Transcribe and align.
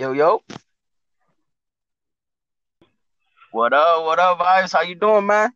Yo, 0.00 0.12
yo. 0.12 0.40
What 3.52 3.74
up? 3.74 4.02
What 4.06 4.18
up, 4.18 4.38
Vybez? 4.38 4.72
How 4.72 4.80
you 4.80 4.94
doing, 4.94 5.26
man? 5.26 5.50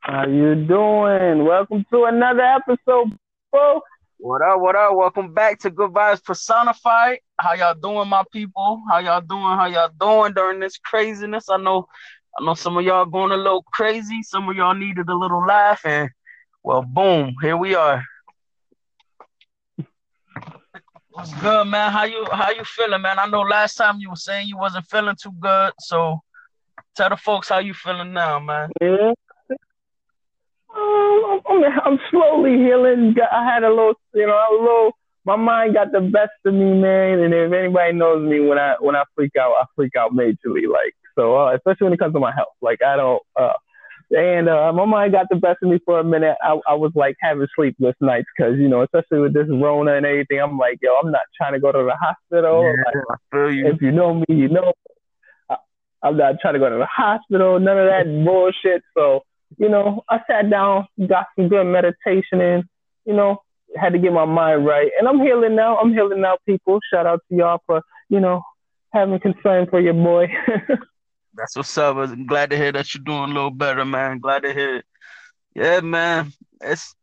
How 0.00 0.26
you 0.26 0.54
doing? 0.54 1.46
Welcome 1.46 1.86
to 1.90 2.04
another 2.04 2.42
episode, 2.42 3.16
folks. 3.50 3.88
What 4.18 4.42
up? 4.42 4.60
What 4.60 4.76
up? 4.76 4.94
Welcome 4.94 5.32
back 5.32 5.58
to 5.60 5.70
Good 5.70 5.92
Vibes 5.92 6.22
Personified. 6.22 7.20
How 7.40 7.54
y'all 7.54 7.72
doing, 7.72 8.10
my 8.10 8.24
people? 8.30 8.82
How 8.90 8.98
y'all 8.98 9.22
doing? 9.22 9.40
How 9.40 9.64
y'all 9.64 9.88
doing 9.98 10.34
during 10.34 10.60
this 10.60 10.76
craziness? 10.76 11.48
I 11.48 11.56
know, 11.56 11.88
I 12.38 12.44
know 12.44 12.52
some 12.52 12.76
of 12.76 12.84
y'all 12.84 13.06
going 13.06 13.32
a 13.32 13.38
little 13.38 13.64
crazy. 13.72 14.22
Some 14.22 14.50
of 14.50 14.54
y'all 14.54 14.74
needed 14.74 15.08
a 15.08 15.14
little 15.14 15.46
laugh, 15.46 15.80
and 15.86 16.10
well, 16.62 16.82
boom, 16.82 17.36
here 17.40 17.56
we 17.56 17.74
are. 17.74 18.04
What's 21.18 21.34
good, 21.40 21.66
man? 21.66 21.90
How 21.90 22.04
you 22.04 22.28
how 22.30 22.50
you 22.52 22.62
feeling, 22.62 23.02
man? 23.02 23.18
I 23.18 23.26
know 23.26 23.40
last 23.40 23.74
time 23.74 23.98
you 23.98 24.08
were 24.08 24.14
saying 24.14 24.46
you 24.46 24.56
wasn't 24.56 24.86
feeling 24.86 25.16
too 25.20 25.32
good, 25.40 25.72
so 25.80 26.20
tell 26.94 27.08
the 27.08 27.16
folks 27.16 27.48
how 27.48 27.58
you 27.58 27.74
feeling 27.74 28.12
now, 28.12 28.38
man. 28.38 28.70
Yeah. 28.80 29.14
Um, 30.76 31.40
I'm, 31.50 31.64
I'm 31.84 31.98
slowly 32.12 32.52
healing. 32.58 33.16
I 33.32 33.44
had 33.52 33.64
a 33.64 33.68
little, 33.68 33.94
you 34.14 34.28
know, 34.28 34.32
a 34.32 34.62
little. 34.62 34.92
My 35.24 35.34
mind 35.34 35.74
got 35.74 35.90
the 35.90 36.02
best 36.02 36.30
of 36.46 36.54
me, 36.54 36.80
man. 36.80 37.18
And 37.18 37.34
if 37.34 37.52
anybody 37.52 37.94
knows 37.94 38.22
me, 38.24 38.38
when 38.38 38.60
I 38.60 38.76
when 38.78 38.94
I 38.94 39.02
freak 39.16 39.34
out, 39.34 39.54
I 39.60 39.64
freak 39.74 39.96
out 39.96 40.12
majorly. 40.12 40.70
Like 40.72 40.94
so, 41.16 41.36
uh, 41.36 41.56
especially 41.56 41.86
when 41.86 41.94
it 41.94 41.98
comes 41.98 42.14
to 42.14 42.20
my 42.20 42.32
health. 42.32 42.54
Like 42.62 42.80
I 42.80 42.94
don't. 42.94 43.20
Uh, 43.34 43.54
and 44.10 44.48
uh, 44.48 44.72
my 44.72 44.86
mind 44.86 45.12
got 45.12 45.26
the 45.28 45.36
best 45.36 45.58
of 45.62 45.68
me 45.68 45.78
for 45.84 46.00
a 46.00 46.04
minute. 46.04 46.36
I, 46.42 46.58
I 46.66 46.74
was 46.74 46.92
like 46.94 47.16
having 47.20 47.46
sleepless 47.54 47.94
nights 48.00 48.28
because, 48.36 48.58
you 48.58 48.68
know, 48.68 48.82
especially 48.82 49.20
with 49.20 49.34
this 49.34 49.46
Rona 49.50 49.96
and 49.96 50.06
everything, 50.06 50.40
I'm 50.40 50.56
like, 50.56 50.78
yo, 50.80 50.92
I'm 51.02 51.10
not 51.12 51.22
trying 51.36 51.52
to 51.52 51.60
go 51.60 51.72
to 51.72 51.78
the 51.78 51.94
hospital. 51.94 52.62
Yeah, 52.62 52.82
like, 52.86 53.04
I 53.10 53.36
feel 53.36 53.52
you. 53.52 53.66
If 53.68 53.82
you 53.82 53.92
know 53.92 54.14
me, 54.14 54.24
you 54.28 54.48
know, 54.48 54.72
I, 55.50 55.56
I'm 56.02 56.16
not 56.16 56.36
trying 56.40 56.54
to 56.54 56.60
go 56.60 56.70
to 56.70 56.76
the 56.76 56.86
hospital, 56.86 57.60
none 57.60 57.78
of 57.78 57.86
that 57.86 58.06
bullshit. 58.24 58.82
So, 58.96 59.20
you 59.58 59.68
know, 59.68 60.02
I 60.08 60.18
sat 60.26 60.48
down, 60.50 60.86
got 61.06 61.26
some 61.36 61.48
good 61.48 61.64
meditation 61.64 62.40
in, 62.40 62.62
you 63.04 63.14
know, 63.14 63.42
had 63.76 63.90
to 63.90 63.98
get 63.98 64.12
my 64.12 64.24
mind 64.24 64.64
right. 64.64 64.90
And 64.98 65.06
I'm 65.06 65.20
healing 65.20 65.54
now. 65.54 65.76
I'm 65.76 65.92
healing 65.92 66.22
now, 66.22 66.38
people. 66.46 66.78
Shout 66.92 67.06
out 67.06 67.20
to 67.28 67.36
y'all 67.36 67.60
for, 67.66 67.82
you 68.08 68.20
know, 68.20 68.40
having 68.94 69.20
concern 69.20 69.66
for 69.68 69.80
your 69.80 69.92
boy. 69.92 70.28
That's 71.34 71.56
what's 71.56 71.76
up. 71.78 71.96
I'm 71.96 72.26
glad 72.26 72.50
to 72.50 72.56
hear 72.56 72.72
that 72.72 72.94
you're 72.94 73.04
doing 73.04 73.30
a 73.30 73.34
little 73.34 73.50
better, 73.50 73.84
man. 73.84 74.18
Glad 74.18 74.42
to 74.42 74.52
hear 74.52 74.76
it. 74.76 74.84
Yeah, 75.54 75.80
man. 75.80 76.32
It's 76.60 76.94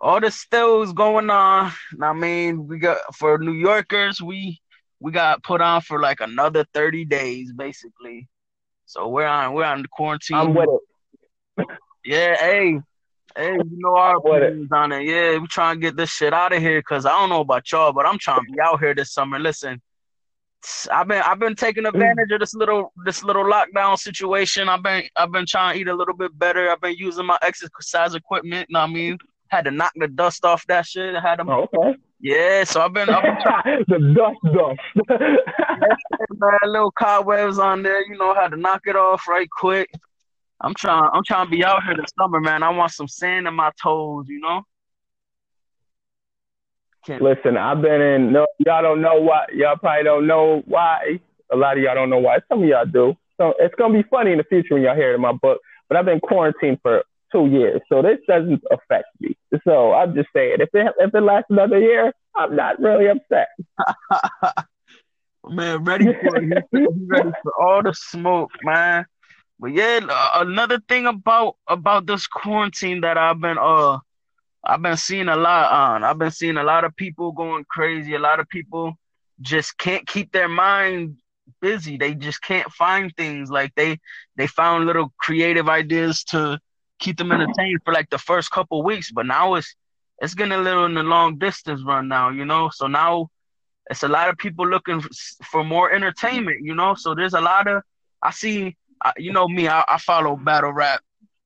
all 0.00 0.20
the 0.20 0.30
stills 0.30 0.92
going 0.92 1.30
on. 1.30 1.72
I 2.00 2.12
mean, 2.12 2.66
we 2.66 2.78
got 2.78 2.98
for 3.14 3.38
New 3.38 3.52
Yorkers, 3.52 4.20
we 4.20 4.60
we 5.00 5.12
got 5.12 5.42
put 5.42 5.60
on 5.60 5.80
for 5.80 6.00
like 6.00 6.20
another 6.20 6.66
30 6.74 7.06
days, 7.06 7.52
basically. 7.52 8.28
So 8.86 9.08
we're 9.08 9.26
on 9.26 9.54
we're 9.54 9.64
on 9.64 9.82
the 9.82 9.88
quarantine. 9.88 10.36
I'm 10.36 10.54
with 10.54 10.68
it. 11.58 11.66
Yeah, 12.04 12.36
hey. 12.36 12.80
Hey, 13.36 13.52
you 13.52 13.78
know 13.78 13.96
our 13.96 14.16
opinions 14.16 14.72
on 14.72 14.90
it. 14.90 15.04
Yeah, 15.04 15.38
we 15.38 15.46
trying 15.46 15.76
to 15.76 15.80
get 15.80 15.96
this 15.96 16.10
shit 16.10 16.34
out 16.34 16.52
of 16.52 16.60
here 16.60 16.80
because 16.80 17.06
I 17.06 17.10
don't 17.10 17.28
know 17.28 17.42
about 17.42 17.70
y'all, 17.70 17.92
but 17.92 18.04
I'm 18.04 18.18
trying 18.18 18.44
to 18.44 18.52
be 18.52 18.60
out 18.60 18.80
here 18.80 18.92
this 18.92 19.12
summer. 19.12 19.38
Listen, 19.38 19.80
I've 20.92 21.08
been 21.08 21.22
I've 21.22 21.38
been 21.38 21.54
taking 21.54 21.84
mm. 21.84 21.88
advantage 21.88 22.30
of 22.32 22.40
this 22.40 22.54
little 22.54 22.92
this 23.04 23.22
little 23.22 23.44
lockdown 23.44 23.98
situation. 23.98 24.68
I've 24.68 24.82
been 24.82 25.04
I've 25.16 25.32
been 25.32 25.46
trying 25.46 25.74
to 25.74 25.80
eat 25.80 25.88
a 25.88 25.94
little 25.94 26.14
bit 26.14 26.38
better. 26.38 26.70
I've 26.70 26.80
been 26.80 26.96
using 26.96 27.26
my 27.26 27.38
exercise 27.42 28.14
equipment. 28.14 28.68
You 28.68 28.74
know 28.74 28.80
what 28.80 28.90
I 28.90 28.92
mean? 28.92 29.18
Had 29.48 29.64
to 29.64 29.70
knock 29.70 29.92
the 29.96 30.08
dust 30.08 30.44
off 30.44 30.64
that 30.66 30.86
shit. 30.86 31.14
I 31.16 31.20
had 31.20 31.36
to, 31.36 31.44
Oh, 31.48 31.66
okay. 31.74 31.98
yeah. 32.20 32.64
So 32.64 32.80
I've 32.80 32.92
been 32.92 33.08
I've 33.08 33.22
been 33.22 33.42
trying 33.42 33.84
the 33.88 34.14
dust 34.14 34.54
dust. 34.54 35.20
man, 36.38 36.58
little 36.66 36.92
cobwebs 36.92 37.58
on 37.58 37.82
there. 37.82 38.06
You 38.06 38.18
know, 38.18 38.34
had 38.34 38.50
to 38.50 38.56
knock 38.56 38.82
it 38.86 38.96
off 38.96 39.26
right 39.28 39.48
quick. 39.50 39.90
I'm 40.60 40.74
trying 40.74 41.08
I'm 41.12 41.24
trying 41.24 41.46
to 41.46 41.50
be 41.50 41.64
out 41.64 41.82
here 41.84 41.96
this 41.96 42.10
summer, 42.18 42.40
man. 42.40 42.62
I 42.62 42.70
want 42.70 42.92
some 42.92 43.08
sand 43.08 43.48
in 43.48 43.54
my 43.54 43.70
toes. 43.82 44.26
You 44.28 44.40
know. 44.40 44.62
Can't- 47.06 47.22
Listen, 47.22 47.56
I've 47.56 47.80
been 47.80 48.00
in. 48.00 48.32
No, 48.32 48.46
y'all 48.58 48.82
don't 48.82 49.00
know 49.00 49.20
why. 49.20 49.46
Y'all 49.54 49.76
probably 49.76 50.04
don't 50.04 50.26
know 50.26 50.62
why. 50.66 51.20
A 51.52 51.56
lot 51.56 51.76
of 51.76 51.82
y'all 51.82 51.94
don't 51.94 52.10
know 52.10 52.18
why. 52.18 52.38
Some 52.48 52.62
of 52.62 52.68
y'all 52.68 52.84
do. 52.86 53.16
So 53.38 53.54
it's 53.58 53.74
gonna 53.76 53.94
be 53.94 54.08
funny 54.08 54.32
in 54.32 54.38
the 54.38 54.44
future 54.44 54.74
when 54.74 54.82
y'all 54.82 54.94
hear 54.94 55.12
it 55.12 55.14
in 55.14 55.20
my 55.20 55.32
book. 55.32 55.60
But 55.88 55.96
I've 55.96 56.04
been 56.04 56.20
quarantined 56.20 56.78
for 56.82 57.02
two 57.32 57.46
years, 57.46 57.80
so 57.88 58.02
this 58.02 58.18
doesn't 58.28 58.62
affect 58.70 59.06
me. 59.20 59.36
So 59.64 59.92
I'm 59.94 60.14
just 60.14 60.28
saying, 60.34 60.56
if 60.60 60.68
it 60.74 60.92
if 60.98 61.14
it 61.14 61.20
lasts 61.20 61.46
another 61.50 61.78
year, 61.80 62.12
I'm 62.36 62.54
not 62.54 62.78
really 62.80 63.08
upset. 63.08 63.48
man, 65.48 65.84
ready 65.84 66.04
for 66.06 66.36
it. 66.36 66.64
Ready 66.72 67.30
for 67.42 67.52
all 67.60 67.82
the 67.82 67.94
smoke, 67.94 68.50
man. 68.62 69.06
But 69.58 69.72
yeah, 69.72 70.00
another 70.34 70.80
thing 70.88 71.06
about 71.06 71.56
about 71.66 72.06
this 72.06 72.26
quarantine 72.26 73.00
that 73.02 73.18
I've 73.18 73.40
been 73.40 73.58
uh 73.58 73.98
I've 74.64 74.82
been 74.82 74.96
seeing 74.96 75.28
a 75.28 75.36
lot 75.36 75.72
on. 75.72 76.04
I've 76.04 76.18
been 76.18 76.30
seeing 76.30 76.56
a 76.56 76.62
lot 76.64 76.84
of 76.84 76.94
people 76.96 77.32
going 77.32 77.64
crazy. 77.68 78.14
A 78.14 78.18
lot 78.18 78.40
of 78.40 78.48
people 78.48 78.94
just 79.40 79.76
can't 79.78 80.06
keep 80.06 80.32
their 80.32 80.48
mind 80.48 81.16
busy. 81.60 81.96
They 81.96 82.14
just 82.14 82.42
can't 82.42 82.70
find 82.72 83.14
things. 83.16 83.50
Like 83.50 83.74
they 83.74 83.98
they 84.36 84.46
found 84.46 84.86
little 84.86 85.12
creative 85.18 85.68
ideas 85.68 86.24
to 86.24 86.58
keep 86.98 87.16
them 87.16 87.32
entertained 87.32 87.80
for 87.84 87.92
like 87.92 88.10
the 88.10 88.18
first 88.18 88.50
couple 88.50 88.82
weeks, 88.82 89.10
but 89.12 89.26
now 89.26 89.54
it's 89.54 89.74
it's 90.20 90.34
getting 90.34 90.52
a 90.52 90.58
little 90.58 90.84
in 90.86 90.94
the 90.94 91.02
long 91.02 91.38
distance 91.38 91.82
run 91.84 92.08
now, 92.08 92.30
you 92.30 92.44
know. 92.44 92.70
So 92.72 92.86
now 92.86 93.28
it's 93.90 94.02
a 94.02 94.08
lot 94.08 94.28
of 94.28 94.36
people 94.38 94.66
looking 94.68 95.02
for 95.50 95.64
more 95.64 95.92
entertainment, 95.92 96.58
you 96.62 96.74
know. 96.74 96.94
So 96.94 97.14
there's 97.14 97.34
a 97.34 97.40
lot 97.40 97.66
of 97.68 97.82
I 98.22 98.30
see, 98.30 98.76
uh, 99.04 99.12
you 99.16 99.32
know 99.32 99.48
me, 99.48 99.68
I, 99.68 99.84
I 99.88 99.98
follow 99.98 100.36
battle 100.36 100.72
rap. 100.72 101.00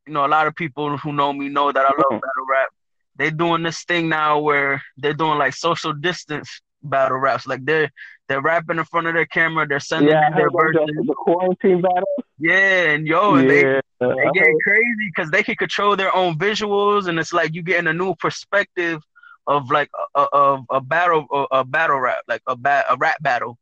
You 0.07 0.15
know, 0.15 0.27
a 0.27 0.29
lot 0.29 0.47
of 0.47 0.55
people 0.55 0.99
who 0.99 1.13
know 1.13 1.33
me 1.33 1.49
know 1.49 1.73
that 1.73 1.81
I 1.85 1.89
love 1.89 2.13
Mhm. 2.13 2.21
battle 2.21 2.47
rap. 2.51 2.69
They're 3.17 3.31
doing 3.31 3.63
this 3.63 3.85
thing 3.85 4.09
now 4.09 4.39
where 4.41 4.83
they're 4.97 5.15
doing 5.15 5.39
like 5.39 5.55
social 5.55 5.93
distance 5.93 6.61
battle 6.83 7.19
raps. 7.19 7.47
Like 7.47 7.65
they're 7.65 7.91
they're 8.29 8.41
rapping 8.43 8.79
in 8.79 8.85
front 8.85 9.07
of 9.07 9.15
their 9.15 9.27
camera. 9.27 9.67
They're 9.67 9.81
sending 9.81 10.15
Yeah, 10.15 10.31
their 10.35 10.51
verses. 10.51 10.81
the, 11.07 11.15
quarantine 11.17 11.81
battle. 11.83 12.05
Yeah, 12.39 12.91
and 12.93 13.07
yo, 13.07 13.35
and 13.35 13.49
they 13.49 13.65
yeah, 13.65 14.13
they 14.17 14.29
I 14.29 14.31
get 14.31 14.47
crazy 14.63 15.11
because 15.15 15.31
they 15.31 15.43
can 15.43 15.57
control 15.57 15.97
their 15.97 16.15
own 16.15 16.39
visuals, 16.39 17.07
and 17.09 17.19
it's 17.19 17.33
like 17.33 17.55
you 17.55 17.63
getting 17.63 17.87
a 17.89 17.93
new 17.93 18.15
perspective 18.17 19.03
of 19.47 19.71
like 19.71 19.91
a, 20.15 20.21
a, 20.21 20.25
of 20.33 20.65
a 20.71 20.81
battle 20.81 21.27
a, 21.33 21.59
a 21.59 21.65
battle 21.65 22.01
rap, 22.01 22.19
like 22.29 22.43
a 22.47 22.57
ba- 22.57 22.85
a 22.91 22.97
rap 22.97 23.23
battle. 23.23 23.59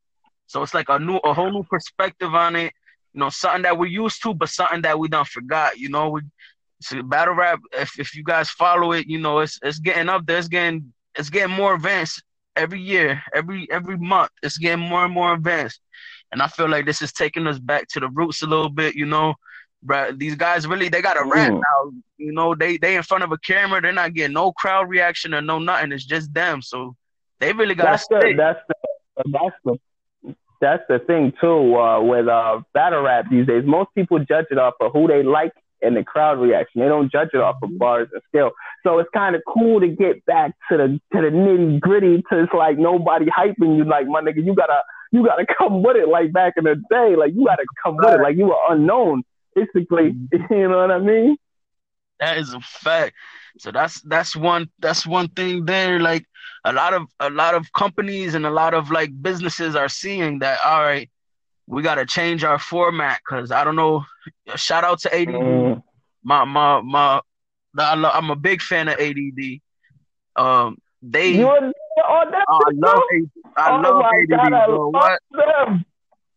So 0.47 0.63
it's 0.63 0.75
like 0.75 0.89
a 0.89 0.99
new 0.99 1.17
a 1.17 1.33
whole 1.35 1.51
new 1.53 1.65
perspective 1.71 2.35
on 2.35 2.57
it. 2.57 2.73
You 3.15 3.21
know, 3.21 3.29
something 3.31 3.63
that 3.63 3.79
we're 3.79 3.87
used 3.87 4.23
to, 4.23 4.35
but 4.35 4.49
something 4.49 4.83
that 4.83 4.99
we 4.99 5.09
done 5.09 5.25
forgot. 5.25 5.79
You 5.79 5.89
know, 5.91 6.11
we 6.11 6.23
so 6.83 7.03
battle 7.03 7.35
rap. 7.35 7.61
If 7.73 7.99
if 7.99 8.15
you 8.15 8.25
guys 8.25 8.51
follow 8.51 8.93
it, 8.93 9.07
you 9.07 9.19
know, 9.19 9.41
it's 9.41 9.59
it's 9.63 9.79
getting 9.79 10.09
up 10.09 10.27
there. 10.27 10.39
It's 10.39 10.49
getting 10.49 10.93
it's 11.15 11.31
getting 11.31 11.55
more 11.55 11.75
advanced 11.75 12.23
every 12.57 12.81
year, 12.81 13.23
every 13.35 13.69
every 13.71 13.97
month. 13.97 14.31
It's 14.43 14.59
getting 14.59 14.85
more 14.85 15.05
and 15.05 15.15
more 15.15 15.35
advanced. 15.35 15.81
And 16.31 16.43
I 16.43 16.47
feel 16.49 16.69
like 16.69 16.87
this 16.87 17.03
is 17.03 17.13
taking 17.13 17.47
us 17.47 17.59
back 17.59 17.89
to 17.89 18.01
the 18.01 18.09
roots 18.09 18.43
a 18.43 18.47
little 18.47 18.71
bit, 18.71 18.95
you 18.95 19.07
know. 19.07 19.35
These 20.15 20.37
guys 20.37 20.67
really 20.67 20.89
they 20.89 21.03
got 21.03 21.21
a 21.21 21.25
rap 21.25 21.53
now. 21.53 21.93
You 22.17 22.33
know, 22.33 22.55
they 22.55 22.77
they 22.77 22.97
in 22.97 23.03
front 23.03 23.25
of 23.25 23.33
a 23.33 23.39
camera, 23.39 23.81
they're 23.81 23.93
not 23.93 24.15
getting 24.15 24.35
no 24.35 24.53
crowd 24.53 24.89
reaction 24.89 25.35
or 25.35 25.43
no 25.43 25.59
nothing. 25.59 25.93
It's 25.93 26.05
just 26.05 26.33
them. 26.33 26.63
So 26.63 26.95
they 27.41 27.53
really 27.53 27.75
that's 27.75 28.07
the 28.07 28.21
stick. 28.21 28.37
that's 28.37 28.61
the 28.69 28.75
that's 29.33 29.57
the 29.65 29.79
that's 30.61 30.85
the 30.89 31.01
thing 31.01 31.33
too 31.41 31.77
uh, 31.77 32.01
with 32.01 32.29
uh, 32.29 32.61
battle 32.73 33.03
rap 33.03 33.27
these 33.29 33.47
days. 33.47 33.65
Most 33.67 33.91
people 33.97 34.21
judge 34.21 34.47
it 34.51 34.59
off 34.59 34.75
of 34.81 34.93
who 34.93 35.09
they 35.09 35.25
like 35.25 35.53
and 35.83 35.97
the 35.97 36.05
crowd 36.05 36.39
reaction. 36.39 36.81
They 36.81 36.89
don't 36.89 37.11
judge 37.11 37.31
it 37.35 37.41
off 37.41 37.57
of 37.63 37.71
mm-hmm. 37.71 37.79
bars 37.79 38.09
and 38.13 38.23
skill. 38.29 38.53
So 38.83 38.99
it's 38.99 39.11
kind 39.13 39.35
of 39.37 39.43
cool 39.47 39.81
to 39.81 39.89
get 39.89 40.25
back 40.25 40.53
to 40.71 40.77
the 40.77 41.01
to 41.15 41.23
the 41.23 41.31
nitty 41.37 41.81
gritty. 41.81 42.23
To 42.31 42.43
it's 42.43 42.53
like 42.53 42.79
nobody 42.79 43.27
hyping 43.27 43.77
you. 43.77 43.85
Like 43.85 44.07
my 44.07 44.21
nigga, 44.21 44.45
you 44.45 44.55
gotta 44.55 44.83
you 45.11 45.25
gotta 45.25 45.47
come 45.59 45.83
with 45.83 45.97
it. 45.97 46.09
Like 46.09 46.33
back 46.33 46.55
in 46.57 46.65
the 46.65 46.77
day, 46.91 47.17
like 47.17 47.33
you 47.35 47.45
gotta 47.47 47.67
come 47.83 47.97
with 47.97 48.15
it. 48.15 48.23
Like 48.23 48.37
you 48.37 48.47
were 48.47 48.59
unknown. 48.69 49.25
Basically, 49.55 50.13
mm-hmm. 50.13 50.53
you 50.55 50.69
know 50.69 50.79
what 50.79 50.91
I 50.91 50.99
mean? 50.99 51.37
That 52.21 52.39
is 52.39 52.55
a 52.55 52.61
fact. 52.61 53.15
So 53.59 53.71
that's 53.71 54.01
that's 54.03 54.35
one 54.35 54.71
that's 54.79 55.07
one 55.07 55.29
thing 55.29 55.67
there. 55.67 56.01
Like 56.01 56.25
a 56.65 56.73
lot 56.73 56.95
of 56.95 57.09
a 57.21 57.31
lot 57.31 57.55
of 57.55 57.73
companies 57.73 58.35
and 58.35 58.47
a 58.47 58.51
lot 58.51 58.75
of 58.75 58.91
like 58.91 59.11
businesses 59.23 59.77
are 59.77 59.89
seeing 59.89 60.39
that. 60.39 60.59
All 60.65 60.83
right, 60.83 61.11
we 61.67 61.83
got 61.83 61.97
to 61.97 62.07
change 62.07 62.45
our 62.45 62.59
format 62.59 63.21
because 63.25 63.51
I 63.51 63.65
don't 63.65 63.77
know. 63.77 64.05
Shout 64.57 64.85
out 64.85 65.01
to 65.01 65.15
ADD. 65.15 65.29
Mm. 65.29 65.83
My 66.23 66.45
my 66.45 66.81
my. 66.81 67.21
Lo- 67.75 68.11
I'm 68.13 68.31
a 68.31 68.37
big 68.37 68.61
fan 68.61 68.89
of 68.89 68.99
ADD. 68.99 69.61
Um, 70.37 70.77
they. 71.01 71.29
You 71.29 71.47
was 71.47 71.73
on 72.09 72.31
that? 72.31 72.45
oh, 72.49 72.61
I 72.67 72.71
love? 72.75 73.03
ADD. 73.15 73.31
I 73.57 73.71
oh 73.71 73.81
love 73.81 74.03
my 74.03 74.11
ADD, 74.23 74.29
God, 74.31 74.53
I 74.53 74.67
bro. 74.67 74.89
love 74.89 74.93
What? 74.93 75.21
them. 75.67 75.85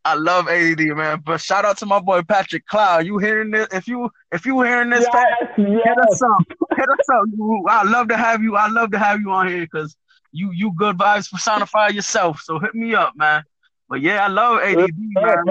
I 0.06 0.14
love 0.14 0.48
ADD, 0.48 0.80
man. 0.96 1.24
But 1.26 1.42
shout 1.42 1.66
out 1.66 1.78
to 1.80 1.86
my 1.88 2.00
boy 2.00 2.22
Patrick 2.22 2.68
Cloud. 2.68 3.08
You 3.08 3.18
hearing 3.18 3.50
this? 3.50 3.68
If 3.72 3.88
you 3.88 4.10
if 4.32 4.46
you 4.46 4.62
hearing 4.62 4.92
this, 4.92 5.08
Pat, 5.12 5.28
Yes, 5.58 5.58
hit 5.58 5.98
us 5.98 6.22
up. 6.22 6.44
Hit 6.78 6.90
us 6.90 7.10
up. 7.12 7.24
I 7.68 7.84
love 7.84 8.10
to 8.10 8.18
have 8.18 8.44
you. 8.44 8.56
I 8.56 8.68
love 8.68 8.92
to 8.92 9.00
have 9.00 9.20
you 9.20 9.32
on 9.32 9.48
here 9.48 9.62
because 9.62 9.96
you 10.32 10.52
you 10.54 10.74
good 10.76 10.98
vibes 10.98 11.32
personify 11.32 11.88
yourself. 11.88 12.40
So 12.44 12.60
hit 12.60 12.76
me 12.76 12.94
up, 12.94 13.14
man. 13.16 13.44
But 13.88 14.02
yeah, 14.02 14.26
I 14.26 14.28
love 14.28 14.62
ADD, 14.62 14.94
man. 14.98 15.44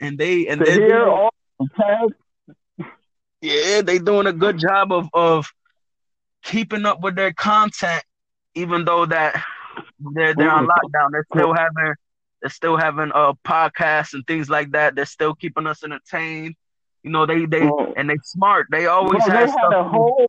And 0.00 0.18
they 0.18 0.46
and 0.46 0.60
they 0.60 0.92
all 0.92 1.30
yeah, 3.40 3.82
they 3.82 3.98
doing 3.98 4.26
a 4.26 4.32
good 4.32 4.58
job 4.58 4.92
of 4.92 5.08
of 5.12 5.52
keeping 6.42 6.86
up 6.86 7.00
with 7.02 7.16
their 7.16 7.32
content, 7.32 8.02
even 8.54 8.84
though 8.84 9.06
that 9.06 9.42
they're 9.98 10.34
they're 10.34 10.50
on 10.50 10.66
lockdown. 10.66 11.10
They're 11.12 11.26
still 11.32 11.54
having 11.54 11.94
they're 12.40 12.50
still 12.50 12.76
having 12.76 13.10
a 13.10 13.30
uh, 13.30 13.32
podcasts 13.44 14.14
and 14.14 14.26
things 14.26 14.48
like 14.48 14.72
that. 14.72 14.94
They're 14.94 15.06
still 15.06 15.34
keeping 15.34 15.66
us 15.66 15.84
entertained. 15.84 16.54
You 17.02 17.10
know, 17.10 17.26
they 17.26 17.46
they 17.46 17.70
and 17.96 18.08
they 18.08 18.16
smart. 18.24 18.66
They 18.70 18.86
always 18.86 19.22
have 19.26 19.50
had 19.50 19.72
a 19.72 19.84
whole. 19.84 20.26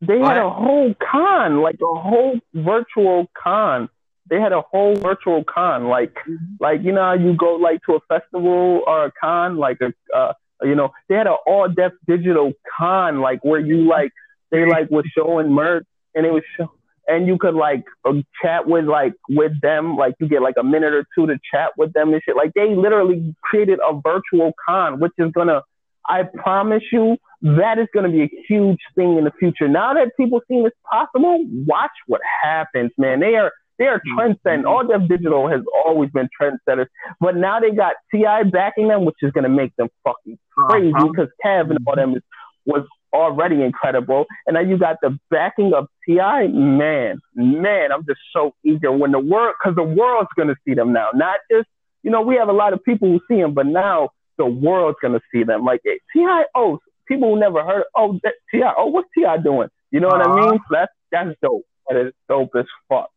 They 0.00 0.20
had 0.20 0.38
a 0.38 0.48
whole 0.48 0.94
con, 0.94 1.60
like 1.60 1.78
a 1.82 2.00
whole 2.00 2.38
virtual 2.54 3.28
con. 3.34 3.88
They 4.30 4.40
had 4.40 4.52
a 4.52 4.62
whole 4.62 4.94
virtual 4.96 5.44
con, 5.44 5.88
like 5.88 6.14
mm-hmm. 6.14 6.54
like 6.60 6.82
you 6.82 6.92
know 6.92 7.12
you 7.12 7.34
go 7.34 7.56
like 7.56 7.80
to 7.86 7.94
a 7.94 8.00
festival 8.08 8.82
or 8.86 9.06
a 9.06 9.12
con, 9.20 9.56
like 9.56 9.78
a 9.80 9.92
uh, 10.16 10.32
you 10.62 10.74
know 10.74 10.90
they 11.08 11.14
had 11.14 11.26
an 11.26 11.36
all 11.46 11.68
def 11.68 11.92
digital 12.06 12.52
con, 12.78 13.20
like 13.20 13.44
where 13.44 13.60
you 13.60 13.88
like 13.88 14.12
they 14.50 14.66
like 14.66 14.90
was 14.90 15.04
showing 15.16 15.50
merch 15.52 15.86
and 16.14 16.26
it 16.26 16.32
was 16.32 16.42
show, 16.56 16.70
and 17.08 17.26
you 17.26 17.38
could 17.38 17.54
like 17.54 17.84
uh, 18.04 18.12
chat 18.42 18.68
with 18.68 18.84
like 18.84 19.14
with 19.28 19.58
them, 19.60 19.96
like 19.96 20.14
you 20.20 20.28
get 20.28 20.42
like 20.42 20.56
a 20.58 20.62
minute 20.62 20.92
or 20.92 21.04
two 21.14 21.26
to 21.26 21.38
chat 21.52 21.70
with 21.76 21.92
them 21.94 22.12
and 22.12 22.22
shit. 22.24 22.36
Like 22.36 22.52
they 22.54 22.74
literally 22.74 23.34
created 23.42 23.78
a 23.80 23.98
virtual 24.00 24.52
con, 24.66 25.00
which 25.00 25.12
is 25.18 25.32
gonna, 25.32 25.62
I 26.06 26.22
promise 26.22 26.82
you, 26.92 27.16
that 27.42 27.78
is 27.78 27.88
gonna 27.94 28.10
be 28.10 28.22
a 28.22 28.30
huge 28.46 28.80
thing 28.94 29.16
in 29.16 29.24
the 29.24 29.32
future. 29.38 29.68
Now 29.68 29.94
that 29.94 30.16
people 30.16 30.40
see 30.48 30.62
this 30.62 30.72
possible, 30.90 31.44
watch 31.66 31.90
what 32.06 32.20
happens, 32.42 32.90
man. 32.98 33.20
They 33.20 33.36
are 33.36 33.52
they 33.78 33.86
are 33.86 34.00
trendsetting. 34.16 34.64
All 34.64 34.86
Def 34.86 35.08
Digital 35.08 35.48
has 35.48 35.60
always 35.84 36.10
been 36.10 36.28
trendsetters, 36.40 36.86
but 37.20 37.36
now 37.36 37.60
they 37.60 37.70
got 37.70 37.94
T.I. 38.12 38.44
backing 38.44 38.88
them, 38.88 39.04
which 39.04 39.16
is 39.22 39.32
gonna 39.32 39.48
make 39.48 39.74
them 39.76 39.88
fucking 40.04 40.38
crazy 40.56 40.92
uh-huh. 40.94 41.08
because 41.08 41.28
Kev 41.44 41.70
and 41.70 41.78
all 41.86 41.96
them 41.96 42.14
is, 42.14 42.22
was 42.66 42.86
already 43.12 43.62
incredible. 43.62 44.26
And 44.46 44.54
now 44.54 44.60
you 44.60 44.78
got 44.78 44.96
the 45.02 45.18
backing 45.30 45.72
of 45.74 45.88
T.I. 46.06 46.48
Man, 46.48 47.20
man, 47.34 47.92
I'm 47.92 48.04
just 48.06 48.20
so 48.32 48.54
eager 48.64 48.92
when 48.92 49.12
the 49.12 49.18
world, 49.18 49.54
because 49.58 49.76
the 49.76 49.82
world's 49.82 50.30
going 50.36 50.48
to 50.48 50.56
see 50.66 50.74
them 50.74 50.92
now. 50.92 51.08
Not 51.14 51.38
just, 51.50 51.68
you 52.02 52.10
know, 52.10 52.22
we 52.22 52.36
have 52.36 52.48
a 52.48 52.52
lot 52.52 52.72
of 52.72 52.84
people 52.84 53.08
who 53.08 53.20
see 53.28 53.40
them, 53.40 53.54
but 53.54 53.66
now 53.66 54.10
the 54.36 54.46
world's 54.46 54.98
going 55.00 55.14
to 55.14 55.20
see 55.32 55.44
them. 55.44 55.64
Like 55.64 55.82
T.I. 55.82 56.44
Oh, 56.54 56.78
people 57.06 57.34
who 57.34 57.40
never 57.40 57.64
heard, 57.64 57.84
oh, 57.96 58.18
T.I. 58.50 58.72
Oh, 58.76 58.86
what's 58.86 59.08
T.I. 59.16 59.38
doing? 59.38 59.68
You 59.90 60.00
know 60.00 60.08
what 60.08 60.26
uh, 60.26 60.30
I 60.30 60.40
mean? 60.40 60.58
So 60.58 60.64
that's, 60.70 60.92
that's 61.10 61.30
dope. 61.42 61.64
That 61.88 62.06
is 62.06 62.12
dope 62.28 62.50
as 62.56 62.66
fuck. 62.88 63.10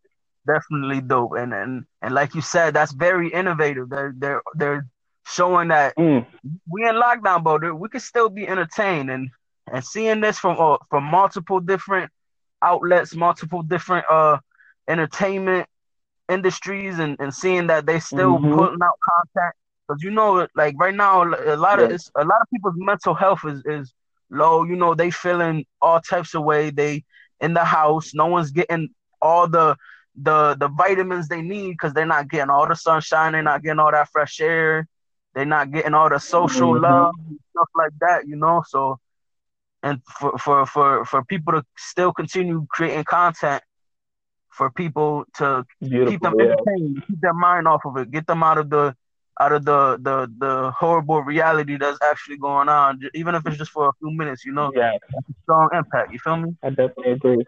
Definitely 0.47 1.01
dope. 1.01 1.33
And, 1.37 1.53
and, 1.53 1.85
and 2.01 2.13
like 2.13 2.35
you 2.35 2.41
said, 2.41 2.73
that's 2.73 2.93
very 2.93 3.29
innovative. 3.29 3.89
They're, 3.89 4.13
they're, 4.17 4.41
they're, 4.55 4.87
showing 5.27 5.69
that 5.69 5.95
mm. 5.95 6.25
we 6.69 6.87
in 6.87 6.95
lockdown, 6.95 7.43
but 7.43 7.79
we 7.79 7.89
can 7.89 7.99
still 7.99 8.29
be 8.29 8.47
entertained. 8.47 9.09
And 9.09 9.29
and 9.71 9.83
seeing 9.83 10.21
this 10.21 10.39
from 10.39 10.57
uh, 10.59 10.77
from 10.89 11.03
multiple 11.03 11.59
different 11.59 12.11
outlets, 12.61 13.15
multiple 13.15 13.63
different 13.63 14.05
uh 14.09 14.39
entertainment 14.87 15.67
industries, 16.29 16.99
and, 16.99 17.17
and 17.19 17.33
seeing 17.33 17.67
that 17.67 17.85
they 17.85 17.99
still 17.99 18.37
mm-hmm. 18.37 18.57
putting 18.57 18.79
out 18.83 18.99
content 19.03 19.55
because 19.87 20.03
you 20.03 20.11
know, 20.11 20.47
like 20.55 20.75
right 20.77 20.95
now, 20.95 21.23
a 21.23 21.55
lot 21.55 21.81
of 21.81 21.91
it's, 21.91 22.11
a 22.15 22.25
lot 22.25 22.41
of 22.41 22.47
people's 22.53 22.75
mental 22.77 23.13
health 23.13 23.41
is 23.45 23.61
is 23.65 23.93
low. 24.29 24.63
You 24.63 24.75
know, 24.75 24.93
they 24.93 25.11
feeling 25.11 25.65
all 25.81 26.01
types 26.01 26.33
of 26.33 26.43
way. 26.43 26.69
They 26.69 27.03
in 27.39 27.53
the 27.53 27.63
house, 27.65 28.13
no 28.13 28.27
one's 28.27 28.51
getting 28.51 28.89
all 29.21 29.47
the 29.47 29.75
the 30.15 30.55
the 30.55 30.67
vitamins 30.67 31.27
they 31.27 31.41
need 31.41 31.71
because 31.71 31.93
they're 31.93 32.05
not 32.05 32.29
getting 32.29 32.49
all 32.49 32.67
the 32.67 32.75
sunshine, 32.75 33.33
they're 33.33 33.43
not 33.43 33.63
getting 33.63 33.79
all 33.79 33.91
that 33.91 34.09
fresh 34.09 34.39
air, 34.41 34.87
they're 35.33 35.45
not 35.45 35.71
getting 35.71 35.93
all 35.93 36.09
the 36.09 36.19
social 36.19 36.73
mm-hmm. 36.73 36.83
love 36.83 37.13
stuff 37.51 37.69
like 37.75 37.93
that. 38.01 38.27
You 38.27 38.35
know, 38.35 38.63
so 38.67 38.99
and 39.83 40.01
for, 40.05 40.37
for 40.37 40.65
for 40.65 41.05
for 41.05 41.23
people 41.25 41.53
to 41.53 41.63
still 41.77 42.13
continue 42.13 42.65
creating 42.69 43.03
content 43.03 43.63
for 44.49 44.69
people 44.69 45.25
to 45.35 45.65
Beautiful, 45.79 46.11
keep 46.11 46.21
them 46.21 46.33
yeah. 46.37 46.45
entertained, 46.45 47.03
keep 47.07 47.21
their 47.21 47.33
mind 47.33 47.67
off 47.67 47.81
of 47.85 47.97
it, 47.97 48.11
get 48.11 48.27
them 48.27 48.43
out 48.43 48.57
of 48.57 48.69
the 48.69 48.95
out 49.39 49.53
of 49.53 49.65
the 49.65 49.97
the 50.01 50.31
the 50.37 50.71
horrible 50.71 51.21
reality 51.21 51.77
that's 51.77 51.97
actually 52.03 52.37
going 52.37 52.69
on, 52.69 52.99
even 53.13 53.33
if 53.33 53.45
it's 53.47 53.57
just 53.57 53.71
for 53.71 53.87
a 53.87 53.91
few 53.99 54.11
minutes. 54.11 54.45
You 54.45 54.51
know, 54.51 54.71
yeah, 54.75 54.91
that's 54.91 55.29
a 55.29 55.33
strong 55.43 55.69
impact. 55.73 56.11
You 56.11 56.19
feel 56.19 56.37
me? 56.37 56.55
I 56.63 56.69
definitely 56.69 57.13
agree. 57.13 57.45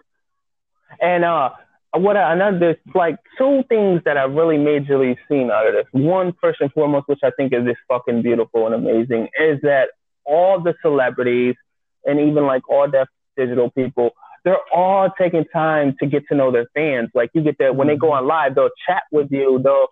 And 1.01 1.25
uh, 1.25 1.51
what 1.95 2.18
I, 2.18 2.34
another 2.34 2.60
there's 2.60 2.78
like 2.95 3.18
two 3.38 3.63
things 3.69 4.01
that 4.06 4.18
I've 4.18 4.34
really 4.34 4.57
majorly 4.57 5.16
seen 5.30 5.51
out 5.51 5.68
of 5.68 5.74
this. 5.74 5.86
One, 5.92 6.34
first 6.42 6.60
and 6.62 6.72
foremost, 6.72 7.07
which 7.07 7.19
I 7.24 7.31
think 7.38 7.54
is 7.54 7.66
just 7.66 7.80
fucking 7.88 8.22
beautiful 8.24 8.66
and 8.66 8.75
amazing, 8.75 9.30
is 9.40 9.62
that 9.62 9.90
all 10.25 10.62
the 10.62 10.74
celebrities 10.81 11.56
and 12.06 12.19
even 12.19 12.45
like 12.45 12.68
all 12.69 12.90
def 12.90 13.07
digital 13.38 13.69
people, 13.72 14.12
they're 14.44 14.57
all 14.74 15.10
taking 15.18 15.45
time 15.45 15.95
to 16.00 16.07
get 16.07 16.24
to 16.30 16.36
know 16.36 16.51
their 16.51 16.68
fans. 16.74 17.10
Like 17.13 17.30
you 17.34 17.42
get 17.44 17.57
that 17.60 17.75
when 17.75 17.88
they 17.88 17.96
go 17.96 18.07
mm-hmm. 18.07 18.24
on 18.24 18.28
live, 18.28 18.56
they'll 18.56 18.69
chat 18.88 19.04
with 19.12 19.31
you. 19.31 19.60
They'll, 19.63 19.88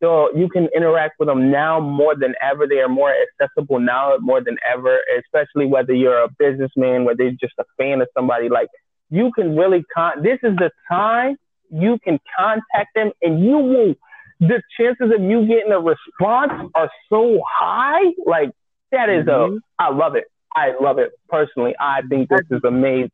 they'll, 0.00 0.28
you 0.36 0.48
can 0.48 0.68
interact 0.76 1.14
with 1.18 1.28
them 1.28 1.50
now 1.50 1.80
more 1.80 2.14
than 2.14 2.34
ever. 2.42 2.66
They 2.68 2.80
are 2.80 2.88
more 2.88 3.12
accessible 3.40 3.80
now 3.80 4.16
more 4.20 4.42
than 4.44 4.56
ever, 4.70 4.98
especially 5.18 5.66
whether 5.66 5.94
you're 5.94 6.22
a 6.22 6.28
businessman, 6.38 7.04
whether 7.04 7.24
you're 7.24 7.32
just 7.32 7.54
a 7.58 7.64
fan 7.78 8.00
of 8.00 8.08
somebody. 8.14 8.48
Like 8.48 8.68
you 9.10 9.32
can 9.32 9.56
really 9.56 9.84
con, 9.92 10.22
this 10.22 10.38
is 10.42 10.56
the 10.56 10.70
time 10.88 11.36
you 11.70 11.98
can 12.02 12.18
contact 12.38 12.94
them 12.94 13.12
and 13.22 13.44
you 13.44 13.58
will, 13.58 13.94
the 14.40 14.62
chances 14.78 15.12
of 15.14 15.22
you 15.22 15.46
getting 15.46 15.72
a 15.72 15.80
response 15.80 16.70
are 16.74 16.90
so 17.08 17.40
high. 17.48 18.12
Like 18.24 18.50
that 18.92 19.08
is 19.08 19.24
mm-hmm. 19.26 19.56
a, 19.56 19.82
I 19.82 19.90
love 19.90 20.14
it. 20.14 20.24
I 20.54 20.74
love 20.80 20.98
it 20.98 21.12
personally. 21.28 21.74
I 21.78 22.02
think 22.08 22.28
this 22.28 22.46
is 22.50 22.60
amazing. 22.64 23.10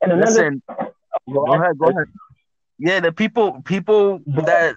And 0.00 0.12
another, 0.12 0.30
Listen, 0.30 0.62
go 1.32 1.44
ahead, 1.52 1.78
go 1.78 1.86
ahead. 1.86 2.06
Yeah, 2.78 3.00
the 3.00 3.12
people, 3.12 3.60
people 3.62 4.20
that, 4.26 4.76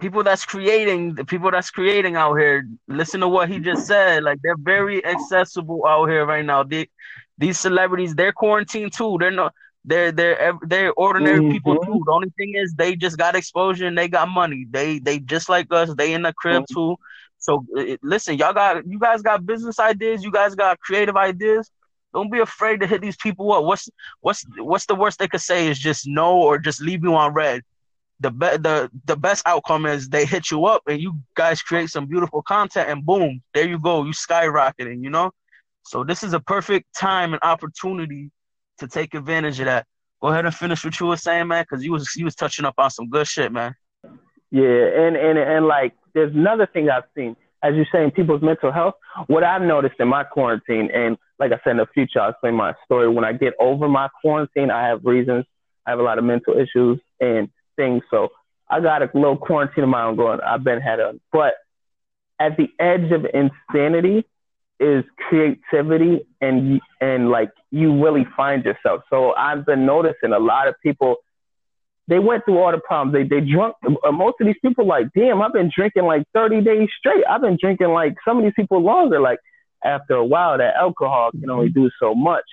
people 0.00 0.22
that's 0.22 0.44
creating, 0.44 1.14
the 1.14 1.24
people 1.24 1.50
that's 1.50 1.70
creating 1.70 2.16
out 2.16 2.36
here. 2.36 2.68
Listen 2.88 3.20
to 3.20 3.28
what 3.28 3.48
he 3.48 3.58
just 3.58 3.86
said. 3.86 4.22
Like 4.22 4.38
they're 4.42 4.56
very 4.56 5.04
accessible 5.04 5.84
out 5.86 6.08
here 6.08 6.24
right 6.24 6.44
now. 6.44 6.62
They, 6.62 6.88
these 7.38 7.58
celebrities, 7.58 8.14
they're 8.14 8.32
quarantined 8.32 8.92
too. 8.92 9.16
They're 9.18 9.30
not. 9.30 9.52
They're 9.84 10.12
they're 10.12 10.58
they're 10.62 10.92
ordinary 10.94 11.40
mm-hmm. 11.40 11.50
people 11.52 11.76
too. 11.84 12.02
The 12.06 12.12
only 12.12 12.32
thing 12.38 12.54
is 12.54 12.74
they 12.74 12.96
just 12.96 13.18
got 13.18 13.36
exposure 13.36 13.86
and 13.86 13.96
they 13.96 14.08
got 14.08 14.28
money. 14.28 14.66
They 14.70 14.98
they 14.98 15.18
just 15.18 15.48
like 15.48 15.66
us. 15.70 15.94
They 15.94 16.14
in 16.14 16.22
the 16.22 16.32
crib 16.32 16.62
mm-hmm. 16.62 16.74
too. 16.74 16.96
So 17.38 17.66
listen, 18.02 18.38
y'all 18.38 18.54
got 18.54 18.86
you 18.86 18.98
guys 18.98 19.20
got 19.20 19.44
business 19.44 19.78
ideas, 19.78 20.24
you 20.24 20.32
guys 20.32 20.54
got 20.54 20.80
creative 20.80 21.16
ideas. 21.16 21.70
Don't 22.14 22.30
be 22.30 22.38
afraid 22.38 22.80
to 22.80 22.86
hit 22.86 23.02
these 23.02 23.16
people 23.16 23.52
up. 23.52 23.64
What's 23.64 23.88
what's 24.20 24.44
what's 24.56 24.86
the 24.86 24.94
worst 24.94 25.18
they 25.18 25.28
could 25.28 25.42
say 25.42 25.68
is 25.68 25.78
just 25.78 26.06
no 26.06 26.36
or 26.36 26.58
just 26.58 26.80
leave 26.80 27.02
you 27.02 27.14
on 27.14 27.34
read. 27.34 27.60
The 28.20 28.30
be- 28.30 28.56
the 28.56 28.90
the 29.04 29.16
best 29.16 29.46
outcome 29.46 29.84
is 29.84 30.08
they 30.08 30.24
hit 30.24 30.50
you 30.50 30.64
up 30.64 30.82
and 30.86 31.00
you 31.00 31.20
guys 31.34 31.60
create 31.60 31.90
some 31.90 32.06
beautiful 32.06 32.40
content 32.40 32.88
and 32.88 33.04
boom, 33.04 33.42
there 33.52 33.68
you 33.68 33.78
go, 33.78 34.04
you 34.04 34.12
skyrocketing, 34.12 35.02
you 35.02 35.10
know? 35.10 35.32
So 35.82 36.04
this 36.04 36.22
is 36.22 36.32
a 36.32 36.40
perfect 36.40 36.86
time 36.94 37.34
and 37.34 37.42
opportunity 37.42 38.30
to 38.78 38.88
take 38.88 39.14
advantage 39.14 39.60
of 39.60 39.66
that. 39.66 39.86
Go 40.20 40.28
ahead 40.28 40.44
and 40.46 40.54
finish 40.54 40.84
what 40.84 40.98
you 40.98 41.06
were 41.06 41.16
saying, 41.16 41.48
man, 41.48 41.64
because 41.68 41.84
you 41.84 41.92
was 41.92 42.14
you 42.16 42.24
was 42.24 42.34
touching 42.34 42.64
up 42.64 42.74
on 42.78 42.90
some 42.90 43.08
good 43.08 43.26
shit, 43.26 43.52
man. 43.52 43.74
Yeah, 44.50 44.62
and 44.62 45.16
and 45.16 45.38
and 45.38 45.66
like 45.66 45.94
there's 46.14 46.34
another 46.34 46.66
thing 46.66 46.88
I've 46.88 47.04
seen, 47.14 47.36
as 47.62 47.74
you're 47.74 47.86
saying, 47.92 48.12
people's 48.12 48.42
mental 48.42 48.72
health. 48.72 48.94
What 49.26 49.44
I've 49.44 49.62
noticed 49.62 49.96
in 49.98 50.08
my 50.08 50.24
quarantine, 50.24 50.90
and 50.94 51.18
like 51.38 51.52
I 51.52 51.60
said 51.64 51.72
in 51.72 51.76
the 51.78 51.86
future, 51.92 52.20
I'll 52.20 52.30
explain 52.30 52.54
my 52.54 52.74
story. 52.84 53.08
When 53.08 53.24
I 53.24 53.32
get 53.32 53.54
over 53.60 53.88
my 53.88 54.08
quarantine, 54.22 54.70
I 54.70 54.86
have 54.86 55.04
reasons. 55.04 55.44
I 55.86 55.90
have 55.90 55.98
a 55.98 56.02
lot 56.02 56.18
of 56.18 56.24
mental 56.24 56.56
issues 56.56 57.00
and 57.20 57.50
things. 57.76 58.02
So 58.10 58.28
I 58.70 58.80
got 58.80 59.02
a 59.02 59.10
little 59.12 59.36
quarantine 59.36 59.84
of 59.84 59.90
my 59.90 60.04
own 60.04 60.16
going. 60.16 60.40
I've 60.40 60.64
been 60.64 60.80
had 60.80 61.00
a, 61.00 61.14
but 61.32 61.54
at 62.38 62.56
the 62.56 62.68
edge 62.78 63.12
of 63.12 63.26
insanity 63.34 64.24
is 64.80 65.04
creativity 65.28 66.26
and 66.40 66.80
and 67.00 67.30
like 67.30 67.50
you 67.70 68.02
really 68.02 68.26
find 68.36 68.64
yourself. 68.64 69.02
So 69.10 69.34
I've 69.34 69.64
been 69.64 69.86
noticing 69.86 70.32
a 70.32 70.38
lot 70.38 70.68
of 70.68 70.74
people 70.82 71.16
they 72.06 72.18
went 72.18 72.44
through 72.44 72.58
all 72.58 72.70
the 72.70 72.80
problems. 72.80 73.14
They 73.14 73.22
they 73.22 73.44
drunk. 73.44 73.76
Uh, 73.84 74.12
most 74.12 74.36
of 74.40 74.46
these 74.46 74.58
people 74.62 74.86
like, 74.86 75.06
damn, 75.16 75.40
I've 75.40 75.52
been 75.52 75.70
drinking 75.74 76.04
like 76.04 76.24
30 76.34 76.62
days 76.62 76.88
straight. 76.98 77.24
I've 77.28 77.40
been 77.40 77.58
drinking 77.60 77.88
like 77.88 78.14
some 78.26 78.38
of 78.38 78.44
these 78.44 78.52
people 78.56 78.82
longer. 78.82 79.20
Like 79.20 79.38
after 79.84 80.14
a 80.14 80.24
while, 80.24 80.58
that 80.58 80.74
alcohol 80.76 81.30
can 81.30 81.48
only 81.50 81.68
do 81.68 81.90
so 82.00 82.14
much. 82.14 82.44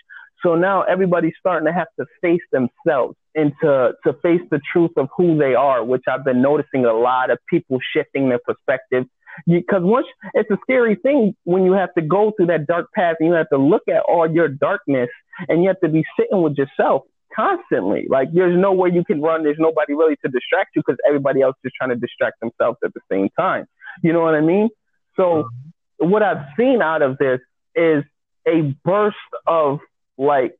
So 0.43 0.55
now 0.55 0.83
everybody's 0.83 1.33
starting 1.39 1.67
to 1.67 1.73
have 1.73 1.87
to 1.99 2.05
face 2.21 2.41
themselves 2.51 3.15
and 3.35 3.53
to, 3.61 3.93
to 4.05 4.13
face 4.21 4.41
the 4.49 4.59
truth 4.71 4.91
of 4.97 5.07
who 5.15 5.37
they 5.37 5.53
are, 5.53 5.83
which 5.83 6.03
I've 6.07 6.25
been 6.25 6.41
noticing 6.41 6.85
a 6.85 6.93
lot 6.93 7.29
of 7.29 7.37
people 7.49 7.79
shifting 7.95 8.29
their 8.29 8.39
perspective. 8.39 9.05
Because 9.47 9.81
once 9.83 10.07
it's 10.33 10.50
a 10.51 10.57
scary 10.63 10.95
thing 10.95 11.35
when 11.43 11.63
you 11.63 11.73
have 11.73 11.93
to 11.95 12.01
go 12.01 12.31
through 12.31 12.47
that 12.47 12.67
dark 12.67 12.91
path 12.93 13.17
and 13.19 13.29
you 13.29 13.33
have 13.33 13.50
to 13.50 13.57
look 13.57 13.83
at 13.88 14.01
all 14.07 14.29
your 14.29 14.47
darkness 14.47 15.09
and 15.47 15.63
you 15.63 15.69
have 15.69 15.79
to 15.81 15.89
be 15.89 16.03
sitting 16.19 16.41
with 16.41 16.57
yourself 16.57 17.03
constantly. 17.35 18.07
Like 18.09 18.29
there's 18.33 18.57
no 18.57 18.73
way 18.73 18.89
you 18.93 19.03
can 19.03 19.21
run. 19.21 19.43
There's 19.43 19.59
nobody 19.59 19.93
really 19.93 20.15
to 20.17 20.29
distract 20.29 20.75
you 20.75 20.83
because 20.85 21.00
everybody 21.07 21.41
else 21.41 21.55
is 21.63 21.71
trying 21.77 21.91
to 21.91 21.95
distract 21.95 22.39
themselves 22.39 22.77
at 22.83 22.93
the 22.93 23.01
same 23.11 23.29
time. 23.38 23.65
You 24.03 24.13
know 24.13 24.21
what 24.21 24.35
I 24.35 24.41
mean? 24.41 24.69
So 25.15 25.23
mm-hmm. 25.23 26.09
what 26.09 26.23
I've 26.23 26.45
seen 26.57 26.81
out 26.81 27.01
of 27.01 27.17
this 27.17 27.39
is 27.75 28.03
a 28.47 28.75
burst 28.83 29.17
of 29.47 29.79
like 30.17 30.57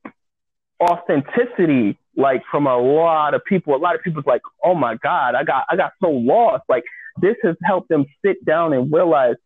authenticity, 0.80 1.98
like 2.16 2.42
from 2.50 2.66
a 2.66 2.76
lot 2.76 3.34
of 3.34 3.44
people. 3.44 3.74
A 3.74 3.76
lot 3.76 3.94
of 3.94 4.02
people's 4.02 4.26
like, 4.26 4.42
oh 4.64 4.74
my 4.74 4.96
God, 4.96 5.34
I 5.34 5.44
got 5.44 5.64
I 5.70 5.76
got 5.76 5.92
so 6.00 6.10
lost. 6.10 6.64
Like 6.68 6.84
this 7.20 7.36
has 7.42 7.56
helped 7.64 7.88
them 7.88 8.06
sit 8.24 8.44
down 8.44 8.72
and 8.72 8.92
realize 8.92 9.36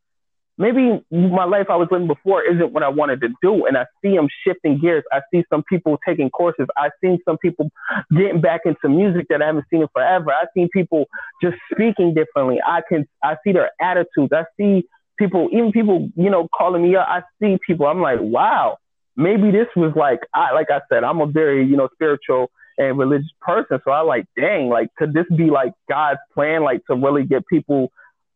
maybe 0.58 1.04
my 1.10 1.44
life 1.44 1.66
I 1.68 1.76
was 1.76 1.88
living 1.90 2.06
before 2.06 2.42
isn't 2.42 2.72
what 2.72 2.82
I 2.82 2.88
wanted 2.88 3.20
to 3.22 3.28
do. 3.42 3.66
And 3.66 3.76
I 3.76 3.84
see 4.02 4.16
them 4.16 4.28
shifting 4.46 4.78
gears. 4.78 5.04
I 5.12 5.20
see 5.32 5.44
some 5.50 5.62
people 5.68 5.98
taking 6.06 6.30
courses. 6.30 6.66
I've 6.76 6.92
seen 7.02 7.18
some 7.24 7.38
people 7.38 7.70
getting 8.10 8.40
back 8.40 8.62
into 8.64 8.88
music 8.88 9.26
that 9.28 9.42
I 9.42 9.46
haven't 9.46 9.66
seen 9.70 9.82
in 9.82 9.88
forever. 9.92 10.30
I've 10.30 10.48
seen 10.54 10.68
people 10.72 11.06
just 11.42 11.56
speaking 11.72 12.14
differently. 12.14 12.58
I 12.66 12.80
can, 12.88 13.06
I 13.22 13.36
see 13.44 13.52
their 13.52 13.70
attitudes. 13.80 14.32
I 14.32 14.44
see 14.58 14.88
people, 15.18 15.48
even 15.52 15.72
people, 15.72 16.08
you 16.16 16.30
know, 16.30 16.48
calling 16.56 16.82
me 16.82 16.96
up. 16.96 17.06
I 17.08 17.22
see 17.40 17.58
people. 17.66 17.86
I'm 17.86 18.00
like, 18.00 18.20
wow, 18.20 18.78
maybe 19.16 19.50
this 19.50 19.68
was 19.76 19.92
like, 19.94 20.20
I, 20.34 20.52
like 20.52 20.70
I 20.70 20.80
said, 20.90 21.04
I'm 21.04 21.20
a 21.20 21.26
very, 21.26 21.66
you 21.66 21.76
know, 21.76 21.88
spiritual 21.92 22.50
and 22.78 22.98
religious 22.98 23.30
person. 23.40 23.80
So 23.84 23.90
I 23.90 24.00
like, 24.00 24.26
dang, 24.36 24.68
like, 24.68 24.94
could 24.96 25.12
this 25.12 25.26
be 25.34 25.50
like 25.50 25.72
God's 25.88 26.20
plan, 26.34 26.62
like 26.62 26.84
to 26.86 26.94
really 26.94 27.24
get 27.24 27.46
people 27.46 27.92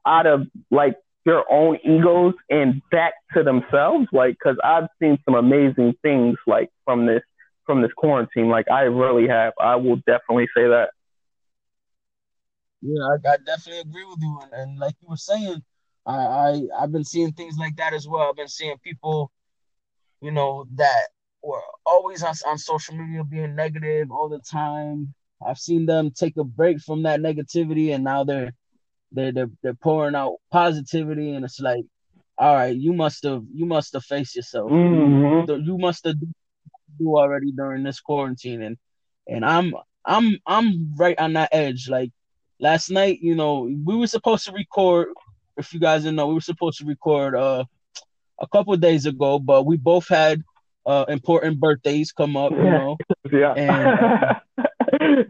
out 0.06 0.26
of 0.26 0.47
like 0.70 0.97
their 1.25 1.50
own 1.52 1.78
egos 1.85 2.35
and 2.49 2.80
back 2.90 3.14
to 3.35 3.42
themselves. 3.42 4.06
Like, 4.12 4.38
cause 4.42 4.56
I've 4.64 4.88
seen 5.00 5.18
some 5.25 5.35
amazing 5.35 5.94
things 6.02 6.37
like 6.47 6.70
from 6.85 7.06
this, 7.06 7.23
from 7.66 7.82
this 7.82 7.92
quarantine. 7.97 8.49
Like 8.49 8.70
I 8.70 8.82
really 8.82 9.28
have. 9.28 9.52
I 9.61 9.76
will 9.76 9.97
definitely 9.97 10.49
say 10.56 10.68
that. 10.68 10.90
Yeah, 12.82 13.02
I, 13.02 13.32
I 13.32 13.37
definitely 13.44 13.80
agree 13.80 14.06
with 14.06 14.18
you. 14.20 14.40
And, 14.42 14.52
and 14.52 14.78
like 14.78 14.94
you 15.02 15.09
were 15.09 15.16
saying, 15.16 15.62
I, 16.06 16.16
I 16.16 16.62
I've 16.80 16.92
been 16.92 17.04
seeing 17.04 17.32
things 17.32 17.59
like 17.59 17.76
that 17.76 17.92
as 17.92 18.09
well. 18.09 18.28
I've 18.30 18.37
been 18.37 18.49
seeing 18.49 18.78
people, 18.78 19.30
you 20.23 20.30
know, 20.30 20.66
that 20.76 21.09
were 21.42 21.62
always 21.87 22.23
on, 22.23 22.35
on 22.47 22.59
social 22.59 22.94
media 22.94 23.25
being 23.25 23.54
negative 23.54 24.11
all 24.11 24.28
the 24.28 24.40
time. 24.40 25.14
I've 25.44 25.59
seen 25.59 25.87
them 25.87 26.11
take 26.11 26.37
a 26.37 26.44
break 26.44 26.80
from 26.80 27.04
that 27.04 27.20
negativity 27.20 27.94
and 27.94 28.04
now 28.04 28.25
they're 28.25 28.52
they're 29.12 29.32
they're, 29.32 29.50
they're 29.62 29.75
pouring 29.75 30.14
out 30.14 30.37
positivity, 30.50 31.32
and 31.32 31.44
it's 31.44 31.61
like, 31.61 31.85
all 32.38 32.54
right, 32.54 32.76
you 32.76 32.92
must 32.92 33.25
have 33.25 33.44
you 33.52 33.66
must 33.66 33.92
have 33.94 34.04
faced 34.04 34.37
yourself. 34.37 34.70
Mm-hmm. 34.70 35.64
You, 35.64 35.78
must 35.78 36.04
have 36.04 36.16
do 36.99 37.16
already 37.16 37.52
during 37.52 37.82
this 37.82 38.00
quarantine, 38.00 38.62
and 38.62 38.76
and 39.26 39.44
I'm 39.44 39.75
I'm 40.04 40.38
I'm 40.47 40.94
right 40.97 41.18
on 41.18 41.35
that 41.35 41.50
edge. 41.52 41.88
Like 41.88 42.11
last 42.59 42.90
night, 42.90 43.18
you 43.20 43.35
know, 43.35 43.68
we 43.85 43.97
were 43.97 44.06
supposed 44.06 44.47
to 44.47 44.52
record. 44.52 45.09
If 45.56 45.75
you 45.75 45.80
guys 45.80 46.02
didn't 46.02 46.16
know, 46.16 46.28
we 46.28 46.35
were 46.35 46.40
supposed 46.40 46.78
to 46.78 46.87
record 46.87 47.35
uh 47.35 47.64
a 48.40 48.47
couple 48.49 48.75
days 48.76 49.04
ago, 49.04 49.38
but 49.38 49.66
we 49.66 49.76
both 49.76 50.09
had 50.09 50.42
uh 50.87 51.04
important 51.08 51.60
birthdays 51.60 52.12
come 52.12 52.37
up, 52.37 52.52
you 52.52 52.62
know. 52.62 52.96
yeah. 53.32 53.52
And 53.52 54.40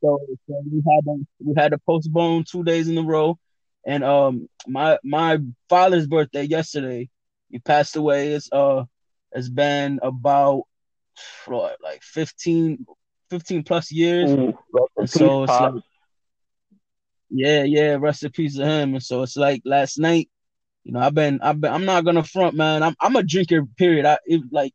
so, 0.00 0.18
so, 0.46 0.62
we 0.70 0.82
had 0.86 1.04
to, 1.04 1.26
we 1.44 1.54
had 1.56 1.72
to 1.72 1.78
postpone 1.78 2.44
two 2.50 2.64
days 2.64 2.88
in 2.88 2.98
a 2.98 3.02
row, 3.02 3.38
and 3.86 4.04
um 4.04 4.48
my 4.66 4.98
my 5.04 5.38
father's 5.68 6.06
birthday 6.06 6.44
yesterday, 6.44 7.08
he 7.50 7.58
passed 7.58 7.96
away. 7.96 8.32
It's 8.32 8.48
uh 8.52 8.84
it's 9.32 9.48
been 9.48 10.00
about 10.02 10.62
what, 11.46 11.76
like 11.82 12.02
15, 12.02 12.86
15 13.30 13.62
plus 13.64 13.92
years. 13.92 14.30
So 15.06 15.42
it's 15.44 15.52
like 15.52 15.74
yeah, 17.30 17.62
yeah, 17.64 17.96
rest 17.98 18.24
in 18.24 18.30
peace 18.30 18.56
to 18.56 18.64
him. 18.64 18.94
And 18.94 19.02
so 19.02 19.22
it's 19.22 19.36
like 19.36 19.62
last 19.64 19.98
night, 19.98 20.30
you 20.88 20.94
know, 20.94 21.00
I've 21.00 21.14
been, 21.14 21.38
I've 21.42 21.60
been, 21.60 21.70
I'm 21.70 21.84
not 21.84 22.06
gonna 22.06 22.24
front, 22.24 22.56
man. 22.56 22.82
I'm, 22.82 22.96
I'm 22.98 23.14
a 23.14 23.22
drinker. 23.22 23.66
Period. 23.76 24.06
I 24.06 24.18
it, 24.24 24.40
like, 24.50 24.72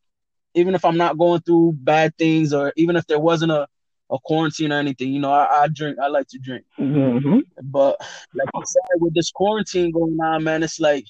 even 0.53 0.75
if 0.75 0.86
I'm 0.86 0.98
not 0.98 1.17
going 1.17 1.41
through 1.41 1.74
bad 1.74 2.15
things, 2.20 2.53
or 2.53 2.72
even 2.77 2.96
if 2.96 3.08
there 3.08 3.20
wasn't 3.20 3.51
a 3.51 3.67
a 4.12 4.20
quarantine 4.20 4.72
or 4.72 4.77
anything. 4.77 5.12
You 5.12 5.20
know, 5.20 5.32
I, 5.32 5.63
I 5.63 5.67
drink. 5.67 5.98
I 6.00 6.08
like 6.08 6.27
to 6.27 6.38
drink. 6.38 6.65
Mm-hmm. 6.79 7.39
But 7.63 8.00
like 8.36 8.48
I 8.53 8.60
said, 8.63 9.01
with 9.01 9.15
this 9.15 9.32
quarantine 9.32 9.91
going 9.91 10.20
on, 10.22 10.43
man, 10.43 10.62
it's 10.62 10.79
like 10.79 11.05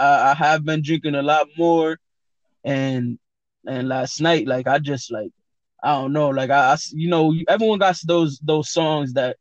I, 0.00 0.30
I 0.30 0.34
have 0.34 0.64
been 0.64 0.82
drinking 0.82 1.16
a 1.16 1.22
lot 1.22 1.48
more, 1.58 1.98
and 2.64 3.18
and 3.66 3.88
last 3.88 4.22
night, 4.22 4.46
like 4.46 4.66
I 4.66 4.78
just 4.78 5.12
like 5.12 5.32
I 5.82 5.92
don't 5.92 6.14
know, 6.14 6.30
like 6.30 6.48
I, 6.48 6.72
I 6.72 6.76
you 6.92 7.10
know, 7.10 7.34
everyone 7.46 7.78
got 7.78 7.98
those 8.06 8.38
those 8.38 8.70
songs 8.70 9.12
that 9.12 9.36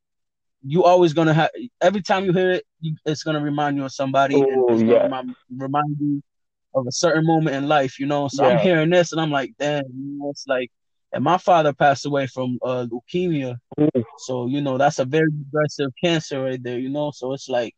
you 0.66 0.84
always 0.84 1.14
gonna 1.14 1.34
have. 1.34 1.52
Every 1.82 2.02
time 2.02 2.26
you 2.26 2.34
hear 2.34 2.52
it, 2.52 2.66
you, 2.82 2.96
it's 3.06 3.24
gonna 3.24 3.42
remind 3.42 3.78
you 3.78 3.86
of 3.86 3.92
somebody, 3.92 4.36
Ooh, 4.36 4.44
and 4.44 4.64
it's 4.70 4.82
yeah. 4.82 4.88
gonna 4.88 5.04
remind, 5.04 5.36
remind 5.58 5.98
you 6.00 6.24
of 6.74 6.88
a 6.88 6.92
certain 6.92 7.26
moment 7.26 7.56
in 7.56 7.68
life. 7.68 8.00
You 8.00 8.08
know, 8.08 8.28
so 8.28 8.44
Yeah. 8.44 8.54
I'm 8.54 8.60
hearing 8.60 8.90
this, 8.90 9.12
and 9.12 9.22
I'm 9.22 9.32
like, 9.32 9.54
damn, 9.60 9.84
you 9.86 10.20
know, 10.20 10.30
it's 10.30 10.46
like 10.48 10.72
and 11.16 11.24
my 11.24 11.38
father 11.38 11.72
passed 11.72 12.06
away 12.06 12.28
from 12.28 12.60
uh, 12.62 12.86
leukemia. 12.92 13.58
Ooh. 13.80 14.04
So, 14.18 14.48
you 14.48 14.60
know, 14.60 14.78
that's 14.78 15.00
a 15.00 15.06
very 15.06 15.30
aggressive 15.30 15.92
cancer 16.04 16.44
right 16.44 16.62
there, 16.62 16.78
you 16.78 16.90
know? 16.90 17.12
So 17.12 17.32
it's 17.32 17.48
like, 17.48 17.74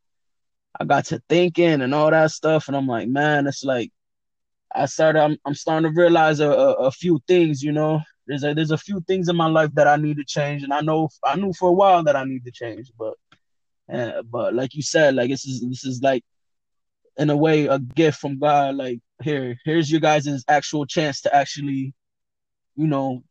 I 0.79 0.85
got 0.85 1.05
to 1.05 1.21
thinking 1.29 1.81
and 1.81 1.93
all 1.93 2.09
that 2.09 2.31
stuff. 2.31 2.67
And 2.67 2.75
I'm 2.75 2.87
like, 2.87 3.07
man, 3.07 3.45
it's 3.45 3.63
like, 3.63 3.91
I 4.73 4.87
started, 4.87 5.21
I'm, 5.21 5.37
I'm 5.45 5.53
starting 5.53 5.87
to 5.93 5.95
realize 5.95 6.39
a, 6.39 6.49
a, 6.49 6.73
a 6.73 6.91
few 6.91 7.19
things, 7.27 7.61
you 7.61 7.71
know? 7.71 8.01
There's 8.27 8.43
a, 8.43 8.53
there's 8.53 8.71
a 8.71 8.77
few 8.77 9.01
things 9.01 9.29
in 9.29 9.35
my 9.35 9.47
life 9.47 9.71
that 9.75 9.87
I 9.87 9.95
need 9.95 10.17
to 10.17 10.25
change. 10.25 10.63
And 10.63 10.73
I 10.73 10.81
know, 10.81 11.09
I 11.23 11.35
knew 11.35 11.53
for 11.53 11.69
a 11.69 11.73
while 11.73 12.03
that 12.03 12.15
I 12.15 12.23
need 12.25 12.45
to 12.45 12.51
change, 12.51 12.91
but, 12.97 13.13
uh, 13.91 14.21
but 14.23 14.53
like 14.53 14.75
you 14.75 14.81
said, 14.81 15.15
like 15.15 15.29
this 15.29 15.45
is, 15.45 15.61
this 15.61 15.85
is 15.85 16.01
like, 16.01 16.23
in 17.17 17.29
a 17.29 17.37
way, 17.37 17.65
a 17.65 17.79
gift 17.79 18.19
from 18.19 18.37
God. 18.37 18.75
Like, 18.75 18.99
here, 19.23 19.57
here's 19.65 19.91
your 19.91 20.01
guys' 20.01 20.43
actual 20.47 20.85
chance 20.85 21.21
to 21.21 21.35
actually 21.35 21.95
you 22.77 22.87
know, 22.87 23.23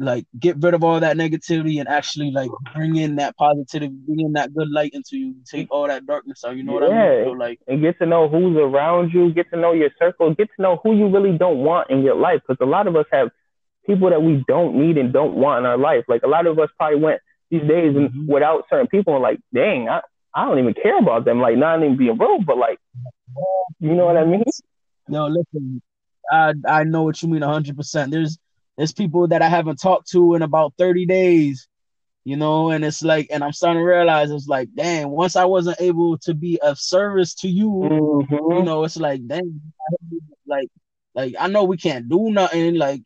like 0.00 0.24
get 0.38 0.56
rid 0.60 0.74
of 0.74 0.84
all 0.84 1.00
that 1.00 1.16
negativity 1.16 1.80
and 1.80 1.88
actually 1.88 2.30
like 2.30 2.50
bring 2.74 2.94
in 2.96 3.16
that 3.16 3.36
positivity, 3.36 3.92
bring 4.06 4.20
in 4.20 4.32
that 4.34 4.54
good 4.54 4.70
light 4.70 4.92
into 4.94 5.16
you, 5.18 5.34
take 5.44 5.66
all 5.72 5.88
that 5.88 6.06
darkness 6.06 6.44
out. 6.44 6.56
You 6.56 6.62
know 6.62 6.74
what 6.74 6.84
I 6.84 7.16
mean? 7.16 7.24
So 7.24 7.30
like, 7.32 7.58
and 7.66 7.82
get 7.82 7.98
to 7.98 8.06
know 8.06 8.28
who's 8.28 8.56
around 8.56 9.12
you, 9.12 9.32
get 9.32 9.50
to 9.50 9.56
know 9.56 9.72
your 9.72 9.90
circle, 9.98 10.32
get 10.34 10.48
to 10.56 10.62
know 10.62 10.80
who 10.84 10.94
you 10.94 11.08
really 11.08 11.36
don't 11.36 11.58
want 11.58 11.90
in 11.90 12.02
your 12.02 12.14
life. 12.14 12.40
Because 12.46 12.64
a 12.64 12.70
lot 12.70 12.86
of 12.86 12.94
us 12.94 13.06
have 13.10 13.30
people 13.88 14.10
that 14.10 14.22
we 14.22 14.44
don't 14.48 14.76
need 14.76 14.98
and 14.98 15.12
don't 15.12 15.34
want 15.36 15.60
in 15.60 15.66
our 15.66 15.78
life. 15.78 16.04
Like 16.08 16.22
a 16.24 16.28
lot 16.28 16.46
of 16.46 16.58
us 16.60 16.70
probably 16.78 17.00
went 17.00 17.20
these 17.50 17.62
days 17.62 17.96
and 17.96 18.10
Mhm. 18.10 18.28
without 18.28 18.66
certain 18.70 18.88
people 18.88 19.14
and 19.14 19.22
like, 19.22 19.40
dang, 19.54 19.88
I, 19.88 20.02
I 20.34 20.46
don't 20.46 20.58
even 20.60 20.74
care 20.74 20.98
about 20.98 21.24
them. 21.24 21.40
Like 21.40 21.56
not 21.58 21.80
even 21.82 21.96
being 21.96 22.18
rude, 22.18 22.46
but 22.46 22.58
like, 22.58 22.78
you 23.80 23.94
know 23.94 24.06
what 24.06 24.16
I 24.16 24.24
mean? 24.24 24.44
no, 25.08 25.26
listen, 25.28 25.82
I 26.30 26.54
I 26.66 26.84
know 26.84 27.02
what 27.02 27.22
you 27.22 27.28
mean 27.28 27.42
hundred 27.42 27.76
percent. 27.76 28.10
There's 28.12 28.38
there's 28.76 28.92
people 28.92 29.28
that 29.28 29.42
I 29.42 29.48
haven't 29.48 29.80
talked 29.80 30.10
to 30.10 30.34
in 30.34 30.42
about 30.42 30.74
thirty 30.78 31.06
days, 31.06 31.68
you 32.24 32.36
know, 32.36 32.70
and 32.70 32.84
it's 32.84 33.02
like, 33.02 33.28
and 33.30 33.42
I'm 33.44 33.52
starting 33.52 33.82
to 33.82 33.86
realize 33.86 34.30
it's 34.30 34.48
like, 34.48 34.68
dang, 34.74 35.10
once 35.10 35.36
I 35.36 35.44
wasn't 35.46 35.80
able 35.80 36.18
to 36.18 36.34
be 36.34 36.60
of 36.62 36.78
service 36.78 37.34
to 37.36 37.48
you, 37.48 37.90
Mm-hmm. 37.90 38.52
you 38.56 38.62
know, 38.62 38.84
it's 38.84 38.96
like, 38.96 39.26
dang, 39.26 39.60
like, 40.46 40.68
like 41.14 41.34
I 41.38 41.48
know 41.48 41.64
we 41.64 41.76
can't 41.76 42.08
do 42.08 42.30
nothing, 42.30 42.76
like, 42.76 43.02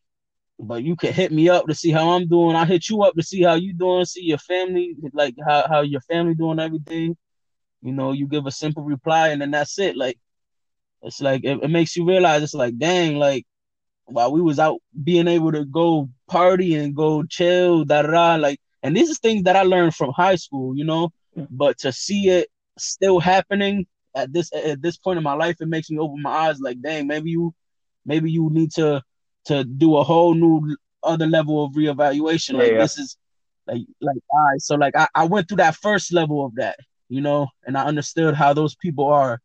but 0.63 0.85
you 0.85 0.95
can 0.95 1.13
hit 1.13 1.33
me 1.33 1.49
up 1.49 1.67
to 1.67 1.75
see 1.75 1.91
how 1.91 2.11
I'm 2.11 2.29
doing. 2.29 2.55
I 2.55 2.65
hit 2.65 2.89
you 2.89 3.03
up 3.03 3.15
to 3.17 3.23
see 3.23 3.43
how 3.43 3.55
you 3.55 3.75
doing, 3.75 4.05
see 4.05 4.23
your 4.23 4.39
family, 4.39 4.95
like 5.13 5.35
how 5.47 5.67
how 5.69 5.81
your 5.83 6.01
family 6.03 6.35
doing 6.35 6.61
everything. 6.61 7.17
You 7.83 7.93
know, 7.93 8.13
you 8.13 8.29
give 8.29 8.47
a 8.47 8.53
simple 8.53 8.85
reply 8.85 9.31
and 9.31 9.43
then 9.43 9.51
that's 9.51 9.79
it. 9.81 9.97
Like, 9.97 10.19
it's 11.03 11.21
like 11.21 11.45
it, 11.45 11.59
it 11.63 11.69
makes 11.69 11.97
you 11.97 12.07
realize 12.07 12.43
it's 12.43 12.55
like, 12.55 12.79
dang, 12.79 13.17
like 13.17 13.45
while 14.05 14.33
we 14.33 14.41
was 14.41 14.59
out 14.59 14.79
being 15.03 15.27
able 15.27 15.51
to 15.53 15.65
go 15.65 16.09
party 16.29 16.77
and 16.77 16.95
go 16.95 17.25
chill, 17.25 17.85
da 17.85 18.03
da 18.03 18.11
da, 18.11 18.35
like, 18.37 18.61
and 18.85 18.97
these 18.97 19.11
are 19.11 19.15
things 19.15 19.43
that 19.45 19.57
I 19.57 19.63
learned 19.63 19.95
from 19.95 20.13
high 20.13 20.37
school, 20.37 20.77
you 20.77 20.85
know, 20.85 21.11
but 21.51 21.79
to 21.79 21.93
see 21.93 22.29
it 22.29 22.49
still 22.79 23.19
happening 23.19 23.87
at 24.15 24.33
this 24.33 24.53
at 24.55 24.81
this 24.81 24.97
point 24.97 25.19
in 25.19 25.25
my 25.25 25.35
life, 25.35 25.57
it 25.61 25.69
makes 25.69 25.91
me 25.91 25.99
open 25.99 26.23
my 26.23 26.31
eyes. 26.31 26.61
Like, 26.61 26.81
dang, 26.81 27.09
maybe 27.09 27.31
you, 27.31 27.53
maybe 28.07 28.31
you 28.31 28.49
need 28.53 28.71
to 28.73 29.03
to 29.47 29.65
do 29.65 29.97
a 29.97 30.05
whole 30.05 30.35
new 30.35 30.77
other 31.03 31.27
level 31.27 31.65
of 31.65 31.73
reevaluation. 31.73 32.55
Like, 32.55 32.73
Yeah. 32.73 32.79
this 32.79 32.99
is 32.99 33.17
like 33.67 33.83
like 34.01 34.19
all 34.31 34.45
right. 34.51 34.61
So 34.61 34.75
like 34.77 34.97
I, 34.97 35.07
I 35.15 35.25
went 35.25 35.49
through 35.49 35.59
that 35.59 35.77
first 35.77 36.13
level 36.13 36.45
of 36.45 36.55
that, 36.57 36.79
you 37.09 37.21
know, 37.21 37.49
and 37.65 37.77
I 37.77 37.85
understood 37.85 38.35
how 38.35 38.53
those 38.53 38.75
people 38.77 39.07
are. 39.07 39.41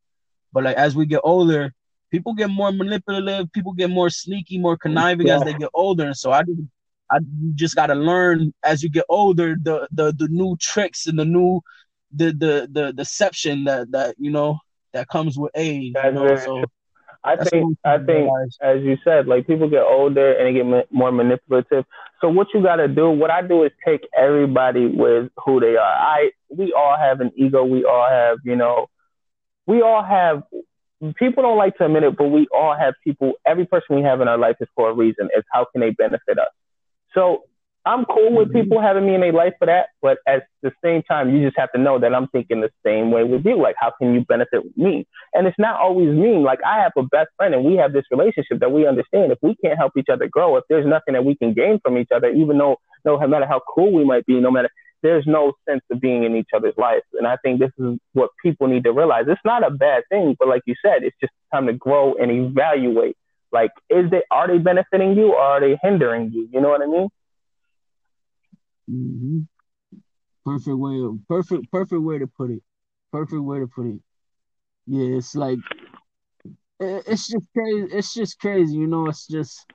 But 0.54 0.64
like 0.64 0.78
as 0.78 0.96
we 0.96 1.06
get 1.06 1.22
older, 1.24 1.74
people 2.12 2.34
get 2.34 2.50
more 2.50 2.72
manipulative, 2.72 3.52
people 3.52 3.74
get 3.74 3.90
more 3.90 4.10
sneaky, 4.10 4.58
more 4.58 4.78
conniving 4.78 5.30
as 5.30 5.44
they 5.44 5.54
get 5.54 5.70
older. 5.74 6.06
And 6.06 6.18
so 6.18 6.32
I 6.32 6.44
just 6.44 6.62
I 7.12 7.18
you 7.42 7.54
just 7.54 7.76
gotta 7.76 7.96
learn 7.96 8.54
as 8.64 8.84
you 8.84 8.90
get 8.90 9.06
older 9.10 9.56
the 9.62 9.88
the 9.92 10.14
the 10.14 10.28
new 10.30 10.58
tricks 10.60 11.08
and 11.08 11.18
the 11.20 11.26
new 11.26 11.62
the 12.12 12.32
the 12.32 12.68
the 12.72 12.94
deception 12.94 13.66
that 13.66 13.92
that 13.92 14.16
you 14.18 14.32
know 14.32 14.60
that 14.94 15.08
comes 15.10 15.38
with 15.38 15.52
age. 15.56 15.94
You 16.04 16.12
know, 16.12 16.36
so 16.36 16.64
I 17.28 17.36
That's 17.36 17.50
think 17.50 17.78
I 17.84 17.98
think 17.98 18.30
as 18.62 18.82
you 18.82 18.98
said, 19.04 19.28
like 19.28 19.48
people 19.48 19.70
get 19.70 19.84
older 19.84 20.34
and 20.34 20.48
they 20.48 20.54
get 20.54 20.92
more 20.92 21.12
manipulative. 21.12 21.86
So 22.22 22.30
what 22.30 22.48
you 22.54 22.64
got 22.64 22.78
to 22.78 22.88
do, 22.88 23.10
what 23.10 23.30
I 23.30 23.42
do 23.42 23.64
is 23.64 23.72
take 23.86 24.08
everybody 24.18 24.88
with 24.88 25.30
who 25.46 25.60
they 25.60 25.76
are. 25.76 25.82
I 25.82 26.32
we 26.50 26.74
all 26.74 26.96
have 26.98 27.20
an 27.20 27.32
ego. 27.36 27.66
We 27.66 27.84
all 27.84 28.08
have, 28.10 28.38
you 28.46 28.56
know, 28.56 28.88
we 29.66 29.82
all 29.82 30.04
have 30.04 30.44
people 31.16 31.44
don't 31.44 31.58
like 31.58 31.78
to 31.78 31.86
admit 31.86 32.04
it, 32.04 32.18
but 32.18 32.30
we 32.30 32.48
all 32.56 32.76
have 32.76 32.94
people. 33.04 33.34
Every 33.46 33.66
person 33.66 33.98
we 33.98 34.04
have 34.04 34.22
in 34.22 34.28
our 34.28 34.38
life 34.38 34.56
is 34.62 34.70
for 34.74 34.90
a 34.90 34.94
reason. 34.94 35.30
It's 35.36 35.48
how 35.52 35.66
can 35.72 35.82
they 35.82 35.92
benefit 35.92 36.40
us. 36.40 36.48
So 37.14 37.44
I'm 37.88 38.04
cool 38.04 38.36
with 38.36 38.50
mm-hmm. 38.50 38.60
people 38.60 38.82
having 38.82 39.06
me 39.06 39.16
in 39.16 39.22
their 39.22 39.32
life 39.32 39.54
for 39.58 39.66
that, 39.66 39.88
but 40.02 40.18
at 40.28 40.44
the 40.62 40.72
same 40.84 41.04
time, 41.04 41.34
you 41.34 41.46
just 41.46 41.58
have 41.58 41.72
to 41.72 41.80
know 41.80 41.98
that 42.00 42.14
I'm 42.14 42.28
thinking 42.28 42.60
the 42.60 42.70
same 42.86 43.12
way 43.12 43.24
with 43.24 43.46
you. 43.46 43.62
Like, 43.62 43.76
how 43.80 43.94
can 43.98 44.14
you 44.14 44.26
benefit 44.28 44.64
me? 44.76 45.08
And 45.34 45.48
it's 45.48 45.58
not 45.58 45.80
always 45.80 46.10
mean. 46.10 46.44
Like, 46.44 46.60
I 46.66 46.82
have 46.82 46.92
a 46.98 47.04
best 47.04 47.30
friend, 47.38 47.56
and 47.56 47.64
we 47.64 47.76
have 47.78 47.94
this 47.94 48.04
relationship 48.12 48.60
that 48.60 48.74
we 48.74 48.86
understand. 48.86 49.32
If 49.32 49.40
we 49.42 49.56
can't 49.64 49.78
help 49.78 49.94
each 49.98 50.10
other 50.12 50.28
grow, 50.28 50.58
if 50.58 50.66
there's 50.70 50.86
nothing 50.86 51.14
that 51.14 51.24
we 51.24 51.36
can 51.36 51.54
gain 51.54 51.80
from 51.82 51.98
each 51.98 52.10
other, 52.14 52.28
even 52.28 52.58
though 52.58 52.76
no 53.06 53.18
matter 53.26 53.48
how 53.48 53.62
cool 53.74 53.94
we 53.94 54.04
might 54.04 54.26
be, 54.26 54.40
no 54.40 54.52
matter 54.52 54.70
there's 55.02 55.26
no 55.26 55.54
sense 55.70 55.84
of 55.90 56.02
being 56.02 56.24
in 56.26 56.36
each 56.36 56.50
other's 56.54 56.74
life. 56.78 57.04
And 57.14 57.26
I 57.26 57.38
think 57.38 57.60
this 57.60 57.72
is 57.78 57.98
what 58.14 58.32
people 58.44 58.68
need 58.68 58.84
to 58.84 58.92
realize. 58.92 59.26
It's 59.28 59.40
not 59.46 59.66
a 59.66 59.72
bad 59.72 60.04
thing, 60.10 60.36
but 60.38 60.48
like 60.50 60.64
you 60.66 60.76
said, 60.84 61.04
it's 61.04 61.16
just 61.22 61.32
time 61.54 61.68
to 61.68 61.74
grow 61.74 62.16
and 62.16 62.32
evaluate. 62.32 63.16
Like, 63.52 63.72
is 63.90 64.10
they 64.12 64.24
are 64.30 64.48
they 64.48 64.58
benefiting 64.58 65.16
you 65.16 65.34
or 65.34 65.40
are 65.40 65.62
they 65.62 65.78
hindering 65.82 66.32
you? 66.34 66.50
You 66.52 66.60
know 66.60 66.70
what 66.70 66.82
I 66.82 66.88
mean? 66.88 67.10
Mm-hmm. 68.90 69.40
Perfect 70.46 70.78
way 70.78 71.02
of 71.02 71.20
perfect 71.28 71.72
perfect 71.72 72.02
way 72.02 72.20
to 72.20 72.28
put 72.28 72.52
it. 72.52 72.64
Perfect 73.12 73.42
way 73.42 73.60
to 73.60 73.68
put 73.68 73.88
it. 73.88 74.00
Yeah, 74.86 75.18
it's 75.18 75.36
like 75.36 75.60
it's 76.80 77.28
just 77.28 77.46
crazy. 77.54 77.88
It's 77.92 78.14
just 78.14 78.40
crazy, 78.40 78.78
you 78.78 78.88
know. 78.88 79.08
It's 79.08 79.28
just 79.28 79.66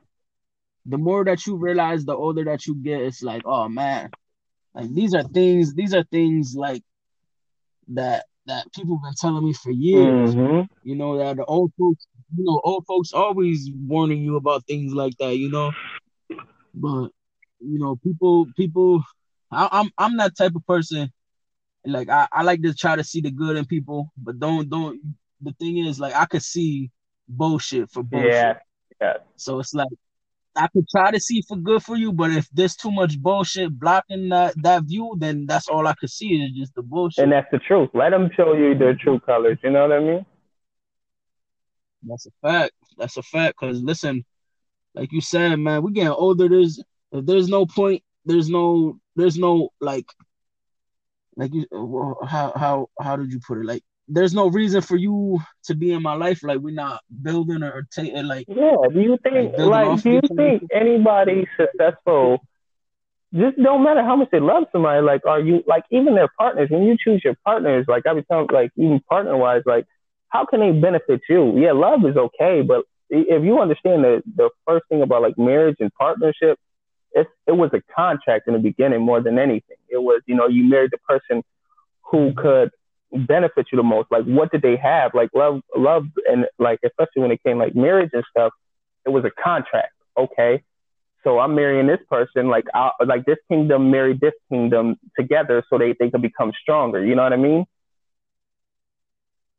the 0.87 0.99
more 0.99 1.25
that 1.25 1.47
you 1.47 1.57
realize, 1.57 2.05
the 2.05 2.17
older 2.17 2.45
that 2.45 2.67
you 2.67 2.75
get. 2.75 3.03
It's 3.03 3.23
like, 3.23 3.43
oh 3.45 3.69
man, 3.69 4.11
like 4.75 4.93
these 4.95 5.15
are 5.15 5.25
things. 5.25 5.75
These 5.75 5.95
are 5.95 6.05
things 6.05 6.55
like 6.57 6.83
that 7.89 8.25
that 8.47 8.73
people 8.73 8.97
have 8.97 9.11
been 9.11 9.15
telling 9.15 9.45
me 9.45 9.53
for 9.53 9.71
years. 9.71 10.35
Mm-hmm. 10.35 10.73
You 10.89 10.97
know 10.97 11.19
that 11.19 11.37
the 11.37 11.45
old 11.45 11.73
folks, 11.79 12.07
you 12.37 12.45
know, 12.45 12.61
old 12.65 12.87
folks 12.87 13.13
always 13.13 13.71
warning 13.75 14.23
you 14.23 14.37
about 14.37 14.67
things 14.67 14.95
like 14.95 15.17
that. 15.19 15.37
You 15.37 15.51
know, 15.51 15.73
but 16.75 17.11
you 17.65 17.79
know, 17.79 17.97
people 17.97 18.47
people 18.57 19.03
I, 19.51 19.69
I'm 19.73 19.91
I'm 19.99 20.17
that 20.17 20.37
type 20.37 20.55
of 20.55 20.67
person. 20.67 21.13
Like 21.85 22.09
I, 22.09 22.29
I 22.33 22.43
like 22.43 22.63
to 22.63 22.75
try 22.75 22.97
to 22.97 23.05
see 23.05 23.21
the 23.21 23.31
good 23.31 23.57
in 23.57 23.65
people, 23.65 24.13
but 24.17 24.39
don't 24.39 24.69
don't 24.69 25.01
the 25.41 25.53
thing 25.53 25.79
is 25.79 26.01
like 26.01 26.15
I 26.15 26.27
could 26.27 26.43
see 26.43 26.91
bullshit 27.29 27.91
for 27.91 28.03
bullshit. 28.03 28.33
Yeah. 28.33 28.55
Yeah. 29.01 29.15
So 29.37 29.59
it's 29.59 29.75
like 29.75 29.89
I 30.55 30.69
could 30.69 30.87
try 30.89 31.11
to 31.11 31.19
see 31.19 31.43
for 31.43 31.57
good 31.57 31.83
for 31.83 31.97
you, 31.97 32.13
but 32.13 32.31
if 32.31 32.49
there's 32.53 32.77
too 32.77 32.91
much 32.91 33.19
bullshit 33.19 33.79
blocking 33.79 34.29
that 34.29 34.55
that 34.63 34.85
view, 34.85 35.15
then 35.19 35.47
that's 35.47 35.69
all 35.69 35.87
I 35.87 35.95
could 35.95 36.11
see 36.11 36.29
is 36.43 36.53
just 36.53 36.75
the 36.75 36.83
bullshit. 36.83 37.25
And 37.25 37.33
that's 37.33 37.51
the 37.51 37.59
truth. 37.59 37.91
Let 37.95 38.11
them 38.11 38.31
show 38.37 38.55
you 38.55 38.77
their 38.77 38.95
true 38.95 39.19
colors. 39.21 39.59
You 39.63 39.71
know 39.71 39.89
what 39.89 39.97
I 39.97 40.01
mean? 40.01 40.27
That's 42.05 42.27
a 42.27 42.31
fact. 42.43 42.73
That's 42.99 43.17
a 43.17 43.23
fact. 43.23 43.57
Cause 43.57 43.83
listen, 43.83 44.25
like 44.95 45.13
you 45.13 45.21
said, 45.21 45.57
man, 45.57 45.83
we 45.83 45.93
getting 45.93 46.11
older. 46.11 46.49
There's 46.49 46.83
if 47.13 47.27
there's 47.27 47.49
no 47.49 47.67
point, 47.67 48.03
there's 48.25 48.49
no 48.49 48.99
there's 49.17 49.37
no 49.37 49.71
like 49.81 50.07
like 51.37 51.53
you 51.53 51.67
how 52.27 52.53
how 52.57 52.89
how 53.01 53.17
did 53.17 53.33
you 53.33 53.41
put 53.47 53.59
it? 53.59 53.65
Like 53.65 53.83
there's 54.09 54.35
no 54.35 54.49
reason 54.49 54.81
for 54.81 54.97
you 54.97 55.39
to 55.65 55.75
be 55.75 55.93
in 55.93 56.03
my 56.03 56.15
life. 56.15 56.43
Like 56.43 56.59
we're 56.59 56.75
not 56.75 57.03
building 57.23 57.63
or 57.63 57.87
taking 57.91 58.17
eh, 58.17 58.23
like 58.23 58.47
yeah. 58.49 58.77
Do 58.93 59.01
you 59.01 59.19
think 59.23 59.55
like, 59.57 59.69
like 59.69 60.03
do 60.03 60.11
you 60.11 60.21
think 60.37 60.63
anybody 60.73 61.47
successful? 61.57 62.39
Just 63.35 63.57
don't 63.57 63.83
matter 63.83 64.03
how 64.03 64.17
much 64.17 64.29
they 64.31 64.41
love 64.41 64.65
somebody. 64.73 65.01
Like, 65.01 65.25
are 65.25 65.41
you 65.41 65.65
like 65.67 65.85
even 65.91 66.15
their 66.15 66.29
partners? 66.39 66.69
When 66.71 66.83
you 66.83 66.99
choose 67.03 67.23
your 67.25 67.35
partners, 67.47 67.87
like 67.89 68.07
I 68.07 68.13
be 68.13 68.23
telling, 68.23 68.49
like 68.53 68.73
even 68.77 69.01
partner 69.09 69.37
wise, 69.37 69.63
like 69.65 69.87
how 70.29 70.45
can 70.45 70.61
they 70.61 70.73
benefit 70.73 71.23
you? 71.31 71.59
Yeah, 71.59 71.73
love 71.73 72.05
is 72.05 72.17
okay, 72.17 72.61
but 72.61 72.85
if 73.09 73.43
you 73.43 73.59
understand 73.59 74.05
the 74.05 74.23
the 74.37 74.51
first 74.67 74.85
thing 74.89 75.01
about 75.01 75.23
like 75.23 75.39
marriage 75.39 75.77
and 75.81 75.93
partnership, 75.95 76.59
it, 77.15 77.27
it 77.47 77.53
was 77.53 77.71
a 77.73 77.83
contract 77.95 78.49
in 78.49 78.55
the 78.55 78.61
beginning 78.61 79.03
more 79.03 79.21
than 79.21 79.39
anything. 79.39 79.77
It 79.89 80.03
was, 80.03 80.23
you 80.27 80.35
know, 80.35 80.49
you 80.49 80.65
married 80.65 80.91
the 80.93 80.99
person 80.99 81.43
who 82.03 82.33
could 82.35 82.71
benefit 83.13 83.67
you 83.71 83.77
the 83.77 83.83
most. 83.83 84.11
Like, 84.11 84.25
what 84.25 84.51
did 84.51 84.63
they 84.63 84.77
have? 84.77 85.15
Like, 85.15 85.31
love, 85.35 85.61
love, 85.77 86.07
and 86.29 86.47
like, 86.59 86.79
especially 86.85 87.23
when 87.23 87.31
it 87.31 87.43
came 87.43 87.59
like 87.59 87.75
marriage 87.75 88.11
and 88.13 88.25
stuff, 88.31 88.53
it 89.05 89.11
was 89.11 89.25
a 89.25 89.31
contract. 89.43 89.93
Okay. 90.17 90.63
So 91.25 91.39
I'm 91.39 91.55
marrying 91.55 91.87
this 91.87 92.01
person, 92.11 92.49
like, 92.49 92.65
I, 92.75 92.91
like 93.07 93.25
this 93.27 93.39
kingdom 93.49 93.91
married 93.91 94.21
this 94.21 94.33
kingdom 94.51 94.97
together 95.17 95.63
so 95.71 95.79
they, 95.79 95.95
they 95.99 96.11
can 96.11 96.21
become 96.21 96.53
stronger. 96.61 97.05
You 97.05 97.15
know 97.15 97.23
what 97.23 97.33
I 97.33 97.37
mean? 97.37 97.65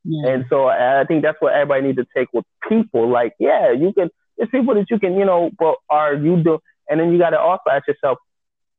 Yeah. 0.04 0.32
And 0.32 0.44
so 0.50 0.68
I 0.68 1.04
think 1.08 1.22
that's 1.22 1.40
what 1.40 1.54
everybody 1.54 1.86
needs 1.86 1.96
to 1.96 2.06
take 2.14 2.28
with 2.34 2.44
people. 2.68 3.08
Like, 3.08 3.34
yeah, 3.38 3.72
you 3.72 3.94
can, 3.94 4.10
there's 4.36 4.50
people 4.50 4.74
that 4.74 4.90
you 4.90 4.98
can, 4.98 5.14
you 5.14 5.24
know, 5.24 5.50
but 5.58 5.76
are 5.88 6.14
you 6.14 6.42
doing, 6.42 6.58
and 6.88 7.00
then 7.00 7.12
you 7.12 7.18
got 7.18 7.30
to 7.30 7.38
also 7.38 7.70
ask 7.70 7.86
yourself, 7.88 8.18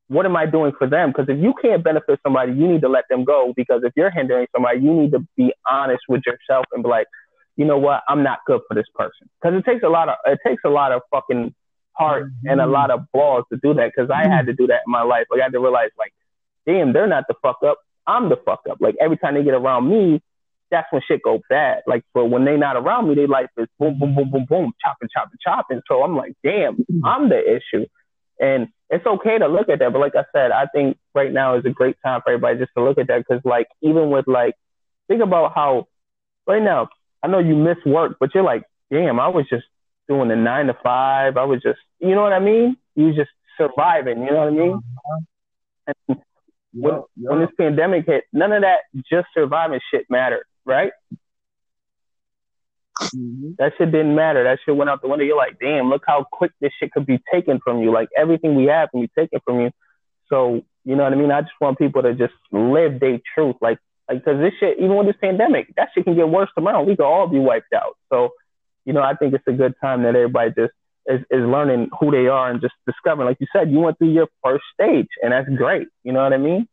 what 0.07 0.25
am 0.25 0.35
I 0.35 0.45
doing 0.45 0.71
for 0.77 0.87
them? 0.87 1.09
Because 1.09 1.27
if 1.29 1.41
you 1.41 1.53
can't 1.61 1.83
benefit 1.83 2.19
somebody, 2.23 2.51
you 2.53 2.67
need 2.67 2.81
to 2.81 2.89
let 2.89 3.05
them 3.09 3.23
go. 3.23 3.53
Because 3.55 3.81
if 3.83 3.93
you're 3.95 4.11
hindering 4.11 4.47
somebody, 4.55 4.79
you 4.79 4.93
need 4.93 5.11
to 5.11 5.25
be 5.35 5.51
honest 5.69 6.03
with 6.07 6.21
yourself 6.25 6.65
and 6.73 6.83
be 6.83 6.89
like, 6.89 7.07
you 7.55 7.65
know 7.65 7.77
what, 7.77 8.03
I'm 8.07 8.21
not 8.21 8.39
good 8.45 8.61
for 8.67 8.75
this 8.75 8.85
person. 8.93 9.29
Because 9.41 9.57
it 9.57 9.65
takes 9.65 9.83
a 9.83 9.89
lot 9.89 10.09
of 10.09 10.15
it 10.25 10.39
takes 10.45 10.61
a 10.65 10.69
lot 10.69 10.91
of 10.91 11.01
fucking 11.09 11.55
heart 11.93 12.25
mm-hmm. 12.25 12.49
and 12.49 12.61
a 12.61 12.67
lot 12.67 12.91
of 12.91 13.01
balls 13.13 13.45
to 13.51 13.59
do 13.61 13.73
that. 13.75 13.91
Because 13.95 14.11
I 14.11 14.27
had 14.27 14.45
to 14.47 14.53
do 14.53 14.67
that 14.67 14.81
in 14.85 14.91
my 14.91 15.01
life. 15.01 15.25
Like 15.31 15.41
I 15.41 15.43
had 15.45 15.53
to 15.53 15.59
realize, 15.59 15.89
like, 15.97 16.13
damn, 16.67 16.93
they're 16.93 17.07
not 17.07 17.23
the 17.27 17.35
fuck 17.41 17.57
up. 17.65 17.79
I'm 18.05 18.29
the 18.29 18.37
fuck 18.45 18.61
up. 18.69 18.77
Like 18.79 18.95
every 19.01 19.17
time 19.17 19.33
they 19.33 19.43
get 19.43 19.53
around 19.55 19.89
me, 19.89 20.21
that's 20.71 20.87
when 20.91 21.01
shit 21.07 21.21
go 21.23 21.41
bad. 21.49 21.81
Like, 21.87 22.03
but 22.13 22.25
when 22.25 22.45
they 22.45 22.57
not 22.57 22.75
around 22.75 23.07
me, 23.07 23.15
they 23.15 23.27
life 23.27 23.49
is 23.57 23.67
boom, 23.79 23.99
boom, 23.99 24.15
boom, 24.15 24.31
boom, 24.31 24.45
boom, 24.49 24.73
chopping, 24.83 25.09
chopping, 25.13 25.39
chopping. 25.43 25.81
So 25.87 26.03
I'm 26.03 26.15
like, 26.15 26.33
damn. 26.43 26.83
I'm 27.03 27.29
the 27.29 27.39
issue. 27.39 27.85
And 28.39 28.67
it's 28.89 29.05
okay 29.05 29.37
to 29.37 29.47
look 29.47 29.69
at 29.69 29.79
that. 29.79 29.93
But 29.93 29.99
like 29.99 30.15
I 30.15 30.25
said, 30.33 30.51
I 30.51 30.65
think 30.73 30.97
right 31.13 31.31
now 31.31 31.57
is 31.57 31.65
a 31.65 31.69
great 31.69 31.95
time 32.03 32.21
for 32.23 32.31
everybody 32.31 32.59
just 32.59 32.71
to 32.77 32.83
look 32.83 32.97
at 32.97 33.07
that. 33.07 33.25
Cause 33.27 33.41
like, 33.45 33.67
even 33.81 34.09
with 34.09 34.27
like, 34.27 34.55
think 35.07 35.21
about 35.21 35.53
how 35.55 35.87
right 36.47 36.61
now, 36.61 36.89
I 37.23 37.27
know 37.27 37.39
you 37.39 37.55
miss 37.55 37.77
work, 37.85 38.17
but 38.19 38.33
you're 38.33 38.43
like, 38.43 38.63
damn, 38.91 39.19
I 39.19 39.29
was 39.29 39.45
just 39.49 39.65
doing 40.07 40.29
the 40.29 40.35
nine 40.35 40.67
to 40.67 40.77
five. 40.83 41.37
I 41.37 41.45
was 41.45 41.61
just, 41.61 41.79
you 41.99 42.13
know 42.13 42.21
what 42.21 42.33
I 42.33 42.39
mean? 42.39 42.77
You 42.95 43.13
just 43.13 43.31
surviving, 43.57 44.23
you 44.23 44.31
know 44.31 44.37
what 44.37 44.47
I 44.47 44.51
mean? 44.51 44.73
Uh-huh. 44.73 45.19
And 46.07 46.17
when, 46.73 47.03
when 47.15 47.39
this 47.39 47.49
pandemic 47.57 48.05
hit, 48.05 48.25
none 48.33 48.51
of 48.51 48.61
that 48.61 48.79
just 49.11 49.27
surviving 49.33 49.79
shit 49.91 50.05
mattered, 50.09 50.45
right? 50.65 50.91
Mm-hmm. 53.01 53.51
That 53.57 53.73
shit 53.77 53.91
didn't 53.91 54.15
matter. 54.15 54.43
That 54.43 54.59
shit 54.65 54.75
went 54.75 54.89
out 54.89 55.01
the 55.01 55.07
window. 55.07 55.25
You're 55.25 55.37
like, 55.37 55.59
damn, 55.59 55.89
look 55.89 56.03
how 56.07 56.25
quick 56.31 56.51
this 56.61 56.71
shit 56.79 56.91
could 56.91 57.05
be 57.05 57.19
taken 57.31 57.59
from 57.63 57.81
you. 57.81 57.91
Like 57.91 58.09
everything 58.17 58.55
we 58.55 58.65
have 58.65 58.91
can 58.91 59.01
be 59.01 59.11
taken 59.17 59.39
from 59.45 59.61
you. 59.61 59.71
So, 60.29 60.63
you 60.83 60.95
know 60.95 61.03
what 61.03 61.13
I 61.13 61.15
mean? 61.15 61.31
I 61.31 61.41
just 61.41 61.53
want 61.59 61.77
people 61.77 62.01
to 62.03 62.13
just 62.13 62.33
live 62.51 62.99
their 62.99 63.19
truth. 63.33 63.57
Like, 63.61 63.79
like, 64.09 64.23
cause 64.23 64.39
this 64.39 64.53
shit, 64.59 64.77
even 64.77 64.95
with 64.95 65.07
this 65.07 65.15
pandemic, 65.19 65.73
that 65.75 65.89
shit 65.93 66.05
can 66.05 66.15
get 66.15 66.29
worse 66.29 66.49
tomorrow. 66.55 66.83
We 66.83 66.95
could 66.95 67.05
all 67.05 67.27
be 67.27 67.39
wiped 67.39 67.73
out. 67.73 67.97
So, 68.11 68.29
you 68.85 68.93
know, 68.93 69.01
I 69.01 69.15
think 69.15 69.33
it's 69.33 69.47
a 69.47 69.51
good 69.51 69.73
time 69.81 70.03
that 70.03 70.15
everybody 70.15 70.51
just 70.51 70.73
is, 71.07 71.21
is 71.31 71.41
learning 71.41 71.89
who 71.99 72.11
they 72.11 72.27
are 72.27 72.49
and 72.49 72.61
just 72.61 72.75
discovering, 72.85 73.27
like 73.27 73.37
you 73.39 73.47
said, 73.51 73.71
you 73.71 73.79
went 73.79 73.97
through 73.97 74.11
your 74.11 74.27
first 74.43 74.63
stage 74.73 75.07
and 75.21 75.31
that's 75.31 75.49
great. 75.49 75.87
You 76.03 76.13
know 76.13 76.23
what 76.23 76.33
I 76.33 76.37
mean? 76.37 76.67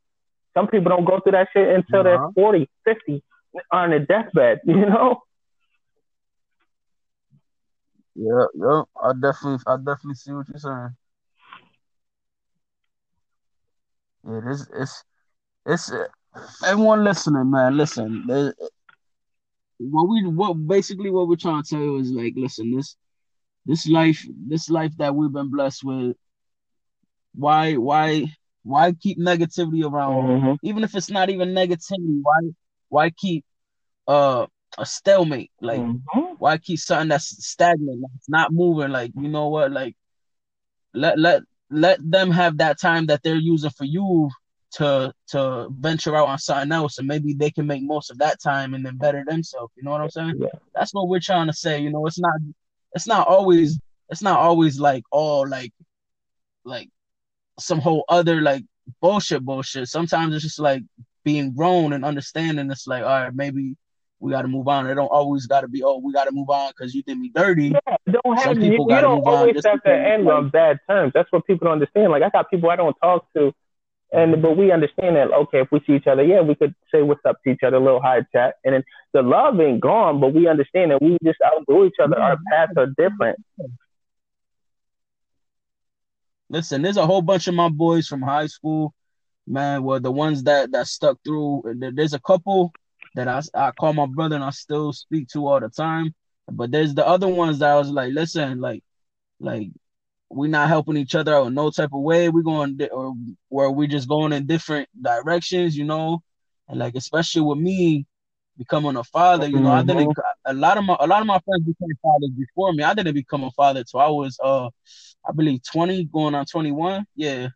Some 0.55 0.68
people 0.68 0.90
don't 0.90 1.07
go 1.07 1.20
through 1.20 1.33
that 1.33 1.48
shit 1.55 1.68
until 1.68 2.00
uh-huh. 2.00 2.31
they're 2.35 2.44
40, 2.44 2.68
50 2.85 3.22
on 3.70 3.92
a 3.92 4.00
deathbed, 4.00 4.60
you 4.66 4.86
know? 4.86 5.22
Yeah, 8.14 8.46
yeah. 8.54 8.82
I 9.02 9.12
definitely, 9.14 9.58
I 9.66 9.76
definitely 9.76 10.14
see 10.14 10.32
what 10.32 10.48
you're 10.48 10.58
saying. 10.58 10.96
Yeah, 14.28 14.40
this, 14.46 14.68
it's, 14.74 15.04
it's. 15.66 15.92
Everyone 16.64 17.04
listening, 17.04 17.50
man, 17.50 17.76
listen. 17.76 18.24
What 19.78 20.08
we, 20.08 20.26
what 20.26 20.54
basically 20.54 21.10
what 21.10 21.28
we're 21.28 21.36
trying 21.36 21.62
to 21.62 21.68
tell 21.68 21.80
you 21.80 21.98
is 21.98 22.10
like, 22.10 22.34
listen, 22.36 22.74
this, 22.74 22.96
this 23.66 23.86
life, 23.88 24.24
this 24.46 24.70
life 24.70 24.92
that 24.98 25.14
we've 25.14 25.32
been 25.32 25.50
blessed 25.50 25.82
with. 25.84 26.16
Why, 27.34 27.74
why, 27.74 28.26
why 28.62 28.92
keep 28.92 29.18
negativity 29.18 29.84
around? 29.90 30.24
Mm-hmm. 30.24 30.54
Even 30.62 30.84
if 30.84 30.94
it's 30.94 31.10
not 31.10 31.30
even 31.30 31.50
negativity, 31.50 32.20
why, 32.22 32.40
why 32.92 33.11
keep, 33.11 33.44
uh, 34.07 34.46
a 34.78 34.87
stalemate? 34.87 35.50
Like, 35.61 35.81
mm-hmm. 35.81 36.35
why 36.38 36.59
keep 36.59 36.78
something 36.78 37.09
that's 37.09 37.44
stagnant, 37.46 38.05
it's 38.16 38.28
not 38.28 38.52
moving? 38.52 38.90
Like, 38.90 39.12
you 39.16 39.28
know 39.28 39.48
what? 39.48 39.72
Like, 39.72 39.96
let 40.94 41.18
let 41.18 41.42
let 41.70 41.98
them 42.11 42.31
have 42.31 42.59
that 42.59 42.78
time 42.78 43.07
that 43.07 43.22
they're 43.22 43.35
using 43.37 43.70
for 43.70 43.85
you 43.85 44.31
to 44.72 45.12
to 45.28 45.68
venture 45.70 46.16
out 46.16 46.28
on 46.28 46.38
something 46.38 46.72
else 46.72 46.98
and 46.98 47.07
maybe 47.07 47.35
they 47.35 47.50
can 47.50 47.66
make 47.66 47.83
most 47.83 48.11
of 48.11 48.18
that 48.18 48.40
time 48.40 48.74
and 48.74 48.85
then 48.85 48.96
better 48.96 49.24
themselves. 49.26 49.72
You 49.76 49.85
know 49.85 49.90
what 49.90 50.00
I'm 50.00 50.11
saying? 50.11 50.35
Yeah. 50.38 50.48
That's 50.74 50.92
what 50.92 51.09
we're 51.09 51.20
trying 51.20 51.46
to 51.46 51.52
say. 51.52 51.81
You 51.81 51.90
know, 51.90 52.07
it's 52.07 52.18
not 52.18 52.35
it's 52.94 53.07
not 53.07 53.26
always 53.26 53.78
it's 54.11 54.22
not 54.22 54.38
always 54.38 54.78
like 54.78 55.05
all 55.11 55.48
like 55.48 55.72
like 56.64 56.88
some 57.59 57.78
whole 57.81 58.05
other 58.09 58.40
like 58.40 58.64
bullshit 59.00 59.44
bullshit. 59.44 59.88
Sometimes 59.88 60.35
it's 60.35 60.44
just 60.44 60.59
like 60.59 60.83
being 61.24 61.54
grown 61.54 61.92
and 61.92 62.04
understanding 62.04 62.70
it's 62.70 62.87
like, 62.87 63.02
all 63.02 63.08
right, 63.08 63.35
maybe 63.35 63.76
we 64.22 64.30
got 64.30 64.42
to 64.42 64.48
move 64.48 64.68
on. 64.68 64.88
It 64.88 64.94
don't 64.94 65.08
always 65.08 65.46
got 65.46 65.62
to 65.62 65.68
be, 65.68 65.82
oh, 65.82 65.98
we 65.98 66.12
got 66.12 66.24
to 66.24 66.32
move 66.32 66.48
on 66.48 66.70
because 66.70 66.94
you 66.94 67.02
did 67.02 67.18
me 67.18 67.30
dirty. 67.35 67.74
Yeah, 67.74 67.96
don't 68.11 68.37
have, 68.37 68.44
Some 68.44 68.61
people 68.61 68.85
you 68.85 68.88
gotta 68.88 69.08
don't 69.08 69.26
always 69.26 69.56
have 69.64 69.82
to 69.82 69.92
end 69.92 70.28
on 70.28 70.48
bad 70.50 70.78
terms. 70.88 71.12
That's 71.14 71.30
what 71.32 71.44
people 71.46 71.66
don't 71.66 71.74
understand. 71.74 72.12
Like 72.12 72.22
I 72.22 72.30
got 72.30 72.48
people 72.48 72.70
I 72.70 72.76
don't 72.76 72.96
talk 73.02 73.26
to, 73.37 73.52
and 74.12 74.40
but 74.40 74.56
we 74.56 74.70
understand 74.70 75.16
that 75.16 75.32
okay, 75.32 75.61
if 75.61 75.72
we 75.72 75.80
see 75.87 75.94
each 75.94 76.06
other, 76.06 76.22
yeah, 76.22 76.40
we 76.40 76.54
could 76.54 76.74
say 76.94 77.02
what's 77.02 77.24
up 77.24 77.42
to 77.44 77.50
each 77.50 77.62
other, 77.64 77.78
a 77.78 77.80
little 77.80 78.00
high 78.00 78.24
chat, 78.32 78.54
and 78.64 78.74
then 78.74 78.85
the 79.12 79.22
love 79.22 79.61
ain't 79.61 79.80
gone, 79.80 80.20
but 80.20 80.32
we 80.32 80.46
understand 80.46 80.92
that 80.92 81.02
we 81.02 81.18
just 81.24 81.38
outgrew 81.44 81.87
each 81.87 81.98
other. 82.00 82.18
Our 82.18 82.38
paths 82.50 82.72
are 82.76 82.87
different. 82.96 83.38
Listen, 86.48 86.82
there's 86.82 86.98
a 86.98 87.06
whole 87.06 87.22
bunch 87.22 87.48
of 87.48 87.54
my 87.54 87.70
boys 87.70 88.06
from 88.06 88.22
high 88.22 88.46
school, 88.46 88.94
man. 89.46 89.83
Were 89.83 90.00
the 90.00 90.12
ones 90.12 90.42
that 90.44 90.72
that 90.72 90.87
stuck 90.87 91.18
through. 91.24 91.62
There's 91.94 92.14
a 92.14 92.20
couple 92.20 92.72
that 93.14 93.28
I 93.28 93.42
I 93.55 93.70
call 93.72 93.92
my 93.92 94.07
brother 94.07 94.37
and 94.37 94.44
I 94.44 94.50
still 94.50 94.92
speak 94.92 95.28
to 95.28 95.46
all 95.46 95.61
the 95.61 95.68
time. 95.68 96.14
But 96.50 96.70
there's 96.70 96.94
the 96.94 97.07
other 97.07 97.28
ones 97.28 97.59
that 97.61 97.70
I 97.70 97.76
was 97.76 97.90
like, 97.90 98.12
listen, 98.12 98.61
like, 98.61 98.83
like 99.40 99.68
we're 100.28 100.50
not 100.50 100.68
helping 100.68 100.96
each 100.96 101.14
other 101.14 101.35
out 101.35 101.46
in 101.46 101.55
no 101.55 101.70
type 101.70 101.92
of 101.92 102.00
way. 102.00 102.28
We're 102.28 102.42
going 102.42 102.76
di- 102.76 102.88
or 102.88 103.14
where 103.48 103.70
we 103.70 103.87
just 103.87 104.09
going 104.09 104.33
in 104.33 104.46
different 104.46 104.88
directions, 105.00 105.76
you 105.76 105.85
know. 105.85 106.22
And 106.68 106.78
like 106.78 106.94
especially 106.94 107.42
with 107.42 107.59
me 107.59 108.07
becoming 108.59 108.96
a 108.96 109.05
father, 109.05 109.46
you 109.46 109.61
know, 109.61 109.70
I 109.70 109.83
didn't. 109.83 110.14
A 110.46 110.55
lot 110.55 110.78
of 110.78 110.85
my 110.85 110.96
a 111.00 111.07
lot 111.07 111.20
of 111.20 111.26
my 111.26 111.38
friends 111.44 111.64
became 111.64 111.96
fathers 112.02 112.31
before 112.37 112.72
me. 112.72 112.83
I 112.83 112.94
didn't 112.94 113.14
become 113.14 113.44
a 113.44 113.50
father 113.52 113.85
till 113.85 114.00
I 114.00 114.09
was 114.09 114.38
uh, 114.42 114.66
I 115.26 115.33
believe 115.35 115.62
twenty, 115.62 116.05
going 116.05 116.35
on 116.35 116.46
twenty 116.46 116.72
one. 116.72 117.07
Yeah, 117.14 117.48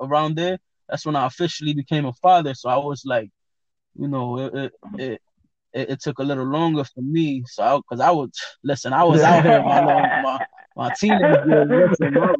around 0.00 0.36
there. 0.36 0.58
That's 0.88 1.04
when 1.04 1.16
I 1.16 1.26
officially 1.26 1.74
became 1.74 2.06
a 2.06 2.12
father. 2.14 2.54
So 2.54 2.68
I 2.68 2.76
was 2.76 3.02
like, 3.04 3.30
you 3.98 4.08
know, 4.08 4.38
it 4.38 4.54
it 4.54 4.72
it, 4.98 5.22
it, 5.72 5.90
it 5.90 6.00
took 6.00 6.18
a 6.18 6.22
little 6.22 6.46
longer 6.46 6.84
for 6.84 7.00
me. 7.00 7.42
So 7.46 7.62
I, 7.62 7.80
cause 7.88 8.00
I 8.00 8.10
was 8.10 8.30
listen, 8.62 8.92
I 8.92 9.04
was 9.04 9.22
out 9.22 9.44
here 9.44 9.62
my 9.62 9.80
long, 9.84 10.10
my 10.22 10.40
my 10.76 10.90
teenage 10.98 11.20
years. 11.46 11.68
Listen, 11.70 12.16
I 12.16 12.20
was- 12.20 12.36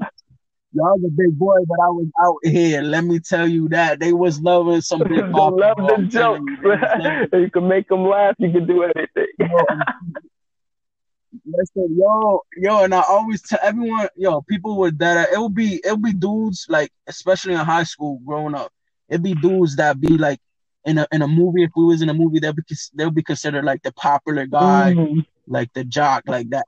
y'all 0.73 0.95
a 1.07 1.11
big 1.11 1.39
boy, 1.39 1.57
but 1.67 1.79
I 1.83 1.89
was 1.89 2.07
out 2.23 2.37
here. 2.43 2.83
Let 2.83 3.05
me 3.05 3.19
tell 3.19 3.49
you 3.49 3.69
that 3.71 3.99
they 3.99 4.13
was 4.13 4.41
loving 4.41 4.81
some 4.83 5.01
hop. 5.01 5.55
love 5.55 5.77
the 5.77 5.95
I'm 5.95 6.09
jokes. 6.09 6.41
you, 6.41 6.57
they 6.63 6.69
was 6.69 6.81
loving 6.99 7.43
you 7.43 7.51
can 7.51 7.69
make 7.69 7.89
them 7.89 8.07
laugh. 8.07 8.35
You 8.39 8.53
can 8.53 8.67
do 8.67 8.83
anything. 8.83 9.27
Yo, 11.45 12.41
yo, 12.57 12.85
and 12.85 12.95
I 12.95 13.03
always 13.09 13.43
tell 13.43 13.59
everyone, 13.63 14.09
yo, 14.17 14.43
people 14.43 14.79
with 14.79 14.99
that, 14.99 15.31
it 15.33 15.39
will 15.39 15.49
be, 15.49 15.81
it 15.85 15.91
will 15.91 15.97
be 15.99 16.13
dudes 16.13 16.67
like, 16.69 16.91
especially 17.07 17.53
in 17.55 17.59
high 17.61 17.83
school, 17.85 18.21
growing 18.25 18.55
up, 18.55 18.73
it'd 19.09 19.23
be 19.23 19.35
dudes 19.35 19.77
that 19.77 20.01
be 20.01 20.17
like 20.19 20.39
in 20.85 20.99
a 20.99 21.07
in 21.13 21.23
a 21.23 21.29
movie. 21.29 21.65
If 21.65 21.73
we 21.77 21.85
was 21.85 22.03
in 22.03 22.09
a 22.09 22.15
movie, 22.15 22.39
they'll 22.39 22.53
be 22.53 22.63
they'll 22.95 23.11
be 23.11 23.23
considered 23.23 23.65
like 23.65 23.83
the 23.83 23.93
popular 23.93 24.47
guy, 24.47 24.95
Mhm. 24.95 25.27
like 25.47 25.73
the 25.73 25.85
jock, 25.85 26.25
like 26.27 26.51
that. 26.51 26.65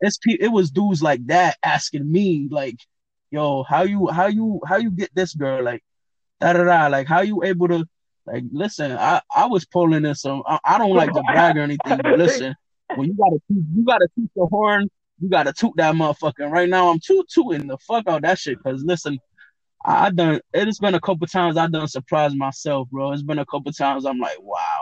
It's 0.00 0.18
it 0.26 0.48
was 0.50 0.70
dudes 0.70 1.02
like 1.02 1.26
that 1.28 1.56
asking 1.62 2.10
me, 2.10 2.48
like, 2.50 2.78
yo, 3.30 3.62
how 3.62 3.82
you 3.82 4.08
how 4.08 4.26
you 4.26 4.60
how 4.66 4.76
you 4.76 4.90
get 4.90 5.14
this 5.14 5.34
girl, 5.34 5.62
like, 5.62 5.82
da 6.40 6.52
da 6.54 6.64
da, 6.64 6.86
like, 6.88 7.06
how 7.06 7.20
you 7.20 7.42
able 7.44 7.68
to, 7.68 7.86
like, 8.26 8.44
listen, 8.52 8.92
I 8.92 9.20
I 9.34 9.46
was 9.46 9.64
pulling 9.64 10.04
in 10.04 10.14
some. 10.14 10.42
I, 10.46 10.58
I 10.64 10.78
don't 10.78 10.96
like 10.96 11.12
to 11.12 11.22
brag 11.22 11.56
or 11.56 11.60
anything, 11.60 12.00
but 12.02 12.14
listen, 12.18 12.56
when 12.96 13.08
you 13.08 13.14
gotta 13.14 13.38
you 13.48 13.84
gotta 13.84 14.08
toot 14.16 14.30
the 14.36 14.46
horn, 14.46 14.88
you 15.20 15.28
gotta 15.28 15.52
toot 15.52 15.72
that 15.76 15.94
motherfucker. 15.94 16.40
And 16.44 16.52
right 16.52 16.68
now, 16.68 16.88
I'm 16.90 16.98
toot 17.00 17.28
tooting 17.28 17.66
the 17.66 17.78
fuck 17.78 18.06
out 18.08 18.22
that 18.22 18.38
shit. 18.38 18.62
Cause 18.62 18.82
listen, 18.84 19.18
I, 19.84 20.06
I 20.06 20.10
done. 20.10 20.40
It 20.52 20.66
has 20.66 20.78
been 20.78 20.94
a 20.94 21.00
couple 21.00 21.26
times 21.26 21.56
I 21.56 21.66
done 21.66 21.88
surprised 21.88 22.36
myself, 22.36 22.88
bro. 22.90 23.12
It's 23.12 23.22
been 23.22 23.38
a 23.38 23.46
couple 23.46 23.72
times 23.72 24.04
I'm 24.04 24.18
like, 24.18 24.40
wow, 24.40 24.80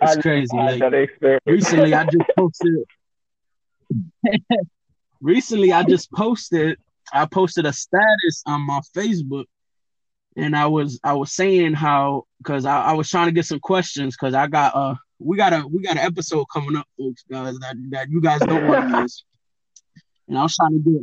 like 0.00 0.10
it's 0.10 0.16
I- 0.18 0.22
crazy. 0.22 0.56
I 0.58 0.76
Like 0.76 1.40
recently, 1.46 1.94
I 1.94 2.04
just 2.04 2.24
posted. 2.36 2.84
recently, 5.20 5.72
I 5.72 5.82
just 5.84 6.10
posted. 6.12 6.78
I 7.12 7.26
posted 7.26 7.66
a 7.66 7.72
status 7.72 8.42
on 8.46 8.62
my 8.62 8.80
Facebook, 8.96 9.44
and 10.36 10.56
I 10.56 10.66
was 10.66 10.98
I 11.04 11.12
was 11.14 11.32
saying 11.32 11.74
how 11.74 12.24
because 12.38 12.64
I, 12.64 12.80
I 12.82 12.92
was 12.94 13.08
trying 13.10 13.26
to 13.26 13.32
get 13.32 13.46
some 13.46 13.60
questions 13.60 14.16
because 14.16 14.34
I 14.34 14.46
got 14.46 14.74
uh 14.74 14.94
we 15.22 15.36
got 15.36 15.52
a 15.52 15.66
we 15.66 15.82
got 15.82 15.92
an 15.92 15.98
episode 15.98 16.44
coming 16.52 16.76
up, 16.76 16.86
folks, 16.98 17.24
guys 17.30 17.58
that 17.60 17.76
that 17.90 18.10
you 18.10 18.20
guys 18.20 18.40
don't 18.40 18.66
want 18.68 18.90
to 18.90 19.00
miss. 19.02 19.22
And 20.28 20.38
I 20.38 20.42
was 20.42 20.54
trying 20.56 20.82
to 20.82 20.90
get 20.90 21.02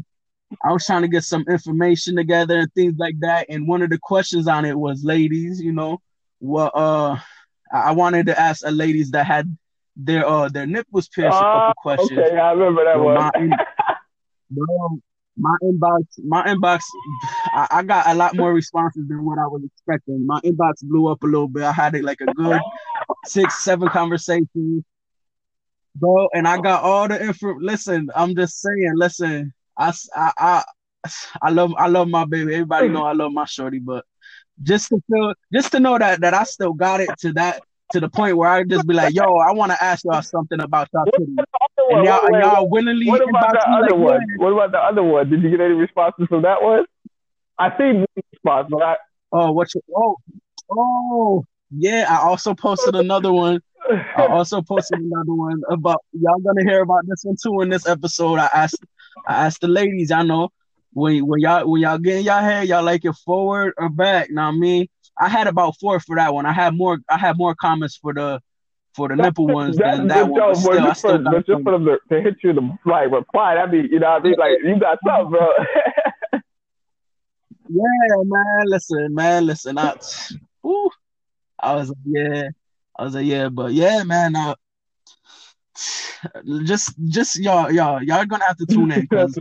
I 0.63 0.71
was 0.73 0.85
trying 0.85 1.01
to 1.03 1.07
get 1.07 1.23
some 1.23 1.45
information 1.49 2.15
together 2.15 2.59
and 2.59 2.73
things 2.73 2.95
like 2.97 3.15
that. 3.19 3.47
And 3.49 3.67
one 3.67 3.81
of 3.81 3.89
the 3.91 3.99
questions 4.01 4.47
on 4.47 4.65
it 4.65 4.77
was, 4.77 5.03
ladies, 5.03 5.61
you 5.61 5.71
know, 5.71 5.99
what 6.39 6.71
uh 6.75 7.17
I 7.71 7.91
wanted 7.91 8.25
to 8.27 8.39
ask 8.39 8.65
a 8.65 8.71
ladies 8.71 9.11
that 9.11 9.25
had 9.25 9.55
their 9.95 10.25
uh 10.27 10.49
their 10.49 10.65
nipples 10.65 11.07
pierced 11.09 11.35
a 11.35 11.45
Ah, 11.45 11.67
couple 11.67 11.81
questions. 11.81 12.19
okay, 12.19 12.37
I 12.37 12.51
remember 12.53 12.83
that 12.85 12.99
one. 12.99 13.15
my, 13.15 13.31
in- 13.35 13.53
bro, 14.49 14.99
my 15.37 15.55
inbox, 15.63 16.03
my 16.25 16.43
inbox, 16.47 16.81
I, 17.53 17.67
I 17.71 17.83
got 17.83 18.07
a 18.07 18.13
lot 18.13 18.35
more 18.35 18.53
responses 18.53 19.07
than 19.07 19.23
what 19.23 19.37
I 19.37 19.45
was 19.47 19.61
expecting. 19.63 20.25
My 20.25 20.39
inbox 20.41 20.81
blew 20.83 21.07
up 21.07 21.21
a 21.23 21.27
little 21.27 21.47
bit. 21.47 21.63
I 21.63 21.71
had 21.71 21.95
it 21.95 22.03
like 22.03 22.19
a 22.21 22.25
good 22.33 22.59
six, 23.25 23.63
seven 23.63 23.89
conversations, 23.89 24.83
bro. 25.95 26.27
And 26.33 26.47
I 26.47 26.59
got 26.59 26.83
all 26.83 27.07
the 27.07 27.21
info. 27.21 27.55
Listen, 27.59 28.09
I'm 28.15 28.35
just 28.35 28.61
saying. 28.61 28.93
Listen, 28.95 29.53
I, 29.77 29.93
I, 30.15 30.31
I, 30.37 30.63
I 31.41 31.49
love, 31.49 31.73
I 31.77 31.87
love 31.87 32.07
my 32.07 32.25
baby. 32.25 32.53
Everybody 32.53 32.89
know 32.89 33.03
I 33.03 33.13
love 33.13 33.31
my 33.31 33.45
shorty, 33.45 33.79
but 33.79 34.05
just 34.61 34.89
to 34.89 35.01
feel, 35.09 35.33
just 35.53 35.71
to 35.71 35.79
know 35.79 35.97
that 35.97 36.21
that 36.21 36.33
I 36.33 36.43
still 36.43 36.73
got 36.73 36.99
it 36.99 37.09
to 37.19 37.33
that 37.33 37.61
to 37.93 37.99
the 37.99 38.09
point 38.09 38.37
where 38.37 38.49
I 38.49 38.63
just 38.63 38.85
be 38.85 38.93
like, 38.93 39.15
yo, 39.15 39.23
I 39.23 39.51
want 39.53 39.71
to 39.71 39.83
ask 39.83 40.05
y'all 40.05 40.21
something 40.21 40.59
about 40.61 40.89
y'all 40.93 41.05
titties. 41.05 41.43
And 41.91 42.05
y'all, 42.05 42.25
and 42.27 42.43
y'all 42.43 42.69
willingly 42.69 43.07
What 43.07 43.27
about 43.27 43.53
the 43.53 43.67
other 43.67 43.95
like, 43.95 44.19
one? 44.19 44.27
What 44.37 44.53
about 44.53 44.71
the 44.71 44.77
other 44.77 45.01
one? 45.01 45.29
Did 45.29 45.41
you 45.41 45.49
get 45.49 45.61
any 45.61 45.73
responses 45.73 46.27
from 46.27 46.43
that 46.43 46.61
one? 46.61 46.85
I 47.57 47.75
seen 47.77 47.99
one 47.99 48.07
response, 48.31 48.67
but 48.69 48.83
I, 48.83 48.95
Oh, 49.31 49.51
what 49.51 49.73
you? 49.75 49.81
Oh, 49.95 50.17
oh, 50.71 51.45
yeah. 51.71 52.05
I 52.09 52.27
also 52.27 52.53
posted 52.53 52.95
another 52.95 53.31
one. 53.31 53.61
I 53.89 54.25
also 54.29 54.61
posted 54.61 54.99
another 54.99 55.33
one 55.33 55.61
about 55.69 56.03
y'all 56.13 56.39
gonna 56.39 56.63
hear 56.63 56.81
about 56.81 57.07
this 57.07 57.23
one 57.23 57.35
too 57.41 57.61
in 57.61 57.69
this 57.69 57.87
episode. 57.87 58.39
I 58.39 58.49
asked, 58.53 58.83
I 59.27 59.45
asked 59.45 59.61
the 59.61 59.67
ladies. 59.67 60.11
I 60.11 60.23
know 60.23 60.49
when 60.93 61.25
when 61.25 61.39
y'all 61.39 61.69
when 61.69 61.81
y'all 61.81 61.97
get 61.97 62.17
in 62.17 62.23
y'all 62.25 62.41
hair, 62.41 62.63
y'all 62.63 62.83
like 62.83 63.05
it 63.05 63.15
forward 63.25 63.73
or 63.77 63.89
back. 63.89 64.29
Now 64.29 64.49
I 64.49 64.51
mean, 64.51 64.87
I 65.17 65.29
had 65.29 65.47
about 65.47 65.75
four 65.79 65.99
for 65.99 66.15
that 66.15 66.33
one. 66.33 66.45
I 66.45 66.53
had 66.53 66.75
more. 66.75 66.99
I 67.09 67.17
had 67.17 67.37
more 67.37 67.55
comments 67.55 67.97
for 67.97 68.13
the 68.13 68.41
for 68.95 69.07
the 69.07 69.15
nipple 69.15 69.47
ones 69.47 69.77
That's 69.77 69.97
than 69.97 70.07
that 70.07 70.27
one. 70.27 70.39
But 70.39 70.55
still, 70.55 70.79
I 70.79 70.87
just 70.87 70.99
still 70.99 71.17
for, 71.17 71.23
got 71.23 71.45
just 71.45 71.63
for 71.63 71.71
them 71.71 71.85
to, 71.85 71.99
to 72.09 72.21
hit 72.21 72.35
you 72.43 72.53
to 72.53 72.79
like 72.85 73.11
reply, 73.11 73.55
that'd 73.55 73.71
be 73.71 73.87
you 73.91 73.99
know 73.99 74.07
I 74.07 74.19
mean 74.19 74.35
like 74.37 74.57
you 74.63 74.79
got 74.79 74.97
something, 75.05 75.31
bro. 75.31 75.47
Yeah, 77.69 78.23
man. 78.23 78.63
Listen, 78.65 79.13
man. 79.13 79.45
Listen. 79.45 79.77
I, 79.77 79.95
whew, 80.61 80.89
I 81.61 81.75
was 81.75 81.89
like, 81.89 81.97
yeah. 82.05 82.49
I 82.97 83.03
was 83.03 83.15
like, 83.15 83.25
yeah, 83.25 83.49
but 83.49 83.73
yeah, 83.73 84.03
man. 84.03 84.35
Uh, 84.35 84.55
just, 86.65 86.93
just 87.07 87.39
y'all, 87.39 87.71
y'all, 87.71 88.03
y'all 88.03 88.25
gonna 88.25 88.45
have 88.45 88.57
to 88.57 88.65
tune 88.65 88.91
in 88.91 89.01
because 89.01 89.37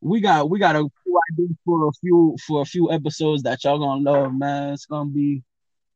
we 0.00 0.20
got, 0.20 0.50
we 0.50 0.58
got 0.58 0.76
a 0.76 0.88
few 1.04 1.20
ideas 1.32 1.56
for 1.64 1.88
a 1.88 1.92
few, 2.00 2.36
for 2.46 2.62
a 2.62 2.66
few 2.66 2.92
episodes 2.92 3.42
that 3.44 3.64
y'all 3.64 3.78
gonna 3.78 4.10
love, 4.10 4.34
man. 4.34 4.74
It's 4.74 4.86
gonna 4.86 5.10
be, 5.10 5.42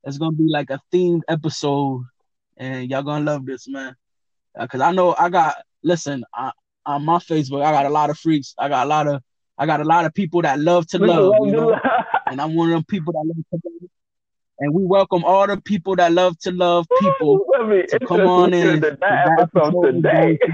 it's 0.04 0.18
gonna 0.18 0.36
be 0.36 0.48
like 0.48 0.70
a 0.70 0.80
themed 0.92 1.22
episode, 1.28 2.04
and 2.56 2.90
y'all 2.90 3.02
gonna 3.02 3.24
love 3.24 3.46
this, 3.46 3.68
man. 3.68 3.94
Because 4.58 4.80
I 4.80 4.92
know 4.92 5.14
I 5.18 5.30
got. 5.30 5.56
Listen, 5.84 6.24
I, 6.32 6.52
on 6.86 7.04
my 7.04 7.16
Facebook, 7.16 7.64
I 7.64 7.72
got 7.72 7.86
a 7.86 7.90
lot 7.90 8.10
of 8.10 8.18
freaks. 8.18 8.54
I 8.56 8.68
got 8.68 8.86
a 8.86 8.88
lot 8.88 9.08
of, 9.08 9.22
I 9.58 9.66
got 9.66 9.80
a 9.80 9.84
lot 9.84 10.04
of 10.04 10.14
people 10.14 10.42
that 10.42 10.60
love 10.60 10.86
to 10.88 10.98
love. 10.98 11.34
You 11.42 11.52
know 11.52 11.80
and 12.32 12.40
I'm 12.40 12.54
one 12.54 12.68
of 12.68 12.74
them 12.74 12.84
people 12.84 13.12
that 13.12 13.24
love 13.24 13.36
to 13.36 13.70
love. 13.70 13.90
And 14.62 14.72
we 14.72 14.84
welcome 14.84 15.24
all 15.24 15.44
the 15.48 15.60
people 15.60 15.96
that 15.96 16.12
love 16.12 16.38
to 16.42 16.52
love 16.52 16.86
people 17.00 17.44
me 17.66 17.82
to 17.88 17.98
come 17.98 18.20
on 18.28 18.54
in. 18.54 18.64
to 18.64 18.72
to 18.74 18.80
that 18.80 19.00
that 19.00 19.40
episode 19.40 19.74
episode 19.74 19.92
today. 19.92 20.38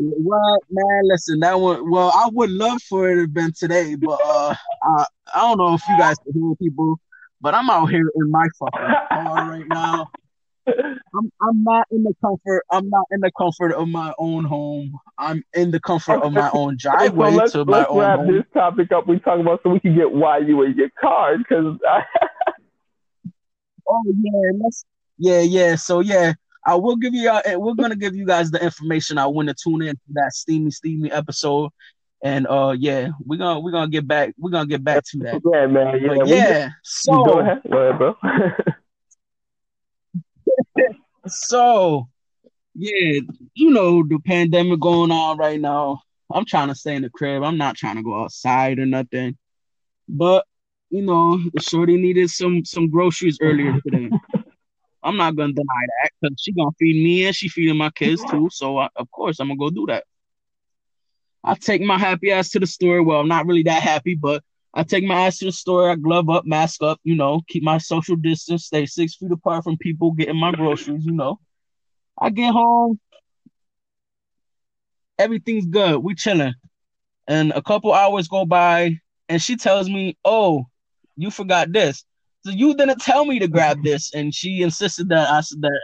Well, 0.00 0.58
man, 0.70 1.00
listen, 1.04 1.40
that 1.40 1.58
one. 1.58 1.90
Well, 1.90 2.12
I 2.14 2.28
would 2.32 2.50
love 2.50 2.80
for 2.82 3.10
it 3.10 3.14
to 3.16 3.20
have 3.22 3.34
been 3.34 3.52
today, 3.52 3.96
but 3.96 4.20
uh, 4.24 4.54
I 4.80 5.06
I 5.34 5.40
don't 5.40 5.58
know 5.58 5.74
if 5.74 5.82
you 5.88 5.98
guys 5.98 6.14
can 6.18 6.40
hear 6.40 6.54
people, 6.54 7.00
but 7.40 7.52
I'm 7.54 7.68
out 7.68 7.86
here 7.86 8.08
in 8.14 8.30
my 8.30 8.46
fucking 8.60 8.94
car 9.08 9.50
right 9.50 9.66
now. 9.66 10.08
I'm 11.14 11.32
I'm 11.42 11.62
not 11.64 11.86
in 11.90 12.02
the 12.04 12.14
comfort. 12.20 12.64
I'm 12.70 12.88
not 12.90 13.04
in 13.10 13.20
the 13.20 13.30
comfort 13.36 13.72
of 13.72 13.88
my 13.88 14.12
own 14.18 14.44
home. 14.44 14.92
I'm 15.18 15.42
in 15.54 15.70
the 15.70 15.80
comfort 15.80 16.22
of 16.22 16.32
my 16.32 16.50
own 16.54 16.76
driveway 16.78 17.30
so 17.30 17.36
let's, 17.36 17.52
to 17.52 17.64
my 17.64 17.78
let's 17.78 17.90
own 17.90 17.98
wrap 18.00 18.18
home. 18.20 18.32
this 18.32 18.44
topic 18.54 18.92
up. 18.92 19.06
We 19.06 19.18
talk 19.20 19.40
about 19.40 19.60
so 19.62 19.70
we 19.70 19.80
can 19.80 19.94
get 19.96 20.10
why 20.12 20.38
you 20.38 20.62
in 20.62 20.76
your 20.76 20.90
car 21.00 21.38
because 21.38 21.76
Oh 23.88 24.02
yeah, 24.22 24.50
let's 24.62 24.84
yeah 25.16 25.40
yeah. 25.40 25.74
So 25.76 26.00
yeah, 26.00 26.34
I 26.66 26.74
will 26.74 26.96
give 26.96 27.14
you. 27.14 27.30
Uh, 27.30 27.40
we're 27.56 27.74
gonna 27.74 27.96
give 27.96 28.14
you 28.14 28.26
guys 28.26 28.50
the 28.50 28.62
information. 28.62 29.18
I 29.18 29.26
want 29.26 29.48
to 29.48 29.54
tune 29.54 29.82
in 29.82 29.94
to 29.94 30.02
that 30.12 30.32
steamy 30.34 30.70
steamy 30.70 31.10
episode, 31.10 31.70
and 32.22 32.46
uh 32.48 32.74
yeah, 32.78 33.08
we're 33.24 33.38
gonna 33.38 33.60
we're 33.60 33.70
gonna 33.72 33.88
get 33.88 34.06
back. 34.06 34.34
We're 34.38 34.50
gonna 34.50 34.66
get 34.66 34.84
back 34.84 35.04
to 35.12 35.18
that. 35.20 35.40
yeah, 35.52 35.66
man, 35.66 35.98
yeah, 36.02 36.08
But 36.18 36.26
yeah. 36.28 36.68
just- 36.84 37.06
go 37.06 37.24
So 37.24 37.38
ahead, 37.40 37.62
go 37.70 37.78
ahead, 37.78 37.98
bro. 37.98 38.14
so 41.26 42.08
yeah, 42.74 43.20
you 43.54 43.70
know 43.70 44.02
the 44.06 44.18
pandemic 44.24 44.80
going 44.80 45.10
on 45.10 45.36
right 45.38 45.60
now. 45.60 46.02
I'm 46.32 46.44
trying 46.44 46.68
to 46.68 46.74
stay 46.74 46.94
in 46.94 47.02
the 47.02 47.10
crib. 47.10 47.42
I'm 47.42 47.56
not 47.56 47.76
trying 47.76 47.96
to 47.96 48.02
go 48.02 48.22
outside 48.22 48.78
or 48.78 48.86
nothing. 48.86 49.36
But 50.08 50.44
you 50.90 51.02
know, 51.02 51.38
the 51.54 51.60
shorty 51.60 51.96
needed 51.96 52.30
some 52.30 52.64
some 52.64 52.88
groceries 52.90 53.38
earlier 53.40 53.80
today. 53.80 54.10
I'm 55.02 55.16
not 55.16 55.36
gonna 55.36 55.52
deny 55.52 55.86
that 56.02 56.10
because 56.20 56.36
she 56.40 56.52
gonna 56.52 56.70
feed 56.78 57.02
me 57.02 57.26
and 57.26 57.34
she 57.34 57.48
feeding 57.48 57.76
my 57.76 57.90
kids 57.90 58.22
too. 58.30 58.48
So 58.50 58.78
I, 58.78 58.88
of 58.96 59.10
course 59.10 59.40
I'm 59.40 59.48
gonna 59.48 59.58
go 59.58 59.70
do 59.70 59.86
that. 59.86 60.04
I 61.44 61.54
take 61.54 61.80
my 61.80 61.98
happy 61.98 62.30
ass 62.30 62.50
to 62.50 62.60
the 62.60 62.66
store. 62.66 63.02
Well, 63.02 63.20
I'm 63.20 63.28
not 63.28 63.46
really 63.46 63.62
that 63.64 63.82
happy, 63.82 64.14
but 64.14 64.42
I 64.78 64.84
take 64.84 65.02
my 65.02 65.26
ass 65.26 65.38
to 65.38 65.46
the 65.46 65.52
store. 65.52 65.90
I 65.90 65.96
glove 65.96 66.30
up, 66.30 66.46
mask 66.46 66.84
up, 66.84 67.00
you 67.02 67.16
know, 67.16 67.40
keep 67.48 67.64
my 67.64 67.78
social 67.78 68.14
distance, 68.14 68.66
stay 68.66 68.86
six 68.86 69.16
feet 69.16 69.32
apart 69.32 69.64
from 69.64 69.76
people 69.76 70.12
getting 70.12 70.36
my 70.36 70.52
groceries, 70.52 71.04
you 71.04 71.10
know. 71.10 71.40
I 72.16 72.30
get 72.30 72.52
home, 72.52 73.00
everything's 75.18 75.66
good. 75.66 75.98
We 75.98 76.14
chilling, 76.14 76.54
and 77.26 77.50
a 77.56 77.60
couple 77.60 77.92
hours 77.92 78.28
go 78.28 78.46
by, 78.46 79.00
and 79.28 79.42
she 79.42 79.56
tells 79.56 79.88
me, 79.88 80.16
"Oh, 80.24 80.66
you 81.16 81.32
forgot 81.32 81.72
this." 81.72 82.04
So 82.46 82.52
you 82.52 82.76
didn't 82.76 83.00
tell 83.00 83.24
me 83.24 83.40
to 83.40 83.48
grab 83.48 83.78
mm-hmm. 83.78 83.86
this, 83.86 84.14
and 84.14 84.32
she 84.32 84.62
insisted 84.62 85.08
that 85.08 85.28
I 85.28 85.40
said 85.40 85.60
that. 85.62 85.80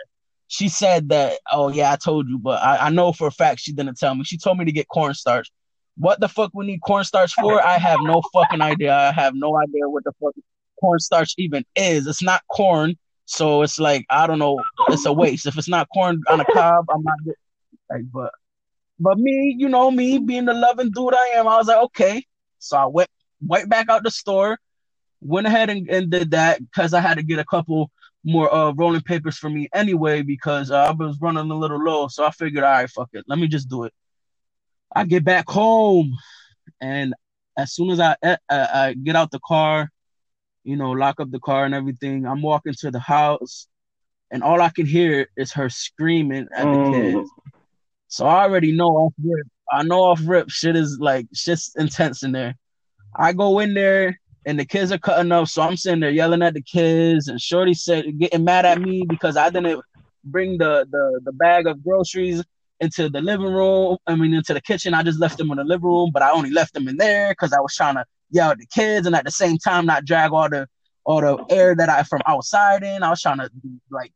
She 0.46 0.68
said 0.68 1.08
that, 1.08 1.40
"Oh 1.50 1.68
yeah, 1.68 1.90
I 1.90 1.96
told 1.96 2.28
you," 2.28 2.38
but 2.38 2.62
I, 2.62 2.86
I 2.86 2.90
know 2.90 3.12
for 3.12 3.26
a 3.26 3.32
fact 3.32 3.58
she 3.58 3.72
didn't 3.72 3.98
tell 3.98 4.14
me. 4.14 4.22
She 4.22 4.38
told 4.38 4.56
me 4.56 4.64
to 4.66 4.72
get 4.72 4.86
cornstarch. 4.86 5.50
What 5.96 6.20
the 6.20 6.28
fuck 6.28 6.50
we 6.54 6.66
need 6.66 6.80
cornstarch 6.82 7.34
for? 7.34 7.62
I 7.64 7.78
have 7.78 8.00
no 8.02 8.20
fucking 8.32 8.60
idea. 8.60 8.94
I 8.94 9.12
have 9.12 9.34
no 9.34 9.56
idea 9.60 9.88
what 9.88 10.04
the 10.04 10.12
fuck 10.20 10.34
cornstarch 10.80 11.34
even 11.38 11.64
is. 11.76 12.06
It's 12.06 12.22
not 12.22 12.42
corn, 12.50 12.96
so 13.26 13.62
it's 13.62 13.78
like 13.78 14.04
I 14.10 14.26
don't 14.26 14.38
know. 14.38 14.60
It's 14.88 15.06
a 15.06 15.12
waste. 15.12 15.46
If 15.46 15.56
it's 15.56 15.68
not 15.68 15.88
corn 15.94 16.20
on 16.28 16.40
a 16.40 16.44
cob, 16.44 16.86
I'm 16.90 17.02
not 17.02 17.16
get- 17.24 17.36
like. 17.90 18.10
But 18.12 18.32
but 18.98 19.18
me, 19.18 19.54
you 19.58 19.68
know 19.68 19.90
me, 19.90 20.18
being 20.18 20.44
the 20.46 20.54
loving 20.54 20.90
dude 20.90 21.14
I 21.14 21.26
am, 21.36 21.46
I 21.48 21.56
was 21.56 21.68
like, 21.68 21.82
okay. 21.84 22.24
So 22.58 22.76
I 22.76 22.86
went 22.86 23.08
went 23.40 23.68
back 23.68 23.88
out 23.88 24.02
the 24.02 24.10
store, 24.10 24.58
went 25.20 25.46
ahead 25.46 25.70
and, 25.70 25.88
and 25.88 26.10
did 26.10 26.32
that 26.32 26.60
because 26.60 26.92
I 26.94 27.00
had 27.00 27.18
to 27.18 27.22
get 27.22 27.38
a 27.38 27.44
couple 27.44 27.90
more 28.24 28.52
uh 28.52 28.72
rolling 28.72 29.02
papers 29.02 29.36
for 29.36 29.50
me 29.50 29.68
anyway 29.74 30.22
because 30.22 30.70
uh, 30.70 30.84
I 30.84 30.90
was 30.92 31.20
running 31.20 31.50
a 31.50 31.54
little 31.54 31.78
low. 31.82 32.08
So 32.08 32.24
I 32.24 32.30
figured, 32.30 32.64
all 32.64 32.70
right, 32.70 32.90
fuck 32.90 33.10
it, 33.12 33.24
let 33.28 33.38
me 33.38 33.46
just 33.48 33.68
do 33.68 33.84
it. 33.84 33.92
I 34.94 35.04
get 35.04 35.24
back 35.24 35.48
home, 35.48 36.12
and 36.80 37.14
as 37.58 37.72
soon 37.72 37.90
as 37.90 38.00
I 38.00 38.16
I, 38.22 38.38
I 38.50 38.94
get 38.94 39.16
out 39.16 39.30
the 39.30 39.40
car, 39.46 39.90
you 40.64 40.76
know, 40.76 40.90
lock 40.92 41.20
up 41.20 41.30
the 41.30 41.40
car 41.40 41.64
and 41.64 41.74
everything, 41.74 42.26
I'm 42.26 42.42
walking 42.42 42.74
to 42.80 42.90
the 42.90 43.00
house, 43.00 43.66
and 44.30 44.42
all 44.42 44.60
I 44.60 44.70
can 44.70 44.86
hear 44.86 45.28
is 45.36 45.52
her 45.52 45.68
screaming 45.68 46.46
at 46.54 46.64
the 46.64 46.78
Mm. 46.78 47.14
kids. 47.14 47.30
So 48.08 48.26
I 48.26 48.42
already 48.44 48.72
know 48.72 48.90
off 48.90 49.14
rip. 49.22 49.46
I 49.72 49.82
know 49.82 50.04
off 50.04 50.20
rip 50.24 50.48
shit 50.50 50.76
is 50.76 50.98
like 51.00 51.26
shit's 51.34 51.72
intense 51.76 52.22
in 52.22 52.32
there. 52.32 52.54
I 53.16 53.32
go 53.32 53.58
in 53.58 53.74
there 53.74 54.20
and 54.46 54.58
the 54.58 54.64
kids 54.64 54.92
are 54.92 54.98
cutting 54.98 55.32
up, 55.32 55.48
so 55.48 55.62
I'm 55.62 55.76
sitting 55.76 56.00
there 56.00 56.10
yelling 56.10 56.42
at 56.42 56.54
the 56.54 56.62
kids, 56.62 57.28
and 57.28 57.40
Shorty 57.40 57.74
said 57.74 58.18
getting 58.18 58.44
mad 58.44 58.66
at 58.66 58.80
me 58.80 59.04
because 59.08 59.36
I 59.36 59.50
didn't 59.50 59.82
bring 60.24 60.58
the 60.58 60.86
the 60.90 61.20
the 61.24 61.32
bag 61.32 61.66
of 61.66 61.82
groceries 61.82 62.44
into 62.84 63.08
the 63.10 63.20
living 63.20 63.52
room. 63.52 63.96
I 64.06 64.14
mean 64.14 64.34
into 64.34 64.54
the 64.54 64.60
kitchen. 64.60 64.94
I 64.94 65.02
just 65.02 65.20
left 65.20 65.38
them 65.38 65.50
in 65.50 65.56
the 65.58 65.64
living 65.64 65.86
room, 65.88 66.10
but 66.12 66.22
I 66.22 66.30
only 66.30 66.50
left 66.50 66.74
them 66.74 66.88
in 66.88 66.96
there 66.96 67.32
because 67.32 67.52
I 67.52 67.60
was 67.60 67.74
trying 67.74 67.96
to 67.96 68.04
yell 68.30 68.50
at 68.50 68.58
the 68.58 68.66
kids 68.66 69.06
and 69.06 69.16
at 69.16 69.24
the 69.24 69.30
same 69.30 69.58
time 69.58 69.86
not 69.86 70.04
drag 70.04 70.32
all 70.32 70.48
the 70.48 70.66
all 71.04 71.20
the 71.20 71.44
air 71.54 71.74
that 71.76 71.88
I 71.88 72.02
from 72.04 72.20
outside 72.26 72.82
in. 72.82 73.02
I 73.02 73.10
was 73.10 73.20
trying 73.20 73.38
to 73.38 73.50
like 73.90 74.12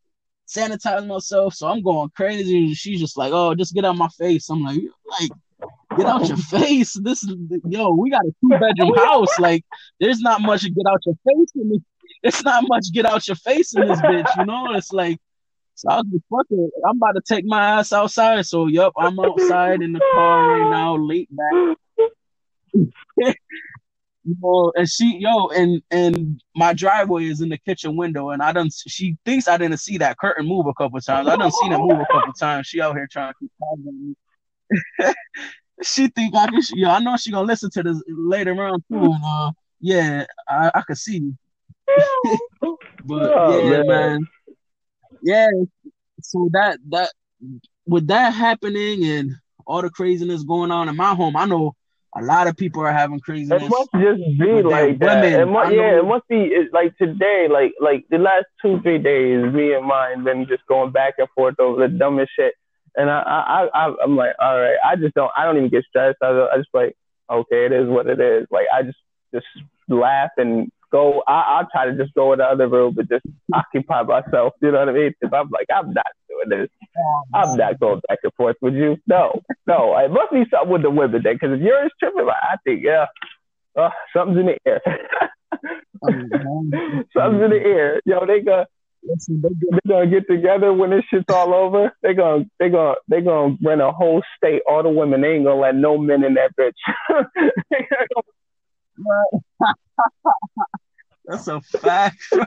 sanitize 0.48 1.07
myself, 1.07 1.54
so 1.54 1.68
I'm 1.68 1.83
going 1.83 2.11
crazy. 2.16 2.66
And 2.66 2.76
she's 2.76 3.00
just 3.00 3.16
like, 3.16 3.33
"Oh, 3.33 3.54
just 3.54 3.74
get 3.74 3.85
out 3.85 3.96
my 3.96 4.09
face." 4.18 4.48
I'm 4.48 4.62
like, 4.62 4.81
"Like, 5.20 5.31
get 5.96 6.07
out 6.07 6.28
your 6.28 6.37
face. 6.59 6.94
This 7.02 7.22
is 7.24 7.37
yo, 7.68 7.90
we 7.90 8.11
got 8.11 8.24
a 8.24 8.33
two 8.40 8.48
bedroom 8.48 8.94
house. 8.96 9.38
Like, 9.38 9.64
there's 10.00 10.20
not 10.20 10.40
much 10.40 10.62
to 10.62 10.70
get 10.70 10.87
out 10.88 11.00
your 11.07 11.16
face 11.26 11.50
in 11.54 11.68
this. 11.70 11.81
It's 12.22 12.42
not 12.42 12.64
much 12.66 12.87
get 12.92 13.07
out 13.07 13.26
your 13.28 13.37
face 13.37 13.74
in 13.74 13.87
this 13.87 14.00
bitch. 14.00 14.37
You 14.38 14.46
know, 14.46 14.74
it's 14.74 14.92
like." 14.92 15.18
So 15.79 15.88
I 15.91 15.99
was 15.99 16.07
like, 16.12 16.23
fuck 16.29 16.47
it. 16.51 16.71
I'm 16.88 16.97
about 16.97 17.12
to 17.12 17.23
take 17.25 17.45
my 17.45 17.79
ass 17.79 17.93
outside. 17.93 18.45
So, 18.47 18.67
yep, 18.67 18.93
I'm 18.99 19.21
outside 19.21 19.81
in 19.81 19.93
the 19.93 20.01
car 20.12 20.49
right 20.49 20.71
now, 20.73 20.97
late 20.97 21.29
back. 21.31 21.77
you 24.25 24.37
know, 24.43 24.73
and 24.75 24.88
she, 24.91 25.19
yo, 25.21 25.47
and 25.51 25.81
and 25.93 26.43
my 26.57 26.73
driveway 26.73 27.27
is 27.27 27.41
in 27.43 27.49
the 27.49 27.59
kitchen 27.59 27.97
window, 27.97 28.31
and 28.31 28.43
I 28.43 28.51
don't. 28.51 28.75
She 28.88 29.17
thinks 29.25 29.47
I 29.47 29.57
didn't 29.57 29.79
see 29.79 29.99
that 29.99 30.19
curtain 30.19 30.49
move 30.49 30.67
a 30.67 30.75
couple 30.75 31.01
times. 31.01 31.29
I 31.29 31.37
didn't 31.37 31.55
see 31.55 31.69
that 31.69 31.79
move 31.79 32.01
a 32.01 32.12
couple 32.12 32.33
times. 32.33 32.67
She 32.67 32.81
out 32.81 32.97
here 32.97 33.07
trying 33.09 33.33
to 33.33 33.38
keep 33.38 33.53
on 33.61 33.85
me. 33.85 35.12
she 35.85 36.09
think 36.09 36.35
I 36.35 36.49
can. 36.49 36.61
Yo, 36.75 36.91
I 36.91 36.99
know 36.99 37.17
she 37.17 37.31
gonna 37.31 37.47
listen 37.47 37.71
to 37.75 37.85
this 37.85 38.03
later 38.09 38.61
on 38.64 38.81
too. 38.91 38.97
And 38.97 39.23
uh, 39.25 39.53
yeah, 39.81 40.27
I, 40.49 40.73
I 40.75 40.81
could 40.81 40.99
see. 40.99 41.35
but 43.05 43.33
Oh, 43.37 43.61
yeah, 43.62 43.83
man. 43.83 43.87
man. 43.87 44.29
Yeah. 45.22 45.48
So 46.22 46.48
that 46.52 46.78
that 46.90 47.11
with 47.87 48.09
that 48.09 48.35
happening 48.35 49.04
and 49.04 49.33
all 49.66 49.83
the 49.83 49.90
craziness 49.90 50.42
going 50.42 50.70
on 50.70 50.88
in 50.88 50.96
my 50.96 51.14
home, 51.14 51.37
I 51.37 51.44
know 51.44 51.74
a 52.16 52.22
lot 52.22 52.46
of 52.46 52.57
people 52.57 52.83
are 52.83 52.92
having 52.92 53.20
craziness. 53.20 53.62
It 53.62 53.68
must 53.68 53.90
just 53.92 54.38
be 54.38 54.62
like 54.62 54.98
that. 54.98 55.22
women, 55.22 55.40
it 55.40 55.46
must, 55.46 55.72
yeah, 55.72 55.98
it 55.98 56.04
must 56.04 56.26
be 56.28 56.50
like 56.72 56.96
today, 56.96 57.48
like 57.50 57.74
like 57.81 58.07
the 58.11 58.18
last 58.18 58.46
two 58.62 58.81
three 58.81 58.98
days, 58.98 59.52
me 59.52 59.74
and 59.74 59.87
mine 59.87 60.24
been 60.24 60.46
just 60.46 60.66
going 60.66 60.90
back 60.90 61.14
and 61.18 61.28
forth 61.35 61.61
over 61.61 61.87
the 61.87 61.88
dumbest 61.88 62.33
shit. 62.35 62.54
And 62.96 63.11
I 63.11 63.20
I, 63.20 63.68
I 63.74 63.94
I'm 64.02 64.16
like, 64.16 64.35
all 64.40 64.59
right, 64.59 64.76
I 64.85 64.96
just 64.96 65.14
don't 65.14 65.31
I 65.37 65.44
don't 65.44 65.59
even 65.59 65.68
get 65.68 65.85
stressed. 65.85 66.18
I, 66.22 66.48
I 66.52 66.57
just 66.57 66.70
like, 66.72 66.96
okay, 67.31 67.66
it 67.66 67.72
is 67.72 67.88
what 67.88 68.07
it 68.07 68.20
is. 68.20 68.46
Like 68.50 68.66
I 68.72 68.83
just 68.83 68.98
just 69.33 69.46
laugh 69.88 70.31
and 70.38 70.70
go. 70.90 71.22
I 71.27 71.59
I'll 71.59 71.68
try 71.70 71.87
to 71.87 71.96
just 71.96 72.14
go 72.14 72.33
in 72.33 72.38
the 72.38 72.44
other 72.44 72.68
room, 72.68 72.96
and 72.98 73.09
just 73.09 73.24
occupy 73.55 74.03
myself. 74.03 74.55
You 74.61 74.72
know 74.72 74.81
what 74.81 74.88
I 74.88 74.92
mean? 74.92 75.14
If 75.20 75.33
I'm 75.33 75.51
like, 75.51 75.66
I'm 75.74 75.92
not 75.92 76.07
doing 76.29 76.61
this. 76.61 76.68
I'm 77.35 77.57
not 77.57 77.81
going 77.81 78.01
back 78.09 78.18
and 78.22 78.33
forth 78.35 78.57
with 78.61 78.74
you. 78.74 78.96
No, 79.07 79.40
no. 79.66 79.96
It 79.98 80.11
must 80.11 80.33
be 80.33 80.44
something 80.51 80.70
with 80.70 80.83
the 80.83 80.90
women 80.90 81.22
then, 81.22 81.35
because 81.35 81.57
if 81.57 81.61
yours 81.61 81.92
tripping, 82.01 82.27
like, 82.27 82.37
I 82.42 82.57
think 82.64 82.83
yeah, 82.85 83.07
uh, 83.79 83.90
something's 84.14 84.40
in 84.40 84.46
the 84.46 84.59
air. 84.66 84.81
something's 86.03 87.44
in 87.44 87.51
the 87.51 87.62
air. 87.64 88.01
Yo, 88.05 88.27
they 88.27 88.40
gonna 88.40 88.66
Listen, 89.03 89.40
they 89.40 89.48
do- 89.51 89.70
they 89.70 89.88
gonna 89.88 90.07
get 90.07 90.27
together 90.29 90.72
when 90.72 90.90
this 90.90 91.05
shit's 91.11 91.24
all 91.33 91.55
over. 91.55 91.92
They 92.03 92.14
gonna 92.14 92.44
they 92.59 92.68
gonna 92.68 92.96
they 93.09 93.20
gonna 93.20 93.57
rent 93.62 93.81
a 93.81 93.92
whole 93.92 94.22
state. 94.37 94.62
All 94.68 94.83
the 94.83 94.88
women 94.88 95.20
they 95.20 95.35
ain't 95.35 95.44
gonna 95.44 95.61
let 95.61 95.74
no 95.77 95.98
men 95.98 96.24
in 96.24 96.35
that 96.35 96.51
bitch. 96.59 96.72
That's 101.27 101.47
a 101.49 101.61
fact. 101.61 102.17
no. 102.33 102.39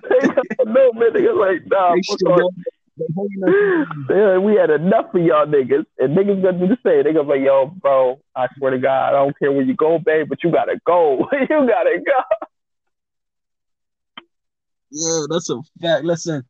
They 1.14 1.24
gonna 1.24 1.40
like 1.40 1.66
nah. 1.68 1.94
They 1.94 2.02
fuck 2.02 2.20
should 2.20 2.32
on. 2.32 2.40
go- 2.40 2.50
they 2.98 3.06
holding 3.16 3.44
us- 3.44 3.88
Yeah, 4.10 4.38
we 4.40 4.56
had 4.56 4.70
enough 4.70 5.14
of 5.14 5.22
y'all 5.22 5.46
niggas, 5.46 5.86
and 6.00 6.18
niggas 6.18 6.42
gonna 6.42 6.60
do 6.60 6.68
the 6.68 6.78
same. 6.84 7.04
They 7.04 7.14
gonna 7.14 7.24
be 7.24 7.40
like, 7.40 7.46
yo, 7.46 7.68
bro, 7.68 8.20
I 8.36 8.48
swear 8.58 8.72
to 8.72 8.80
God, 8.80 9.10
I 9.10 9.12
don't 9.24 9.38
care 9.38 9.52
where 9.52 9.62
you 9.62 9.76
go, 9.76 10.00
babe, 10.00 10.28
but 10.30 10.44
you 10.44 10.52
gotta 10.52 10.80
go. 10.86 11.20
you 11.32 11.48
gotta 11.48 12.00
go. 12.06 12.48
Yeah, 14.92 15.26
that's 15.30 15.50
a 15.50 15.62
fact. 15.82 16.04
Listen, 16.04 16.44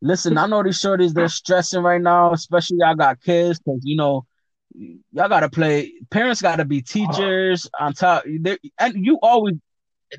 listen. 0.00 0.38
I 0.38 0.46
know 0.46 0.62
these 0.62 0.80
shorties 0.80 1.12
they're 1.14 1.28
stressing 1.28 1.82
right 1.82 2.00
now, 2.00 2.32
especially 2.32 2.78
y'all 2.80 2.94
got 2.96 3.20
kids, 3.22 3.58
because 3.58 3.80
you 3.84 3.96
know 3.96 4.26
y'all 4.76 5.28
gotta 5.28 5.48
play. 5.48 5.92
Parents 6.10 6.42
gotta 6.42 6.64
be 6.64 6.82
teachers 6.82 7.68
on 7.78 7.92
top. 7.94 8.24
They, 8.26 8.58
and 8.78 9.04
you 9.04 9.18
always 9.22 9.54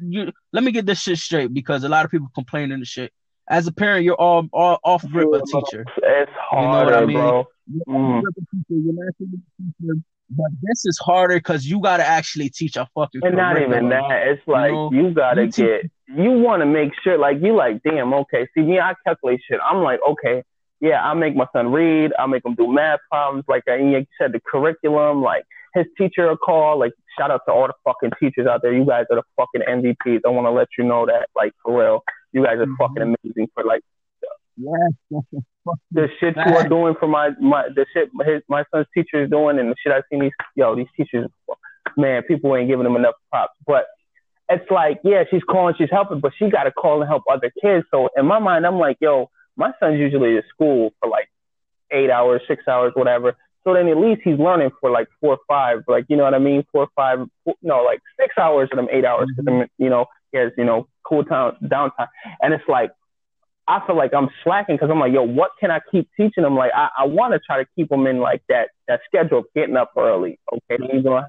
you. 0.02 0.32
Let 0.54 0.64
me 0.64 0.72
get 0.72 0.86
this 0.86 1.00
shit 1.00 1.18
straight 1.18 1.54
because 1.54 1.84
a 1.84 1.90
lot 1.90 2.06
of 2.06 2.12
people 2.12 2.30
complaining 2.34 2.74
and 2.74 2.88
shit. 2.88 3.12
As 3.50 3.68
a 3.68 3.72
parent, 3.72 4.04
you're 4.04 4.16
all 4.16 4.48
all 4.52 4.80
off 4.84 5.06
rip 5.14 5.30
a 5.34 5.42
teacher. 5.46 5.86
It's 5.98 6.32
You 6.52 6.62
know 6.62 6.68
what 6.68 6.94
I 6.94 7.06
mean? 7.06 7.18
bro. 7.18 7.48
Mm. 7.88 8.22
a 8.22 8.34
teacher. 8.34 8.64
You're 8.70 8.94
naturally 8.94 9.38
a 9.38 9.82
teacher, 9.82 10.02
but 10.30 10.52
this 10.62 10.86
is 10.86 10.98
harder 10.98 11.36
because 11.36 11.66
you 11.66 11.80
gotta 11.80 12.06
actually 12.06 12.50
teach 12.50 12.76
a 12.76 12.88
fucking. 12.94 13.22
And 13.24 13.38
not 13.38 13.62
even 13.62 13.90
that. 13.90 14.28
It's 14.28 14.42
like 14.48 14.72
know, 14.72 14.92
you 14.92 15.12
gotta 15.12 15.46
you 15.46 15.52
teach- 15.52 15.66
get. 15.66 15.92
You 16.10 16.32
want 16.32 16.62
to 16.62 16.66
make 16.66 16.94
sure, 17.04 17.18
like 17.18 17.42
you, 17.42 17.54
like, 17.54 17.84
damn, 17.84 18.14
okay. 18.14 18.48
See 18.56 18.62
me, 18.62 18.80
I 18.80 18.94
calculate 19.06 19.42
shit. 19.46 19.60
I'm 19.62 19.84
like, 19.84 20.00
okay, 20.10 20.42
yeah, 20.80 21.04
I 21.04 21.14
make 21.14 21.36
my 21.36 21.48
son 21.54 21.72
read. 21.72 22.12
I 22.20 22.26
make 22.28 22.46
him 22.46 22.56
do 22.56 22.72
math 22.72 23.00
problems. 23.10 23.46
Like 23.48 23.64
I 23.68 23.78
you 23.78 24.06
said, 24.20 24.32
the 24.32 24.40
curriculum. 24.40 25.22
Like 25.22 25.44
his 25.74 25.86
teacher 25.98 26.28
will 26.28 26.38
call. 26.38 26.80
Like 26.80 26.94
shout 27.18 27.32
out 27.32 27.42
to 27.48 27.54
all 27.54 27.68
the 27.68 27.74
fucking 27.84 28.12
teachers 28.20 28.48
out 28.48 28.62
there. 28.62 28.74
You 28.74 28.86
guys 28.86 29.06
are 29.12 29.18
the 29.18 29.24
fucking 29.36 29.62
MVPs. 29.68 30.22
I 30.26 30.30
want 30.30 30.46
to 30.46 30.52
let 30.52 30.68
you 30.78 30.84
know 30.84 31.06
that. 31.06 31.28
Like 31.36 31.54
for 31.64 31.80
real, 31.80 32.04
you 32.32 32.44
guys 32.44 32.58
are 32.58 32.66
mm-hmm. 32.66 32.76
fucking 32.80 33.16
amazing 33.24 33.48
for 33.54 33.64
like. 33.64 33.82
Yeah. 34.58 35.20
the 35.92 36.08
shit 36.20 36.36
you 36.36 36.56
are 36.56 36.68
doing 36.68 36.96
for 37.00 37.08
my 37.08 37.30
my 37.40 37.68
the 37.76 37.86
shit 37.94 38.10
his 38.26 38.42
my 38.48 38.64
son's 38.74 38.88
teacher 38.94 39.24
is 39.24 39.30
doing 39.30 39.60
and 39.60 39.70
the 39.70 39.76
shit 39.84 39.94
I've 39.94 40.04
seen 40.10 40.22
these 40.22 40.32
yo 40.56 40.76
these 40.76 40.88
teachers 40.96 41.30
man 41.96 42.24
people 42.24 42.56
ain't 42.56 42.70
giving 42.70 42.86
them 42.86 42.96
enough 42.96 43.16
props 43.30 43.54
but 43.66 43.86
it's 44.50 44.70
like 44.72 45.00
yeah 45.04 45.24
she's 45.30 45.44
calling 45.44 45.76
she's 45.78 45.92
helping 45.92 46.20
but 46.20 46.32
she 46.40 46.50
got 46.50 46.64
to 46.64 46.72
call 46.72 47.02
and 47.02 47.10
help 47.10 47.24
other 47.32 47.52
kids 47.62 47.86
so 47.92 48.10
in 48.18 48.26
my 48.26 48.40
mind 48.40 48.66
I'm 48.66 48.80
like 48.80 48.98
yo 49.02 49.30
my 49.58 49.72
son's 49.80 50.00
usually 50.00 50.38
at 50.38 50.46
school 50.54 50.94
for 51.00 51.10
like 51.10 51.30
eight 51.92 52.10
hours, 52.10 52.42
six 52.48 52.68
hours, 52.68 52.94
whatever. 52.96 53.36
So 53.64 53.74
then 53.74 53.88
at 53.90 53.98
least 53.98 54.22
he's 54.24 54.40
learning 54.40 54.70
for 54.80 54.90
like 54.90 55.08
four 55.20 55.32
or 55.32 55.40
five, 55.48 55.84
like, 55.88 56.06
you 56.08 56.16
know 56.16 56.24
what 56.24 56.34
I 56.34 56.40
mean? 56.40 56.64
Four 56.72 56.84
or 56.84 56.90
five, 56.96 57.20
no, 57.62 57.84
like 57.84 58.00
six 58.20 58.34
hours 58.38 58.70
of 58.72 58.78
them 58.78 58.88
eight 58.92 59.04
hours. 59.04 59.28
Cause 59.36 59.46
mm-hmm. 59.46 59.84
you 59.84 59.90
know, 59.90 60.06
he 60.32 60.38
has, 60.38 60.52
you 60.58 60.64
know, 60.64 60.88
cool 61.04 61.26
time, 61.26 61.58
downtime. 61.64 62.08
And 62.42 62.54
it's 62.54 62.64
like, 62.70 62.92
I 63.68 63.86
feel 63.86 63.98
like 63.98 64.14
I'm 64.14 64.30
slacking 64.44 64.76
because 64.76 64.90
I'm 64.90 65.00
like, 65.00 65.12
yo, 65.12 65.24
what 65.24 65.52
can 65.60 65.72
I 65.72 65.82
keep 65.92 66.10
teaching 66.16 66.44
them? 66.44 66.56
Like, 66.56 66.72
I, 66.74 66.90
I 67.00 67.06
want 67.06 67.34
to 67.34 67.40
try 67.46 67.62
to 67.62 67.68
keep 67.76 67.90
them 67.90 68.08
in 68.08 68.20
like 68.20 68.42
that, 68.48 68.70
that 68.88 69.02
schedule 69.06 69.40
of 69.40 69.46
getting 69.54 69.76
up 69.76 69.92
early. 69.98 70.40
Okay. 70.54 70.78
Then 70.80 70.90
you're 70.94 71.04
going 71.04 71.26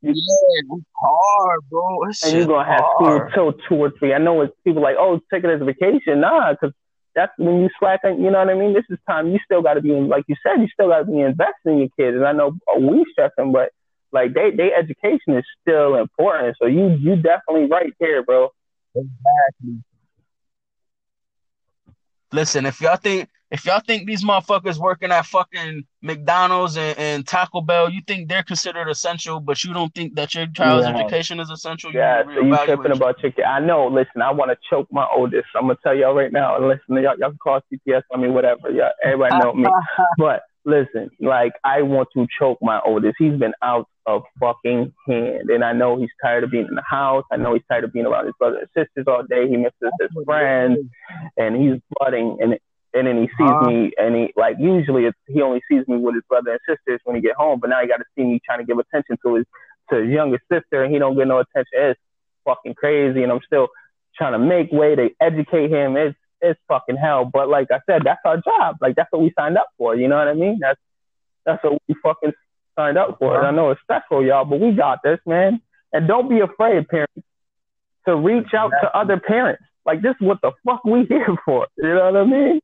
yeah, 0.00 0.12
it's 0.12 0.84
hard, 0.94 1.60
bro. 1.70 2.04
It's 2.04 2.22
and 2.24 2.36
you're 2.36 2.46
gonna 2.46 2.70
have 2.70 2.84
school 2.94 3.28
till 3.34 3.52
two 3.68 3.74
or 3.74 3.90
three. 3.98 4.14
I 4.14 4.18
know 4.18 4.42
it's 4.42 4.54
people 4.62 4.80
like, 4.80 4.94
oh, 4.98 5.20
take 5.32 5.42
it 5.42 5.50
as 5.50 5.60
a 5.60 5.64
vacation. 5.64 6.20
Nah, 6.20 6.52
because 6.52 6.72
that's 7.18 7.32
when 7.36 7.60
you 7.60 7.68
slack. 7.80 8.00
You 8.04 8.30
know 8.30 8.38
what 8.38 8.48
I 8.48 8.54
mean? 8.54 8.74
This 8.74 8.84
is 8.90 8.98
time 9.08 9.32
you 9.32 9.40
still 9.44 9.60
got 9.60 9.74
to 9.74 9.80
be, 9.80 9.92
in, 9.92 10.08
like 10.08 10.24
you 10.28 10.36
said, 10.40 10.60
you 10.60 10.68
still 10.72 10.86
got 10.88 11.00
to 11.00 11.04
be 11.04 11.20
investing 11.20 11.72
in 11.72 11.78
your 11.78 11.88
kids. 11.98 12.16
And 12.16 12.24
I 12.24 12.32
know 12.32 12.56
uh, 12.72 12.78
we 12.78 13.04
stress 13.10 13.32
them, 13.36 13.50
but 13.50 13.70
like 14.12 14.34
they, 14.34 14.52
they 14.52 14.70
education 14.72 15.36
is 15.36 15.44
still 15.60 15.96
important. 15.96 16.56
So 16.62 16.68
you, 16.68 16.96
you 17.00 17.16
definitely 17.16 17.66
right 17.66 17.92
there, 17.98 18.22
bro. 18.22 18.50
Exactly. 18.94 19.82
Listen, 22.30 22.66
if 22.66 22.80
y'all 22.80 22.96
think 22.96 23.28
if 23.50 23.64
y'all 23.64 23.80
think 23.80 24.06
these 24.06 24.22
motherfuckers 24.22 24.78
working 24.78 25.10
at 25.10 25.24
fucking 25.24 25.84
McDonald's 26.02 26.76
and, 26.76 26.98
and, 26.98 27.26
Taco 27.26 27.62
Bell, 27.62 27.88
you 27.88 28.02
think 28.06 28.28
they're 28.28 28.42
considered 28.42 28.88
essential, 28.88 29.40
but 29.40 29.64
you 29.64 29.72
don't 29.72 29.94
think 29.94 30.14
that 30.16 30.34
your 30.34 30.46
child's 30.48 30.86
yeah. 30.86 30.94
education 30.94 31.40
is 31.40 31.48
essential. 31.50 31.90
Yeah, 31.92 32.24
you 32.28 32.34
so 32.34 32.40
you 32.42 32.56
tripping 32.66 32.92
about 32.92 33.20
kid. 33.20 33.40
I 33.40 33.60
know. 33.60 33.86
Listen, 33.86 34.22
I 34.22 34.30
want 34.32 34.50
to 34.50 34.58
choke 34.68 34.88
my 34.90 35.06
oldest. 35.14 35.48
I'm 35.56 35.62
gonna 35.62 35.78
tell 35.82 35.94
y'all 35.94 36.14
right 36.14 36.32
now. 36.32 36.56
And 36.56 36.68
Listen, 36.68 37.02
y'all, 37.02 37.18
y'all 37.18 37.30
can 37.30 37.38
call 37.38 37.60
CPS. 37.72 38.02
I 38.12 38.18
mean, 38.18 38.34
whatever. 38.34 38.70
Yeah, 38.70 38.90
everybody 39.02 39.38
know 39.38 39.54
me. 39.54 39.68
but 40.18 40.42
listen, 40.66 41.10
like 41.18 41.52
I 41.64 41.82
want 41.82 42.08
to 42.14 42.26
choke 42.38 42.58
my 42.60 42.80
oldest. 42.84 43.16
He's 43.18 43.38
been 43.38 43.54
out 43.62 43.88
of 44.06 44.22
fucking 44.38 44.92
hand, 45.06 45.50
and 45.50 45.64
I 45.64 45.72
know 45.72 45.98
he's 45.98 46.10
tired 46.22 46.44
of 46.44 46.50
being 46.50 46.66
in 46.68 46.74
the 46.74 46.82
house. 46.82 47.24
I 47.32 47.36
know 47.36 47.54
he's 47.54 47.62
tired 47.70 47.84
of 47.84 47.92
being 47.92 48.06
around 48.06 48.26
his 48.26 48.34
brothers 48.38 48.68
and 48.74 48.86
sisters 48.86 49.06
all 49.06 49.22
day. 49.22 49.48
He 49.48 49.56
misses 49.56 49.92
his 50.00 50.10
friends, 50.24 50.78
and 51.36 51.56
he's 51.56 51.80
flooding. 51.96 52.38
And 52.40 52.58
and 52.94 53.06
then 53.06 53.16
he 53.18 53.28
sees 53.38 53.50
uh, 53.50 53.66
me, 53.66 53.92
and 53.98 54.16
he 54.16 54.32
like 54.36 54.56
usually 54.58 55.04
it's, 55.04 55.18
he 55.26 55.42
only 55.42 55.60
sees 55.70 55.86
me 55.88 55.96
with 55.96 56.14
his 56.14 56.24
brother 56.28 56.52
and 56.52 56.60
sisters 56.68 57.00
when 57.04 57.16
he 57.16 57.22
get 57.22 57.36
home, 57.36 57.60
but 57.60 57.70
now 57.70 57.80
he 57.80 57.88
got 57.88 57.98
to 57.98 58.04
see 58.16 58.24
me 58.24 58.40
trying 58.44 58.60
to 58.60 58.64
give 58.64 58.78
attention 58.78 59.16
to 59.24 59.34
his 59.36 59.46
to 59.90 59.96
his 60.02 60.10
younger 60.10 60.38
sister, 60.50 60.82
and 60.82 60.92
he 60.92 60.98
don't 60.98 61.16
get 61.16 61.28
no 61.28 61.38
attention. 61.38 61.72
It's 61.72 62.00
fucking 62.44 62.74
crazy, 62.74 63.22
and 63.22 63.32
I'm 63.32 63.40
still 63.46 63.68
trying 64.16 64.32
to 64.32 64.38
make 64.38 64.72
way 64.72 64.94
to 64.94 65.10
educate 65.20 65.70
him. 65.70 65.96
It's 65.96 66.16
it's 66.40 66.60
fucking 66.68 66.96
hell, 66.96 67.28
but 67.30 67.48
like 67.48 67.68
I 67.70 67.80
said, 67.86 68.02
that's 68.04 68.20
our 68.24 68.36
job. 68.36 68.76
Like 68.80 68.96
that's 68.96 69.10
what 69.10 69.22
we 69.22 69.32
signed 69.38 69.58
up 69.58 69.68
for. 69.76 69.96
You 69.96 70.08
know 70.08 70.16
what 70.16 70.28
I 70.28 70.34
mean? 70.34 70.58
That's 70.60 70.80
that's 71.44 71.62
what 71.64 71.80
we 71.88 71.94
fucking 72.02 72.32
signed 72.76 72.98
up 72.98 73.18
for. 73.18 73.36
And 73.38 73.46
I 73.46 73.50
know 73.50 73.70
it's 73.70 73.80
stressful, 73.82 74.24
y'all, 74.24 74.44
but 74.44 74.60
we 74.60 74.72
got 74.72 75.00
this, 75.02 75.18
man. 75.26 75.60
And 75.92 76.06
don't 76.06 76.28
be 76.28 76.40
afraid, 76.40 76.86
parents, 76.88 77.26
to 78.06 78.14
reach 78.16 78.54
out 78.56 78.70
to 78.82 78.96
other 78.96 79.18
parents. 79.18 79.62
Like 79.84 80.02
this, 80.02 80.14
is 80.20 80.26
what 80.26 80.40
the 80.42 80.52
fuck 80.64 80.84
we 80.84 81.04
here 81.08 81.36
for? 81.44 81.66
You 81.76 81.94
know 81.94 82.10
what 82.12 82.16
I 82.16 82.24
mean? 82.24 82.60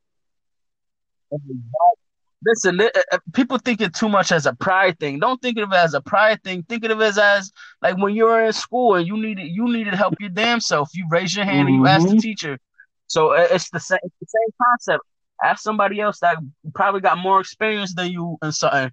Listen, 2.47 2.81
uh, 2.81 2.89
uh, 3.11 3.19
people 3.33 3.59
think 3.59 3.81
it 3.81 3.95
too 3.95 4.09
much 4.09 4.31
as 4.31 4.45
a 4.45 4.55
pride 4.55 4.99
thing. 5.01 5.19
Don't 5.19 5.41
think 5.41 5.59
of 5.59 5.73
it 5.73 5.77
as 5.77 5.95
a 5.95 6.01
pride 6.01 6.43
thing. 6.43 6.63
Think 6.65 6.85
of 6.85 6.91
it 6.91 7.03
as 7.03 7.17
as 7.17 7.53
like 7.81 7.97
when 7.97 8.15
you 8.15 8.25
were 8.25 8.45
in 8.45 8.53
school 8.53 8.97
and 8.97 9.07
you 9.07 9.17
needed 9.17 9.47
you 9.47 9.73
needed 9.73 9.93
to 9.93 9.97
help 9.97 10.15
your 10.21 10.31
damn 10.31 10.61
self. 10.61 10.91
You 10.93 11.07
raise 11.11 11.35
your 11.35 11.47
hand 11.47 11.69
mm-hmm. 11.69 11.75
and 11.75 11.77
you 11.77 11.87
ask 11.87 12.03
the 12.03 12.11
mm-hmm. 12.11 12.19
teacher. 12.19 12.59
So 13.07 13.35
uh, 13.35 13.47
it's 13.51 13.71
the 13.71 13.81
same 13.81 13.99
it's 14.03 14.15
the 14.21 14.27
same 14.27 14.55
concept. 14.63 15.05
Ask 15.43 15.63
somebody 15.63 16.01
else 16.01 16.21
that 16.21 16.37
probably 16.75 17.01
got 17.01 17.19
more 17.19 17.41
experience 17.41 17.95
than 17.95 18.13
you 18.13 18.37
in 18.43 18.53
something. 18.53 18.93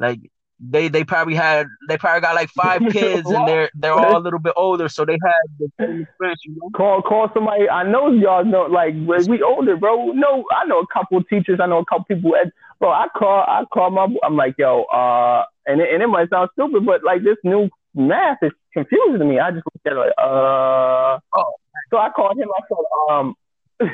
Like 0.00 0.20
they 0.60 0.88
they 0.88 1.04
probably 1.04 1.34
had 1.34 1.68
they 1.88 1.96
probably 1.96 2.20
got 2.20 2.34
like 2.34 2.50
five 2.50 2.82
kids 2.90 3.30
and 3.30 3.46
they're 3.46 3.70
they're 3.74 3.92
all 3.92 4.16
a 4.16 4.20
little 4.20 4.38
bit 4.38 4.54
older, 4.56 4.88
so 4.88 5.04
they 5.04 5.18
had 5.22 5.58
the 5.58 5.70
same 5.80 6.02
experience. 6.02 6.40
You 6.44 6.56
know? 6.56 6.70
Call 6.74 7.02
call 7.02 7.30
somebody. 7.32 7.68
I 7.68 7.84
know 7.84 8.10
y'all 8.10 8.44
know 8.44 8.62
like 8.62 8.94
we 8.94 9.42
older, 9.42 9.76
bro. 9.76 10.12
No, 10.12 10.44
I 10.50 10.66
know 10.66 10.80
a 10.80 10.86
couple 10.92 11.22
teachers. 11.24 11.60
I 11.62 11.66
know 11.66 11.78
a 11.78 11.84
couple 11.84 12.04
people. 12.04 12.34
At, 12.36 12.52
bro, 12.80 12.90
I 12.90 13.06
call 13.16 13.44
I 13.46 13.64
call 13.72 13.90
my. 13.90 14.08
I'm 14.24 14.36
like 14.36 14.56
yo, 14.58 14.82
uh, 14.84 15.44
and 15.66 15.80
it, 15.80 15.92
and 15.92 16.02
it 16.02 16.08
might 16.08 16.30
sound 16.30 16.50
stupid, 16.54 16.84
but 16.84 17.04
like 17.04 17.22
this 17.22 17.36
new 17.44 17.68
math 17.94 18.38
is 18.42 18.52
confusing 18.72 19.28
me. 19.28 19.38
I 19.38 19.52
just 19.52 19.64
look 19.64 19.80
at 19.86 19.92
it 19.92 19.96
like 19.96 20.12
uh. 20.18 21.18
Oh. 21.36 21.52
So 21.90 21.96
I 21.96 22.10
called 22.10 22.36
him. 22.36 22.48
I 22.56 22.62
said 22.68 23.14
um. 23.14 23.34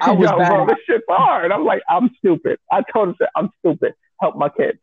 I 0.01 0.13
was 0.13 0.31
yo, 0.31 0.37
bro, 0.39 0.67
this 0.67 0.79
shit's 0.87 1.05
hard. 1.11 1.53
I'm 1.53 1.67
like, 1.67 1.83
I'm 1.91 2.09
stupid. 2.17 2.59
I 2.73 2.83
told 2.91 3.11
him, 3.11 3.17
I'm 3.37 3.51
stupid. 3.61 3.93
Help 4.19 4.35
my 4.35 4.49
kid. 4.49 4.79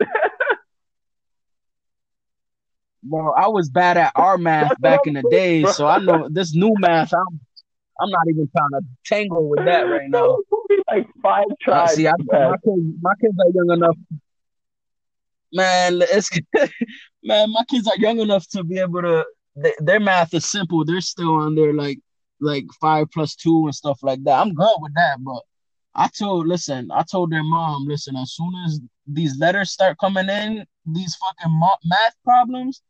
Bro, 3.03 3.33
I 3.33 3.47
was 3.47 3.69
bad 3.69 3.97
at 3.97 4.11
our 4.15 4.37
math 4.37 4.79
back 4.79 5.01
in 5.05 5.15
the 5.15 5.23
day, 5.23 5.63
so 5.65 5.87
I 5.87 5.99
know 5.99 6.29
this 6.29 6.53
new 6.53 6.73
math. 6.79 7.13
I'm, 7.13 7.39
I'm 7.99 8.09
not 8.09 8.27
even 8.29 8.49
trying 8.55 8.81
to 8.81 8.87
tangle 9.05 9.49
with 9.49 9.65
that 9.65 9.81
right 9.81 10.09
now. 10.09 10.37
like 10.91 11.07
five 11.21 11.45
tries. 11.61 11.91
Uh, 11.91 11.95
see, 11.95 12.07
I, 12.07 12.11
my 12.29 12.57
kids, 12.63 12.81
my 13.01 13.13
kids 13.19 13.35
are 13.39 13.51
young 13.53 13.71
enough. 13.71 13.97
Man, 15.53 16.01
it's 16.01 16.29
man, 17.23 17.51
my 17.51 17.63
kids 17.69 17.87
are 17.87 17.97
young 17.97 18.19
enough 18.19 18.47
to 18.49 18.63
be 18.63 18.79
able 18.79 19.01
to. 19.01 19.25
They, 19.55 19.73
their 19.79 19.99
math 19.99 20.33
is 20.33 20.49
simple. 20.49 20.85
They're 20.85 21.01
still 21.01 21.35
on 21.35 21.55
their 21.55 21.73
like 21.73 21.99
like 22.39 22.65
five 22.79 23.07
plus 23.11 23.35
two 23.35 23.65
and 23.65 23.75
stuff 23.75 23.99
like 24.03 24.23
that. 24.23 24.39
I'm 24.39 24.53
good 24.53 24.77
with 24.79 24.93
that, 24.95 25.17
but 25.19 25.41
I 25.93 26.07
told, 26.07 26.47
listen, 26.47 26.89
I 26.91 27.03
told 27.03 27.31
their 27.31 27.43
mom, 27.43 27.85
listen, 27.85 28.15
as 28.15 28.33
soon 28.33 28.53
as 28.65 28.79
these 29.07 29.37
letters 29.37 29.71
start 29.71 29.97
coming 29.99 30.29
in, 30.29 30.65
these 30.85 31.15
fucking 31.15 31.59
math 31.83 32.15
problems, 32.23 32.81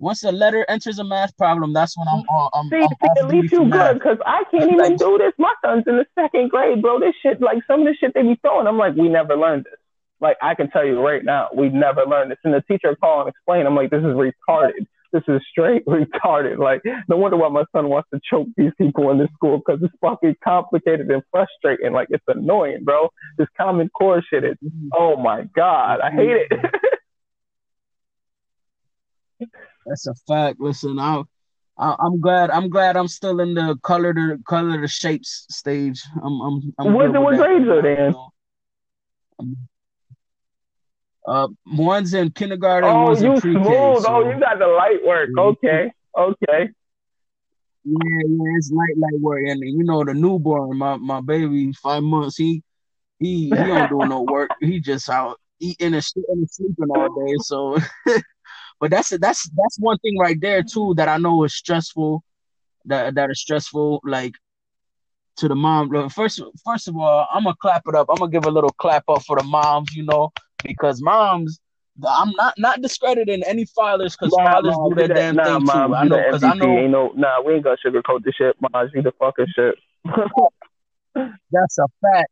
once 0.00 0.24
a 0.24 0.32
letter 0.32 0.64
enters 0.68 0.98
a 0.98 1.04
math 1.04 1.36
problem, 1.36 1.72
that's 1.72 1.96
when 1.96 2.08
I'm. 2.08 2.20
Uh, 2.20 2.48
I'm, 2.54 2.68
see, 2.70 2.76
I'm 2.76 2.88
see 2.88 3.20
at 3.20 3.28
least 3.28 3.52
you 3.52 3.68
good 3.68 3.94
because 3.94 4.16
I 4.24 4.42
can't 4.50 4.72
even 4.72 4.96
do 4.96 5.18
this. 5.18 5.32
My 5.38 5.52
son's 5.64 5.84
in 5.86 5.96
the 5.96 6.06
second 6.18 6.50
grade, 6.50 6.80
bro. 6.80 6.98
This 6.98 7.14
shit, 7.22 7.40
like 7.40 7.58
some 7.66 7.80
of 7.80 7.86
the 7.86 7.94
shit 7.94 8.14
they 8.14 8.22
be 8.22 8.38
throwing, 8.42 8.66
I'm 8.66 8.78
like, 8.78 8.96
we 8.96 9.08
never 9.08 9.36
learned 9.36 9.64
this. 9.64 9.74
Like 10.20 10.38
I 10.42 10.54
can 10.54 10.70
tell 10.70 10.86
you 10.86 11.00
right 11.00 11.24
now, 11.24 11.48
we 11.54 11.68
never 11.68 12.04
learned 12.06 12.30
this. 12.30 12.38
And 12.44 12.54
the 12.54 12.62
teacher 12.62 12.96
call 12.96 13.20
and 13.20 13.28
explain, 13.28 13.66
I'm 13.66 13.76
like, 13.76 13.90
this 13.90 14.00
is 14.00 14.16
retarded. 14.16 14.86
This 15.12 15.22
is 15.28 15.42
straight 15.50 15.84
retarded. 15.86 16.58
Like, 16.58 16.82
no 17.08 17.16
wonder 17.16 17.36
why 17.36 17.48
my 17.48 17.64
son 17.72 17.88
wants 17.88 18.08
to 18.14 18.20
choke 18.28 18.48
these 18.56 18.72
people 18.78 19.10
in 19.10 19.18
this 19.18 19.28
school 19.34 19.58
because 19.58 19.82
it's 19.82 19.94
fucking 20.00 20.36
complicated 20.42 21.10
and 21.10 21.22
frustrating. 21.30 21.92
Like, 21.92 22.08
it's 22.10 22.24
annoying, 22.26 22.84
bro. 22.84 23.10
This 23.36 23.48
common 23.56 23.90
core 23.90 24.22
shit 24.30 24.44
is, 24.44 24.56
oh 24.96 25.16
my 25.16 25.42
god, 25.54 26.00
I 26.00 26.10
hate 26.10 26.46
it. 26.48 26.70
That's 29.86 30.06
a 30.06 30.14
fact. 30.26 30.60
Listen, 30.60 30.98
I, 30.98 31.22
I 31.78 31.96
am 32.04 32.20
glad 32.20 32.50
I'm 32.50 32.68
glad 32.68 32.96
I'm 32.96 33.08
still 33.08 33.40
in 33.40 33.54
the 33.54 33.76
color 33.82 34.12
the 34.12 34.38
color 34.46 34.80
the 34.80 34.88
shapes 34.88 35.46
stage. 35.50 36.02
I'm 36.22 36.40
I'm, 36.40 36.74
I'm 36.78 36.94
what 36.94 37.12
what 37.12 37.36
grades 37.36 37.68
are 37.68 37.82
they 37.82 38.06
in? 38.06 38.14
Uh, 41.26 41.48
one's 41.66 42.14
in 42.14 42.30
kindergarten. 42.30 42.90
Oh, 42.90 43.10
you 43.10 43.40
smooth. 43.40 44.02
So. 44.02 44.08
Oh, 44.08 44.30
you 44.30 44.40
got 44.40 44.58
the 44.58 44.66
light 44.66 45.04
work. 45.04 45.30
Okay, 45.38 45.92
okay. 46.16 46.70
Yeah, 47.84 48.22
yeah, 48.26 48.56
it's 48.56 48.70
light, 48.70 48.96
light 48.98 49.20
work, 49.20 49.42
and 49.46 49.60
you 49.60 49.84
know 49.84 50.04
the 50.04 50.12
newborn, 50.12 50.76
my 50.76 50.96
my 50.96 51.20
baby, 51.20 51.72
five 51.72 52.02
months. 52.02 52.36
He 52.36 52.62
he 53.18 53.48
he 53.48 53.54
don't 53.54 53.88
do 53.88 54.06
no 54.06 54.22
work. 54.22 54.50
He 54.60 54.80
just 54.80 55.08
out 55.08 55.38
eating 55.60 55.94
and, 55.94 56.04
and 56.28 56.50
sleeping 56.50 56.90
all 56.90 57.26
day. 57.26 57.36
So 57.38 57.78
But 58.80 58.90
that's 58.90 59.10
that's 59.10 59.48
that's 59.50 59.78
one 59.78 59.98
thing 59.98 60.18
right 60.18 60.40
there 60.40 60.62
too 60.62 60.94
that 60.96 61.08
I 61.08 61.18
know 61.18 61.44
is 61.44 61.54
stressful. 61.54 62.24
That 62.86 63.14
that 63.14 63.30
is 63.30 63.40
stressful. 63.40 64.00
Like 64.04 64.32
to 65.36 65.48
the 65.48 65.54
mom. 65.54 66.08
First, 66.08 66.42
first 66.64 66.88
of 66.88 66.96
all, 66.96 67.26
I'm 67.32 67.44
gonna 67.44 67.56
clap 67.60 67.82
it 67.86 67.94
up. 67.94 68.06
I'm 68.08 68.16
gonna 68.16 68.30
give 68.30 68.46
a 68.46 68.50
little 68.50 68.70
clap 68.70 69.04
up 69.08 69.22
for 69.24 69.36
the 69.36 69.44
moms. 69.44 69.94
You 69.94 70.04
know, 70.04 70.32
because 70.64 71.02
moms. 71.02 71.60
I'm 72.08 72.30
not 72.36 72.54
not 72.56 72.80
discrediting 72.80 73.42
any 73.46 73.66
fathers 73.66 74.16
because 74.16 74.34
nah, 74.38 74.52
fathers 74.52 74.74
nah, 74.74 74.88
do 74.88 74.94
their 74.94 75.08
damn 75.08 75.36
nah, 75.36 75.44
thing 75.44 75.64
mom, 75.64 75.90
too. 75.90 75.96
I 75.96 76.04
know 76.04 76.16
because 76.16 76.44
I 76.44 76.54
know. 76.54 76.78
Ain't 76.78 76.90
no, 76.90 77.12
nah, 77.14 77.42
we 77.42 77.54
ain't 77.54 77.64
gonna 77.64 77.76
sugarcoat 77.84 78.24
this 78.24 78.36
shit. 78.36 78.56
Moms, 78.72 78.90
you 78.94 79.02
the 79.02 79.12
fucking 79.18 79.46
shit. 79.54 79.74
That's 81.50 81.78
a 81.78 81.86
fact. 82.00 82.30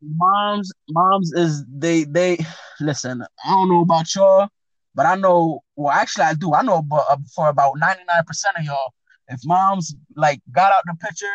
moms, 0.00 0.72
moms 0.88 1.32
is 1.34 1.62
they 1.66 2.04
they 2.04 2.38
listen. 2.80 3.22
I 3.44 3.50
don't 3.50 3.68
know 3.68 3.82
about 3.82 4.14
y'all, 4.14 4.48
but 4.94 5.06
I 5.06 5.16
know. 5.16 5.62
Well, 5.76 5.92
actually, 5.92 6.24
I 6.24 6.34
do. 6.34 6.54
I 6.54 6.62
know 6.62 6.86
uh, 6.90 7.16
for 7.34 7.48
about 7.48 7.78
ninety 7.78 8.02
nine 8.06 8.24
percent 8.24 8.56
of 8.58 8.64
y'all, 8.64 8.92
if 9.28 9.40
moms 9.44 9.94
like 10.16 10.40
got 10.52 10.72
out 10.72 10.82
the 10.86 10.94
picture, 11.00 11.26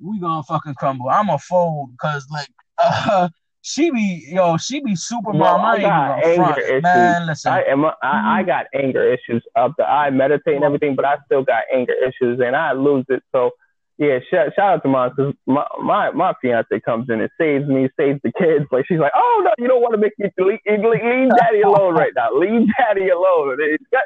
we 0.00 0.20
gonna 0.20 0.42
fucking 0.42 0.74
crumble. 0.74 1.08
I'm 1.08 1.30
a 1.30 1.38
fold 1.38 1.92
because 1.92 2.26
like 2.30 2.48
uh, 2.78 3.28
she 3.62 3.90
be 3.90 4.28
yo, 4.28 4.56
she 4.56 4.80
be 4.80 4.96
super 4.96 5.32
mom. 5.32 5.60
I, 5.60 5.72
I 5.72 5.80
got 5.80 6.24
anger 6.24 6.44
front. 6.44 6.58
issues. 6.58 6.82
Man, 6.82 7.26
listen, 7.26 7.52
I 7.52 7.62
am. 7.62 7.84
I, 7.84 7.92
I 8.02 8.12
mm-hmm. 8.40 8.46
got 8.46 8.66
anger 8.74 9.12
issues 9.12 9.44
up 9.56 9.72
the. 9.78 9.88
I 9.88 10.10
meditate 10.10 10.56
and 10.56 10.64
everything, 10.64 10.94
but 10.94 11.04
I 11.04 11.16
still 11.24 11.42
got 11.42 11.64
anger 11.72 11.94
issues, 11.94 12.40
and 12.40 12.54
I 12.54 12.72
lose 12.72 13.06
it. 13.08 13.22
So 13.32 13.50
yeah, 13.98 14.18
shout, 14.30 14.48
shout 14.56 14.74
out 14.74 14.82
to 14.82 14.88
mom 14.88 15.10
because 15.10 15.34
my, 15.46 15.66
my 15.82 16.10
my 16.10 16.32
fiance 16.40 16.80
comes 16.80 17.10
in 17.10 17.20
and 17.20 17.30
saves 17.38 17.68
me, 17.68 17.88
saves 17.98 18.20
the 18.24 18.32
kids. 18.38 18.64
Like 18.72 18.86
she's 18.86 18.98
like, 18.98 19.12
oh 19.14 19.42
no, 19.44 19.50
you 19.58 19.68
don't 19.68 19.82
want 19.82 19.92
to 19.94 19.98
make 19.98 20.18
me 20.18 20.30
leave, 20.38 20.58
leave 20.66 21.30
daddy 21.38 21.60
alone 21.60 21.94
right 21.94 22.12
now. 22.16 22.34
Leave 22.34 22.66
daddy 22.78 23.10
alone. 23.10 23.58
Got, 23.92 24.02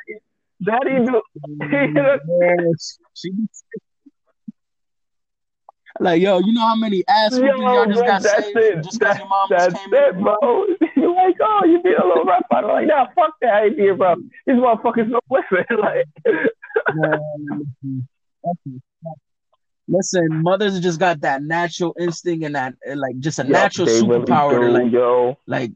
daddy 0.65 1.05
do. 1.05 1.23
she 3.15 3.31
like, 6.01 6.21
yo, 6.21 6.41
you 6.41 6.53
know 6.53 6.67
how 6.67 6.75
many 6.77 7.03
ass 7.09 7.39
yo, 7.39 7.45
y'all 7.45 7.87
just 7.87 8.05
got 8.05 8.23
that's 8.23 8.45
saved 8.45 8.57
it. 8.57 8.85
just 8.85 8.99
because 8.99 9.19
your 9.19 9.29
mom 9.29 9.47
that's 9.51 9.75
came 9.75 9.95
it, 9.95 10.17
in? 10.17 10.23
bro. 10.23 10.67
You're 10.97 11.15
like, 11.15 11.37
oh, 11.41 11.65
you 11.65 11.81
being 11.83 11.97
a 11.97 12.07
little 12.07 12.25
rough. 12.25 12.43
I'm 12.51 12.65
like, 12.65 12.87
nah, 12.87 13.07
fuck 13.15 13.35
that 13.41 13.63
idea, 13.63 13.95
bro. 13.95 14.17
These 14.47 14.57
motherfuckers 14.57 15.11
don't 15.11 15.25
listen. 15.31 15.65
like, 15.81 16.05
listen, 19.89 20.43
mothers 20.43 20.79
just 20.81 21.01
got 21.01 21.21
that 21.23 21.43
natural 21.43 21.95
instinct 21.99 22.45
and 22.45 22.55
that, 22.55 22.75
like, 22.95 23.19
just 23.19 23.39
a 23.39 23.43
yep, 23.43 23.51
natural 23.51 23.87
superpower. 23.87 24.59
Really 24.59 24.67
do, 24.67 24.73
like, 24.83 24.93
yo. 24.93 25.39
like, 25.47 25.73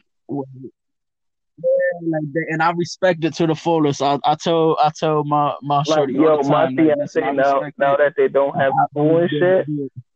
like 2.02 2.32
that, 2.32 2.46
and 2.48 2.62
I 2.62 2.70
respect 2.72 3.24
it 3.24 3.34
to 3.34 3.46
the 3.46 3.54
fullest. 3.54 4.02
I, 4.02 4.18
I 4.24 4.34
tell 4.34 4.76
I 4.80 4.90
tell 4.96 5.24
my 5.24 5.54
my 5.62 5.82
shorty 5.82 6.14
like, 6.14 6.22
yo, 6.22 6.48
my 6.48 6.68
fiance 6.74 7.20
like, 7.20 7.34
now 7.34 7.60
now 7.78 7.96
that 7.96 8.14
they 8.16 8.28
don't 8.28 8.58
have 8.58 8.72
school 8.90 9.18
and 9.18 9.30
shit, 9.30 9.66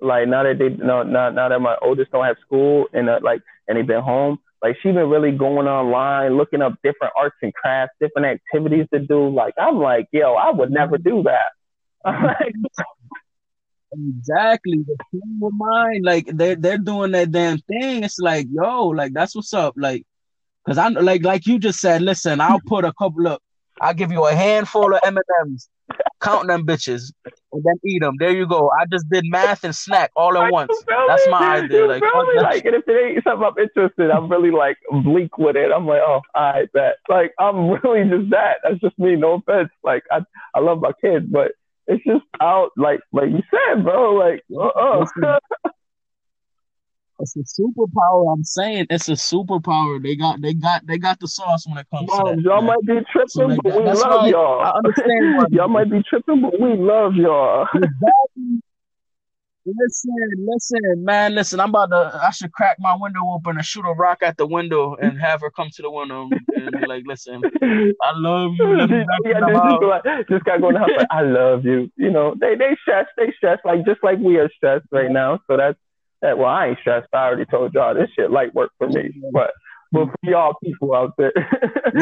like 0.01 0.29
now 0.29 0.43
that 0.43 0.59
they 0.59 0.71
no 0.71 1.03
now, 1.03 1.31
now 1.31 1.49
that 1.49 1.61
my 1.61 1.77
oldest 1.83 2.13
don't 2.13 2.25
have 2.25 2.37
school 2.45 2.87
and 2.93 3.09
uh, 3.09 3.21
like 3.23 3.43
and 3.69 3.77
they've 3.77 3.87
been 3.87 4.03
home, 4.03 4.39
like 4.63 4.77
she 4.83 4.93
been 4.93 5.09
really 5.09 5.33
going 5.33 5.69
online, 5.69 6.37
looking 6.37 6.63
up 6.63 6.75
different 6.83 7.13
arts 7.17 7.37
and 7.43 7.53
crafts, 7.55 7.95
different 8.01 8.27
activities 8.27 8.87
to 8.93 9.01
do. 9.01 9.29
Like 9.29 9.55
I'm 9.59 9.79
like, 9.79 10.09
yo, 10.13 10.35
I 10.35 10.51
would 10.51 10.71
never 10.71 10.99
do 10.99 11.25
that. 11.25 11.53
Exactly. 13.95 14.85
The 14.87 14.97
same 15.13 15.41
with 15.41 15.55
mine. 15.57 16.03
Like 16.03 16.27
they're 16.27 16.57
they're 16.57 16.79
doing 16.79 17.13
that 17.13 17.31
damn 17.31 17.59
thing. 17.59 18.05
It's 18.05 18.19
like, 18.19 18.47
yo, 18.51 18.89
like 18.89 19.13
that's 19.13 19.35
what's 19.35 19.55
up. 19.55 19.75
Like 19.77 20.05
Cause 20.67 20.79
I'm 20.79 20.95
like 20.95 21.23
like 21.25 21.47
you 21.47 21.59
just 21.59 21.79
said, 21.79 22.01
listen, 22.01 22.41
I'll 22.41 22.61
put 22.67 22.85
a 22.85 22.93
couple 22.95 23.27
of 23.27 23.39
I'll 23.81 23.93
give 23.93 24.11
you 24.13 24.27
a 24.27 24.35
handful 24.35 24.95
of 24.95 25.01
M&Ms, 25.05 25.69
count 26.21 26.47
them 26.47 26.65
bitches, 26.65 27.13
and 27.53 27.63
then 27.63 27.75
eat 27.85 28.01
them. 28.01 28.15
There 28.19 28.31
you 28.31 28.47
go. 28.47 28.71
I 28.71 28.87
just 28.91 29.05
did 29.11 29.25
math 29.27 29.65
and 29.65 29.75
snack 29.75 30.11
all 30.17 30.39
at 30.39 30.51
once. 30.51 30.71
That's 31.09 31.29
my 31.29 31.57
idea. 31.63 31.87
Like, 31.87 32.03
like, 32.37 32.65
and 32.65 32.77
if 32.77 32.85
it 32.87 33.17
ain't 33.17 33.25
something 33.25 33.47
I'm 33.47 33.59
interested, 33.59 34.11
I'm 34.11 34.31
really 34.31 34.53
like 34.53 34.79
bleak 35.03 35.37
with 35.37 35.57
it. 35.57 35.71
I'm 35.75 35.87
like, 35.87 36.01
oh, 36.07 36.21
I 36.35 36.67
bet. 36.73 36.95
Like, 37.09 37.35
I'm 37.39 37.69
really 37.83 38.09
just 38.09 38.31
that. 38.31 38.59
That's 38.63 38.81
just 38.81 38.99
me. 38.99 39.17
No 39.17 39.35
offense. 39.35 39.71
Like, 39.83 40.05
I 40.11 40.21
I 40.55 40.61
love 40.61 40.81
my 40.81 40.93
kids, 41.01 41.27
but 41.29 41.53
it's 41.87 42.05
just 42.05 42.25
out. 42.41 42.71
Like, 42.77 43.01
like 43.13 43.31
you 43.31 43.43
said, 43.51 43.85
bro. 43.85 44.15
Like, 44.15 44.43
uh, 44.55 44.67
uh 44.67 45.05
It's 47.21 47.37
a 47.37 47.63
superpower. 47.63 48.33
I'm 48.33 48.45
saying 48.45 48.87
it's 48.91 49.09
a 49.09 49.13
superpower. 49.13 50.03
They 50.03 50.17
got 50.17 50.41
they 50.41 50.55
got 50.55 50.87
they 50.87 50.99
got 50.99 51.21
the 51.21 51.29
sauce 51.29 51.65
when 51.67 51.79
it 51.79 51.87
comes 51.95 52.09
Mom, 52.09 52.27
to 52.27 52.37
that. 52.37 52.43
Y'all 52.43 52.61
man. 52.61 52.67
might 52.67 52.87
be 52.87 53.01
tripping, 53.13 53.29
so 53.29 53.49
but 53.63 53.65
we 53.65 53.85
love 53.85 54.27
y'all. 54.29 54.61
I 54.61 54.71
understand. 54.77 55.47
y'all 55.51 55.69
might 55.69 55.91
be 55.91 56.03
tripping, 56.09 56.43
but 56.43 56.61
we 56.61 56.77
love 56.77 57.15
y'all. 57.15 57.67
Exactly. 57.75 58.63
Listen, 59.67 60.13
listen, 60.39 61.05
man, 61.05 61.35
listen. 61.35 61.59
I'm 61.59 61.71
about 61.71 61.87
to. 61.87 62.21
I 62.23 62.31
should 62.31 62.53
crack 62.53 62.77
my 62.79 62.95
window 63.01 63.21
open 63.33 63.57
and 63.57 63.65
shoot 63.65 63.87
a 63.87 63.95
rock 63.95 64.19
at 64.23 64.37
the 64.37 64.47
window 64.47 64.95
and 64.97 65.19
have 65.19 65.41
her 65.41 65.51
come 65.51 65.71
to 65.77 65.83
the 65.83 65.91
window 65.91 66.29
and 66.55 66.71
be 66.71 66.87
like, 66.87 67.05
"Listen, 67.07 67.41
I 67.63 68.13
love 68.15 68.53
you." 68.59 68.77
yeah, 69.25 69.41
just, 70.05 70.29
just 70.29 70.45
gotta 70.45 70.61
go 70.61 70.69
in. 70.69 70.75
Like, 70.75 71.07
I 71.11 71.23
love 71.23 71.65
you. 71.65 71.91
You 71.97 72.11
know, 72.11 72.35
they 72.39 72.57
they 72.57 72.77
stress, 72.83 73.07
they 73.17 73.33
stress 73.39 73.59
like 73.65 73.87
just 73.87 74.05
like 74.05 74.19
we 74.19 74.37
are 74.37 74.51
stressed 74.55 74.85
right 74.93 75.11
now. 75.11 75.41
So 75.47 75.57
that's 75.57 75.79
that, 76.21 76.37
well, 76.37 76.49
I 76.49 76.69
ain't 76.69 76.79
stressed. 76.81 77.09
I 77.13 77.27
already 77.27 77.47
told 77.47 77.73
y'all 77.73 77.95
this 77.95 78.11
shit 78.17 78.31
light 78.31 78.55
work 78.55 78.71
for 78.77 78.89
me. 78.89 79.13
But 79.33 79.53
but 79.93 80.07
for 80.07 80.31
y'all 80.31 80.55
people 80.63 80.95
out 80.95 81.15
there, 81.17 81.33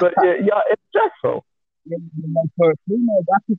but 0.00 0.14
yeah, 0.22 0.34
y'all, 0.44 0.62
it's 0.70 0.82
stressful. 0.88 1.44
For 2.56 2.74
females, 2.88 3.26
I 3.34 3.38
could, 3.46 3.58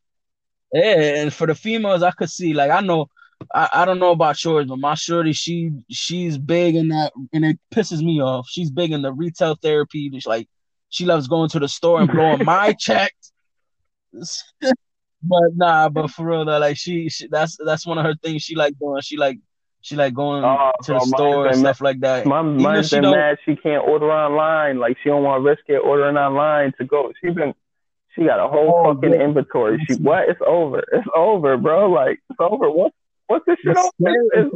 yeah, 0.73 1.21
and 1.21 1.33
for 1.33 1.45
the 1.45 1.55
females, 1.55 2.01
I 2.01 2.11
could 2.11 2.31
see 2.31 2.53
like 2.53 2.71
I 2.71 2.81
know. 2.81 3.09
I, 3.53 3.69
I 3.73 3.85
don't 3.85 3.99
know 3.99 4.11
about 4.11 4.43
yours, 4.43 4.67
but 4.67 4.79
my 4.79 4.95
shorty, 4.95 5.33
she 5.33 5.71
she's 5.89 6.37
big 6.37 6.75
in 6.75 6.89
that, 6.89 7.13
and 7.33 7.45
it 7.45 7.59
pisses 7.73 8.01
me 8.01 8.21
off. 8.21 8.47
She's 8.49 8.71
big 8.71 8.91
in 8.91 9.01
the 9.01 9.13
retail 9.13 9.55
therapy. 9.55 10.09
She's 10.11 10.25
like 10.25 10.47
she 10.89 11.05
loves 11.05 11.27
going 11.27 11.49
to 11.49 11.59
the 11.59 11.67
store 11.67 12.01
and 12.01 12.09
blowing 12.09 12.45
my 12.45 12.73
checks. 12.73 13.31
but 14.11 15.55
nah, 15.55 15.89
but 15.89 16.11
for 16.11 16.27
real 16.27 16.45
though, 16.45 16.59
like 16.59 16.77
she, 16.77 17.09
she, 17.09 17.27
that's 17.27 17.57
that's 17.65 17.85
one 17.85 17.97
of 17.97 18.05
her 18.05 18.15
things 18.23 18.43
she 18.43 18.55
like 18.55 18.77
doing. 18.79 19.01
She 19.01 19.17
like 19.17 19.39
she 19.81 19.95
like 19.95 20.13
going 20.13 20.43
oh, 20.45 20.71
to 20.83 20.93
the 20.93 20.99
store 20.99 21.47
and 21.47 21.57
stuff 21.57 21.81
like 21.81 21.99
that. 22.01 22.25
My 22.25 22.41
mom's 22.41 22.91
been 22.91 23.01
mad 23.01 23.37
she 23.43 23.55
can't 23.55 23.85
order 23.87 24.11
online. 24.11 24.79
Like 24.79 24.97
she 25.01 25.09
don't 25.09 25.23
want 25.23 25.43
to 25.43 25.49
risk 25.49 25.63
it 25.67 25.77
ordering 25.77 26.15
online 26.15 26.73
to 26.77 26.85
go. 26.85 27.11
She 27.21 27.31
been 27.31 27.53
she 28.15 28.23
got 28.23 28.39
a 28.39 28.47
whole 28.47 28.83
oh, 28.85 28.93
fucking 28.93 29.13
yeah. 29.13 29.25
inventory. 29.25 29.83
She 29.87 29.95
what? 29.95 30.29
It's 30.29 30.39
over. 30.45 30.83
It's 30.91 31.07
over, 31.15 31.57
bro. 31.57 31.89
Like 31.91 32.19
it's 32.29 32.39
over. 32.39 32.69
What? 32.69 32.93
What's 33.33 33.45
this 33.47 33.57
shit 33.63 33.77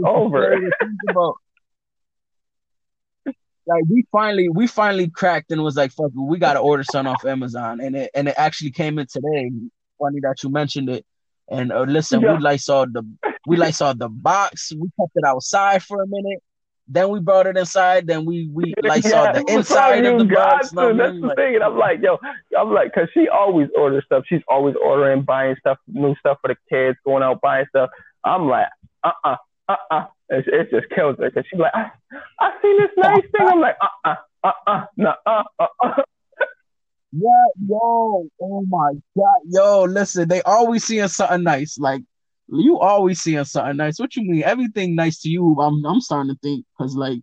over? 0.05 0.53
It's, 0.53 0.69
over. 0.86 1.34
like 3.65 3.84
we 3.89 4.05
finally 4.11 4.49
we 4.49 4.67
finally 4.67 5.09
cracked 5.09 5.51
and 5.51 5.63
was 5.63 5.75
like, 5.75 5.91
fuck, 5.91 6.11
we 6.15 6.38
gotta 6.38 6.59
order 6.59 6.84
something 6.84 7.11
off 7.11 7.25
Amazon, 7.25 7.80
and 7.82 7.95
it 7.95 8.11
and 8.13 8.28
it 8.28 8.36
actually 8.38 8.71
came 8.71 8.99
in 8.99 9.07
today. 9.07 9.51
Funny 9.99 10.19
that 10.21 10.43
you 10.43 10.49
mentioned 10.49 10.89
it. 10.89 11.05
And 11.49 11.71
uh, 11.71 11.82
listen, 11.82 12.21
yeah. 12.21 12.36
we 12.36 12.39
like 12.39 12.59
saw 12.59 12.86
the 12.86 13.03
we 13.47 13.57
like 13.57 13.73
saw 13.73 13.93
the 13.93 14.09
box. 14.09 14.71
We 14.73 14.89
kept 14.99 15.13
it 15.15 15.23
outside 15.25 15.82
for 15.82 16.03
a 16.03 16.07
minute. 16.07 16.43
Then 16.89 17.09
we 17.09 17.19
brought 17.19 17.47
it 17.47 17.57
inside. 17.57 18.05
Then 18.05 18.25
we 18.25 18.47
we 18.53 18.75
like 18.84 19.03
yeah, 19.05 19.09
saw 19.09 19.32
the 19.32 19.45
inside 19.51 20.05
of 20.05 20.19
the 20.19 20.25
box. 20.25 20.69
That's 20.71 20.93
the 20.93 21.34
thing. 21.36 21.55
And 21.55 21.63
I'm 21.63 21.78
like, 21.78 21.99
yo, 22.01 22.19
I'm 22.57 22.73
like, 22.73 22.93
cause 22.93 23.07
she 23.13 23.28
always 23.28 23.69
orders 23.75 24.03
stuff. 24.05 24.23
She's 24.28 24.41
always 24.47 24.75
ordering, 24.82 25.23
buying 25.23 25.55
stuff, 25.59 25.80
new 25.88 26.15
stuff 26.19 26.38
for 26.41 26.49
the 26.49 26.57
kids, 26.69 26.97
going 27.03 27.23
out 27.23 27.41
buying 27.41 27.65
stuff. 27.69 27.89
I'm 28.28 28.47
like, 28.47 28.67
uh 29.03 29.11
uh-uh, 29.23 29.36
uh, 29.69 29.75
uh 29.91 29.95
uh. 29.95 30.05
It, 30.30 30.45
it 30.47 30.71
just 30.71 30.89
kills 30.93 31.17
her 31.19 31.30
because 31.30 31.45
she's 31.49 31.59
like, 31.59 31.73
I, 31.73 31.89
I 32.39 32.51
see 32.61 32.78
this 32.80 32.91
nice 32.97 33.21
thing. 33.21 33.47
I'm 33.47 33.61
like, 33.61 33.78
uh 33.82 34.09
uh, 34.09 34.15
uh 34.43 34.51
uh, 34.67 34.86
no, 34.97 35.13
uh 35.25 35.43
uh. 35.59 35.67
uh. 35.84 36.01
Yeah, 37.13 37.30
yo, 37.67 38.28
oh 38.41 38.65
my 38.67 38.93
god, 39.15 39.39
yo, 39.45 39.84
listen, 39.84 40.28
they 40.28 40.41
always 40.41 40.84
seeing 40.84 41.07
something 41.07 41.43
nice. 41.43 41.78
Like 41.80 42.01
you 42.49 42.80
always 42.80 43.21
seeing 43.21 43.43
something 43.45 43.78
nice. 43.78 43.99
What 43.99 44.15
you 44.15 44.23
mean? 44.23 44.43
Everything 44.43 44.95
nice 44.95 45.21
to 45.21 45.30
you? 45.30 45.55
I'm 45.59 45.86
I'm 45.86 46.01
starting 46.01 46.34
to 46.34 46.39
think 46.43 46.65
because 46.78 46.95
like, 46.95 47.19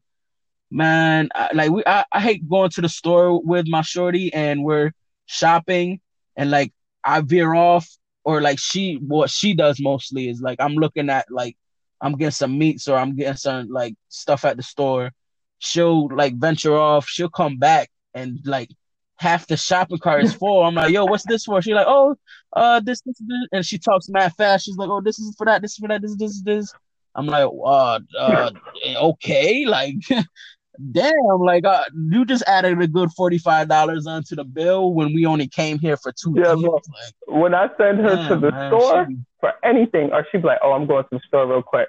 man, 0.70 1.28
I, 1.34 1.50
like 1.52 1.70
we 1.70 1.82
I, 1.86 2.04
I 2.12 2.20
hate 2.20 2.48
going 2.48 2.70
to 2.70 2.80
the 2.80 2.88
store 2.88 3.40
with 3.42 3.66
my 3.68 3.82
shorty 3.82 4.32
and 4.32 4.64
we're 4.64 4.92
shopping 5.26 6.00
and 6.36 6.50
like 6.50 6.72
I 7.04 7.20
veer 7.20 7.54
off 7.54 7.88
or 8.24 8.40
like 8.40 8.58
she 8.58 8.94
what 8.94 9.30
she 9.30 9.54
does 9.54 9.80
mostly 9.80 10.28
is 10.28 10.40
like 10.40 10.60
I'm 10.60 10.74
looking 10.74 11.10
at 11.10 11.26
like 11.30 11.56
I'm 12.00 12.12
getting 12.16 12.30
some 12.32 12.58
meats 12.58 12.88
or 12.88 12.96
I'm 12.96 13.16
getting 13.16 13.36
some 13.36 13.68
like 13.68 13.94
stuff 14.08 14.44
at 14.44 14.56
the 14.56 14.62
store. 14.62 15.12
She'll 15.58 16.08
like 16.14 16.36
venture 16.36 16.76
off. 16.76 17.06
She'll 17.06 17.30
come 17.30 17.58
back 17.58 17.90
and 18.14 18.40
like 18.44 18.70
half 19.16 19.46
the 19.46 19.56
shopping 19.56 19.98
cart 19.98 20.24
is 20.24 20.34
full. 20.34 20.62
I'm 20.62 20.74
like, 20.74 20.92
yo, 20.92 21.04
what's 21.04 21.24
this 21.24 21.44
for? 21.44 21.62
She's 21.62 21.74
like, 21.74 21.86
oh, 21.88 22.16
uh, 22.52 22.80
this, 22.80 23.00
this, 23.02 23.16
this, 23.18 23.48
and 23.52 23.64
she 23.64 23.78
talks 23.78 24.08
mad 24.08 24.32
fast. 24.34 24.64
She's 24.64 24.76
like, 24.76 24.88
oh, 24.88 25.00
this 25.00 25.18
is 25.18 25.34
for 25.36 25.46
that, 25.46 25.62
this 25.62 25.72
is 25.72 25.78
for 25.78 25.88
that, 25.88 26.02
this, 26.02 26.16
this, 26.16 26.42
this. 26.42 26.74
I'm 27.14 27.26
like, 27.26 27.48
uh, 27.64 28.00
uh 28.18 28.50
okay, 28.96 29.64
like, 29.66 29.96
damn, 30.92 31.38
like, 31.38 31.64
uh, 31.64 31.84
you 32.10 32.24
just 32.24 32.44
added 32.46 32.80
a 32.80 32.86
good 32.86 33.10
forty 33.12 33.38
five 33.38 33.68
dollars 33.68 34.06
onto 34.06 34.36
the 34.36 34.44
bill 34.44 34.92
when 34.92 35.12
we 35.14 35.26
only 35.26 35.48
came 35.48 35.78
here 35.78 35.96
for 35.96 36.12
two. 36.12 36.34
Yeah, 36.36 36.52
like, 36.52 36.82
when 37.26 37.54
I 37.54 37.68
send 37.76 37.98
her 38.00 38.16
damn, 38.16 38.28
to 38.28 38.36
the 38.36 38.50
man, 38.50 38.70
store 38.70 39.06
she... 39.08 39.16
for 39.40 39.52
anything, 39.62 40.12
or 40.12 40.26
she'd 40.30 40.42
be 40.42 40.48
like, 40.48 40.58
oh, 40.62 40.72
I'm 40.72 40.86
going 40.86 41.04
to 41.04 41.10
the 41.12 41.20
store 41.26 41.46
real 41.46 41.62
quick. 41.62 41.88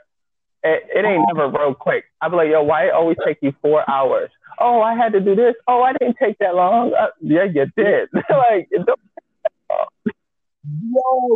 It, 0.63 0.83
it 0.93 1.05
ain't 1.05 1.25
oh. 1.29 1.33
never 1.33 1.57
real 1.57 1.73
quick. 1.73 2.05
I'd 2.21 2.29
be 2.29 2.37
like, 2.37 2.49
yo, 2.49 2.63
why 2.63 2.87
it 2.87 2.93
always 2.93 3.17
take 3.25 3.37
you 3.41 3.53
four 3.61 3.89
hours? 3.89 4.31
oh, 4.59 4.81
I 4.81 4.95
had 4.95 5.13
to 5.13 5.19
do 5.19 5.35
this. 5.35 5.55
Oh, 5.67 5.81
I 5.81 5.93
didn't 5.93 6.17
take 6.17 6.37
that 6.39 6.55
long. 6.55 6.93
Uh, 6.93 7.07
yeah, 7.21 7.43
you 7.43 7.65
did. 7.75 8.09
like, 8.29 8.69
yo, 8.71 8.87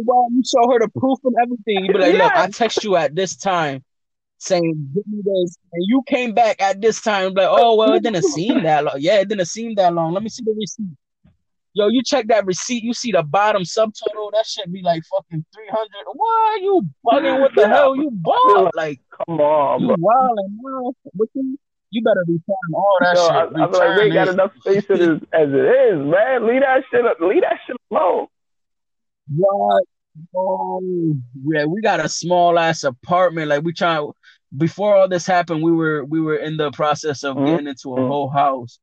well, 0.06 0.28
you 0.32 0.44
show 0.44 0.72
her 0.72 0.80
the 0.80 0.90
proof 0.98 1.20
and 1.24 1.36
everything. 1.42 1.86
You 1.86 1.94
be 1.94 2.00
like, 2.00 2.14
yes. 2.14 2.24
look, 2.24 2.34
I 2.34 2.48
text 2.50 2.84
you 2.84 2.96
at 2.96 3.16
this 3.16 3.36
time. 3.36 3.84
Saying, 4.40 4.92
"Give 4.94 5.08
me 5.08 5.22
this," 5.24 5.58
and 5.72 5.84
you 5.88 6.02
came 6.08 6.34
back 6.34 6.62
at 6.62 6.82
this 6.82 7.02
time 7.02 7.34
like, 7.34 7.48
"Oh 7.50 7.76
well, 7.76 7.94
it 7.94 8.04
didn't 8.04 8.24
seem 8.24 8.64
that 8.64 8.84
long." 8.84 8.96
Yeah, 8.98 9.20
it 9.20 9.30
didn't 9.30 9.46
seem 9.46 9.76
that 9.76 9.94
long. 9.94 10.14
Let 10.14 10.24
me 10.24 10.30
see 10.30 10.44
the 10.44 10.54
receipt. 10.58 10.98
Yo, 11.74 11.88
you 11.88 12.02
check 12.04 12.28
that 12.28 12.46
receipt, 12.46 12.84
you 12.84 12.94
see 12.94 13.12
the 13.12 13.22
bottom 13.22 13.62
subtotal. 13.62 14.32
That 14.34 14.46
should 14.46 14.74
be 14.74 14.82
like 14.82 15.04
fucking 15.06 15.46
three 15.54 15.70
hundred. 15.70 16.12
Why 16.14 16.56
are 16.56 16.58
you 16.58 16.90
bugging? 17.06 17.40
What 17.40 17.56
the 17.56 17.68
hell? 17.70 17.96
You 17.96 18.10
bought? 18.12 18.76
Like, 18.76 19.00
come 19.12 19.40
on, 19.40 19.82
you 19.82 19.96
wilding, 19.98 20.60
bro. 20.62 20.96
You, 21.36 21.60
you 21.92 22.04
better 22.04 22.24
return 22.28 22.56
all 22.74 22.98
that 23.02 23.16
Yo, 23.16 23.24
shit. 23.24 23.32
I, 23.32 23.64
am 23.64 23.72
like, 23.72 23.98
we 23.98 24.04
ain't 24.06 24.14
got 24.14 24.28
enough 24.30 24.52
space 24.60 24.86
as, 24.90 25.00
as 25.32 25.50
it 25.50 25.94
is, 25.94 26.00
man. 26.00 26.48
Leave 26.48 26.62
that 26.62 26.84
shit 26.92 27.06
up. 27.06 27.18
Leave 27.20 27.42
that 27.42 27.60
shit 27.68 27.78
alone. 27.92 28.28
What? 29.36 29.84
Oh, 30.36 30.82
yeah, 31.46 31.66
we 31.66 31.82
got 31.82 32.04
a 32.04 32.10
small 32.10 32.58
ass 32.58 32.84
apartment. 32.84 33.48
Like 33.48 33.64
we 33.64 33.74
try 33.74 34.06
before 34.56 34.96
all 34.96 35.08
this 35.08 35.26
happened, 35.26 35.62
we 35.62 35.72
were 35.72 36.04
we 36.04 36.22
were 36.22 36.38
in 36.38 36.58
the 36.58 36.72
process 36.72 37.24
of 37.24 37.36
mm-hmm. 37.36 37.46
getting 37.46 37.68
into 37.68 37.94
a 37.94 37.98
mm-hmm. 37.98 38.08
whole 38.08 38.30
house, 38.30 38.80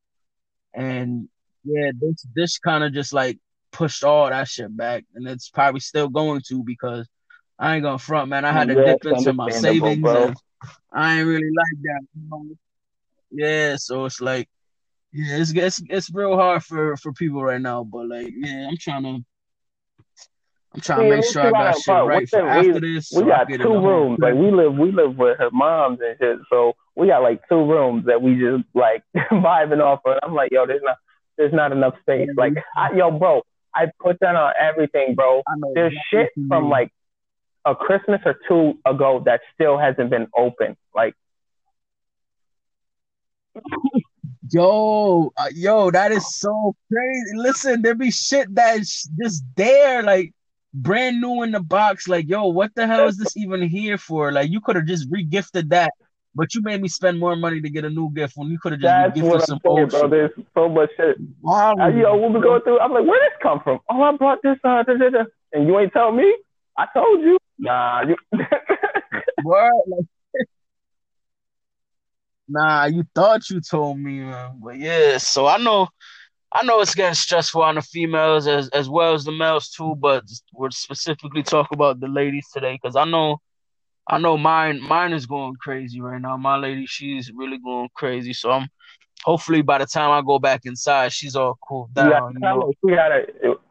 and 0.75 1.29
yeah, 1.65 1.91
this 1.99 2.27
this 2.35 2.59
kind 2.59 2.85
of 2.85 2.93
just 2.93 3.13
like 3.13 3.39
pushed 3.73 4.05
all 4.05 4.29
that 4.29 4.49
shit 4.49 4.75
back, 4.77 5.05
and 5.15 5.27
it's 5.29 5.51
probably 5.51 5.81
still 5.81 6.09
going 6.09 6.43
to 6.49 6.63
because 6.63 7.09
I 7.59 7.75
ain't 7.75 7.83
gonna 7.83 7.99
front, 7.99 8.29
man. 8.29 8.45
I 8.45 8.53
had 8.53 8.69
to 8.69 8.75
yeah, 8.75 8.85
dip 8.85 9.07
into 9.07 9.33
my 9.33 9.51
savings, 9.51 10.07
and 10.07 10.37
I 10.93 11.19
ain't 11.19 11.27
really 11.27 11.51
like 11.57 11.83
that. 11.83 12.07
You 12.15 12.29
know? 12.31 12.57
Yeah, 13.31 13.77
so 13.77 14.05
it's 14.05 14.21
like, 14.21 14.49
yeah, 15.13 15.39
it's 15.39 15.53
it's 15.53 15.83
it's 15.89 16.15
real 16.15 16.37
hard 16.37 16.63
for 16.63 16.97
for 16.97 17.13
people 17.13 17.43
right 17.43 17.61
now, 17.61 17.83
but 17.85 18.09
like, 18.09 18.33
yeah, 18.37 18.69
I'm 18.69 18.77
trying 18.79 19.03
to. 19.03 19.25
I'm 20.77 20.83
trying 20.83 21.11
to 21.11 21.17
make 21.17 21.25
sure 21.25 21.43
I 21.43 21.51
got 21.51 21.81
shit 21.81 21.95
right 21.95 22.29
for 22.29 22.47
after 22.47 22.81
this. 22.81 23.11
We 23.15 23.25
got 23.25 23.49
two 23.49 23.81
rooms. 23.81 24.19
Like 24.21 24.35
we 24.35 24.51
live, 24.51 24.75
we 24.75 24.93
live 24.93 25.17
with 25.17 25.39
her 25.39 25.51
moms 25.51 26.01
and 26.07 26.17
shit. 26.19 26.39
So 26.51 26.75
we 26.95 27.07
got 27.07 27.23
like 27.23 27.41
two 27.49 27.65
rooms 27.65 28.05
that 28.07 28.21
we 28.21 28.35
just 28.35 28.65
like 28.75 29.03
vibing 29.17 29.81
off 29.81 30.01
of. 30.05 30.19
I'm 30.23 30.35
like, 30.35 30.53
yo, 30.53 30.67
there's 30.67 30.83
not, 30.85 30.99
there's 31.39 31.53
not 31.55 31.73
enough 31.73 31.95
space. 32.01 32.29
Like, 32.37 32.53
I, 32.77 32.93
yo, 32.95 33.11
bro, 33.11 33.43
I 33.75 33.87
put 34.01 34.19
that 34.21 34.37
on 34.37 34.53
everything, 34.61 35.15
bro. 35.15 35.43
There's 35.75 35.95
shit 36.11 36.29
from 36.47 36.69
like 36.69 36.93
a 37.65 37.75
Christmas 37.75 38.21
or 38.27 38.37
two 38.47 38.79
ago 38.85 39.23
that 39.25 39.41
still 39.55 39.79
hasn't 39.79 40.11
been 40.11 40.27
open. 40.37 40.77
Like, 40.95 41.15
yo, 44.51 45.33
uh, 45.39 45.49
yo, 45.55 45.91
that 45.91 46.13
is 46.13 46.37
so 46.37 46.77
crazy. 46.93 47.35
Listen, 47.35 47.81
there 47.81 47.95
be 47.95 48.11
shit 48.11 48.55
that's 48.55 49.09
just 49.19 49.43
there, 49.57 50.03
like 50.03 50.35
brand 50.77 51.21
new 51.21 51.43
in 51.43 51.51
the 51.53 51.61
box. 51.61 52.09
Like, 52.09 52.29
yo, 52.29 52.47
what 52.47 52.75
the 52.75 52.87
hell 52.87 53.09
is 53.09 53.17
this 53.17 53.37
even 53.37 53.63
here 53.63 53.99
for? 53.99 54.33
Like, 54.33 54.51
you 54.51 54.61
could 54.61 54.77
have 54.77 54.87
just 54.87 55.11
regifted 55.11 55.71
that 55.71 55.93
but 56.37 56.55
you 56.55 56.61
made 56.61 56.83
me 56.83 56.89
spend 56.89 57.19
more 57.19 57.35
money 57.35 57.63
to 57.63 57.71
get 57.71 57.87
a 57.87 57.91
new 57.91 58.11
gift 58.11 58.35
when 58.37 58.49
you 58.49 58.59
could 58.59 58.73
have 58.73 58.81
just 58.83 59.17
That's 59.17 59.19
gifted 59.19 59.43
some 59.47 59.59
saying, 59.65 59.79
old 59.79 59.91
bro. 59.91 60.01
shit. 60.03 60.11
There's 60.11 60.31
so 60.53 60.69
much 60.69 60.91
shit. 60.95 61.17
Wow. 61.41 61.75
I, 61.81 61.89
yo, 61.89 62.15
we 62.29 62.41
go 62.43 62.61
through, 62.61 62.79
I'm 62.79 62.93
like, 62.93 63.07
where 63.07 63.19
this 63.19 63.39
come 63.43 63.61
from? 63.65 63.81
Oh, 63.91 64.03
I 64.03 64.15
brought 64.19 64.41
this. 64.43 64.59
Uh, 64.63 64.83
da, 64.83 64.99
da, 64.99 65.09
da. 65.09 65.25
And 65.55 65.67
you 65.67 65.79
ain't 65.79 65.95
tell 65.95 66.13
me. 66.13 66.31
I 66.77 66.87
told 66.93 67.23
you. 67.23 67.39
Nah. 67.59 68.03
You... 68.03 68.17
what? 69.45 69.73
Nah, 72.47 72.85
you 72.85 73.05
thought 73.15 73.49
you 73.49 73.63
told 73.63 73.99
me, 73.99 74.21
man. 74.21 74.61
But 74.63 74.77
yeah, 74.77 75.17
so 75.17 75.47
I 75.47 75.57
know. 75.57 75.89
I 76.53 76.63
know 76.65 76.81
it's 76.81 76.95
getting 76.95 77.15
stressful 77.15 77.63
on 77.63 77.75
the 77.75 77.83
females 77.83 78.47
as 78.47 78.69
as 78.71 78.89
well 78.89 79.15
as 79.15 79.25
the 79.25 79.33
males 79.33 79.69
too, 79.71 79.95
but 79.97 80.25
we're 80.53 80.71
specifically 80.71 81.43
talk 81.43 81.69
about 81.73 82.01
the 82.01 82.09
ladies 82.09 82.49
today 82.53 82.79
because 82.81 82.97
I 82.97 83.05
know 83.05 83.41
I 84.09 84.19
know 84.19 84.39
mine 84.39 84.81
mine 84.81 85.13
is 85.13 85.27
going 85.27 85.57
crazy 85.57 86.01
right 86.01 86.21
now. 86.21 86.37
My 86.37 86.57
lady, 86.57 86.87
she's 86.87 87.31
really 87.33 87.59
going 87.59 87.89
crazy. 87.95 88.33
So 88.33 88.51
I'm 88.51 88.69
hopefully 89.25 89.63
by 89.63 89.79
the 89.79 89.87
time 89.87 90.11
I 90.11 90.23
go 90.25 90.39
back 90.39 90.63
inside, 90.65 91.13
she's 91.13 91.35
all 91.37 91.59
cool 91.67 91.91
down. 91.93 92.11
You, 92.11 92.29
you 92.35 92.41
know? 92.41 92.73
you 92.85 92.95
gotta 92.95 93.27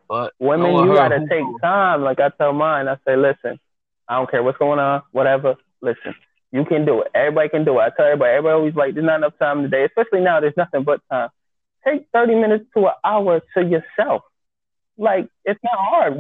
but 0.07 0.34
women, 0.39 0.73
you 0.73 0.93
gotta 0.93 1.26
take 1.30 1.45
time. 1.61 2.03
Like 2.03 2.19
I 2.19 2.30
tell 2.30 2.53
mine, 2.53 2.88
I 2.88 2.97
say, 3.07 3.15
listen, 3.15 3.59
I 4.07 4.17
don't 4.17 4.30
care 4.30 4.43
what's 4.43 4.57
going 4.57 4.80
on, 4.80 5.01
whatever. 5.11 5.55
Listen, 5.82 6.13
you 6.51 6.65
can 6.65 6.86
do 6.86 7.01
it. 7.01 7.07
Everybody 7.15 7.49
can 7.49 7.65
do 7.65 7.80
it. 7.80 7.84
I 7.84 7.89
tell 7.89 8.05
everybody. 8.05 8.32
Everybody 8.32 8.53
always 8.53 8.76
like, 8.76 8.93
there's 8.93 9.05
not 9.05 9.17
enough 9.17 9.38
time 9.39 9.63
today, 9.63 9.86
especially 9.86 10.21
now. 10.21 10.39
There's 10.39 10.57
nothing 10.57 10.84
but 10.84 11.01
time. 11.09 11.30
Take 11.88 12.07
30 12.13 12.36
minutes 12.36 12.65
to 12.75 12.88
an 12.88 12.93
hour 13.03 13.41
to 13.55 13.63
yourself. 13.63 14.23
Like 14.97 15.27
it's 15.43 15.59
not 15.63 15.77
hard. 15.77 16.19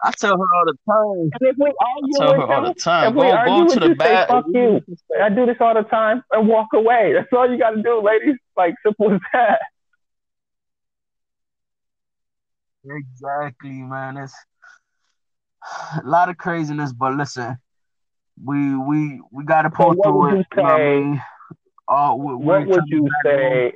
I 0.00 0.12
tell 0.12 0.36
her 0.36 0.36
all 0.36 0.64
the 0.64 0.78
time. 0.88 1.30
And 1.40 1.50
if 1.50 1.56
we 1.58 1.72
argue 1.80 2.14
I 2.14 2.18
tell 2.18 2.34
her 2.34 2.52
all 2.52 2.64
the 2.66 2.74
time. 2.74 3.08
If 3.08 3.14
Go, 3.14 3.64
go 3.66 3.74
to 3.74 3.88
the 3.88 3.94
bath. 3.94 4.28
Fuck 4.28 4.46
you. 4.54 4.80
I 5.20 5.28
do 5.28 5.44
this 5.46 5.56
all 5.60 5.74
the 5.74 5.82
time 5.82 6.22
and 6.30 6.46
walk 6.46 6.68
away. 6.72 7.12
That's 7.16 7.28
all 7.32 7.50
you 7.50 7.58
got 7.58 7.70
to 7.70 7.82
do, 7.82 8.00
ladies. 8.00 8.36
Like 8.56 8.74
simple 8.84 9.14
as 9.14 9.20
that. 9.32 9.60
Exactly, 12.84 13.70
man. 13.70 14.16
It's 14.16 14.34
a 15.96 16.06
lot 16.06 16.28
of 16.28 16.38
craziness, 16.38 16.92
but 16.92 17.14
listen, 17.14 17.58
we 18.42 18.76
we 18.76 19.20
we 19.30 19.44
got 19.44 19.62
to 19.62 19.70
pull 19.70 19.94
so 19.94 20.02
through 20.02 20.40
it. 20.40 20.46
Say, 20.54 20.62
you 20.62 20.62
know 20.62 20.68
what, 20.68 20.80
I 20.80 21.00
mean? 21.00 21.22
uh, 21.88 22.14
we, 22.14 22.34
what 22.34 22.66
would 22.66 22.84
you 22.86 23.08
say 23.24 23.72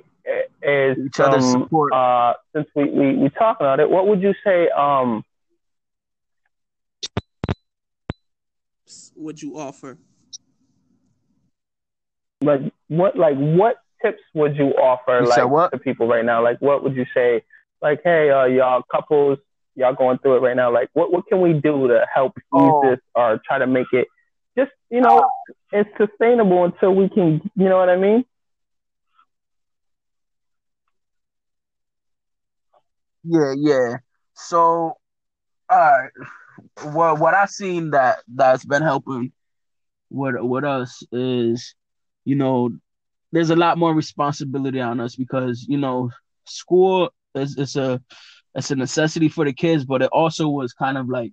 is 0.63 0.99
each 1.07 1.21
other's 1.21 1.45
um, 1.45 1.63
support? 1.63 1.93
Uh, 1.93 2.35
since 2.55 2.67
we 2.75 2.85
we 2.91 3.17
we 3.17 3.29
talk 3.31 3.59
about 3.61 3.81
it, 3.81 3.91
what 3.91 4.07
would 4.07 4.23
you 4.23 4.35
say? 4.45 4.69
Um 4.71 5.25
would 9.17 9.41
you 9.41 9.59
offer? 9.59 9.99
Like 12.41 12.61
what? 12.89 13.17
Like 13.17 13.37
what 13.37 13.77
tips 14.05 14.23
would 14.35 14.57
you 14.57 14.69
offer? 14.71 15.21
You 15.23 15.29
like 15.29 15.71
to 15.71 15.79
people 15.79 16.07
right 16.09 16.25
now? 16.25 16.43
Like 16.43 16.61
what 16.61 16.83
would 16.83 16.97
you 16.97 17.07
say? 17.15 17.43
Like 17.81 18.01
hey, 18.05 18.31
uh, 18.31 18.45
y'all 18.45 18.83
couples, 18.91 19.39
y'all 19.75 19.95
going 19.95 20.19
through 20.19 20.37
it 20.37 20.41
right 20.41 20.57
now. 20.57 20.73
Like 20.73 20.91
what? 20.93 21.13
What 21.13 21.27
can 21.29 21.41
we 21.41 21.53
do 21.53 21.89
to 21.89 22.05
help 22.13 22.33
ease 22.37 22.43
oh. 22.53 22.91
this 22.91 23.01
or 23.15 23.41
try 23.47 23.59
to 23.59 23.67
make 23.67 23.87
it 23.93 24.09
just 24.57 24.71
you 24.91 25.01
know 25.01 25.21
uh, 25.21 25.53
it's 25.73 25.91
sustainable 25.97 26.65
until 26.65 26.95
we 26.95 27.09
can 27.09 27.41
you 27.55 27.69
know 27.69 27.79
what 27.79 27.89
I 27.89 27.97
mean? 27.97 28.25
Yeah, 33.25 33.55
yeah. 33.57 33.97
So, 34.35 34.97
all 35.69 35.79
right 35.79 36.11
what 36.83 37.19
what 37.19 37.35
I've 37.35 37.51
seen 37.51 37.91
that 37.91 38.19
that's 38.35 38.65
been 38.65 38.83
helping 38.83 39.33
with 40.11 40.37
with 40.41 40.65
us 40.65 41.03
is, 41.13 41.75
you 42.25 42.35
know, 42.35 42.71
there's 43.33 43.51
a 43.51 43.57
lot 43.57 43.79
more 43.79 43.95
responsibility 43.95 44.81
on 44.81 45.01
us 45.01 45.17
because 45.17 45.65
you 45.69 45.79
know 45.79 46.11
school 46.47 47.11
is 47.35 47.57
it's 47.57 47.77
a 47.77 48.01
it's 48.55 48.71
a 48.71 48.77
necessity 48.77 49.29
for 49.29 49.45
the 49.45 49.53
kids, 49.53 49.85
but 49.85 50.03
it 50.03 50.11
also 50.13 50.49
was 50.49 50.73
kind 50.73 50.99
of 50.99 51.09
like 51.09 51.33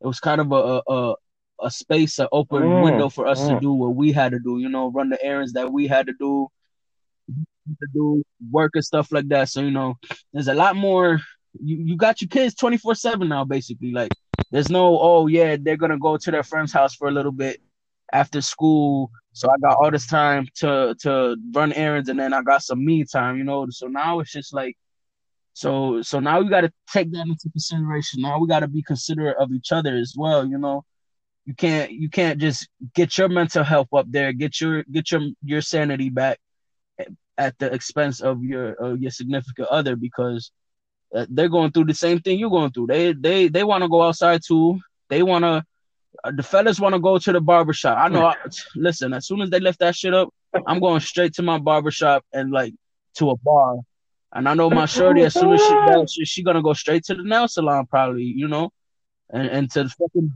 it 0.00 0.06
was 0.06 0.20
kind 0.20 0.40
of 0.40 0.52
a 0.52 0.82
a, 0.88 1.14
a 1.62 1.70
space, 1.70 2.18
an 2.18 2.28
open 2.32 2.62
mm, 2.62 2.84
window 2.84 3.08
for 3.08 3.26
us 3.26 3.40
mm. 3.40 3.54
to 3.54 3.60
do 3.60 3.72
what 3.72 3.94
we 3.94 4.12
had 4.12 4.32
to 4.32 4.38
do. 4.38 4.58
You 4.58 4.68
know, 4.68 4.90
run 4.90 5.10
the 5.10 5.22
errands 5.22 5.52
that 5.52 5.72
we 5.72 5.86
had 5.86 6.06
to 6.06 6.14
do, 6.18 6.48
to 7.80 7.86
do 7.92 8.22
work 8.50 8.72
and 8.74 8.84
stuff 8.84 9.12
like 9.12 9.28
that. 9.28 9.48
So 9.48 9.60
you 9.62 9.70
know, 9.70 9.94
there's 10.32 10.48
a 10.48 10.54
lot 10.54 10.76
more. 10.76 11.20
You 11.62 11.76
you 11.78 11.96
got 11.96 12.20
your 12.20 12.28
kids 12.28 12.54
twenty 12.54 12.76
four 12.76 12.94
seven 12.94 13.28
now, 13.28 13.44
basically. 13.44 13.92
Like 13.92 14.12
there's 14.50 14.70
no, 14.70 14.98
oh 15.00 15.26
yeah, 15.26 15.56
they're 15.60 15.76
gonna 15.76 15.98
go 15.98 16.16
to 16.16 16.30
their 16.30 16.42
friend's 16.42 16.72
house 16.72 16.94
for 16.94 17.08
a 17.08 17.12
little 17.12 17.32
bit 17.32 17.60
after 18.12 18.40
school. 18.40 19.10
So 19.32 19.48
I 19.50 19.58
got 19.60 19.76
all 19.76 19.90
this 19.90 20.06
time 20.06 20.48
to 20.56 20.94
to 21.00 21.36
run 21.52 21.72
errands, 21.72 22.08
and 22.08 22.18
then 22.18 22.32
I 22.32 22.42
got 22.42 22.62
some 22.62 22.84
me 22.84 23.04
time, 23.04 23.36
you 23.38 23.44
know. 23.44 23.66
So 23.70 23.86
now 23.86 24.20
it's 24.20 24.32
just 24.32 24.54
like, 24.54 24.76
so 25.52 26.02
so 26.02 26.20
now 26.20 26.40
we 26.40 26.48
got 26.48 26.62
to 26.62 26.72
take 26.90 27.12
that 27.12 27.26
into 27.26 27.50
consideration. 27.50 28.22
Now 28.22 28.38
we 28.38 28.48
got 28.48 28.60
to 28.60 28.68
be 28.68 28.82
considerate 28.82 29.36
of 29.38 29.52
each 29.52 29.72
other 29.72 29.96
as 29.96 30.14
well, 30.16 30.46
you 30.46 30.58
know. 30.58 30.84
You 31.44 31.54
can't 31.54 31.92
you 31.92 32.08
can't 32.10 32.40
just 32.40 32.68
get 32.94 33.18
your 33.18 33.28
mental 33.28 33.62
health 33.64 33.88
up 33.92 34.06
there, 34.10 34.32
get 34.32 34.60
your 34.60 34.84
get 34.84 35.10
your 35.10 35.22
your 35.44 35.60
sanity 35.60 36.10
back 36.10 36.38
at 37.38 37.58
the 37.58 37.72
expense 37.72 38.20
of 38.20 38.42
your 38.42 38.96
your 38.96 39.10
significant 39.10 39.68
other 39.68 39.96
because 39.96 40.50
uh, 41.14 41.26
they're 41.30 41.48
going 41.48 41.70
through 41.70 41.84
the 41.84 41.94
same 41.94 42.20
thing 42.20 42.38
you're 42.38 42.50
going 42.50 42.70
through. 42.72 42.88
They 42.88 43.12
they 43.12 43.48
they 43.48 43.64
want 43.64 43.82
to 43.82 43.88
go 43.88 44.02
outside 44.02 44.42
too. 44.46 44.80
They 45.08 45.22
want 45.22 45.44
to. 45.44 45.64
Uh, 46.24 46.32
the 46.34 46.42
fellas 46.42 46.80
want 46.80 46.94
to 46.94 46.98
go 46.98 47.18
to 47.18 47.32
the 47.32 47.40
barbershop. 47.40 47.98
I 47.98 48.08
know. 48.08 48.26
I, 48.26 48.34
listen, 48.74 49.12
as 49.12 49.26
soon 49.26 49.42
as 49.42 49.50
they 49.50 49.60
lift 49.60 49.80
that 49.80 49.94
shit 49.94 50.14
up, 50.14 50.32
I'm 50.66 50.80
going 50.80 51.00
straight 51.00 51.34
to 51.34 51.42
my 51.42 51.58
barbershop 51.58 52.24
and 52.32 52.50
like 52.50 52.74
to 53.16 53.30
a 53.30 53.36
bar. 53.36 53.76
And 54.32 54.48
I 54.48 54.54
know 54.54 54.68
my 54.68 54.86
shorty, 54.86 55.22
as 55.22 55.34
soon 55.34 55.52
as 55.52 55.60
she 55.60 55.74
does, 55.86 56.12
she, 56.12 56.24
she 56.24 56.42
gonna 56.42 56.62
go 56.62 56.72
straight 56.72 57.04
to 57.04 57.14
the 57.14 57.22
nail 57.22 57.48
salon, 57.48 57.86
probably, 57.86 58.24
you 58.24 58.48
know, 58.48 58.70
and, 59.30 59.48
and 59.48 59.70
to 59.72 59.84
the 59.84 59.90
fucking 59.90 60.32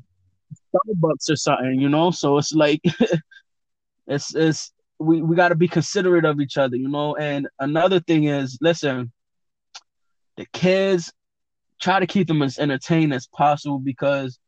Starbucks 0.75 1.31
or 1.31 1.37
something, 1.37 1.81
you 1.81 1.89
know. 1.89 2.11
So 2.11 2.39
it's 2.39 2.53
like, 2.53 2.81
it's 4.07 4.35
it's 4.35 4.73
we 5.01 5.23
we 5.23 5.35
got 5.35 5.49
to 5.49 5.55
be 5.55 5.67
considerate 5.67 6.25
of 6.25 6.41
each 6.41 6.59
other, 6.59 6.77
you 6.77 6.89
know. 6.89 7.17
And 7.17 7.49
another 7.59 8.01
thing 8.01 8.25
is, 8.25 8.59
listen, 8.61 9.11
the 10.37 10.47
kids 10.53 11.13
try 11.81 11.99
to 11.99 12.07
keep 12.07 12.29
them 12.29 12.43
as 12.43 12.59
entertained 12.59 13.15
as 13.15 13.27
possible 13.27 13.79
because 13.79 14.39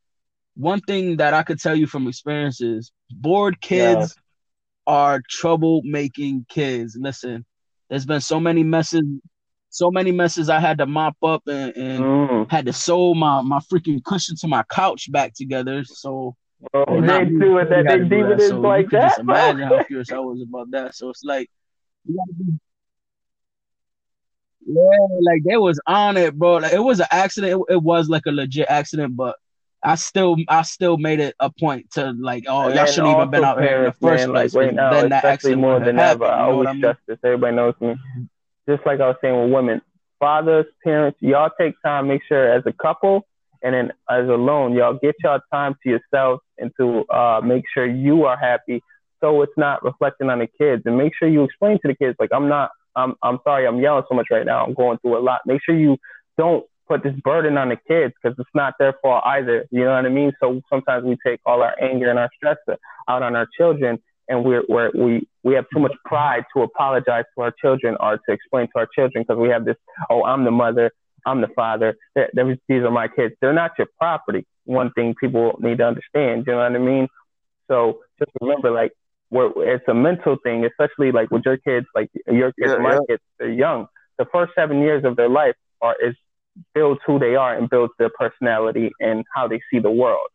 one 0.54 0.80
thing 0.80 1.16
that 1.16 1.32
I 1.32 1.42
could 1.42 1.58
tell 1.58 1.74
you 1.74 1.86
from 1.86 2.06
experience 2.06 2.60
is 2.60 2.92
bored 3.10 3.60
kids 3.62 4.14
yeah. 4.86 4.92
are 4.92 5.22
troublemaking 5.22 6.46
kids. 6.48 6.96
Listen, 7.00 7.46
there's 7.88 8.04
been 8.04 8.20
so 8.20 8.38
many 8.38 8.62
messes, 8.62 9.02
so 9.70 9.90
many 9.90 10.12
messes 10.12 10.50
I 10.50 10.60
had 10.60 10.76
to 10.78 10.86
mop 10.86 11.16
up 11.22 11.42
and, 11.46 11.74
and 11.74 12.04
mm. 12.04 12.50
had 12.50 12.66
to 12.66 12.74
sew 12.74 13.14
my, 13.14 13.40
my 13.40 13.60
freaking 13.60 14.04
cushion 14.04 14.36
to 14.36 14.48
my 14.48 14.62
couch 14.64 15.10
back 15.10 15.32
together. 15.32 15.84
So 15.84 16.36
Oh, 16.74 17.00
they 17.00 17.24
do 17.24 17.58
it 17.58 17.68
that 17.70 17.86
they 17.86 17.98
dividends 17.98 18.48
so 18.48 18.60
like 18.60 18.88
that. 18.90 19.08
Just 19.08 19.20
imagine 19.20 19.62
how 19.62 19.82
furious 19.84 20.12
I 20.12 20.18
was 20.18 20.42
about 20.42 20.70
that. 20.70 20.94
So 20.94 21.10
it's 21.10 21.24
like 21.24 21.50
you 22.04 22.16
gotta 22.16 22.32
be 22.34 22.58
yeah, 24.66 25.06
like 25.20 25.42
they 25.44 25.56
was 25.56 25.80
on 25.86 26.16
it, 26.16 26.38
bro. 26.38 26.56
Like 26.56 26.72
it 26.72 26.78
was 26.78 27.00
an 27.00 27.06
accident. 27.10 27.52
It, 27.68 27.74
it, 27.74 27.82
was 27.82 28.08
like 28.08 28.26
a 28.26 28.30
legit 28.30 28.66
accident, 28.68 29.16
but 29.16 29.36
I 29.82 29.96
still, 29.96 30.36
I 30.48 30.62
still 30.62 30.96
made 30.96 31.18
it 31.18 31.34
a 31.40 31.50
point 31.50 31.90
to 31.92 32.12
like, 32.12 32.44
oh, 32.46 32.68
y'all 32.68 32.86
shouldn't 32.86 33.14
even 33.14 33.30
been 33.30 33.44
out 33.44 33.60
here 33.60 33.78
in 33.78 33.84
the 33.86 33.92
first 33.92 34.26
man, 34.26 34.30
place. 34.30 34.54
Like 34.54 34.66
right 34.66 34.74
now, 34.74 34.92
then 34.92 35.10
that 35.10 35.24
especially 35.24 35.56
more 35.56 35.80
than 35.80 35.96
happened, 35.96 36.22
ever. 36.22 36.32
I 36.32 36.42
always 36.44 36.68
I 36.68 36.72
mean? 36.72 36.80
stress 36.80 36.96
this. 37.08 37.18
Everybody 37.24 37.56
knows 37.56 37.74
me. 37.80 37.96
Just 38.68 38.86
like 38.86 39.00
I 39.00 39.08
was 39.08 39.16
saying 39.20 39.42
with 39.42 39.52
women, 39.52 39.82
fathers, 40.20 40.66
parents, 40.84 41.18
y'all 41.20 41.50
take 41.58 41.74
time. 41.82 42.06
Make 42.06 42.22
sure 42.28 42.52
as 42.52 42.62
a 42.66 42.72
couple 42.72 43.26
and 43.62 43.74
then 43.74 43.92
as 44.10 44.28
alone, 44.28 44.74
y'all 44.74 44.98
get 45.00 45.14
y'all 45.22 45.40
time 45.52 45.74
to 45.82 45.88
yourself 45.88 46.40
and 46.58 46.70
to 46.78 47.04
uh, 47.12 47.40
make 47.42 47.64
sure 47.72 47.86
you 47.86 48.24
are 48.24 48.36
happy. 48.36 48.82
So 49.20 49.42
it's 49.42 49.52
not 49.56 49.84
reflecting 49.84 50.30
on 50.30 50.40
the 50.40 50.48
kids, 50.58 50.82
and 50.84 50.98
make 50.98 51.12
sure 51.18 51.28
you 51.28 51.44
explain 51.44 51.78
to 51.82 51.88
the 51.88 51.94
kids 51.94 52.16
like 52.18 52.30
I'm 52.32 52.48
not. 52.48 52.70
I'm 52.94 53.14
I'm 53.22 53.38
sorry. 53.44 53.66
I'm 53.66 53.78
yelling 53.78 54.04
so 54.08 54.14
much 54.14 54.26
right 54.30 54.44
now. 54.44 54.64
I'm 54.64 54.74
going 54.74 54.98
through 54.98 55.16
a 55.18 55.22
lot. 55.22 55.40
Make 55.46 55.60
sure 55.64 55.78
you 55.78 55.96
don't 56.36 56.66
put 56.88 57.02
this 57.02 57.14
burden 57.24 57.56
on 57.56 57.68
the 57.68 57.76
kids 57.88 58.12
because 58.20 58.36
it's 58.38 58.50
not 58.54 58.74
their 58.78 58.94
fault 59.00 59.22
either. 59.24 59.66
You 59.70 59.84
know 59.84 59.94
what 59.94 60.04
I 60.04 60.08
mean? 60.08 60.32
So 60.40 60.60
sometimes 60.68 61.04
we 61.04 61.16
take 61.24 61.40
all 61.46 61.62
our 61.62 61.74
anger 61.80 62.10
and 62.10 62.18
our 62.18 62.30
stress 62.36 62.56
out 63.08 63.22
on 63.22 63.36
our 63.36 63.46
children, 63.56 63.98
and 64.28 64.44
we're, 64.44 64.62
we're 64.68 64.90
we 64.94 65.26
we 65.42 65.54
have 65.54 65.64
too 65.72 65.80
much 65.80 65.92
pride 66.04 66.44
to 66.54 66.62
apologize 66.62 67.24
to 67.36 67.42
our 67.42 67.54
children 67.60 67.96
or 68.00 68.16
to 68.16 68.32
explain 68.32 68.66
to 68.66 68.80
our 68.80 68.88
children 68.94 69.24
because 69.26 69.40
we 69.40 69.48
have 69.48 69.64
this. 69.64 69.76
Oh, 70.10 70.24
I'm 70.24 70.44
the 70.44 70.50
mother. 70.50 70.90
I'm 71.26 71.40
the 71.40 71.48
father. 71.48 71.96
These 72.14 72.82
are 72.82 72.90
my 72.90 73.08
kids. 73.08 73.34
They're 73.40 73.52
not 73.52 73.72
your 73.78 73.88
property. 73.98 74.46
One 74.64 74.90
thing 74.92 75.14
people 75.18 75.56
need 75.60 75.78
to 75.78 75.86
understand. 75.86 76.44
You 76.46 76.52
know 76.52 76.58
what 76.58 76.72
I 76.72 76.78
mean? 76.78 77.08
So 77.68 78.00
just 78.18 78.30
remember, 78.40 78.70
like, 78.70 78.92
it's 79.30 79.84
a 79.88 79.94
mental 79.94 80.36
thing, 80.42 80.64
especially 80.66 81.10
like 81.10 81.30
with 81.30 81.42
your 81.44 81.56
kids, 81.56 81.86
like 81.94 82.10
your 82.26 82.52
kids, 82.52 82.72
yeah, 82.72 82.78
my 82.78 82.92
yeah. 82.92 82.98
kids, 83.08 83.22
they're 83.38 83.50
young. 83.50 83.86
The 84.18 84.26
first 84.32 84.52
seven 84.54 84.80
years 84.80 85.04
of 85.04 85.16
their 85.16 85.28
life 85.28 85.54
are 85.80 85.96
is 86.02 86.14
builds 86.74 87.00
who 87.06 87.18
they 87.18 87.34
are 87.34 87.56
and 87.56 87.70
builds 87.70 87.94
their 87.98 88.10
personality 88.10 88.90
and 89.00 89.24
how 89.34 89.48
they 89.48 89.60
see 89.70 89.78
the 89.78 89.90
world. 89.90 90.28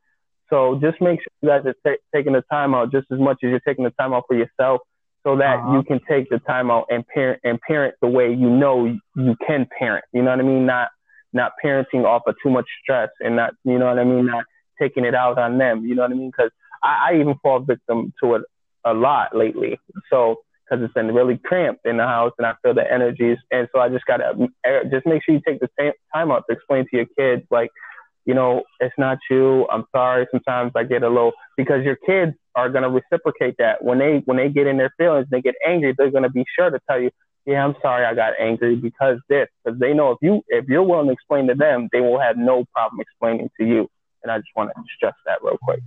So 0.49 0.79
just 0.81 0.99
make 0.99 1.19
sure 1.19 1.27
you 1.41 1.49
guys 1.49 1.61
are 1.65 1.75
t- 1.85 2.01
taking 2.15 2.33
the 2.33 2.43
time 2.49 2.73
out 2.73 2.91
just 2.91 3.05
as 3.11 3.19
much 3.19 3.37
as 3.43 3.49
you're 3.49 3.59
taking 3.59 3.83
the 3.83 3.91
time 3.91 4.13
out 4.13 4.23
for 4.27 4.35
yourself 4.35 4.81
so 5.27 5.35
that 5.35 5.59
uh-huh. 5.59 5.73
you 5.73 5.83
can 5.83 5.99
take 6.07 6.29
the 6.29 6.39
time 6.39 6.71
out 6.71 6.85
and 6.89 7.05
parent 7.07 7.41
and 7.43 7.59
parent 7.59 7.95
the 8.01 8.07
way 8.07 8.29
you 8.29 8.49
know 8.49 8.85
you 8.85 9.35
can 9.45 9.67
parent. 9.77 10.05
You 10.13 10.23
know 10.23 10.31
what 10.31 10.39
I 10.39 10.43
mean? 10.43 10.65
Not 10.65 10.87
not 11.33 11.51
parenting 11.63 12.05
off 12.05 12.21
of 12.27 12.35
too 12.41 12.49
much 12.49 12.65
stress 12.81 13.09
and 13.19 13.35
not 13.35 13.53
you 13.65 13.77
know 13.77 13.87
what 13.87 13.99
I 13.99 14.05
mean? 14.05 14.27
Not 14.27 14.45
taking 14.81 15.03
it 15.03 15.13
out 15.13 15.37
on 15.37 15.57
them. 15.57 15.85
You 15.85 15.95
know 15.95 16.03
what 16.03 16.11
I 16.11 16.15
mean? 16.15 16.31
Because 16.31 16.51
I, 16.81 17.09
I 17.09 17.15
even 17.19 17.35
fall 17.43 17.59
victim 17.59 18.13
to 18.23 18.35
it 18.35 18.43
a 18.85 18.93
lot 18.93 19.35
lately. 19.35 19.79
So 20.09 20.37
because 20.63 20.83
it's 20.83 20.93
been 20.93 21.13
really 21.13 21.37
cramped 21.37 21.85
in 21.85 21.97
the 21.97 22.03
house 22.03 22.31
and 22.37 22.47
I 22.47 22.53
feel 22.63 22.73
the 22.73 22.89
energies. 22.89 23.37
And 23.51 23.67
so 23.73 23.81
I 23.81 23.89
just 23.89 24.05
gotta 24.05 24.47
just 24.89 25.05
make 25.05 25.23
sure 25.25 25.35
you 25.35 25.41
take 25.45 25.59
the 25.59 25.69
time 26.13 26.31
out 26.31 26.45
to 26.49 26.55
explain 26.55 26.85
to 26.85 26.95
your 26.95 27.05
kids 27.17 27.45
like 27.51 27.71
you 28.27 28.33
know, 28.33 28.63
it's 28.81 28.93
not 28.97 29.17
you. 29.31 29.65
I'm 29.71 29.85
sorry. 29.95 30.27
Sometimes 30.31 30.73
I 30.75 30.83
get 30.83 31.01
a 31.01 31.07
little 31.07 31.31
because 31.55 31.85
your 31.85 31.95
kids 31.95 32.33
are 32.55 32.69
gonna 32.69 32.89
reciprocate 32.89 33.55
that 33.57 33.81
when 33.83 33.99
they 33.99 34.21
when 34.25 34.35
they 34.35 34.49
get 34.49 34.67
in 34.67 34.77
their 34.77 34.93
feelings, 34.97 35.27
they 35.31 35.41
get 35.41 35.55
angry. 35.65 35.95
They're 35.97 36.11
gonna 36.11 36.29
be 36.29 36.43
sure 36.53 36.69
to 36.69 36.77
tell 36.89 36.99
you, 36.99 37.09
yeah, 37.45 37.63
I'm 37.63 37.75
sorry, 37.81 38.05
I 38.05 38.13
got 38.13 38.33
angry 38.37 38.75
because 38.75 39.17
this, 39.29 39.47
because 39.63 39.79
they 39.79 39.93
know 39.93 40.11
if 40.11 40.17
you 40.21 40.43
if 40.49 40.65
you're 40.67 40.83
willing 40.83 41.07
to 41.07 41.13
explain 41.13 41.47
to 41.47 41.55
them, 41.55 41.87
they 41.93 42.01
will 42.01 42.19
have 42.19 42.35
no 42.37 42.65
problem 42.73 42.99
explaining 42.99 43.49
to 43.59 43.65
you. 43.65 43.89
And 44.23 44.31
I 44.31 44.39
just 44.39 44.49
want 44.57 44.71
to 44.75 44.83
stress 44.97 45.15
that 45.25 45.39
real 45.41 45.57
quick. 45.63 45.79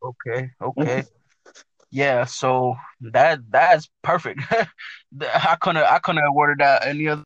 Okay. 0.00 0.50
Okay 0.62 1.00
mm-hmm. 1.02 1.27
Yeah, 1.90 2.24
so 2.24 2.76
that 3.00 3.40
that's 3.50 3.88
perfect. 4.02 4.40
I 5.20 5.56
couldn't 5.60 5.82
I 5.84 5.98
couldn't 6.00 6.22
have 6.22 6.34
worded 6.34 6.58
that 6.58 6.86
any 6.86 7.08
other. 7.08 7.24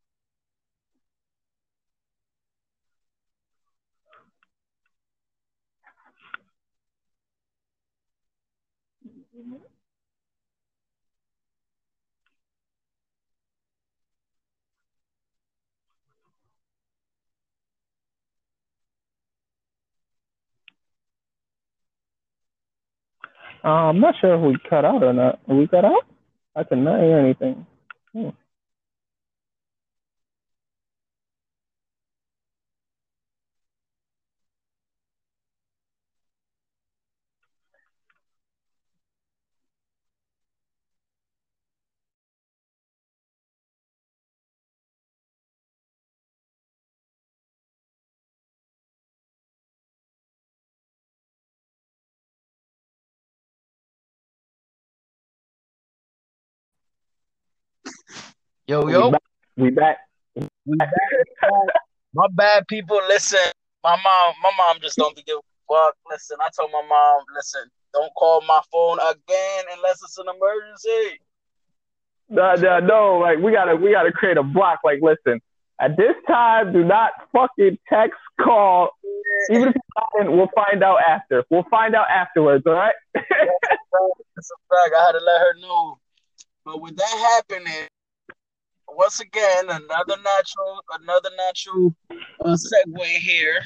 Uh, 23.64 23.68
I'm 23.68 24.00
not 24.00 24.14
sure 24.20 24.34
if 24.34 24.40
we 24.40 24.56
cut 24.68 24.84
out 24.84 25.02
or 25.02 25.12
not. 25.12 25.40
Are 25.48 25.56
we 25.56 25.68
cut 25.68 25.84
out? 25.84 26.06
I 26.56 26.64
cannot 26.64 27.00
hear 27.00 27.18
anything. 27.18 27.66
Hmm. 28.12 28.28
Yo, 58.72 58.88
yo. 58.88 59.12
We 59.58 59.68
back. 59.68 59.98
We 60.64 60.76
back. 60.78 60.88
my 62.14 62.26
bad, 62.30 62.66
people. 62.68 62.98
Listen, 63.06 63.52
my 63.84 63.96
mom, 63.96 64.34
my 64.42 64.50
mom 64.56 64.78
just 64.80 64.96
don't 64.96 65.14
give 65.14 65.36
a 65.36 65.42
fuck. 65.68 65.94
Listen, 66.10 66.38
I 66.40 66.48
told 66.58 66.72
my 66.72 66.80
mom, 66.88 67.22
listen, 67.36 67.68
don't 67.92 68.10
call 68.14 68.40
my 68.48 68.62
phone 68.72 68.96
again 69.10 69.64
unless 69.76 70.02
it's 70.02 70.16
an 70.16 70.24
emergency. 70.34 71.20
No, 72.30 72.54
no, 72.54 72.80
no. 72.80 73.18
Like 73.18 73.40
we 73.40 73.52
gotta, 73.52 73.76
we 73.76 73.92
gotta 73.92 74.10
create 74.10 74.38
a 74.38 74.42
block. 74.42 74.78
Like, 74.82 75.00
listen, 75.02 75.42
at 75.78 75.98
this 75.98 76.14
time, 76.26 76.72
do 76.72 76.82
not 76.82 77.10
fucking 77.30 77.76
text, 77.90 78.16
call. 78.40 78.88
Even 79.50 79.68
if 79.68 79.74
you 79.74 80.30
we'll 80.30 80.48
find 80.54 80.82
out 80.82 81.00
after. 81.06 81.44
We'll 81.50 81.66
find 81.70 81.94
out 81.94 82.06
afterwards. 82.08 82.64
All 82.66 82.72
right. 82.72 82.94
That's 83.14 83.26
a 83.28 84.56
fact. 84.70 84.94
I 84.96 85.04
had 85.04 85.12
to 85.12 85.22
let 85.22 85.40
her 85.40 85.60
know. 85.60 85.98
But 86.64 86.80
with 86.80 86.96
that 86.96 87.42
happening, 87.50 87.88
once 88.96 89.20
again, 89.20 89.64
another 89.64 90.16
natural, 90.22 90.80
another 91.00 91.30
natural 91.36 91.94
uh, 92.44 92.56
segue 92.56 93.06
here. 93.18 93.62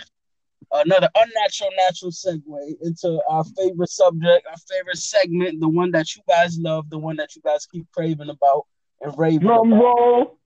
Another 0.73 1.09
unnatural, 1.15 1.71
natural 1.77 2.11
segue 2.11 2.75
into 2.83 3.21
our 3.31 3.45
favorite 3.57 3.89
subject, 3.89 4.47
our 4.51 4.57
favorite 4.69 4.99
segment, 4.99 5.61
the 5.61 5.69
one 5.69 5.93
that 5.93 6.17
you 6.17 6.23
guys 6.29 6.59
love, 6.59 6.91
the 6.91 6.99
one 6.99 7.17
that 7.17 7.37
you 7.37 7.43
guys 7.43 7.67
keep 7.67 7.87
craving 7.93 8.31
about 8.31 8.67
and 9.01 9.15
raving 9.17 9.47
Drum 9.47 9.73
about. 9.73 9.83
roll. 9.83 10.39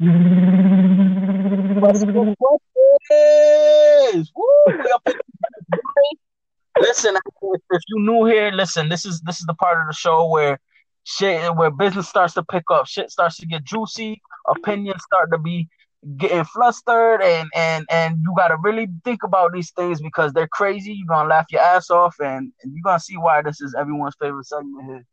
listen, 6.81 7.16
if 7.16 7.83
you're 7.89 8.01
new 8.01 8.26
here, 8.26 8.51
listen. 8.51 8.89
This 8.91 9.07
is 9.07 9.20
this 9.22 9.41
is 9.41 9.47
the 9.47 9.55
part 9.55 9.81
of 9.81 9.87
the 9.87 9.95
show 9.95 10.28
where 10.28 10.61
shit 11.05 11.55
where 11.57 11.70
business 11.70 12.09
starts 12.09 12.34
to 12.34 12.42
pick 12.44 12.64
up, 12.70 12.86
shit 12.86 13.11
starts 13.11 13.36
to 13.38 13.46
get 13.46 13.64
juicy, 13.64 14.20
opinions 14.48 15.03
start 15.03 15.30
to 15.32 15.38
be 15.38 15.68
getting 16.16 16.44
flustered 16.44 17.20
and 17.20 17.51
and 17.55 17.84
and 17.90 18.20
you 18.22 18.32
got 18.34 18.48
to 18.48 18.57
really 18.62 18.88
think 19.05 19.22
about 19.22 19.53
these 19.53 19.70
things 19.72 20.01
because 20.01 20.32
they're 20.32 20.48
crazy. 20.48 20.92
You're 20.92 21.07
gonna 21.07 21.28
laugh 21.28 21.46
your 21.51 21.61
ass 21.61 21.90
off 21.90 22.16
and, 22.20 22.53
and 22.62 22.72
you're 22.72 22.82
gonna 22.82 23.01
see 23.01 23.16
why 23.16 23.42
this 23.42 23.61
is 23.61 23.74
everyone's 23.78 24.16
favorite 24.20 24.46
segment 24.46 24.86
here. 24.86 25.05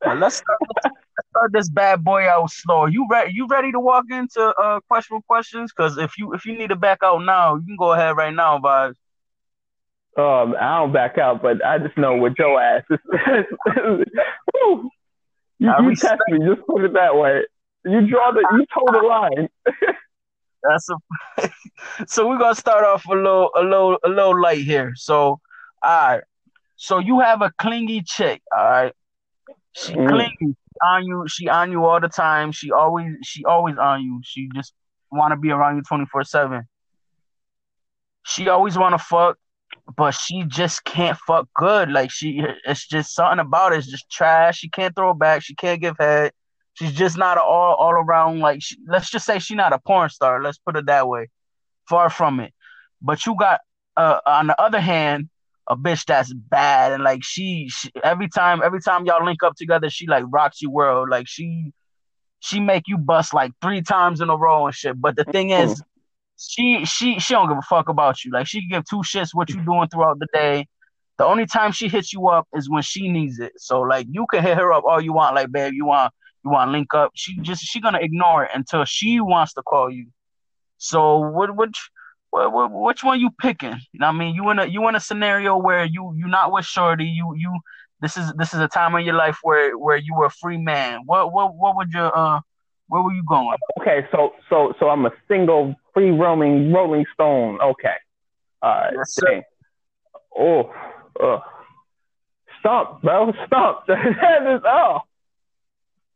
But 0.00 0.18
let's 0.18 0.36
start, 0.36 0.58
let's 0.84 1.28
start 1.30 1.52
this 1.52 1.68
bad 1.68 2.02
boy 2.02 2.28
out 2.28 2.50
slow. 2.50 2.86
You 2.86 3.06
ready 3.08 3.32
you 3.32 3.46
ready 3.46 3.70
to 3.70 3.78
walk 3.78 4.06
into 4.10 4.40
uh 4.40 4.80
questionable 4.88 5.22
questions? 5.28 5.72
Because 5.76 5.96
if 5.96 6.18
you 6.18 6.34
if 6.34 6.44
you 6.44 6.58
need 6.58 6.70
to 6.70 6.76
back 6.76 6.98
out 7.04 7.24
now 7.24 7.54
you 7.54 7.64
can 7.64 7.76
go 7.76 7.92
ahead 7.92 8.16
right 8.16 8.34
now 8.34 8.58
Vybez 8.58 8.94
um 10.18 10.54
i 10.60 10.78
don't 10.78 10.92
back 10.92 11.16
out 11.16 11.40
but 11.40 11.64
i 11.64 11.78
just 11.78 11.96
know 11.96 12.14
what 12.14 12.38
your 12.38 12.60
ass 12.60 12.84
You, 15.62 15.72
you 15.80 15.94
test 15.94 16.20
me. 16.28 16.38
Just 16.44 16.66
put 16.66 16.84
it 16.84 16.92
that 16.94 17.16
way. 17.16 17.42
You 17.84 18.06
draw 18.08 18.32
the. 18.32 18.44
You 18.52 18.66
toe 18.74 18.86
the 18.90 19.06
line. 19.06 19.48
That's 20.62 20.88
a. 20.90 21.50
so 22.06 22.28
we're 22.28 22.38
gonna 22.38 22.56
start 22.56 22.84
off 22.84 23.06
a 23.06 23.14
little, 23.14 23.50
a 23.54 23.62
little, 23.62 23.96
a 24.04 24.08
little 24.08 24.40
light 24.40 24.62
here. 24.62 24.92
So, 24.96 25.14
all 25.20 25.38
right. 25.82 26.22
So 26.76 26.98
you 26.98 27.20
have 27.20 27.42
a 27.42 27.52
clingy 27.58 28.02
chick, 28.02 28.42
all 28.56 28.64
right. 28.64 28.92
She 29.72 29.92
mm. 29.92 30.08
clingy 30.08 30.56
on 30.84 31.04
you. 31.04 31.24
She 31.28 31.48
on 31.48 31.70
you 31.70 31.84
all 31.84 32.00
the 32.00 32.08
time. 32.08 32.50
She 32.50 32.72
always, 32.72 33.14
she 33.22 33.44
always 33.44 33.76
on 33.78 34.02
you. 34.02 34.20
She 34.24 34.48
just 34.54 34.74
want 35.12 35.30
to 35.30 35.36
be 35.36 35.50
around 35.50 35.76
you 35.76 35.82
twenty 35.82 36.06
four 36.06 36.24
seven. 36.24 36.64
She 38.24 38.48
always 38.48 38.76
want 38.76 38.94
to 38.94 38.98
fuck, 38.98 39.38
but 39.96 40.12
she 40.12 40.44
just 40.44 40.84
can't 40.84 41.18
fuck 41.26 41.48
good. 41.54 41.90
Like 41.90 42.10
she, 42.10 42.42
it's 42.66 42.86
just 42.86 43.14
something 43.14 43.40
about 43.40 43.72
it. 43.72 43.78
It's 43.78 43.88
just 43.88 44.10
trash. 44.10 44.58
She 44.58 44.68
can't 44.68 44.94
throw 44.94 45.14
back. 45.14 45.42
She 45.42 45.54
can't 45.54 45.80
give 45.80 45.96
head. 45.98 46.32
She's 46.74 46.92
just 46.92 47.18
not 47.18 47.38
all 47.38 47.74
all 47.74 47.92
around 47.92 48.40
like. 48.40 48.62
She, 48.62 48.76
let's 48.86 49.10
just 49.10 49.26
say 49.26 49.38
she's 49.38 49.56
not 49.56 49.72
a 49.72 49.78
porn 49.78 50.08
star. 50.08 50.42
Let's 50.42 50.58
put 50.58 50.76
it 50.76 50.86
that 50.86 51.06
way. 51.08 51.28
Far 51.88 52.08
from 52.08 52.40
it. 52.40 52.54
But 53.02 53.26
you 53.26 53.36
got 53.38 53.60
uh, 53.96 54.20
on 54.26 54.46
the 54.46 54.60
other 54.60 54.80
hand 54.80 55.28
a 55.68 55.76
bitch 55.76 56.04
that's 56.06 56.32
bad 56.32 56.92
and 56.92 57.04
like 57.04 57.22
she, 57.22 57.68
she, 57.68 57.90
every 58.02 58.28
time 58.28 58.62
every 58.64 58.80
time 58.80 59.06
y'all 59.06 59.24
link 59.24 59.42
up 59.42 59.54
together 59.54 59.88
she 59.88 60.06
like 60.06 60.24
rocks 60.28 60.60
your 60.60 60.72
world 60.72 61.08
like 61.08 61.28
she 61.28 61.72
she 62.40 62.58
make 62.58 62.84
you 62.88 62.98
bust 62.98 63.32
like 63.32 63.52
three 63.62 63.80
times 63.80 64.20
in 64.20 64.28
a 64.28 64.36
row 64.36 64.66
and 64.66 64.74
shit 64.74 65.00
but 65.00 65.14
the 65.14 65.24
thing 65.24 65.50
is 65.50 65.80
she 66.48 66.84
she 66.84 67.18
she 67.18 67.34
don't 67.34 67.48
give 67.48 67.58
a 67.58 67.62
fuck 67.62 67.88
about 67.88 68.24
you 68.24 68.30
like 68.32 68.46
she 68.46 68.66
give 68.66 68.84
two 68.88 69.02
shits 69.02 69.30
what 69.32 69.48
you 69.50 69.62
doing 69.64 69.88
throughout 69.88 70.18
the 70.18 70.26
day 70.32 70.66
the 71.18 71.24
only 71.24 71.46
time 71.46 71.72
she 71.72 71.88
hits 71.88 72.12
you 72.12 72.28
up 72.28 72.48
is 72.54 72.68
when 72.68 72.82
she 72.82 73.08
needs 73.08 73.38
it 73.38 73.52
so 73.56 73.80
like 73.80 74.06
you 74.10 74.26
can 74.30 74.42
hit 74.42 74.56
her 74.56 74.72
up 74.72 74.84
all 74.86 75.00
you 75.00 75.12
want 75.12 75.34
like 75.34 75.50
babe 75.52 75.72
you 75.74 75.84
want 75.84 76.12
you 76.44 76.50
want 76.50 76.70
link 76.72 76.92
up 76.94 77.10
she 77.14 77.38
just 77.40 77.62
she 77.62 77.80
gonna 77.80 78.00
ignore 78.00 78.44
it 78.44 78.50
until 78.54 78.84
she 78.84 79.20
wants 79.20 79.52
to 79.54 79.62
call 79.62 79.90
you 79.90 80.06
so 80.78 81.18
what 81.18 81.54
what 81.56 81.70
which 82.32 83.04
one 83.04 83.20
you 83.20 83.30
picking? 83.30 83.76
You 83.92 84.00
know 84.00 84.06
what 84.06 84.14
I 84.14 84.18
mean? 84.18 84.34
You 84.34 84.50
in 84.50 84.58
a 84.58 84.66
you 84.66 84.88
in 84.88 84.94
a 84.94 85.00
scenario 85.00 85.56
where 85.56 85.84
you 85.84 86.14
you 86.16 86.26
not 86.26 86.50
with 86.50 86.64
Shorty. 86.64 87.04
You 87.04 87.34
you 87.36 87.58
this 88.00 88.16
is 88.16 88.32
this 88.38 88.54
is 88.54 88.60
a 88.60 88.68
time 88.68 88.94
in 88.96 89.04
your 89.04 89.14
life 89.14 89.38
where 89.42 89.76
where 89.78 89.96
you 89.96 90.14
were 90.16 90.26
a 90.26 90.30
free 90.30 90.56
man. 90.56 91.00
What 91.04 91.32
what 91.32 91.54
what 91.54 91.76
would 91.76 91.90
your 91.92 92.16
uh 92.16 92.40
where 92.92 93.00
were 93.00 93.14
you 93.14 93.24
going? 93.26 93.56
Okay, 93.80 94.06
so 94.12 94.34
so 94.50 94.74
so 94.78 94.90
I'm 94.90 95.06
a 95.06 95.12
single 95.26 95.74
free 95.94 96.10
roaming 96.10 96.70
Rolling 96.74 97.06
Stone. 97.14 97.58
Okay. 97.62 97.94
Uh 98.60 98.88
yes. 98.94 99.18
Oh, 100.38 100.70
uh, 101.18 101.38
stop, 102.60 103.00
bro, 103.00 103.32
stop. 103.46 103.86
that 103.88 104.54
is 104.54 104.60
oh. 104.66 104.98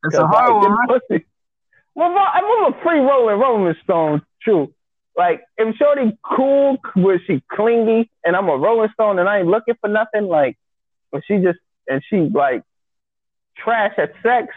It's 0.05 0.17
a 0.17 0.27
hard 0.27 0.53
one. 0.53 0.77
Pussy. 0.87 1.25
Well, 1.95 2.15
I'm 2.15 2.45
a 2.45 2.77
free 2.83 2.99
rolling 3.01 3.41
Rolling 3.41 3.75
Stone. 3.83 4.21
True. 4.43 4.71
Like, 5.17 5.45
if 5.57 5.75
Shorty 5.77 6.19
cool, 6.23 6.77
was 6.95 7.21
she 7.27 7.43
clingy, 7.51 8.11
and 8.23 8.37
I'm 8.37 8.51
a 8.51 8.57
Rolling 8.57 8.91
Stone, 8.93 9.19
and 9.19 9.27
I 9.27 9.39
ain't 9.39 9.49
looking 9.49 9.77
for 9.81 9.89
nothing, 9.89 10.25
like, 10.25 10.59
but 11.11 11.23
she 11.27 11.39
just 11.39 11.59
and 11.89 12.03
she 12.09 12.19
like 12.19 12.63
trash 13.57 13.95
at 13.97 14.13
sex, 14.23 14.49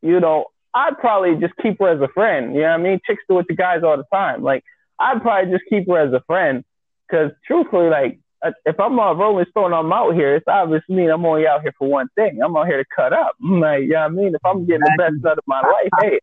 you 0.00 0.20
know, 0.20 0.46
I'd 0.74 0.98
probably 0.98 1.36
just 1.40 1.54
keep 1.60 1.78
her 1.80 1.88
as 1.88 2.00
a 2.00 2.08
friend. 2.08 2.54
You 2.54 2.62
know 2.62 2.68
what 2.68 2.80
I 2.80 2.82
mean? 2.82 3.00
Chicks 3.06 3.22
do 3.28 3.38
it 3.38 3.46
to 3.48 3.54
guys 3.54 3.82
all 3.84 3.96
the 3.96 4.04
time. 4.12 4.42
Like, 4.42 4.62
I'd 4.98 5.22
probably 5.22 5.50
just 5.50 5.64
keep 5.68 5.88
her 5.88 5.98
as 5.98 6.12
a 6.12 6.22
friend, 6.26 6.64
because 7.08 7.32
truthfully, 7.46 7.88
like, 7.88 8.20
uh, 8.42 8.52
if 8.64 8.78
I'm 8.80 8.98
a 8.98 9.14
Rolling 9.14 9.46
Stone, 9.50 9.74
I'm 9.74 9.92
out 9.92 10.14
here. 10.14 10.36
It's 10.36 10.46
obviously 10.48 10.94
mean 10.94 11.10
I'm 11.10 11.26
only 11.26 11.46
out 11.46 11.62
here 11.62 11.74
for 11.78 11.88
one 11.88 12.08
thing. 12.14 12.40
I'm 12.42 12.56
out 12.56 12.66
here 12.66 12.78
to 12.78 12.88
cut 12.94 13.12
up. 13.12 13.32
Like, 13.42 13.82
you 13.82 13.90
know 13.90 14.00
what 14.00 14.04
I 14.04 14.08
mean? 14.08 14.34
If 14.34 14.44
I'm 14.44 14.66
getting 14.66 14.80
the 14.80 14.94
best 14.96 15.26
out 15.26 15.38
of 15.38 15.44
my 15.46 15.60
life, 15.60 15.90
hey, 16.00 16.20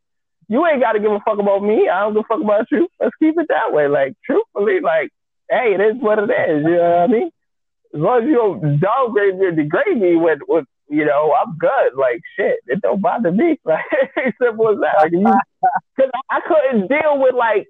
you 0.47 0.65
ain't 0.65 0.81
got 0.81 0.93
to 0.93 0.99
give 0.99 1.11
a 1.11 1.19
fuck 1.25 1.39
about 1.39 1.61
me. 1.61 1.89
I 1.89 2.01
don't 2.01 2.13
give 2.13 2.23
a 2.23 2.27
fuck 2.27 2.41
about 2.41 2.67
you. 2.71 2.87
Let's 2.99 3.15
keep 3.19 3.37
it 3.37 3.47
that 3.49 3.73
way. 3.73 3.87
Like, 3.87 4.13
truthfully, 4.25 4.79
like, 4.79 5.11
hey, 5.49 5.75
it 5.75 5.81
is 5.81 6.01
what 6.01 6.19
it 6.19 6.31
is. 6.31 6.63
You 6.63 6.77
know 6.77 6.89
what 6.89 6.99
I 6.99 7.07
mean? 7.07 7.31
As 7.93 8.01
long 8.01 8.23
as 8.23 8.27
you 8.27 8.35
don't 8.35 8.79
downgrade 8.79 9.37
me 9.37 9.45
or 9.45 9.51
degrade 9.51 9.97
me 9.99 10.15
with, 10.15 10.39
with 10.47 10.65
you 10.89 11.05
know, 11.05 11.33
I'm 11.33 11.57
good. 11.57 11.95
Like, 11.95 12.21
shit, 12.37 12.59
it 12.67 12.81
don't 12.81 13.01
bother 13.01 13.31
me. 13.31 13.59
Like, 13.65 13.83
simple 14.41 14.69
as 14.69 14.77
that. 14.81 14.95
Like, 15.01 15.11
you, 15.11 15.23
cause 15.99 16.09
I 16.29 16.39
couldn't 16.47 16.87
deal 16.87 17.19
with, 17.19 17.35
like, 17.35 17.67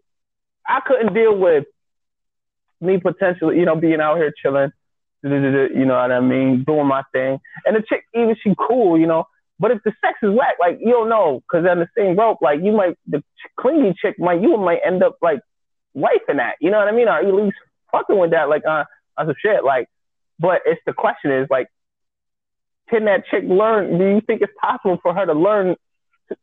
I 0.67 0.81
couldn't 0.85 1.13
deal 1.13 1.37
with 1.37 1.65
me 2.81 2.99
potentially, 2.99 3.57
you 3.57 3.65
know, 3.65 3.75
being 3.75 4.01
out 4.01 4.17
here 4.17 4.33
chilling, 4.41 4.71
you 5.23 5.85
know 5.85 5.95
what 5.95 6.11
I 6.11 6.19
mean, 6.19 6.63
doing 6.65 6.87
my 6.87 7.03
thing. 7.11 7.39
And 7.65 7.75
the 7.75 7.83
chick, 7.87 8.03
even 8.13 8.35
she 8.41 8.53
cool, 8.67 8.99
you 8.99 9.07
know, 9.07 9.25
but 9.59 9.71
if 9.71 9.79
the 9.83 9.91
sex 10.01 10.19
is 10.21 10.29
whack, 10.29 10.55
like 10.59 10.77
you 10.79 10.91
don't 10.91 11.09
know, 11.09 11.41
because 11.41 11.65
on 11.67 11.79
the 11.79 11.87
same 11.97 12.15
rope, 12.15 12.39
like 12.41 12.59
you 12.61 12.71
might 12.71 12.95
the 13.07 13.23
clingy 13.59 13.95
chick 13.99 14.15
might 14.19 14.41
you 14.41 14.55
might 14.57 14.79
end 14.85 15.01
up 15.01 15.17
like 15.21 15.39
wifing 15.95 16.37
that, 16.37 16.55
you 16.61 16.69
know 16.69 16.77
what 16.77 16.87
I 16.87 16.91
mean, 16.91 17.07
or 17.07 17.17
at 17.17 17.33
least 17.33 17.57
fucking 17.91 18.17
with 18.17 18.31
that, 18.31 18.49
like 18.49 18.63
uh, 18.65 18.83
on 19.17 19.25
some 19.27 19.35
shit, 19.41 19.63
like. 19.63 19.87
But 20.39 20.61
it's 20.67 20.79
the 20.85 20.93
question 20.93 21.31
is 21.31 21.47
like, 21.49 21.67
can 22.89 23.05
that 23.05 23.25
chick 23.29 23.43
learn? 23.45 23.97
Do 23.97 24.05
you 24.05 24.21
think 24.21 24.41
it's 24.41 24.53
possible 24.61 24.99
for 25.01 25.13
her 25.13 25.25
to 25.25 25.33
learn? 25.33 25.75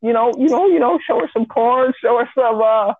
You 0.00 0.12
know, 0.12 0.32
you 0.36 0.48
know, 0.48 0.66
you 0.66 0.78
know, 0.78 0.98
show 1.06 1.20
her 1.20 1.30
some 1.32 1.46
porn, 1.46 1.92
show 2.00 2.18
her 2.18 2.28
some, 2.34 2.62
uh, 2.62 2.94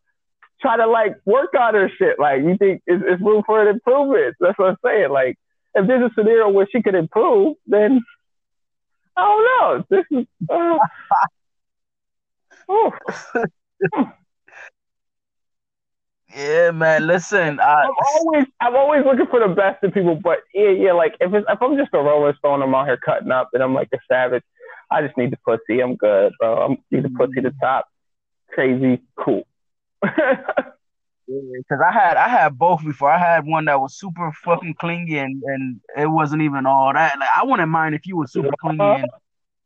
try 0.61 0.77
to 0.77 0.87
like 0.87 1.17
work 1.25 1.55
on 1.59 1.75
her 1.75 1.91
shit. 1.99 2.19
Like, 2.19 2.43
you 2.43 2.57
think 2.59 2.83
it's, 2.87 3.03
it's 3.07 3.23
room 3.23 3.43
for 3.47 3.63
an 3.63 3.69
improvement? 3.69 4.37
That's 4.41 4.59
what 4.59 4.71
I'm 4.71 4.77
saying. 4.85 5.11
Like, 5.11 5.39
if 5.75 5.87
there's 5.87 6.11
a 6.11 6.15
scenario 6.15 6.49
where 6.51 6.69
she 6.71 6.83
could 6.83 6.95
improve, 6.95 7.57
then 7.67 8.01
Oh 9.17 9.85
no, 9.91 9.97
this 9.97 10.05
is. 10.11 10.27
Uh. 10.51 10.79
yeah, 16.35 16.71
man. 16.71 17.07
Listen, 17.07 17.61
I, 17.61 17.83
I'm 17.83 17.91
always 18.17 18.47
I'm 18.61 18.77
always 18.77 19.05
looking 19.05 19.27
for 19.27 19.41
the 19.41 19.55
best 19.55 19.83
in 19.83 19.93
people, 19.93 20.17
but 20.17 20.41
yeah, 20.53 20.71
yeah. 20.71 20.93
Like 20.93 21.17
if 21.21 21.33
it's, 21.33 21.47
if 21.49 21.63
I'm 21.63 21.77
just 21.77 21.91
a 21.93 21.99
Rolling 21.99 22.35
Stone, 22.39 22.63
I'm 22.63 22.75
out 22.75 22.87
here 22.87 22.97
cutting 22.97 23.31
up, 23.31 23.51
and 23.53 23.63
I'm 23.63 23.75
like 23.75 23.89
a 23.95 23.99
savage. 24.09 24.43
I 24.91 25.03
just 25.03 25.17
need 25.17 25.33
the 25.33 25.39
pussy. 25.39 25.81
I'm 25.81 25.97
good, 25.97 26.33
bro. 26.39 26.57
I'm 26.57 26.77
need 26.91 27.05
the 27.05 27.11
pussy 27.11 27.41
to 27.41 27.53
top. 27.63 27.87
Crazy, 28.51 29.03
cool. 29.17 29.47
Because 31.27 31.81
I 31.81 31.91
had 31.91 32.17
I 32.19 32.29
had 32.29 32.59
both 32.59 32.85
before. 32.85 33.11
I 33.11 33.19
had 33.19 33.47
one 33.47 33.65
that 33.65 33.81
was 33.81 33.97
super 33.97 34.31
fucking 34.45 34.75
clingy 34.79 35.17
and, 35.17 35.43
and 35.47 35.81
it 35.97 36.07
wasn't 36.07 36.43
even 36.43 36.67
all 36.67 36.93
that. 36.93 37.19
Like 37.19 37.29
I 37.35 37.45
wouldn't 37.45 37.71
mind 37.71 37.95
if 37.95 38.07
you 38.07 38.17
were 38.19 38.27
super 38.27 38.49
uh-huh. 38.49 38.57
clingy 38.61 39.03
and 39.03 39.11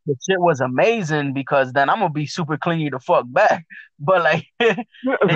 the 0.07 0.15
shit 0.25 0.41
was 0.41 0.61
amazing 0.61 1.33
because 1.33 1.73
then 1.73 1.91
I'm 1.91 1.99
gonna 1.99 2.11
be 2.11 2.27
super 2.27 2.57
clingy 2.57 2.91
to 2.91 3.01
fuck 3.01 3.25
back. 3.29 3.67
But 3.99 4.23
like 4.23 4.47
and 4.61 4.87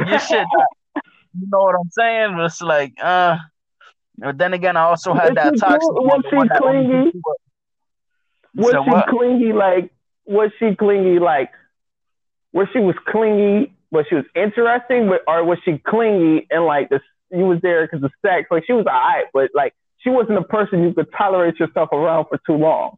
your 0.08 0.18
shit, 0.20 0.46
you 1.38 1.48
know 1.50 1.60
what 1.60 1.74
I'm 1.74 1.90
saying? 1.90 2.38
It's 2.40 2.60
like 2.60 2.94
uh. 3.02 3.38
But 4.18 4.38
then 4.38 4.52
again, 4.52 4.76
I 4.76 4.82
also 4.82 5.14
had 5.14 5.34
that 5.36 5.54
toxic. 5.58 5.80
Was 5.82 6.22
she 6.30 6.48
clingy? 6.58 7.12
Was 8.54 8.70
so 8.72 8.84
she 8.84 8.90
what? 8.90 9.08
clingy? 9.08 9.52
Like 9.52 9.90
was 10.26 10.50
she 10.58 10.76
clingy? 10.76 11.18
Like 11.18 11.50
where 12.52 12.68
she 12.72 12.78
was 12.78 12.94
clingy 13.08 13.74
but 13.92 14.06
she 14.08 14.14
was 14.14 14.24
interesting, 14.34 15.08
but 15.08 15.20
or 15.28 15.44
was 15.44 15.58
she 15.64 15.78
clingy 15.78 16.46
and 16.50 16.64
like 16.64 16.88
this? 16.88 17.02
You 17.30 17.44
was 17.44 17.60
there 17.62 17.86
because 17.86 18.02
of 18.02 18.10
sex. 18.22 18.48
Like 18.50 18.64
she 18.66 18.72
was 18.72 18.86
alright, 18.86 19.26
but 19.32 19.50
like 19.54 19.74
she 19.98 20.10
wasn't 20.10 20.38
a 20.38 20.42
person 20.42 20.82
you 20.82 20.94
could 20.94 21.12
tolerate 21.16 21.60
yourself 21.60 21.90
around 21.92 22.26
for 22.26 22.38
too 22.46 22.54
long. 22.54 22.96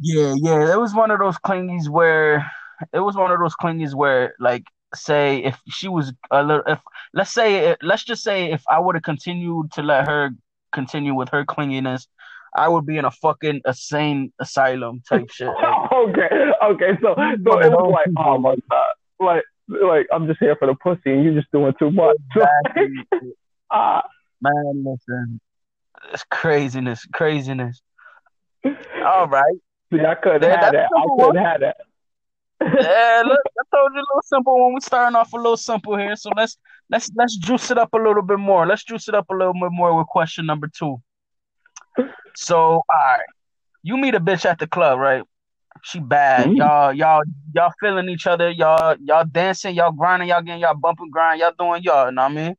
Yeah, 0.00 0.34
yeah, 0.36 0.72
it 0.72 0.78
was 0.78 0.94
one 0.94 1.10
of 1.10 1.18
those 1.18 1.36
clingies 1.38 1.88
where 1.88 2.50
it 2.92 3.00
was 3.00 3.16
one 3.16 3.32
of 3.32 3.40
those 3.40 3.54
clingies 3.56 3.94
where 3.94 4.34
like 4.38 4.64
say 4.96 5.38
if 5.38 5.58
she 5.68 5.88
was 5.88 6.12
a 6.30 6.42
little 6.42 6.62
if 6.66 6.80
let's 7.14 7.32
say 7.32 7.76
let's 7.82 8.04
just 8.04 8.22
say 8.22 8.50
if 8.52 8.62
I 8.68 8.78
would 8.80 8.96
have 8.96 9.02
continued 9.02 9.72
to 9.72 9.82
let 9.82 10.08
her 10.08 10.30
continue 10.72 11.14
with 11.14 11.28
her 11.30 11.44
clinginess 11.44 12.06
I 12.56 12.68
would 12.68 12.86
be 12.86 12.96
in 12.96 13.04
a 13.04 13.10
fucking 13.10 13.60
insane 13.66 14.32
asylum 14.38 15.02
type 15.06 15.28
shit. 15.30 15.48
Like, 15.48 15.92
okay, 15.92 16.28
okay, 16.64 16.90
so 17.02 17.14
so 17.14 17.58
it 17.60 17.70
was 17.70 17.92
like, 17.92 18.14
oh 18.16 18.38
my 18.38 18.56
god, 18.70 18.86
like 19.20 19.44
like 19.68 20.06
I'm 20.12 20.26
just 20.26 20.40
here 20.40 20.56
for 20.56 20.66
the 20.66 20.74
pussy, 20.74 21.12
and 21.12 21.22
you're 21.24 21.34
just 21.34 21.52
doing 21.52 21.74
too 21.78 21.90
much. 21.90 22.16
Exactly. 22.36 23.32
uh, 23.70 24.00
Man, 24.40 24.84
listen, 24.84 25.40
it's 26.12 26.24
craziness, 26.30 27.06
craziness. 27.12 27.80
All 29.04 29.28
right. 29.28 29.56
See, 29.92 30.00
I 30.00 30.14
couldn't 30.14 30.42
yeah, 30.42 30.64
have 30.64 30.72
that. 30.72 30.88
I 30.96 31.06
couldn't 31.18 31.44
have 31.44 31.60
that. 31.60 31.76
yeah, 32.60 33.22
look, 33.24 33.40
told 33.76 33.92
you 33.94 34.00
a 34.00 34.08
little 34.08 34.22
simple 34.24 34.64
when 34.64 34.74
we 34.74 34.80
starting 34.80 35.16
off 35.16 35.32
a 35.32 35.36
little 35.36 35.56
simple 35.56 35.96
here. 35.96 36.16
So 36.16 36.30
let's 36.36 36.58
let's 36.90 37.10
let's 37.16 37.36
juice 37.36 37.70
it 37.70 37.78
up 37.78 37.92
a 37.94 37.98
little 37.98 38.22
bit 38.22 38.38
more. 38.38 38.66
Let's 38.66 38.84
juice 38.84 39.08
it 39.08 39.14
up 39.14 39.26
a 39.30 39.34
little 39.34 39.54
bit 39.54 39.70
more 39.70 39.96
with 39.96 40.06
question 40.06 40.46
number 40.46 40.68
two. 40.68 41.02
So, 42.34 42.56
all 42.56 42.84
right, 42.90 43.20
you 43.82 43.96
meet 43.96 44.14
a 44.14 44.20
bitch 44.20 44.44
at 44.44 44.58
the 44.58 44.66
club, 44.66 44.98
right? 44.98 45.22
She 45.82 46.00
bad. 46.00 46.46
Mm. 46.46 46.56
Y'all, 46.56 46.92
y'all, 46.92 47.22
y'all 47.54 47.72
feeling 47.80 48.08
each 48.08 48.26
other. 48.26 48.50
Y'all, 48.50 48.96
y'all 49.00 49.24
dancing. 49.24 49.74
Y'all 49.74 49.92
grinding. 49.92 50.28
Y'all 50.28 50.42
getting 50.42 50.60
y'all 50.60 50.74
bumping 50.74 51.10
grind. 51.10 51.40
Y'all 51.40 51.52
doing 51.58 51.82
y'all. 51.82 52.06
You 52.06 52.12
know 52.12 52.22
what 52.22 52.30
I 52.30 52.34
mean? 52.34 52.56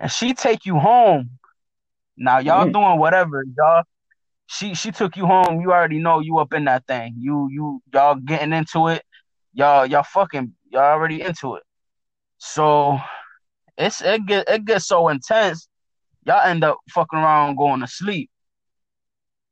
And 0.00 0.10
she 0.10 0.32
take 0.34 0.64
you 0.64 0.78
home. 0.78 1.30
Now 2.16 2.38
y'all 2.38 2.66
mm. 2.66 2.72
doing 2.72 2.98
whatever. 2.98 3.44
Y'all, 3.56 3.82
she 4.46 4.74
she 4.74 4.92
took 4.92 5.16
you 5.16 5.26
home. 5.26 5.60
You 5.60 5.72
already 5.72 5.98
know 5.98 6.20
you 6.20 6.38
up 6.38 6.52
in 6.52 6.64
that 6.64 6.86
thing. 6.86 7.14
You 7.18 7.48
you 7.50 7.82
y'all 7.92 8.14
getting 8.14 8.52
into 8.52 8.88
it. 8.88 9.02
Y'all 9.58 9.84
y'all 9.86 10.04
fucking 10.04 10.52
y'all 10.70 10.82
already 10.82 11.20
into 11.20 11.56
it. 11.56 11.64
So 12.36 13.00
it's 13.76 14.00
it 14.00 14.24
get 14.24 14.48
it 14.48 14.64
gets 14.64 14.86
so 14.86 15.08
intense, 15.08 15.68
y'all 16.24 16.46
end 16.46 16.62
up 16.62 16.78
fucking 16.90 17.18
around 17.18 17.56
going 17.56 17.80
to 17.80 17.88
sleep. 17.88 18.30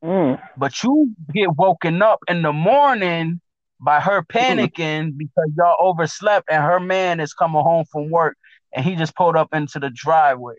Mm. 0.04 0.40
But 0.56 0.80
you 0.84 1.12
get 1.34 1.56
woken 1.56 2.02
up 2.02 2.20
in 2.28 2.42
the 2.42 2.52
morning 2.52 3.40
by 3.80 3.98
her 3.98 4.22
panicking 4.22 5.18
because 5.18 5.50
y'all 5.58 5.74
overslept 5.80 6.48
and 6.52 6.62
her 6.62 6.78
man 6.78 7.18
is 7.18 7.34
coming 7.34 7.64
home 7.64 7.84
from 7.90 8.08
work 8.08 8.36
and 8.72 8.84
he 8.84 8.94
just 8.94 9.16
pulled 9.16 9.34
up 9.34 9.48
into 9.52 9.80
the 9.80 9.90
driveway. 9.92 10.54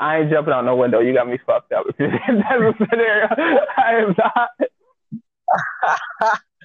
I 0.00 0.20
ain't 0.20 0.30
jumping 0.30 0.54
out 0.54 0.64
no 0.64 0.76
window. 0.76 1.00
You 1.00 1.12
got 1.12 1.28
me 1.28 1.38
fucked 1.44 1.72
up. 1.72 1.84
That's 1.98 2.10
a 2.18 2.72
scenario. 2.90 3.28
I 3.76 3.96
am 4.00 4.14
not. 4.16 4.48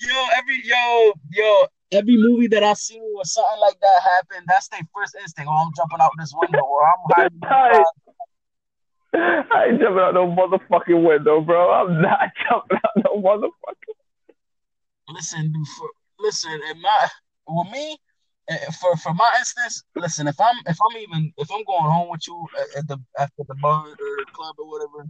yo, 0.00 0.26
every 0.36 0.60
yo, 0.64 1.12
yo, 1.30 1.66
every 1.92 2.16
movie 2.16 2.48
that 2.48 2.62
I 2.62 2.74
see 2.74 2.98
where 2.98 3.24
something 3.24 3.60
like 3.60 3.78
that 3.80 4.02
happened, 4.16 4.46
that's 4.48 4.68
their 4.68 4.80
first 4.94 5.16
instinct. 5.20 5.50
Oh, 5.50 5.56
I'm 5.56 5.72
jumping 5.76 6.00
out 6.00 6.10
this 6.18 6.32
window 6.34 6.64
or 6.64 6.86
I'm 6.86 6.94
hiding. 7.10 7.40
I, 7.42 7.84
I 9.14 9.64
ain't 9.66 9.80
jumping 9.80 10.00
out 10.00 10.14
no 10.14 10.26
motherfucking 10.26 11.06
window, 11.06 11.40
bro. 11.40 11.72
I'm 11.72 12.00
not 12.02 12.32
jumping 12.48 12.78
out 12.78 13.04
no 13.04 13.22
motherfucking. 13.22 13.94
Listen, 15.08 15.52
for, 15.78 15.88
listen, 16.18 16.60
in 16.70 16.82
my 16.82 17.08
with 17.48 17.70
me, 17.70 17.96
eh, 18.48 18.70
for 18.80 18.96
for 18.96 19.14
my 19.14 19.34
instance, 19.38 19.84
listen, 19.94 20.26
if 20.26 20.40
I'm 20.40 20.56
if 20.66 20.76
I'm 20.82 20.96
even 20.98 21.32
if 21.38 21.48
I'm 21.50 21.64
going 21.64 21.90
home 21.90 22.10
with 22.10 22.26
you 22.26 22.46
at, 22.58 22.78
at 22.80 22.88
the 22.88 22.98
after 23.18 23.44
the 23.46 23.54
bar 23.62 23.86
or 23.86 24.24
club 24.32 24.56
or 24.58 24.68
whatever, 24.68 25.08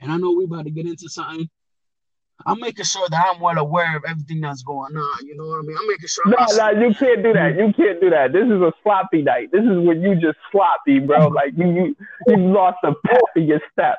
and 0.00 0.10
I 0.10 0.16
know 0.16 0.32
we 0.32 0.44
about 0.44 0.64
to 0.64 0.70
get 0.70 0.86
into 0.86 1.08
something, 1.08 1.48
I'm 2.46 2.60
making 2.60 2.84
sure 2.84 3.06
that 3.08 3.32
I'm 3.34 3.40
well 3.40 3.58
aware 3.58 3.96
of 3.96 4.04
everything 4.06 4.40
that's 4.40 4.62
going 4.62 4.96
on. 4.96 5.26
You 5.26 5.36
know 5.36 5.46
what 5.46 5.58
I 5.58 5.62
mean? 5.62 5.76
I'm 5.78 5.86
making 5.88 6.08
sure. 6.08 6.24
No, 6.26 6.36
no, 6.36 6.86
you 6.88 6.94
can't 6.94 7.22
do 7.22 7.32
that. 7.32 7.56
You 7.56 7.72
can't 7.74 8.00
do 8.00 8.10
that. 8.10 8.32
This 8.32 8.44
is 8.46 8.60
a 8.60 8.72
sloppy 8.82 9.22
night. 9.22 9.50
This 9.52 9.62
is 9.62 9.78
when 9.86 10.02
you 10.02 10.14
just 10.14 10.38
sloppy, 10.50 10.98
bro. 10.98 11.28
Like 11.28 11.52
you, 11.56 11.66
you, 11.72 11.96
you 12.26 12.36
lost 12.36 12.78
a 12.84 12.92
pep 13.06 13.20
in 13.36 13.44
your 13.44 13.60
step. 13.72 13.98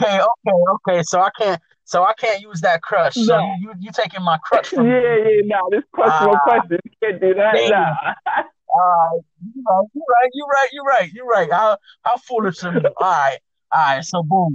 Okay, 0.00 0.20
okay, 0.20 0.56
okay. 0.88 1.02
So 1.02 1.20
I 1.20 1.30
can't. 1.38 1.60
So 1.84 2.02
I 2.02 2.12
can't 2.14 2.42
use 2.42 2.60
that 2.62 2.82
crush. 2.82 3.14
So 3.14 3.38
No. 3.38 3.38
you, 3.38 3.54
you 3.60 3.74
you 3.80 3.90
taking 3.92 4.22
my 4.22 4.38
crush 4.38 4.66
from 4.68 4.86
Yeah, 4.90 5.00
me? 5.00 5.36
yeah, 5.36 5.42
no. 5.44 5.68
This 5.70 5.84
question, 5.92 6.28
Ah. 6.34 6.40
question. 6.42 6.78
You 6.84 6.90
can't 7.02 7.20
do 7.20 7.34
that. 7.34 7.56
Nah. 7.68 8.42
Uh, 8.78 9.08
you 9.40 9.64
right, 9.66 9.88
You're 9.94 10.04
right, 10.04 10.28
you 10.34 10.46
right, 10.46 10.68
you 10.72 10.84
right, 10.84 11.12
you 11.14 11.26
right. 11.26 11.52
How 11.52 11.78
how 12.02 12.16
foolish 12.18 12.62
of 12.62 12.74
me. 12.74 12.82
All 12.84 12.92
right, 13.00 13.38
all 13.72 13.80
right. 13.96 14.04
So 14.04 14.22
boom. 14.22 14.52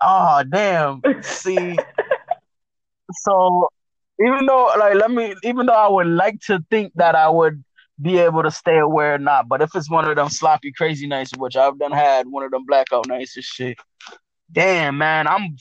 Oh 0.00 0.42
damn. 0.48 1.02
See, 1.22 1.76
so 3.12 3.68
even 4.20 4.46
though 4.46 4.72
like 4.78 4.94
let 4.94 5.10
me 5.10 5.34
even 5.42 5.66
though 5.66 5.72
I 5.72 5.88
would 5.88 6.06
like 6.06 6.40
to 6.46 6.64
think 6.70 6.92
that 6.96 7.14
I 7.14 7.28
would 7.28 7.62
be 8.00 8.18
able 8.18 8.42
to 8.44 8.50
stay 8.50 8.78
aware 8.78 9.14
or 9.14 9.18
not, 9.18 9.48
but 9.48 9.60
if 9.60 9.74
it's 9.74 9.90
one 9.90 10.08
of 10.08 10.16
them 10.16 10.28
sloppy 10.28 10.72
crazy 10.72 11.06
nights, 11.06 11.32
which 11.36 11.56
I've 11.56 11.78
done 11.78 11.92
had 11.92 12.28
one 12.28 12.44
of 12.44 12.50
them 12.50 12.64
blackout 12.66 13.08
nights 13.08 13.36
and 13.36 13.44
shit, 13.44 13.78
damn 14.52 14.98
man, 14.98 15.26
I'm 15.26 15.56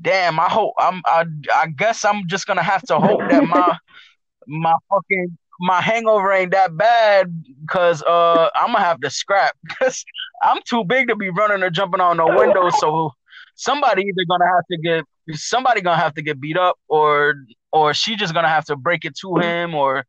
damn, 0.00 0.38
I 0.38 0.48
hope 0.48 0.74
I'm 0.78 1.02
I 1.06 1.24
I 1.54 1.66
guess 1.68 2.04
I'm 2.04 2.26
just 2.28 2.46
gonna 2.46 2.62
have 2.62 2.82
to 2.82 2.98
hope 2.98 3.20
that 3.30 3.44
my 3.44 3.76
my 4.46 4.74
fucking 4.90 5.38
my 5.62 5.80
hangover 5.80 6.32
ain't 6.32 6.50
that 6.50 6.76
bad 6.76 7.44
because 7.60 8.02
uh 8.02 8.48
I'm 8.56 8.72
gonna 8.72 8.80
have 8.84 9.00
to 9.00 9.10
scrap 9.10 9.56
because 9.62 10.04
I'm 10.42 10.58
too 10.68 10.84
big 10.84 11.06
to 11.08 11.16
be 11.16 11.30
running 11.30 11.62
or 11.62 11.70
jumping 11.70 12.00
on 12.00 12.16
no 12.16 12.26
window. 12.36 12.68
So 12.70 13.12
somebody 13.54 14.02
either 14.02 14.24
gonna 14.28 14.46
have 14.46 14.64
to 14.70 14.78
get 14.78 15.04
somebody 15.38 15.80
gonna 15.80 16.00
have 16.00 16.14
to 16.14 16.22
get 16.22 16.40
beat 16.40 16.58
up 16.58 16.76
or 16.88 17.34
or 17.72 17.94
she 17.94 18.16
just 18.16 18.34
gonna 18.34 18.48
have 18.48 18.64
to 18.66 18.76
break 18.76 19.04
it 19.04 19.16
to 19.20 19.36
him 19.36 19.72
or 19.74 20.04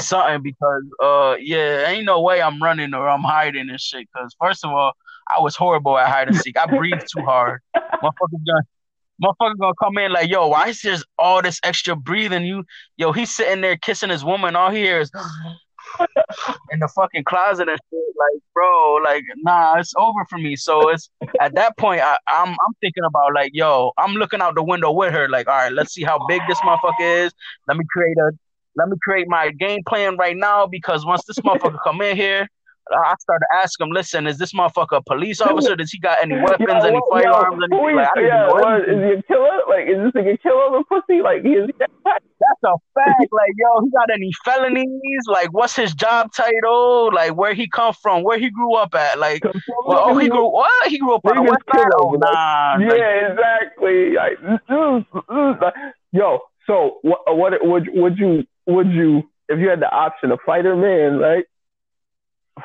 something 0.00 0.40
because 0.40 0.84
uh 1.02 1.34
yeah 1.40 1.88
ain't 1.88 2.04
no 2.04 2.20
way 2.22 2.40
I'm 2.40 2.62
running 2.62 2.94
or 2.94 3.08
I'm 3.08 3.22
hiding 3.22 3.70
and 3.70 3.80
shit 3.80 4.08
because 4.12 4.36
first 4.40 4.64
of 4.64 4.70
all 4.70 4.92
I 5.28 5.40
was 5.40 5.56
horrible 5.56 5.98
at 5.98 6.08
hide 6.08 6.28
and 6.28 6.36
seek 6.36 6.56
I 6.56 6.66
breathed 6.66 7.06
too 7.12 7.22
hard 7.22 7.60
motherfuckers 7.76 8.46
gonna 8.46 8.62
motherfucker 9.22 9.58
gonna 9.58 9.74
come 9.82 9.98
in 9.98 10.12
like 10.12 10.30
yo 10.30 10.48
why 10.48 10.68
is 10.68 10.80
there 10.82 10.96
all 11.18 11.42
this 11.42 11.60
extra 11.64 11.96
breathing? 11.96 12.44
You 12.44 12.64
yo 12.96 13.12
he's 13.12 13.34
sitting 13.34 13.60
there 13.60 13.76
kissing 13.76 14.10
his 14.10 14.24
woman. 14.24 14.56
All 14.56 14.70
he 14.70 14.80
hears 14.80 15.10
in 16.70 16.78
the 16.78 16.88
fucking 16.88 17.24
closet 17.24 17.68
and 17.68 17.78
shit. 17.90 18.00
Like 18.18 18.42
bro 18.54 18.94
like 19.04 19.24
nah 19.38 19.74
it's 19.78 19.92
over 19.96 20.24
for 20.28 20.38
me. 20.38 20.56
So 20.56 20.90
it's 20.90 21.10
at 21.40 21.54
that 21.54 21.76
point 21.76 22.00
I, 22.02 22.16
I'm 22.28 22.48
I'm 22.48 22.74
thinking 22.80 23.04
about 23.04 23.34
like 23.34 23.52
yo 23.54 23.92
I'm 23.98 24.14
looking 24.14 24.40
out 24.40 24.54
the 24.54 24.62
window 24.62 24.92
with 24.92 25.12
her. 25.12 25.28
Like 25.28 25.48
all 25.48 25.54
right 25.54 25.72
let's 25.72 25.92
see 25.94 26.02
how 26.02 26.24
big 26.28 26.42
this 26.48 26.58
motherfucker 26.58 27.26
is. 27.26 27.32
Let 27.68 27.76
me 27.76 27.84
create 27.90 28.16
a 28.18 28.32
let 28.76 28.88
me 28.88 28.96
create 29.02 29.28
my 29.28 29.50
game 29.50 29.82
plan 29.86 30.16
right 30.16 30.36
now 30.36 30.66
because 30.66 31.04
once 31.04 31.24
this 31.24 31.38
motherfucker 31.38 31.78
come 31.84 32.00
in 32.00 32.16
here 32.16 32.48
I 32.90 33.14
started 33.20 33.46
asking 33.62 33.86
him, 33.86 33.92
listen, 33.92 34.26
is 34.26 34.38
this 34.38 34.52
motherfucker 34.52 34.96
a 34.98 35.02
police 35.02 35.40
officer? 35.40 35.76
Does 35.76 35.90
he 35.92 35.98
got 35.98 36.18
any 36.22 36.34
weapons, 36.36 36.68
Yo, 36.68 36.74
any 36.78 36.96
what- 36.98 37.22
firearms, 37.24 37.62
who 37.70 37.86
anything? 37.88 38.00
is- 38.00 38.08
Like, 38.16 38.24
yeah, 38.26 38.48
what, 38.48 38.88
is 38.88 38.98
he 38.98 39.12
a 39.18 39.22
killer? 39.22 39.58
Like, 39.68 39.86
is 39.88 39.98
this 40.02 40.12
nigga 40.22 40.42
kill 40.42 40.52
over 40.58 40.82
pussy? 40.84 41.22
Like, 41.22 41.44
is 41.44 41.70
That's 42.04 42.64
a 42.64 42.74
fact. 42.94 43.20
Like, 43.30 43.52
yo, 43.56 43.82
he 43.84 43.90
got 43.90 44.10
any 44.12 44.30
felonies? 44.44 45.22
Like, 45.28 45.52
what's 45.52 45.76
his 45.76 45.94
job 45.94 46.32
title? 46.32 47.10
Like, 47.14 47.36
where 47.36 47.54
he 47.54 47.68
come 47.68 47.94
from? 48.02 48.24
Where 48.24 48.36
he 48.38 48.50
grew 48.50 48.74
up 48.74 48.94
at? 48.96 49.18
Like, 49.20 49.44
well, 49.44 50.02
oh, 50.06 50.18
he 50.18 50.28
grew 50.28 50.50
what? 50.50 50.88
He 50.88 50.98
grew 50.98 51.14
up 51.14 51.24
on 51.24 51.36
the 51.36 51.42
west 51.42 51.62
side. 51.72 51.86
Oh, 52.00 52.10
nah. 52.18 52.78
Yeah, 52.78 52.88
Like, 52.88 53.30
exactly. 53.30 54.14
Like, 54.14 54.38
mm. 54.68 55.72
yo, 56.10 56.40
so 56.66 56.98
what? 57.02 57.20
What 57.36 57.52
would 57.64 57.88
would 57.94 58.18
you 58.18 58.44
would 58.66 58.90
you 58.90 59.22
if 59.48 59.58
you 59.58 59.68
had 59.68 59.80
the 59.80 59.90
option 59.90 60.32
of 60.32 60.40
fighter 60.44 60.74
man, 60.76 61.18
right? 61.18 61.44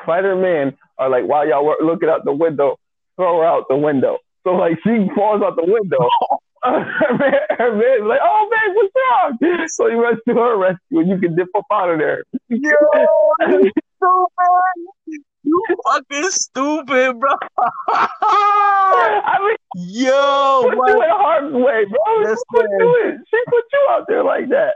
Fighter 0.04 0.36
man, 0.36 0.76
are 0.98 1.08
like 1.08 1.24
while 1.24 1.46
y'all 1.48 1.64
were 1.64 1.76
looking 1.82 2.08
out 2.08 2.24
the 2.24 2.32
window, 2.32 2.78
throw 3.16 3.38
her 3.38 3.44
out 3.44 3.64
the 3.68 3.76
window. 3.76 4.18
So 4.44 4.52
like 4.52 4.78
she 4.84 5.08
falls 5.14 5.42
out 5.42 5.56
the 5.56 5.64
window. 5.66 5.98
her 6.64 7.18
man, 7.18 7.34
her 7.56 7.72
man's 7.76 8.08
like, 8.08 8.18
"Oh 8.20 8.50
man, 8.50 8.74
what's 8.74 8.92
wrong?" 8.96 9.68
So 9.68 9.88
he 9.88 9.94
runs 9.94 10.18
to 10.26 10.34
her 10.34 10.56
rescue, 10.56 10.98
and 11.00 11.08
you 11.08 11.18
can 11.18 11.36
dip 11.36 11.48
up 11.56 11.64
out 11.72 11.90
of 11.90 11.98
there. 11.98 12.24
yo, 12.48 12.58
you 12.58 13.70
stupid. 13.96 15.22
You 15.44 15.64
fucking 15.86 16.30
stupid, 16.30 17.20
bro. 17.20 17.30
I 17.88 19.38
mean, 19.40 19.56
yo, 19.88 20.62
put 20.64 20.72
you 20.72 20.78
what? 20.78 21.04
in 21.04 21.10
harm's 21.10 21.54
way, 21.54 21.84
bro. 21.84 22.34
Put 22.50 22.66
you 22.78 23.02
in. 23.04 23.24
She 23.30 23.38
put 23.46 23.64
you 23.72 23.86
out 23.90 24.06
there 24.08 24.24
like 24.24 24.48
that. 24.48 24.74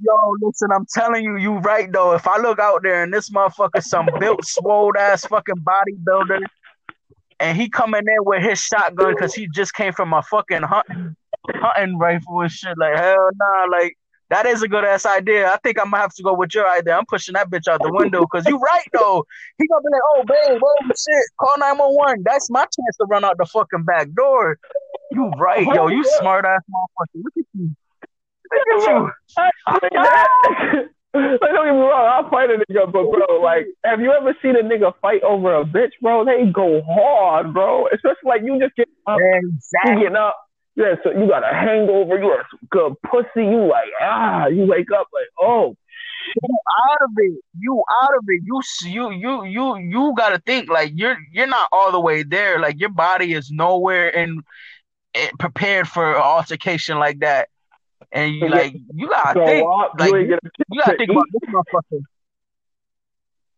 Yo, 0.00 0.14
listen, 0.40 0.68
I'm 0.72 0.86
telling 0.86 1.24
you, 1.24 1.36
you 1.36 1.54
right 1.58 1.90
though. 1.92 2.12
If 2.12 2.28
I 2.28 2.38
look 2.38 2.58
out 2.58 2.82
there 2.82 3.02
and 3.02 3.12
this 3.12 3.30
motherfucker 3.30 3.82
some 3.82 4.08
built, 4.20 4.44
swole 4.44 4.92
ass 4.96 5.26
fucking 5.26 5.56
bodybuilder, 5.56 6.40
and 7.40 7.56
he 7.56 7.68
coming 7.68 8.02
in 8.06 8.24
with 8.24 8.42
his 8.42 8.60
shotgun 8.60 9.14
because 9.14 9.34
he 9.34 9.48
just 9.52 9.74
came 9.74 9.92
from 9.92 10.12
a 10.12 10.22
fucking 10.22 10.62
hunting, 10.62 11.16
hunting 11.48 11.98
rifle 11.98 12.40
and 12.42 12.50
shit, 12.50 12.78
like 12.78 12.96
hell 12.96 13.30
nah, 13.34 13.66
like 13.76 13.96
that 14.30 14.46
is 14.46 14.62
a 14.62 14.68
good 14.68 14.84
ass 14.84 15.04
idea. 15.04 15.50
I 15.50 15.56
think 15.64 15.80
I'm 15.80 15.90
gonna 15.90 16.02
have 16.02 16.14
to 16.14 16.22
go 16.22 16.34
with 16.34 16.54
your 16.54 16.68
idea. 16.68 16.94
I'm 16.94 17.06
pushing 17.06 17.32
that 17.34 17.50
bitch 17.50 17.66
out 17.66 17.82
the 17.82 17.92
window 17.92 18.20
because 18.20 18.46
you 18.46 18.58
right 18.58 18.86
though. 18.92 19.24
He 19.56 19.66
gonna 19.66 19.82
be 19.82 19.88
like, 19.90 20.02
oh 20.04 20.22
babe, 20.26 20.60
oh 20.62 20.74
shit, 20.88 21.24
call 21.40 21.54
911. 21.58 22.22
That's 22.24 22.50
my 22.50 22.60
chance 22.60 22.96
to 23.00 23.06
run 23.08 23.24
out 23.24 23.36
the 23.38 23.46
fucking 23.46 23.84
back 23.84 24.12
door. 24.12 24.58
You 25.10 25.30
right, 25.38 25.66
yo, 25.66 25.88
you 25.88 26.04
smart 26.04 26.44
ass 26.44 26.60
motherfucker. 26.70 27.22
Look 27.24 27.32
at 27.36 27.44
you. 27.54 27.74
Look 28.52 28.82
at 28.82 28.88
you. 28.88 29.10
I, 29.36 29.50
like, 29.72 31.52
don't 31.54 31.66
get 31.66 31.74
me 31.74 31.80
wrong, 31.80 32.06
I'll 32.06 32.30
fight 32.30 32.50
a 32.50 32.58
nigga, 32.58 32.92
but 32.92 33.10
bro, 33.10 33.40
like, 33.40 33.66
have 33.84 34.00
you 34.00 34.12
ever 34.12 34.36
seen 34.42 34.56
a 34.56 34.62
nigga 34.62 34.92
fight 35.00 35.22
over 35.22 35.54
a 35.54 35.64
bitch, 35.64 35.92
bro? 36.02 36.24
They 36.24 36.46
go 36.50 36.82
hard, 36.82 37.52
bro. 37.54 37.86
Especially 37.88 38.26
like 38.26 38.42
you 38.44 38.58
just 38.60 38.76
get 38.76 38.88
up, 39.06 39.18
you 39.18 39.52
Exactly. 39.54 40.02
getting 40.02 40.16
up. 40.16 40.36
Yeah, 40.76 40.94
so 41.02 41.10
you 41.10 41.26
got 41.26 41.42
a 41.42 41.52
hangover, 41.52 42.20
you 42.22 42.28
got 42.28 42.46
some 42.50 42.68
good 42.70 42.94
pussy, 43.02 43.44
you 43.44 43.66
like 43.66 43.88
ah, 44.00 44.46
you 44.46 44.64
wake 44.64 44.92
up 44.92 45.08
like 45.12 45.26
oh, 45.40 45.76
you 46.36 46.58
out 46.90 47.02
of 47.02 47.10
it. 47.16 47.40
You 47.58 47.82
out 48.02 48.14
of 48.16 48.24
it. 48.28 48.42
You 48.44 48.60
you 48.84 49.10
you 49.12 49.44
you 49.44 49.76
you 49.76 50.14
got 50.16 50.30
to 50.30 50.38
think 50.38 50.68
like 50.68 50.92
you're 50.94 51.16
you're 51.32 51.46
not 51.46 51.68
all 51.72 51.92
the 51.92 52.00
way 52.00 52.22
there. 52.22 52.60
Like 52.60 52.80
your 52.80 52.90
body 52.90 53.32
is 53.32 53.50
nowhere 53.50 54.08
in 54.08 54.42
prepared 55.38 55.88
for 55.88 56.14
an 56.14 56.22
altercation 56.22 56.98
like 56.98 57.20
that. 57.20 57.48
And 58.12 58.34
you 58.34 58.48
like 58.48 58.74
you 58.94 59.08
gotta 59.08 59.38
so 59.38 59.44
think. 59.44 59.68
up, 59.68 59.92
like, 59.98 60.10
you 60.10 60.16
ain't 60.16 60.30
You 60.70 60.80
gotta 60.80 60.96
think 60.96 61.10
about 61.10 61.24
this 61.32 61.50
motherfucker. 61.50 62.02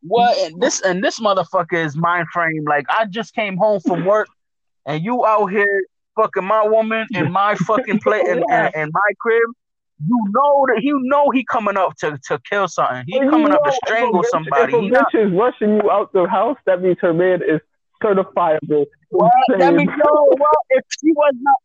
What 0.03 0.39
and 0.39 0.61
this 0.61 0.81
and 0.81 1.05
this 1.05 1.21
motherfucker 1.21 1.85
is 1.85 1.97
mind 1.97 2.27
frame. 2.33 2.65
Like 2.67 2.87
I 2.89 3.05
just 3.05 3.35
came 3.35 3.57
home 3.57 3.81
from 3.81 4.05
work, 4.05 4.29
and 4.87 5.05
you 5.05 5.25
out 5.27 5.47
here 5.47 5.83
fucking 6.17 6.45
my 6.45 6.67
woman 6.67 7.07
in 7.15 7.31
my 7.31 7.55
fucking 7.67 8.01
plate 8.01 8.27
in, 8.27 8.39
in, 8.39 8.71
in 8.75 8.91
my 8.93 9.11
crib. 9.21 9.51
You 10.07 10.19
know 10.31 10.67
that 10.69 10.83
you 10.83 10.99
know 11.03 11.29
he 11.31 11.45
coming 11.45 11.77
up 11.77 11.95
to, 11.99 12.19
to 12.29 12.41
kill 12.49 12.67
something. 12.67 13.05
He 13.07 13.19
You 13.19 13.31
coming 13.31 13.53
up 13.53 13.63
to 13.65 13.73
strangle 13.73 14.21
if 14.21 14.27
a 14.27 14.27
bitch- 14.27 14.31
somebody. 14.31 14.75
If 14.75 14.81
He 14.81 14.89
a 14.89 14.91
not 14.91 15.13
bitch 15.13 15.27
is 15.27 15.33
rushing 15.39 15.77
you 15.77 15.91
out 15.91 16.13
the 16.15 16.27
house, 16.27 16.57
that 16.65 16.81
means 16.81 16.97
her 17.03 17.13
man 17.13 17.43
is 17.43 17.61
certifiable. 18.03 18.87
What? 19.11 19.31
That 19.51 19.61
Insane. 19.61 19.77
means 19.77 19.91
yo, 19.99 20.25
well, 20.39 20.51
if 20.71 20.85
she 20.99 21.13
was 21.13 21.35
not 21.41 21.57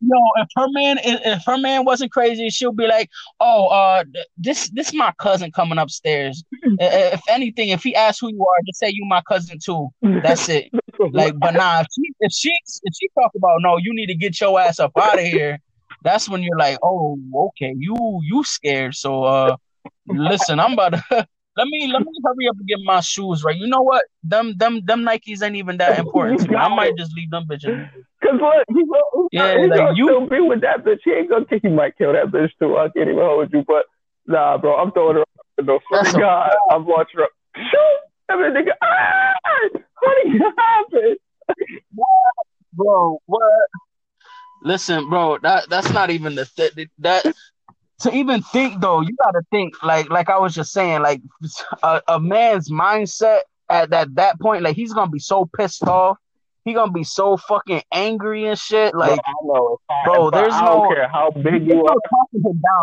yo, 0.00 0.18
if 0.36 0.48
her 0.56 0.66
man 0.70 0.98
if 1.02 1.42
her 1.46 1.58
man 1.58 1.84
wasn't 1.84 2.12
crazy, 2.12 2.48
she'll 2.50 2.72
be 2.72 2.86
like, 2.86 3.10
"Oh, 3.40 3.66
uh, 3.68 4.04
this 4.36 4.68
this 4.70 4.88
is 4.88 4.94
my 4.94 5.12
cousin 5.18 5.52
coming 5.52 5.78
upstairs. 5.78 6.42
if 6.62 7.20
anything, 7.28 7.70
if 7.70 7.82
he 7.82 7.94
asks 7.94 8.20
who 8.20 8.30
you 8.30 8.40
are, 8.40 8.62
just 8.66 8.78
say 8.78 8.90
you 8.92 9.04
my 9.06 9.22
cousin 9.28 9.58
too. 9.64 9.88
That's 10.02 10.48
it. 10.48 10.70
like, 11.12 11.38
but 11.38 11.52
nah, 11.54 11.80
if 11.80 11.86
she 11.94 12.12
if 12.20 12.32
she 12.32 12.58
if 12.82 12.94
she 13.00 13.08
talk 13.18 13.32
about 13.36 13.58
no, 13.60 13.76
you 13.76 13.94
need 13.94 14.06
to 14.06 14.14
get 14.14 14.40
your 14.40 14.60
ass 14.60 14.78
up 14.80 14.92
out 15.00 15.18
of 15.18 15.24
here. 15.24 15.58
That's 16.02 16.28
when 16.28 16.42
you're 16.42 16.58
like, 16.58 16.78
oh, 16.82 17.18
okay, 17.34 17.74
you 17.76 18.20
you 18.22 18.44
scared. 18.44 18.94
So, 18.94 19.24
uh, 19.24 19.56
listen, 20.06 20.60
I'm 20.60 20.74
about 20.74 20.92
to 20.92 21.26
let 21.56 21.66
me 21.68 21.90
let 21.92 22.02
me 22.02 22.12
hurry 22.24 22.48
up 22.48 22.56
and 22.58 22.68
get 22.68 22.78
my 22.84 23.00
shoes 23.00 23.42
right. 23.44 23.56
You 23.56 23.66
know 23.66 23.82
what? 23.82 24.04
Them 24.22 24.54
them 24.56 24.80
them 24.84 25.04
Nikes 25.04 25.42
ain't 25.42 25.56
even 25.56 25.78
that 25.78 25.98
important 25.98 26.40
to 26.40 26.48
me. 26.48 26.56
I 26.56 26.68
might 26.68 26.96
just 26.96 27.14
leave 27.14 27.30
them 27.30 27.46
bitches. 27.48 27.90
Cause 28.22 28.40
look, 28.40 28.64
he's 28.68 28.86
gonna, 28.88 29.28
yeah, 29.32 29.58
he's 29.58 29.70
like 29.70 29.78
gonna 29.78 29.94
you 29.96 30.06
still 30.06 30.26
be 30.28 30.40
with 30.40 30.60
that 30.62 30.84
bitch. 30.84 31.00
He 31.04 31.12
ain't 31.12 31.30
gonna. 31.30 31.46
He 31.62 31.68
might 31.68 31.96
kill 31.96 32.12
that 32.12 32.26
bitch 32.26 32.50
too. 32.58 32.76
I 32.76 32.88
can't 32.88 33.08
even 33.08 33.18
hold 33.18 33.52
you, 33.52 33.64
but 33.66 33.84
nah, 34.26 34.58
bro, 34.58 34.76
I'm 34.76 34.92
throwing 34.92 35.16
her. 35.16 35.24
No, 35.62 35.78
That's 35.90 36.12
God, 36.18 36.50
a- 36.70 36.74
I'm 36.74 36.86
watching 36.86 37.20
her. 37.20 37.28
Shoot, 37.56 38.36
mean, 38.36 38.52
nigga, 38.52 38.72
ah, 38.82 39.32
what 40.00 40.54
happened? 40.58 41.16
bro, 42.72 43.18
what? 43.26 43.42
Listen, 44.62 45.08
bro, 45.08 45.38
that 45.42 45.68
that's 45.70 45.92
not 45.92 46.10
even 46.10 46.34
the 46.34 46.44
th- 46.44 46.88
that 46.98 47.24
to 48.00 48.14
even 48.14 48.42
think 48.42 48.80
though, 48.80 49.00
you 49.00 49.14
got 49.22 49.32
to 49.32 49.42
think 49.50 49.82
like 49.82 50.10
like 50.10 50.28
I 50.28 50.38
was 50.38 50.54
just 50.54 50.72
saying, 50.72 51.02
like 51.02 51.22
a, 51.82 52.02
a 52.08 52.20
man's 52.20 52.70
mindset 52.70 53.40
at 53.68 53.90
that 53.90 54.14
that 54.16 54.40
point, 54.40 54.62
like 54.62 54.76
he's 54.76 54.92
gonna 54.92 55.10
be 55.10 55.18
so 55.18 55.48
pissed 55.56 55.84
off. 55.84 56.18
He 56.64 56.74
gonna 56.74 56.90
be 56.90 57.04
so 57.04 57.36
fucking 57.36 57.82
angry 57.92 58.46
and 58.46 58.58
shit. 58.58 58.94
Like, 58.94 59.20
bro, 59.46 59.78
bro 60.04 60.30
there's 60.30 60.52
I 60.52 60.64
no. 60.64 60.66
I 60.66 60.74
don't 60.74 60.94
care 60.94 61.08
how 61.08 61.30
big 61.30 61.66
you 61.66 61.84
are. 61.84 61.96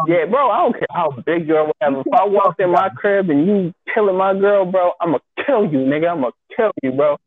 Yeah, 0.08 0.26
bro, 0.26 0.50
I 0.50 0.58
don't 0.60 0.74
care 0.74 0.88
how 0.92 1.12
big 1.26 1.48
you 1.48 1.58
are. 1.58 1.66
Whatever. 1.66 2.00
If 2.00 2.14
I 2.14 2.26
walked 2.26 2.62
in 2.62 2.72
my 2.72 2.90
crib 2.90 3.30
and 3.30 3.46
you 3.46 3.74
killing 3.94 4.16
my 4.16 4.34
girl, 4.34 4.66
bro, 4.66 4.94
I'ma 5.02 5.20
kill 5.46 5.66
you, 5.66 5.80
nigga. 5.80 6.12
I'ma 6.12 6.32
kill 6.56 6.72
you, 6.82 6.94
bro. 6.94 7.18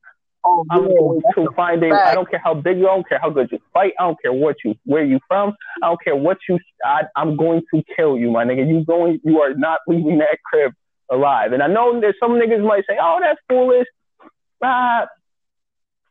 Oh, 0.49 0.65
I'm 0.71 0.87
going 0.87 1.23
to 1.35 1.49
find 1.57 1.83
a. 1.83 1.93
I 1.93 2.15
don't 2.15 2.31
care 2.31 2.41
how 2.43 2.55
big 2.55 2.79
you. 2.79 2.87
Are. 2.87 2.93
I 2.93 2.95
don't 2.95 3.09
care 3.09 3.19
how 3.21 3.31
good 3.31 3.49
you 3.51 3.59
fight. 3.73 3.95
I 3.99 4.05
don't 4.05 4.21
care 4.23 4.33
what 4.33 4.55
you, 4.65 4.77
where 4.85 5.05
you 5.05 5.19
from. 5.27 5.55
I 5.83 5.89
don't 5.89 6.01
care 6.05 6.15
what 6.15 6.39
you. 6.49 6.61
I, 6.85 7.03
I'm 7.17 7.37
going 7.37 7.63
to 7.75 7.83
kill 7.97 8.17
you, 8.17 8.31
my 8.31 8.45
nigga. 8.45 8.69
You 8.69 8.85
going? 8.85 9.21
You 9.25 9.41
are 9.41 9.55
not 9.55 9.81
leaving 9.89 10.19
that 10.19 10.39
crib 10.45 10.73
alive. 11.11 11.53
And 11.53 11.65
I 11.65 11.67
know 11.67 12.01
that 12.01 12.15
some 12.21 12.33
niggas 12.33 12.65
might 12.65 12.85
say, 12.89 12.97
"Oh, 13.01 13.19
that's 13.21 13.41
foolish." 13.49 13.89
Ah, 14.63 15.09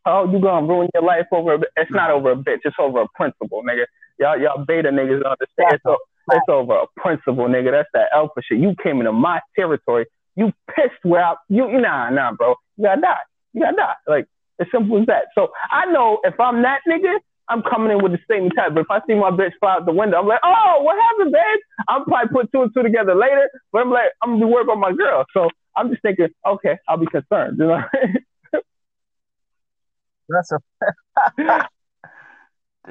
oh, 0.06 0.30
you 0.30 0.40
gonna 0.42 0.68
ruin 0.68 0.90
your 0.94 1.04
life 1.04 1.28
over? 1.32 1.54
A, 1.54 1.60
it's 1.78 1.92
not 1.92 2.12
over 2.12 2.32
a 2.32 2.36
bitch. 2.36 2.60
It's 2.66 2.76
over 2.78 3.04
a 3.04 3.08
principle, 3.16 3.64
nigga. 3.64 3.86
Y'all, 4.20 4.38
y'all 4.38 4.66
beta 4.66 4.90
niggas 4.90 5.24
understand. 5.26 5.80
So 5.84 5.96
it's 6.32 6.50
over 6.50 6.74
a 6.74 6.88
principle, 6.98 7.48
nigga. 7.48 7.72
That's 7.72 7.90
that 7.94 8.10
alpha 8.14 8.42
shit. 8.42 8.60
You 8.60 8.76
came 8.84 9.00
into 9.00 9.14
my 9.14 9.40
territory. 9.56 10.08
You 10.36 10.52
pissed 10.76 11.04
where 11.04 11.24
I, 11.24 11.36
you, 11.48 11.80
nah, 11.80 12.10
nah, 12.10 12.34
bro. 12.34 12.56
You 12.76 12.84
gotta 12.84 13.00
die 13.00 13.16
you 13.56 13.62
gotta 13.62 13.76
die. 13.76 13.96
Like 14.08 14.28
as 14.60 14.68
simple 14.72 15.00
as 15.00 15.08
that. 15.08 15.28
So 15.34 15.50
I 15.72 15.86
know 15.92 16.20
if 16.24 16.40
I'm 16.40 16.62
that 16.62 16.82
nigga, 16.88 17.16
I'm 17.48 17.62
coming 17.62 17.92
in 17.92 18.04
with 18.04 18.12
the 18.12 18.20
same 18.30 18.50
type. 18.52 18.74
But 18.74 18.82
if 18.82 18.92
I 18.92 19.00
see 19.08 19.16
my 19.16 19.32
bitch 19.32 19.52
fly 19.60 19.76
out 19.76 19.86
the 19.86 19.94
window, 19.94 20.18
I'm 20.20 20.28
like, 20.28 20.40
oh, 20.44 20.82
what 20.82 20.98
happened, 21.02 21.32
babe? 21.32 21.60
I'm 21.88 22.04
probably 22.06 22.30
put 22.30 22.52
two 22.52 22.64
and 22.64 22.74
two 22.74 22.84
together 22.84 23.16
later. 23.16 23.50
But 23.72 23.82
I'm 23.82 23.92
like, 23.92 24.12
I'm 24.22 24.32
gonna 24.34 24.46
be 24.46 24.52
worried 24.52 24.66
about 24.66 24.80
my 24.80 24.94
girl. 24.94 25.26
So 25.34 25.50
I'm 25.76 25.90
just 25.90 26.02
thinking, 26.02 26.28
okay, 26.46 26.78
I'll 26.88 26.98
be 26.98 27.08
concerned. 27.08 27.58
You 27.60 27.68
know. 27.68 27.82
That's 30.30 30.52
a. 30.52 30.60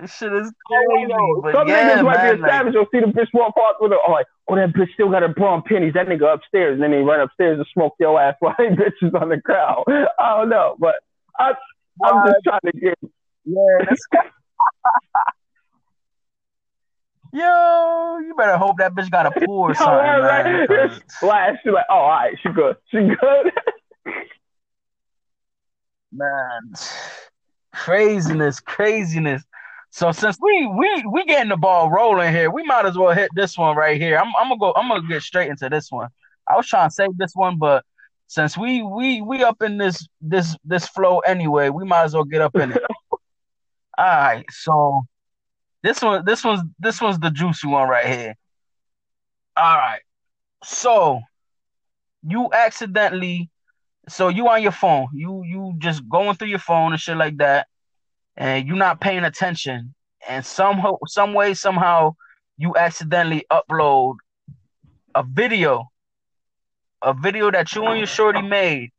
this 0.01 0.15
shit 0.15 0.33
is 0.33 0.53
crazy. 0.67 1.13
Some 1.53 1.69
yeah, 1.69 1.97
niggas 1.97 2.05
might 2.05 2.23
be 2.23 2.39
a 2.39 2.43
like... 2.43 2.51
savage. 2.51 2.75
You'll 2.75 2.87
see 2.93 3.01
the 3.01 3.07
bitch 3.07 3.29
walk 3.33 3.55
past 3.55 3.77
with 3.81 3.93
her. 3.93 3.99
Oh, 4.07 4.13
like, 4.13 4.27
oh, 4.49 4.57
that 4.57 4.73
bitch 4.73 4.93
still 4.95 5.11
got 5.11 5.23
her 5.23 5.29
bra 5.29 5.55
and 5.55 5.65
pennies. 5.65 5.95
That 5.95 6.07
nigga 6.07 6.33
upstairs. 6.35 6.75
And 6.75 6.83
then 6.83 6.91
they 6.91 6.99
run 6.99 7.21
upstairs 7.21 7.59
and 7.59 7.67
smoke 7.73 7.95
your 8.01 8.21
ass 8.21 8.35
while 8.41 8.55
they 8.59 8.69
bitches 8.69 9.21
on 9.21 9.29
the 9.29 9.41
crowd. 9.41 9.85
I 9.89 10.39
don't 10.39 10.49
know. 10.49 10.77
But 10.79 10.97
I, 11.39 11.55
I'm 12.03 12.27
just 12.27 12.39
trying 12.45 12.61
to 12.67 12.73
get. 12.73 12.99
Yeah. 13.45 14.23
Yo, 17.35 18.19
you 18.21 18.33
better 18.37 18.57
hope 18.57 18.77
that 18.79 18.95
bitch 18.95 19.11
got 19.11 19.27
a 19.27 19.33
pool 19.45 19.63
or 19.63 19.75
something. 19.75 19.93
right, 19.93 20.69
right. 20.69 21.03
Splash. 21.09 21.57
She's 21.65 21.73
like, 21.73 21.87
oh, 21.91 21.95
all 21.95 22.09
right, 22.09 22.37
she 22.41 22.49
good. 22.51 22.77
She 22.93 22.99
good. 22.99 23.53
man, 26.13 26.73
craziness, 27.75 28.61
craziness. 28.61 29.43
So 29.95 30.11
since 30.11 30.37
we 30.41 30.67
we 30.67 31.05
we 31.09 31.25
getting 31.25 31.51
the 31.51 31.57
ball 31.57 31.89
rolling 31.89 32.33
here, 32.33 32.51
we 32.51 32.65
might 32.65 32.85
as 32.85 32.99
well 32.99 33.15
hit 33.15 33.31
this 33.37 33.57
one 33.57 33.77
right 33.77 34.01
here. 34.01 34.19
I'm 34.19 34.33
I'm 34.37 34.49
gonna 34.49 34.59
go. 34.59 34.73
I'm 34.75 34.89
gonna 34.89 35.07
get 35.07 35.23
straight 35.23 35.49
into 35.49 35.69
this 35.69 35.89
one. 35.89 36.09
I 36.49 36.57
was 36.57 36.67
trying 36.67 36.89
to 36.89 36.93
save 36.93 37.17
this 37.17 37.31
one, 37.37 37.59
but 37.59 37.85
since 38.27 38.59
we 38.59 38.83
we 38.83 39.23
we 39.23 39.45
up 39.45 39.63
in 39.63 39.79
this 39.79 40.05
this 40.21 40.57
this 40.65 40.89
flow 40.89 41.21
anyway, 41.21 41.69
we 41.69 41.85
might 41.85 42.03
as 42.03 42.15
well 42.15 42.25
get 42.25 42.41
up 42.41 42.57
in 42.57 42.73
it. 42.73 42.83
All 43.13 43.21
right, 43.99 44.45
so 44.51 45.03
this 45.85 46.03
one 46.03 46.25
this 46.25 46.43
one's 46.43 46.63
this 46.81 47.01
one's 47.01 47.21
the 47.21 47.31
juicy 47.31 47.69
one 47.69 47.89
right 47.89 48.07
here. 48.07 48.35
All 49.57 49.77
right, 49.77 50.03
so 50.65 51.21
you 52.27 52.51
accidentally, 52.53 53.49
so 54.09 54.27
you 54.27 54.49
on 54.49 54.61
your 54.61 54.73
phone, 54.73 55.07
you 55.13 55.45
you 55.45 55.75
just 55.79 56.09
going 56.09 56.35
through 56.35 56.49
your 56.49 56.59
phone 56.59 56.91
and 56.91 57.01
shit 57.01 57.17
like 57.17 57.37
that 57.37 57.69
and 58.37 58.66
you're 58.66 58.76
not 58.76 59.01
paying 59.01 59.24
attention, 59.24 59.95
and 60.28 60.45
somehow, 60.45 60.99
some 61.07 61.35
way, 61.35 61.55
somehow, 61.55 62.14
you 62.57 62.74
accidentally 62.76 63.45
upload 63.51 64.16
a 65.14 65.22
video, 65.22 65.91
a 67.03 67.12
video 67.14 67.51
that 67.51 67.74
you 67.74 67.85
and 67.87 67.99
your 67.99 68.07
shorty 68.07 68.43
made, 68.43 68.91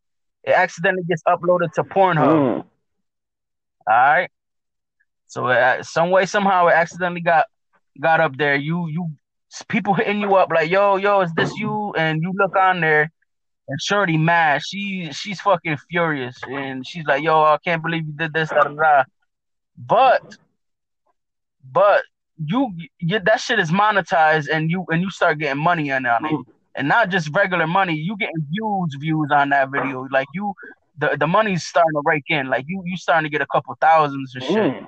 it 0.44 0.52
accidentally 0.52 1.04
gets 1.08 1.24
uploaded 1.28 1.72
to 1.74 1.84
Pornhub. 1.84 2.28
Mm. 2.28 2.58
All 2.60 2.66
right. 3.88 4.30
So 5.28 5.48
uh, 5.48 5.84
some 5.84 6.12
way, 6.12 6.26
somehow, 6.26 6.68
it 6.68 6.74
accidentally 6.74 7.22
got 7.22 7.46
got 8.00 8.20
up 8.20 8.38
there. 8.38 8.56
You 8.56 8.88
you 8.88 9.10
people 9.68 9.94
hitting 9.94 10.20
you 10.22 10.36
up 10.36 10.50
like, 10.52 10.70
yo, 10.70 10.98
yo, 10.98 11.22
is 11.22 11.34
this 11.34 11.56
you? 11.58 11.94
And 11.98 12.22
you 12.22 12.34
look 12.38 12.56
on 12.56 12.82
there, 12.82 13.12
and 13.68 13.82
Shorty 13.82 14.18
mad. 14.18 14.62
She 14.64 15.10
she's 15.12 15.42
fucking 15.42 15.78
furious, 15.90 16.38
and 16.48 16.86
she's 16.86 17.06
like, 17.06 17.24
yo, 17.24 17.42
I 17.42 17.58
can't 17.64 17.82
believe 17.82 18.06
you 18.06 18.14
did 18.14 18.34
this. 18.34 18.50
Da, 18.50 18.64
da, 18.64 18.70
da. 18.70 19.04
But 19.78 20.38
but 21.72 22.04
you, 22.38 22.74
you 23.00 23.20
that 23.20 23.40
shit 23.40 23.60
is 23.60 23.72
monetized 23.72 24.48
and 24.52 24.70
you 24.70 24.86
and 24.90 25.02
you 25.02 25.10
start 25.10 25.40
getting 25.40 25.62
money 25.62 25.92
on 25.92 26.06
it. 26.06 26.46
And 26.78 26.90
not 26.90 27.10
just 27.10 27.34
regular 27.34 27.68
money, 27.68 27.96
you 27.96 28.18
getting 28.18 28.36
views, 28.50 28.96
views 29.00 29.30
on 29.32 29.50
that 29.50 29.70
video. 29.72 30.08
Like 30.12 30.28
you 30.34 30.54
the, 30.98 31.16
the 31.18 31.28
money's 31.28 31.64
starting 31.64 31.94
to 31.94 32.02
rake 32.06 32.26
in. 32.28 32.48
Like 32.48 32.66
you 32.68 32.82
you 32.86 32.98
starting 32.98 33.30
to 33.30 33.30
get 33.30 33.42
a 33.42 33.48
couple 33.48 33.76
thousands 33.80 34.36
and 34.36 34.44
shit. 34.44 34.56
Mm. 34.56 34.88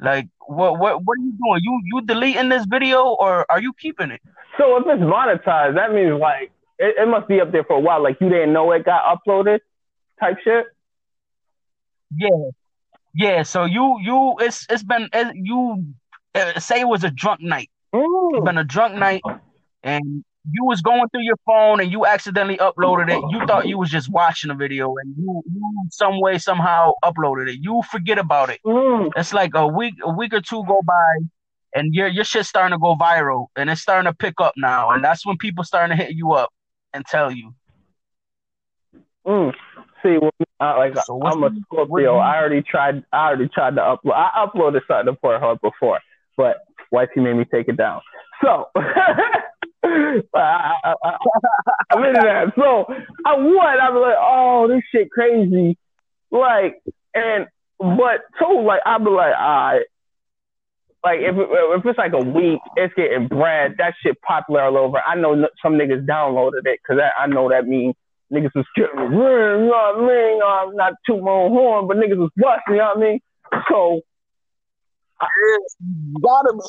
Like 0.00 0.28
what 0.46 0.78
what 0.78 1.04
what 1.04 1.18
are 1.18 1.22
you 1.22 1.32
doing? 1.32 1.60
You 1.62 1.80
you 1.84 2.00
deleting 2.02 2.48
this 2.48 2.64
video 2.66 3.04
or 3.04 3.46
are 3.50 3.60
you 3.60 3.72
keeping 3.80 4.10
it? 4.10 4.20
So 4.58 4.76
if 4.76 4.84
it's 4.86 5.02
monetized, 5.02 5.74
that 5.76 5.92
means 5.92 6.18
like 6.20 6.50
it, 6.78 6.96
it 6.98 7.08
must 7.08 7.28
be 7.28 7.40
up 7.40 7.52
there 7.52 7.64
for 7.64 7.76
a 7.76 7.80
while. 7.80 8.02
Like 8.02 8.16
you 8.20 8.28
didn't 8.28 8.52
know 8.52 8.72
it 8.72 8.84
got 8.84 9.02
uploaded, 9.04 9.60
type 10.18 10.38
shit. 10.42 10.66
Yeah, 12.16 12.50
yeah, 13.14 13.42
so 13.42 13.64
you 13.64 13.98
you 14.00 14.36
it's 14.40 14.66
it's 14.70 14.82
been 14.82 15.08
it, 15.12 15.34
you 15.34 15.84
uh, 16.34 16.58
say 16.60 16.80
it 16.80 16.88
was 16.88 17.04
a 17.04 17.10
drunk 17.10 17.40
night. 17.40 17.70
Ooh. 17.94 18.30
It's 18.34 18.44
been 18.44 18.58
a 18.58 18.64
drunk 18.64 18.94
night, 18.94 19.22
and 19.82 20.24
you 20.50 20.64
was 20.64 20.80
going 20.80 21.06
through 21.10 21.22
your 21.22 21.36
phone 21.44 21.80
and 21.80 21.92
you 21.92 22.06
accidentally 22.06 22.56
uploaded 22.56 23.10
it. 23.10 23.22
You 23.30 23.46
thought 23.46 23.68
you 23.68 23.78
was 23.78 23.90
just 23.90 24.10
watching 24.10 24.50
a 24.50 24.54
video, 24.54 24.94
and 24.96 25.14
you, 25.16 25.42
you 25.46 25.86
some 25.90 26.20
way 26.20 26.38
somehow 26.38 26.92
uploaded 27.04 27.48
it. 27.48 27.58
You 27.60 27.82
forget 27.90 28.18
about 28.18 28.50
it. 28.50 28.60
Mm. 28.64 29.10
It's 29.16 29.32
like 29.32 29.52
a 29.54 29.66
week 29.66 29.94
a 30.04 30.12
week 30.12 30.32
or 30.32 30.40
two 30.40 30.64
go 30.66 30.80
by, 30.82 31.16
and 31.74 31.94
your 31.94 32.08
your 32.08 32.24
shit's 32.24 32.48
starting 32.48 32.72
to 32.76 32.80
go 32.80 32.94
viral, 32.94 33.46
and 33.56 33.68
it's 33.68 33.80
starting 33.80 34.10
to 34.10 34.16
pick 34.16 34.34
up 34.40 34.54
now, 34.56 34.90
and 34.90 35.04
that's 35.04 35.26
when 35.26 35.36
people 35.36 35.64
starting 35.64 35.96
to 35.96 36.02
hit 36.02 36.14
you 36.14 36.32
up 36.32 36.50
and 36.92 37.04
tell 37.04 37.30
you. 37.30 37.54
Mm. 39.26 39.52
See, 40.02 40.16
when, 40.16 40.30
uh, 40.60 40.74
like 40.76 40.96
so 41.04 41.20
I'm 41.22 41.42
a 41.42 41.50
Scorpio. 41.62 42.16
I 42.16 42.36
already 42.36 42.62
tried. 42.62 43.02
I 43.12 43.28
already 43.28 43.48
tried 43.48 43.76
to 43.76 43.80
upload. 43.80 44.14
I 44.14 44.46
uploaded 44.46 44.80
something 44.86 45.14
to 45.14 45.20
Pornhub 45.20 45.60
before, 45.62 46.00
but 46.36 46.58
wifey 46.92 47.20
made 47.20 47.34
me 47.34 47.44
take 47.44 47.68
it 47.68 47.76
down. 47.76 48.00
So 48.42 48.66
I, 48.76 50.20
I, 50.34 50.94
I, 51.02 51.16
I'm 51.92 52.04
into 52.04 52.20
that. 52.24 52.52
So 52.56 52.86
I 53.24 53.36
would. 53.36 53.58
I'm 53.58 53.94
like, 53.94 54.16
oh, 54.18 54.68
this 54.68 54.82
shit 54.92 55.10
crazy. 55.10 55.78
Like, 56.30 56.82
and 57.14 57.46
but 57.78 58.20
too, 58.38 58.62
like 58.66 58.82
I'd 58.84 59.04
be 59.04 59.10
like, 59.10 59.32
right. 59.34 59.80
Like 61.02 61.20
if 61.20 61.34
if 61.34 61.86
it's 61.86 61.98
like 61.98 62.12
a 62.12 62.22
week, 62.22 62.60
it's 62.76 62.92
getting 62.94 63.28
bread. 63.28 63.76
That 63.78 63.94
shit 64.02 64.20
popular 64.20 64.64
all 64.64 64.76
over. 64.76 64.98
I 64.98 65.14
know 65.14 65.48
some 65.62 65.72
niggas 65.74 66.04
downloaded 66.04 66.66
it 66.66 66.80
because 66.82 67.00
I, 67.00 67.22
I 67.22 67.26
know 67.26 67.48
that 67.48 67.66
means 67.66 67.94
niggas 68.32 68.54
was 68.54 68.66
killing 68.74 69.10
me. 69.10 69.16
You 69.16 69.66
know 69.66 69.68
what 69.68 69.96
I 69.96 70.06
mean? 70.06 70.40
I'm 70.42 70.76
not 70.76 70.94
too 71.06 71.20
my 71.20 71.30
own 71.30 71.50
horn, 71.50 71.88
but 71.88 71.96
niggas 71.96 72.18
was 72.18 72.30
busting, 72.36 72.74
you 72.74 72.76
know 72.76 72.92
what 72.94 72.98
I 72.98 73.00
mean? 73.00 73.20
So 73.68 74.00
gotta 76.22 76.52
be. 76.52 76.64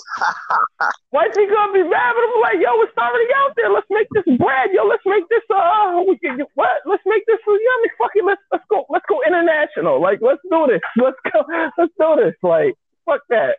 Why 1.12 1.28
she 1.34 1.48
gonna 1.48 1.74
be 1.74 1.84
mad? 1.84 2.14
But 2.16 2.24
I'm 2.24 2.42
like, 2.42 2.60
yo, 2.60 2.82
it's 2.82 2.98
already 2.98 3.30
out 3.38 3.54
there. 3.56 3.70
Let's 3.72 3.88
make 3.90 4.08
this 4.12 4.26
bread, 4.38 4.70
yo. 4.74 4.86
Let's 4.86 5.04
make 5.06 5.28
this. 5.30 5.44
Uh, 5.50 6.04
we 6.08 6.18
can 6.20 6.38
get 6.38 6.48
what? 6.56 6.82
Let's 6.86 7.04
make 7.06 7.26
this. 7.28 7.40
Yeah, 7.48 7.54
I 7.54 7.80
mean, 7.82 7.92
fuck 7.98 8.12
it. 8.16 8.26
Let's 8.26 8.42
let's 8.52 8.64
go. 8.70 8.86
Let's 8.90 9.06
go 9.08 9.22
international. 9.26 10.02
Like, 10.02 10.20
let's 10.22 10.42
do 10.50 10.68
this. 10.68 10.82
Let's 10.98 11.18
go. 11.32 11.44
Let's 11.78 11.94
do 12.00 12.16
this. 12.18 12.36
Like, 12.44 12.76
fuck 13.06 13.22
that. 13.30 13.58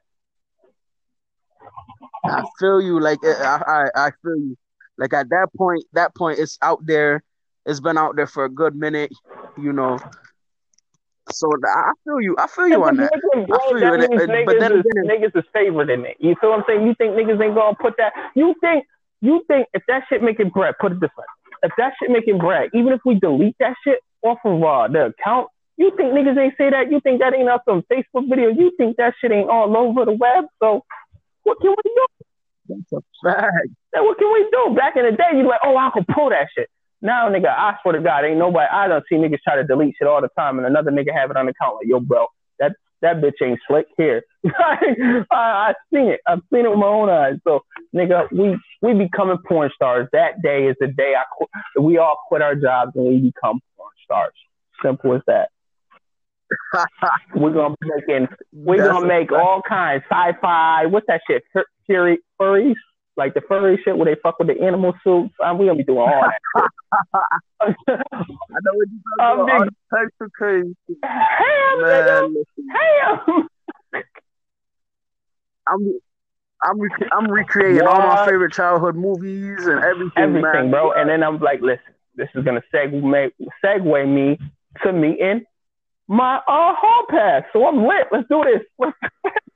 I 2.24 2.44
feel 2.58 2.80
you. 2.80 3.00
Like, 3.00 3.18
I 3.24 3.62
I, 3.66 4.06
I 4.06 4.10
feel 4.22 4.36
you. 4.36 4.56
Like 4.98 5.14
at 5.14 5.30
that 5.30 5.48
point, 5.56 5.84
that 5.94 6.14
point, 6.14 6.38
it's 6.38 6.58
out 6.62 6.84
there. 6.84 7.22
It's 7.66 7.80
been 7.80 7.98
out 7.98 8.16
there 8.16 8.26
for 8.26 8.44
a 8.44 8.48
good 8.48 8.74
minute. 8.74 9.12
You 9.56 9.72
know, 9.72 9.98
so 11.30 11.48
I 11.64 11.92
feel 12.04 12.20
you. 12.20 12.36
I 12.38 12.46
feel 12.46 12.68
you 12.68 12.82
on 12.84 12.96
that. 12.96 13.12
I 13.12 13.18
feel 13.32 13.78
you. 13.78 13.80
That 13.80 14.00
it, 14.00 14.46
but 14.46 14.58
then 14.58 14.72
is, 14.72 14.84
niggas 15.06 15.36
is 15.38 15.44
favored 15.52 15.90
in 15.90 16.04
it. 16.04 16.16
You 16.18 16.34
feel 16.40 16.50
what 16.50 16.60
I'm 16.60 16.64
saying? 16.66 16.86
You 16.86 16.94
think 16.96 17.12
niggas 17.12 17.42
ain't 17.42 17.54
gonna 17.54 17.76
put 17.80 17.94
that? 17.98 18.12
You 18.34 18.54
think 18.60 18.84
you 19.20 19.44
think 19.46 19.68
if 19.74 19.82
that 19.88 20.04
shit 20.08 20.22
making 20.22 20.50
bread? 20.50 20.74
Put 20.80 20.92
it 20.92 21.00
this 21.00 21.10
way: 21.16 21.24
if 21.62 21.72
that 21.78 21.92
shit 22.00 22.10
making 22.10 22.38
bread, 22.38 22.70
even 22.74 22.92
if 22.92 23.00
we 23.04 23.14
delete 23.14 23.56
that 23.60 23.74
shit 23.84 24.00
off 24.22 24.38
of 24.44 24.62
uh, 24.62 24.88
the 24.88 25.12
account, 25.14 25.48
you 25.76 25.92
think 25.96 26.12
niggas 26.12 26.38
ain't 26.38 26.54
say 26.58 26.70
that? 26.70 26.90
You 26.90 27.00
think 27.00 27.20
that 27.20 27.34
ain't 27.34 27.48
on 27.48 27.60
some 27.64 27.82
Facebook 27.90 28.28
video? 28.28 28.48
You 28.48 28.72
think 28.76 28.96
that 28.96 29.14
shit 29.20 29.32
ain't 29.32 29.48
all 29.48 29.76
over 29.76 30.04
the 30.04 30.12
web? 30.12 30.44
So 30.60 30.84
what 31.44 31.60
can 31.60 31.70
we 31.70 31.82
do? 31.84 32.06
That's 32.68 32.92
a 32.92 33.00
fact. 33.24 33.68
Then 33.92 34.04
what 34.04 34.18
can 34.18 34.32
we 34.32 34.48
do? 34.50 34.74
Back 34.74 34.96
in 34.96 35.04
the 35.04 35.12
day, 35.12 35.36
you 35.38 35.46
like, 35.46 35.60
oh, 35.64 35.76
I 35.76 35.90
can 35.92 36.04
pull 36.12 36.30
that 36.30 36.48
shit. 36.56 36.68
Now, 37.02 37.28
nigga, 37.28 37.48
I 37.48 37.74
swear 37.82 37.94
to 37.96 38.00
God, 38.00 38.24
ain't 38.24 38.38
nobody. 38.38 38.68
I 38.72 38.86
don't 38.86 39.04
see 39.08 39.16
niggas 39.16 39.42
try 39.42 39.56
to 39.56 39.64
delete 39.64 39.96
shit 39.98 40.06
all 40.06 40.20
the 40.20 40.28
time, 40.38 40.58
and 40.58 40.66
another 40.66 40.92
nigga 40.92 41.12
have 41.12 41.30
it 41.30 41.36
on 41.36 41.46
the 41.46 41.50
account 41.50 41.74
like, 41.76 41.86
yo, 41.86 41.98
bro, 41.98 42.26
that 42.60 42.76
that 43.02 43.16
bitch 43.16 43.44
ain't 43.44 43.58
slick. 43.66 43.86
Here, 43.96 44.22
I, 44.46 45.24
I 45.32 45.74
seen 45.92 46.08
it. 46.08 46.20
I've 46.28 46.40
seen 46.52 46.64
it 46.64 46.70
with 46.70 46.78
my 46.78 46.86
own 46.86 47.10
eyes. 47.10 47.34
So, 47.42 47.60
nigga, 47.94 48.30
we 48.30 48.56
we 48.82 48.94
becoming 48.94 49.38
porn 49.48 49.70
stars. 49.74 50.08
That 50.12 50.40
day 50.42 50.66
is 50.68 50.76
the 50.78 50.86
day 50.86 51.14
I 51.18 51.24
quit. 51.36 51.84
We 51.84 51.98
all 51.98 52.20
quit 52.28 52.40
our 52.40 52.54
jobs 52.54 52.92
and 52.94 53.04
we 53.04 53.18
become 53.18 53.60
porn 53.76 53.90
stars. 54.04 54.34
Simple 54.80 55.16
as 55.16 55.22
that. 55.26 55.48
we're 57.34 57.52
gonna 57.52 57.74
be 57.80 57.88
making. 57.96 58.28
We're 58.52 58.78
That's 58.78 58.92
gonna 58.92 59.06
make 59.08 59.32
all 59.32 59.60
kinds 59.68 60.04
sci-fi. 60.08 60.86
What's 60.86 61.06
that 61.08 61.22
shit? 61.28 61.42
Furry, 61.88 62.18
furries 62.40 62.74
like 63.16 63.34
the 63.34 63.42
furry 63.46 63.80
shit 63.84 63.96
where 63.96 64.06
they 64.06 64.20
fuck 64.22 64.38
with 64.38 64.48
the 64.48 64.60
animal 64.64 64.94
suits. 65.04 65.34
Um, 65.44 65.58
we 65.58 65.66
gonna 65.66 65.78
be 65.78 65.84
doing 65.84 65.98
all 65.98 66.08
that. 66.08 66.68
I 67.60 67.66
know 67.88 68.72
what 68.72 68.88
you're 68.90 69.18
talking 69.18 69.42
about. 69.44 69.50
All 69.50 69.98
types 69.98 70.14
of 70.20 70.32
crazy. 70.32 70.74
Ham, 71.02 71.82
Man, 71.82 72.44
ham. 72.74 73.48
I'm 75.66 75.94
I'm 76.62 76.80
rec- 76.80 77.08
I'm 77.12 77.30
recreating 77.30 77.84
what? 77.84 78.00
all 78.00 78.16
my 78.16 78.24
favorite 78.26 78.52
childhood 78.52 78.96
movies 78.96 79.66
and 79.66 79.82
everything, 79.82 80.12
everything, 80.16 80.42
man. 80.42 80.70
bro. 80.70 80.92
And 80.92 81.08
then 81.08 81.22
I'm 81.22 81.38
like, 81.38 81.60
listen, 81.60 81.94
this 82.14 82.28
is 82.34 82.44
gonna 82.44 82.62
segue 82.74 83.30
segue 83.64 84.08
me 84.08 84.38
to 84.82 84.92
meeting 84.92 85.44
my 86.08 86.36
uh 86.36 86.40
hall 86.74 87.04
pass. 87.08 87.44
So 87.52 87.66
I'm 87.66 87.84
lit. 87.86 88.06
Let's 88.10 88.28
do 88.28 88.44
this. 88.44 88.62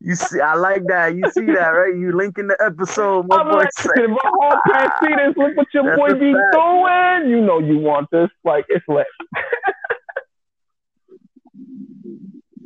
you 0.00 0.14
see, 0.14 0.40
I 0.40 0.54
like 0.54 0.84
that. 0.88 1.14
You 1.14 1.30
see 1.30 1.46
that, 1.46 1.68
right? 1.68 1.94
You 1.96 2.12
linking 2.16 2.48
the 2.48 2.56
episode. 2.60 3.26
My 3.28 3.36
I'm 3.36 3.48
boy 3.50 3.58
like, 3.58 3.70
whole 3.78 4.60
past 4.70 4.92
see 5.02 5.08
this. 5.14 5.36
Look 5.36 5.56
what 5.56 5.66
your 5.72 5.96
boy 5.96 6.14
be 6.14 6.32
fact. 6.32 6.52
doing. 6.52 7.30
You 7.30 7.40
know 7.40 7.58
you 7.60 7.78
want 7.78 8.10
this. 8.10 8.30
Like 8.44 8.66
it's 8.68 8.84
lit. 8.88 9.06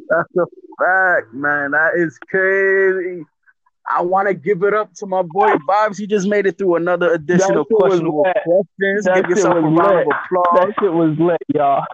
That's 0.08 0.28
a 0.36 0.46
fact, 0.78 1.32
man. 1.32 1.70
That 1.72 1.92
is 1.96 2.18
crazy. 2.18 3.24
I 3.88 4.02
want 4.02 4.28
to 4.28 4.34
give 4.34 4.62
it 4.62 4.74
up 4.74 4.92
to 4.94 5.06
my 5.06 5.22
boy 5.22 5.54
Bobs. 5.66 5.98
He 5.98 6.06
just 6.06 6.28
made 6.28 6.46
it 6.46 6.56
through 6.58 6.76
another 6.76 7.14
edition 7.14 7.56
of 7.56 7.66
questionable 7.68 8.24
questions. 8.44 9.04
That 9.04 9.22
give 9.22 9.30
yourself 9.30 9.56
a 9.56 9.60
round 9.60 9.76
lit. 9.76 10.06
of 10.06 10.12
applause. 10.24 10.46
That 10.54 10.74
shit 10.80 10.92
was 10.92 11.18
lit, 11.18 11.42
y'all. 11.54 11.84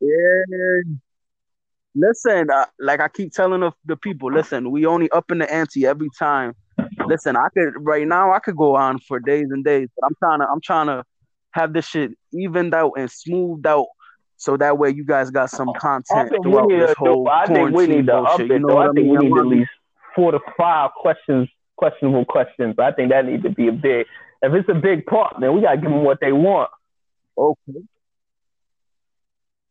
yeah. 0.00 0.82
Listen, 1.94 2.48
uh, 2.50 2.66
like 2.78 3.00
I 3.00 3.08
keep 3.08 3.32
telling 3.32 3.60
the, 3.60 3.72
the 3.84 3.96
people, 3.96 4.32
listen, 4.32 4.70
we 4.70 4.86
only 4.86 5.10
up 5.10 5.30
in 5.30 5.38
the 5.38 5.52
ante 5.52 5.86
every 5.86 6.08
time. 6.18 6.54
Listen, 7.06 7.36
I 7.36 7.48
could 7.52 7.74
right 7.78 8.06
now 8.06 8.32
I 8.32 8.38
could 8.38 8.56
go 8.56 8.76
on 8.76 9.00
for 9.00 9.18
days 9.18 9.48
and 9.50 9.64
days, 9.64 9.88
but 9.96 10.06
I'm 10.06 10.14
trying 10.22 10.38
to 10.40 10.46
I'm 10.46 10.60
trying 10.60 10.86
to 10.86 11.04
have 11.52 11.72
this 11.72 11.86
shit 11.86 12.12
evened 12.32 12.74
out 12.74 12.92
and 12.96 13.10
smoothed 13.10 13.66
out 13.66 13.86
so 14.36 14.56
that 14.56 14.78
way 14.78 14.90
you 14.90 15.04
guys 15.04 15.30
got 15.30 15.50
some 15.50 15.70
content 15.78 16.32
throughout 16.42 16.68
this 16.68 16.94
whole 16.96 17.28
I 17.28 17.46
think 17.46 17.72
we 17.72 17.86
need 17.86 18.06
to 18.06 18.16
up 18.16 18.40
it. 18.40 18.46
You 18.46 18.60
know 18.60 18.78
I, 18.78 18.92
think 18.92 19.10
we 19.10 19.28
need 19.28 19.36
at 19.36 19.46
least 19.46 19.70
four 20.14 20.32
to 20.32 20.40
five 20.56 20.90
questions, 20.96 21.48
questionable 21.76 22.24
questions. 22.24 22.76
I 22.78 22.92
think 22.92 23.10
that 23.10 23.26
needs 23.26 23.42
to 23.42 23.50
be 23.50 23.68
a 23.68 23.72
big. 23.72 24.06
If 24.42 24.54
it's 24.54 24.68
a 24.68 24.74
big 24.74 25.04
part, 25.06 25.36
then 25.40 25.54
we 25.54 25.60
gotta 25.60 25.76
give 25.76 25.90
them 25.90 26.04
what 26.04 26.18
they 26.20 26.32
want. 26.32 26.70
Okay. 27.36 27.80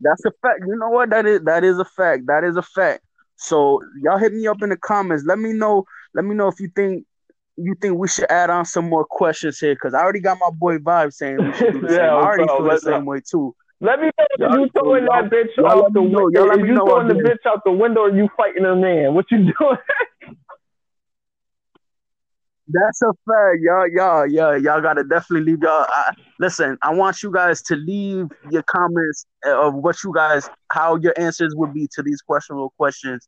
That's 0.02 0.24
a 0.26 0.32
fact. 0.42 0.62
You 0.68 0.78
know 0.78 0.90
what? 0.90 1.10
That 1.10 1.26
is 1.26 1.42
that 1.44 1.64
is 1.64 1.78
a 1.80 1.86
fact. 1.86 2.24
That 2.28 2.44
is 2.44 2.56
a 2.56 2.62
fact. 2.62 3.02
So 3.36 3.82
y'all 4.02 4.18
hit 4.18 4.34
me 4.34 4.48
up 4.48 4.62
in 4.62 4.70
the 4.70 4.78
comments. 4.78 5.24
Let 5.26 5.40
me 5.40 5.54
know. 5.54 5.86
Let 6.14 6.26
me 6.26 6.36
know 6.36 6.48
if 6.48 6.60
you 6.60 6.70
think 6.76 7.06
you 7.58 7.76
think 7.82 7.98
we 7.98 8.08
should 8.08 8.30
add 8.30 8.50
on 8.50 8.66
some 8.66 8.90
more 8.90 9.06
questions 9.06 9.60
here 9.60 9.76
because 9.76 9.94
I 9.94 10.00
already 10.00 10.22
got 10.22 10.38
my 10.40 10.50
boy 10.52 10.78
Vibe 10.78 11.14
saying 11.14 11.38
we 11.38 11.54
should 11.54 11.74
do 11.74 11.82
the 11.82 11.90
same. 11.90 12.00
I 12.00 12.10
already 12.10 12.48
feel 12.48 12.64
the 12.64 12.78
same 12.80 13.06
way 13.06 13.20
too. 13.30 13.56
Let 13.82 14.00
me 14.00 14.08
know 14.08 14.26
if 14.30 14.60
you 14.60 14.70
throwing 14.78 15.06
that 15.06 15.30
bitch 15.30 15.66
out 15.66 15.94
the 15.94 16.02
window. 16.02 16.52
If 16.52 16.68
you 16.68 16.76
throwing 16.76 17.08
the 17.08 17.14
bitch 17.14 17.50
out 17.50 17.62
the 17.66 17.72
window 17.72 18.02
or 18.02 18.16
you 18.16 18.30
fighting 18.36 18.66
a 18.66 18.76
man. 18.76 19.14
What 19.14 19.26
you 19.32 19.38
doing? 19.60 19.78
That's 22.72 23.02
a 23.02 23.08
fact, 23.08 23.62
y'all. 23.62 23.88
Y'all, 23.88 24.28
y'all, 24.28 24.58
y'all 24.58 24.82
gotta 24.82 25.04
definitely 25.04 25.52
leave 25.52 25.64
y'all. 25.64 25.86
I, 25.90 26.14
listen, 26.40 26.78
I 26.84 26.94
want 26.94 27.24
you 27.24 27.32
guys 27.32 27.64
to 27.64 27.76
leave 27.76 28.28
your 28.52 28.62
comments 28.64 29.26
of 29.44 29.74
what 29.74 30.04
you 30.04 30.14
guys, 30.14 30.48
how 30.72 30.96
your 30.98 31.14
answers 31.18 31.56
would 31.56 31.74
be 31.74 31.88
to 31.96 32.04
these 32.04 32.22
questionable 32.22 32.74
questions, 32.78 33.28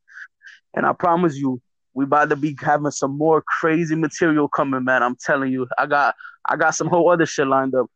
and 0.74 0.86
I 0.86 0.92
promise 0.92 1.36
you, 1.36 1.60
we 1.94 2.04
about 2.04 2.30
to 2.30 2.36
be 2.36 2.56
having 2.60 2.90
some 2.92 3.18
more 3.18 3.42
crazy 3.60 3.96
material 3.96 4.48
coming, 4.48 4.84
man. 4.84 5.02
I'm 5.02 5.16
telling 5.16 5.50
you, 5.50 5.66
I 5.76 5.86
got, 5.86 6.14
I 6.46 6.56
got 6.56 6.74
some 6.76 6.86
whole 6.86 7.10
other 7.10 7.26
shit 7.26 7.46
lined 7.46 7.74
up. 7.74 7.86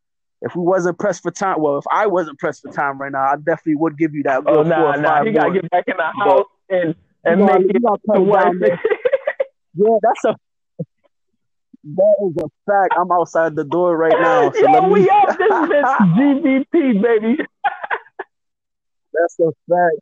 If 0.41 0.55
we 0.55 0.61
wasn't 0.61 0.99
pressed 0.99 1.23
for 1.23 1.31
time, 1.31 1.61
well, 1.61 1.77
if 1.77 1.85
I 1.91 2.07
wasn't 2.07 2.37
pressed 2.39 2.61
for 2.61 2.71
time 2.71 2.99
right 2.99 3.11
now, 3.11 3.23
I 3.23 3.37
definitely 3.37 3.75
would 3.75 3.97
give 3.97 4.13
you 4.13 4.21
that. 4.23 4.43
Oh 4.45 4.63
nah, 4.63 4.95
nah, 4.97 5.23
you 5.23 5.31
gotta 5.31 5.53
get 5.53 5.69
back 5.71 5.85
in 5.87 5.97
the 5.97 6.03
house 6.03 6.43
but, 6.69 6.75
and 6.77 6.95
and 7.23 7.45
make 7.45 7.75
it. 8.61 8.79
Yeah, 9.79 9.97
that's 10.01 10.25
a 10.25 10.35
that 11.83 12.15
is 12.27 12.35
a 12.43 12.49
fact. 12.65 12.93
I'm 12.97 13.11
outside 13.11 13.55
the 13.55 13.63
door 13.63 13.97
right 13.97 14.13
now. 14.19 14.51
So 14.51 14.59
Yo, 14.59 14.71
let 14.71 14.83
me... 14.83 14.89
we 14.89 15.09
out 15.09 15.37
this 15.37 15.51
bitch 15.51 16.63
GVP, 16.73 17.01
baby. 17.01 17.37
That's 19.13 19.39
a 19.39 19.51
fact. 19.69 19.99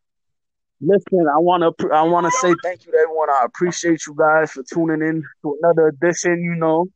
Listen, 0.81 1.27
I 1.33 1.39
want 1.39 1.77
to 1.79 1.89
I 1.91 2.01
want 2.03 2.25
to 2.25 2.31
say 2.39 2.53
thank 2.63 2.85
you 2.85 2.91
to 2.91 2.97
everyone. 2.97 3.29
I 3.29 3.45
appreciate 3.45 4.05
you 4.05 4.15
guys 4.15 4.51
for 4.51 4.63
tuning 4.63 5.07
in 5.07 5.23
to 5.41 5.57
another 5.61 5.87
edition. 5.87 6.43
You 6.43 6.55
know, 6.55 6.87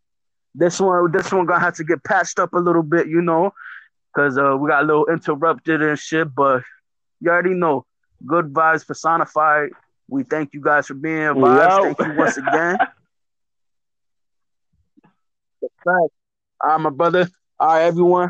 this 0.53 0.79
one 0.79 1.11
this 1.11 1.31
one 1.31 1.45
gonna 1.45 1.59
have 1.59 1.75
to 1.75 1.83
get 1.83 2.03
patched 2.03 2.39
up 2.39 2.53
a 2.53 2.59
little 2.59 2.83
bit. 2.83 3.07
You 3.07 3.21
know, 3.21 3.51
because 4.13 4.37
uh, 4.37 4.55
we 4.57 4.69
got 4.69 4.83
a 4.83 4.85
little 4.85 5.05
interrupted 5.07 5.81
and 5.81 5.97
shit. 5.97 6.33
But 6.35 6.63
you 7.21 7.31
already 7.31 7.53
know, 7.53 7.85
good 8.25 8.53
vibes 8.53 8.85
personified. 8.85 9.69
We 10.07 10.23
thank 10.23 10.53
you 10.53 10.61
guys 10.61 10.87
for 10.87 10.95
being 10.95 11.17
here. 11.17 11.35
Vybez, 11.35 11.95
thank 11.95 11.99
you 11.99 12.17
once 12.17 12.37
again. 12.37 12.77
fact. 15.61 16.13
All 16.61 16.69
right, 16.71 16.77
my 16.81 16.89
brother. 16.89 17.27
All 17.59 17.67
right, 17.67 17.83
everyone. 17.83 18.27